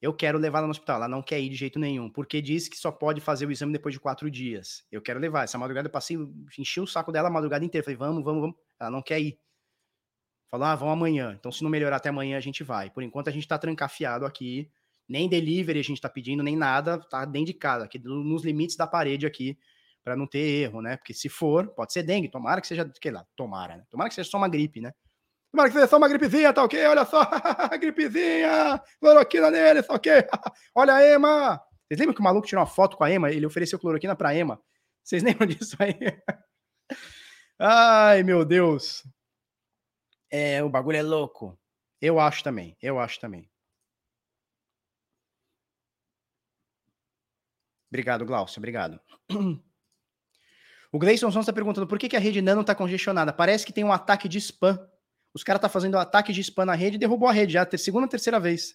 eu 0.00 0.14
quero 0.14 0.38
levar 0.38 0.58
ela 0.58 0.66
no 0.66 0.70
hospital. 0.70 0.96
Ela 0.96 1.08
não 1.08 1.22
quer 1.22 1.40
ir 1.40 1.48
de 1.50 1.56
jeito 1.56 1.78
nenhum, 1.78 2.08
porque 2.08 2.40
diz 2.40 2.68
que 2.68 2.76
só 2.76 2.90
pode 2.90 3.20
fazer 3.20 3.46
o 3.46 3.52
exame 3.52 3.72
depois 3.72 3.92
de 3.92 4.00
quatro 4.00 4.30
dias. 4.30 4.84
Eu 4.90 5.02
quero 5.02 5.20
levar. 5.20 5.44
Essa 5.44 5.58
madrugada 5.58 5.88
eu 5.88 5.92
passei, 5.92 6.16
enchi 6.58 6.80
o 6.80 6.86
saco 6.86 7.12
dela 7.12 7.28
a 7.28 7.30
madrugada 7.30 7.64
inteira. 7.64 7.84
Falei, 7.84 7.96
vamos, 7.96 8.24
vamos, 8.24 8.40
vamos. 8.40 8.56
Ela 8.78 8.90
não 8.90 9.02
quer 9.02 9.20
ir. 9.20 9.38
Falou, 10.50 10.66
ah, 10.66 10.74
vamos 10.74 10.94
amanhã. 10.94 11.36
Então, 11.38 11.52
se 11.52 11.62
não 11.62 11.70
melhorar 11.70 11.96
até 11.96 12.08
amanhã, 12.08 12.36
a 12.36 12.40
gente 12.40 12.64
vai. 12.64 12.90
Por 12.90 13.02
enquanto, 13.02 13.28
a 13.28 13.30
gente 13.30 13.46
tá 13.46 13.58
trancafiado 13.58 14.24
aqui. 14.24 14.70
Nem 15.08 15.28
delivery 15.28 15.80
a 15.80 15.84
gente 15.84 16.00
tá 16.00 16.08
pedindo, 16.08 16.42
nem 16.42 16.56
nada. 16.56 16.98
Tá 16.98 17.24
dentro 17.24 17.46
de 17.48 17.54
casa, 17.54 17.84
aqui 17.84 17.98
nos 17.98 18.42
limites 18.42 18.76
da 18.76 18.86
parede 18.86 19.26
aqui, 19.26 19.58
para 20.02 20.16
não 20.16 20.26
ter 20.26 20.38
erro, 20.38 20.80
né? 20.80 20.96
Porque 20.96 21.12
se 21.12 21.28
for, 21.28 21.68
pode 21.68 21.92
ser 21.92 22.02
dengue. 22.02 22.28
Tomara 22.28 22.60
que 22.60 22.66
seja, 22.66 22.90
sei 23.00 23.12
lá, 23.12 23.26
tomara, 23.36 23.76
né? 23.76 23.84
Tomara 23.90 24.08
que 24.08 24.14
seja 24.14 24.30
só 24.30 24.38
uma 24.38 24.48
gripe, 24.48 24.80
né? 24.80 24.92
Tomara 25.50 25.68
que 25.68 25.74
seja 25.74 25.88
só 25.88 25.96
uma 25.96 26.08
gripezinha, 26.08 26.52
tá 26.52 26.62
ok? 26.62 26.86
Olha 26.86 27.04
só, 27.04 27.22
gripezinha, 27.78 28.80
cloroquina 29.00 29.50
nele, 29.50 29.82
tá 29.82 29.94
ok? 29.94 30.12
Olha 30.74 30.94
a 30.94 31.04
Ema. 31.04 31.56
Vocês 31.88 31.98
lembram 31.98 32.14
que 32.14 32.20
o 32.20 32.24
maluco 32.24 32.46
tirou 32.46 32.62
uma 32.62 32.70
foto 32.70 32.96
com 32.96 33.02
a 33.02 33.10
Ema? 33.10 33.32
Ele 33.32 33.46
ofereceu 33.46 33.78
cloroquina 33.78 34.14
pra 34.14 34.34
Ema. 34.34 34.62
Vocês 35.02 35.22
lembram 35.24 35.48
disso 35.48 35.76
aí? 35.80 35.96
Ai, 37.58 38.22
meu 38.22 38.44
Deus. 38.44 39.04
É, 40.30 40.62
o 40.62 40.70
bagulho 40.70 40.98
é 40.98 41.02
louco. 41.02 41.58
Eu 42.00 42.20
acho 42.20 42.44
também, 42.44 42.76
eu 42.80 43.00
acho 43.00 43.18
também. 43.18 43.50
Obrigado, 47.90 48.24
Glaucio, 48.24 48.60
obrigado. 48.60 49.00
O 50.92 50.98
Gleison 50.98 51.30
Sons 51.30 51.42
está 51.44 51.52
perguntando 51.52 51.86
por 51.86 52.00
que, 52.00 52.08
que 52.08 52.16
a 52.16 52.18
rede 52.18 52.42
Nano 52.42 52.62
está 52.62 52.74
congestionada. 52.74 53.32
Parece 53.32 53.64
que 53.64 53.72
tem 53.72 53.84
um 53.84 53.92
ataque 53.92 54.28
de 54.28 54.38
spam. 54.38 54.89
Os 55.34 55.44
caras 55.44 55.62
tá 55.62 55.68
fazendo 55.68 55.96
um 55.96 56.00
ataque 56.00 56.32
de 56.32 56.40
spam 56.40 56.64
na 56.66 56.74
rede 56.74 56.96
e 56.96 56.98
derrubou 56.98 57.28
a 57.28 57.32
rede 57.32 57.52
já, 57.54 57.62
a 57.62 57.78
segunda 57.78 58.04
ou 58.06 58.10
terceira 58.10 58.40
vez. 58.40 58.74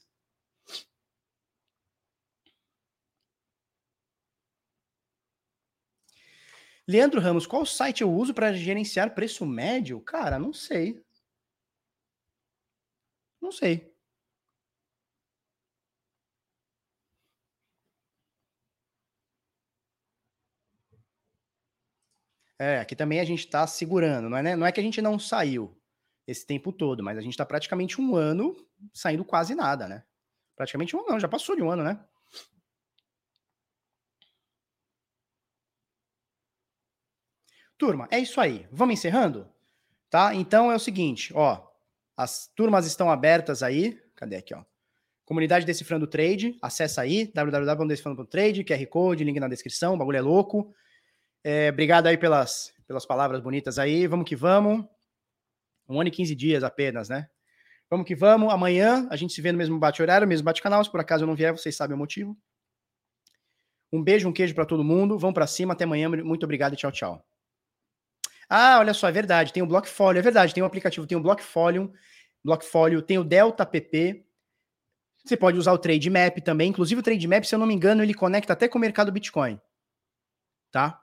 Leandro 6.88 7.19
Ramos, 7.19 7.45
qual 7.48 7.65
site 7.65 8.02
eu 8.02 8.11
uso 8.11 8.34
para 8.34 8.53
gerenciar 8.53 9.14
preço 9.15 9.45
médio? 9.45 9.99
Cara, 10.02 10.38
não 10.40 10.53
sei. 10.53 11.03
Não 13.41 13.52
sei. 13.52 13.94
É, 22.60 22.80
aqui 22.80 22.95
também 22.95 23.19
a 23.19 23.26
gente 23.26 23.40
está 23.40 23.65
segurando, 23.68 24.30
não 24.30 24.38
é, 24.38 24.41
né? 24.44 24.56
não 24.56 24.65
é 24.65 24.72
que 24.72 24.80
a 24.80 24.84
gente 24.84 25.02
não 25.02 25.19
saiu 25.19 25.76
esse 26.28 26.46
tempo 26.46 26.72
todo, 26.72 27.04
mas 27.04 27.18
a 27.18 27.22
gente 27.22 27.34
está 27.34 27.46
praticamente 27.46 28.02
um 28.02 28.16
ano 28.16 28.56
saindo 28.94 29.24
quase 29.24 29.54
nada, 29.54 29.88
né? 29.88 30.04
Praticamente 30.56 30.96
um 30.96 31.08
ano, 31.08 31.20
já 31.20 31.28
passou 31.28 31.56
de 31.56 31.62
um 31.62 31.70
ano, 31.70 31.84
né? 31.84 32.00
Turma, 37.78 38.08
é 38.10 38.20
isso 38.20 38.40
aí. 38.40 38.66
Vamos 38.72 38.94
encerrando? 38.94 39.48
Tá? 40.10 40.34
Então 40.34 40.72
é 40.72 40.76
o 40.76 40.80
seguinte, 40.80 41.34
ó, 41.36 41.62
as 42.16 42.48
turmas 42.56 42.86
estão 42.86 43.12
abertas 43.12 43.62
aí. 43.62 44.02
Cadê 44.16 44.38
aqui, 44.38 44.54
ó? 44.54 44.64
Comunidade 45.26 45.66
Decifrando 45.66 46.08
Trade, 46.08 46.58
acessa 46.62 47.02
aí, 47.02 47.32
www.decifrando.trade, 47.34 48.64
QR 48.64 48.86
Code, 48.86 49.24
link 49.24 49.40
na 49.40 49.48
descrição, 49.48 49.96
o 49.96 49.98
bagulho 49.98 50.18
é 50.18 50.22
louco. 50.22 50.74
É, 51.44 51.70
obrigado 51.70 52.06
aí 52.08 52.18
pelas, 52.18 52.74
pelas 52.88 53.06
palavras 53.06 53.42
bonitas 53.42 53.80
aí, 53.80 54.06
vamos 54.06 54.30
que 54.30 54.36
vamos. 54.36 54.86
Um 55.88 55.99
ano 55.99 56.07
e 56.07 56.12
15 56.12 56.36
dias 56.36 56.64
apenas, 56.64 57.10
né? 57.10 57.28
Vamos 57.90 58.07
que 58.07 58.16
vamos. 58.16 58.52
Amanhã 58.52 59.07
a 59.12 59.16
gente 59.16 59.34
se 59.34 59.41
vê 59.41 59.52
no 59.52 59.57
mesmo 59.57 59.78
bate-horário, 59.78 60.28
mesmo 60.28 60.45
bate-canal. 60.45 60.84
Se 60.84 60.91
por 60.91 60.99
acaso 60.99 61.24
eu 61.24 61.28
não 61.28 61.36
vier, 61.36 61.52
vocês 61.52 61.76
sabem 61.76 61.95
o 61.95 61.98
motivo. 61.98 62.38
Um 63.91 64.03
beijo, 64.03 64.28
um 64.28 64.34
queijo 64.34 64.56
para 64.56 64.66
todo 64.66 64.84
mundo. 64.84 65.18
Vamos 65.18 65.34
para 65.34 65.48
cima. 65.48 65.74
Até 65.74 65.84
amanhã. 65.84 66.10
Muito 66.10 66.44
obrigado 66.44 66.74
e 66.74 66.76
tchau, 66.76 66.91
tchau. 66.91 67.26
Ah, 68.49 68.78
olha 68.80 68.94
só, 68.94 69.07
é 69.07 69.12
verdade. 69.12 69.53
Tem 69.53 69.64
o 69.64 69.68
Blockfolio, 69.68 70.20
é 70.20 70.22
verdade. 70.22 70.53
Tem 70.53 70.62
um 70.64 70.66
aplicativo, 70.68 71.07
tem 71.07 71.18
o 71.18 71.22
Blockfolio, 71.22 71.91
Blockfolio, 72.44 73.02
tem 73.02 73.18
o 73.18 73.24
Delta 73.24 73.66
PP. 73.66 74.26
Você 75.24 75.36
pode 75.36 75.57
usar 75.57 75.74
o 75.74 75.78
Trade 75.78 76.10
Map 76.10 76.38
também. 76.40 76.70
Inclusive 76.70 76.99
o 76.99 77.03
Trade 77.03 77.28
Map, 77.28 77.44
se 77.44 77.56
eu 77.56 77.60
não 77.60 77.66
me 77.66 77.74
engano, 77.74 78.03
ele 78.03 78.14
conecta 78.14 78.53
até 78.53 78.68
com 78.68 78.78
o 78.78 78.82
mercado 78.82 79.12
Bitcoin. 79.12 79.60
Tá? 80.72 81.02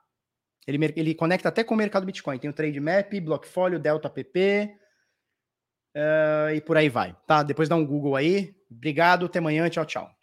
Ele, 0.67 0.93
ele 0.97 1.15
conecta 1.15 1.49
até 1.49 1.65
com 1.65 1.75
o 1.75 1.77
mercado 1.77 2.07
Bitcoin. 2.07 2.39
Tem 2.39 2.51
o 2.51 2.53
Trade 2.53 2.81
Map, 2.81 3.13
Blockfolio, 3.21 3.79
Delta 3.79 4.09
PP. 4.09 4.77
Uh, 5.97 6.55
e 6.55 6.61
por 6.61 6.77
aí 6.77 6.89
vai, 6.89 7.15
tá? 7.27 7.43
Depois 7.43 7.69
dá 7.69 7.77
um 7.77 7.85
Google 7.85 8.17
aí. 8.17 8.55
Obrigado, 8.71 9.27
até 9.27 9.39
amanhã, 9.39 9.69
tchau, 9.69 9.85
tchau. 9.85 10.22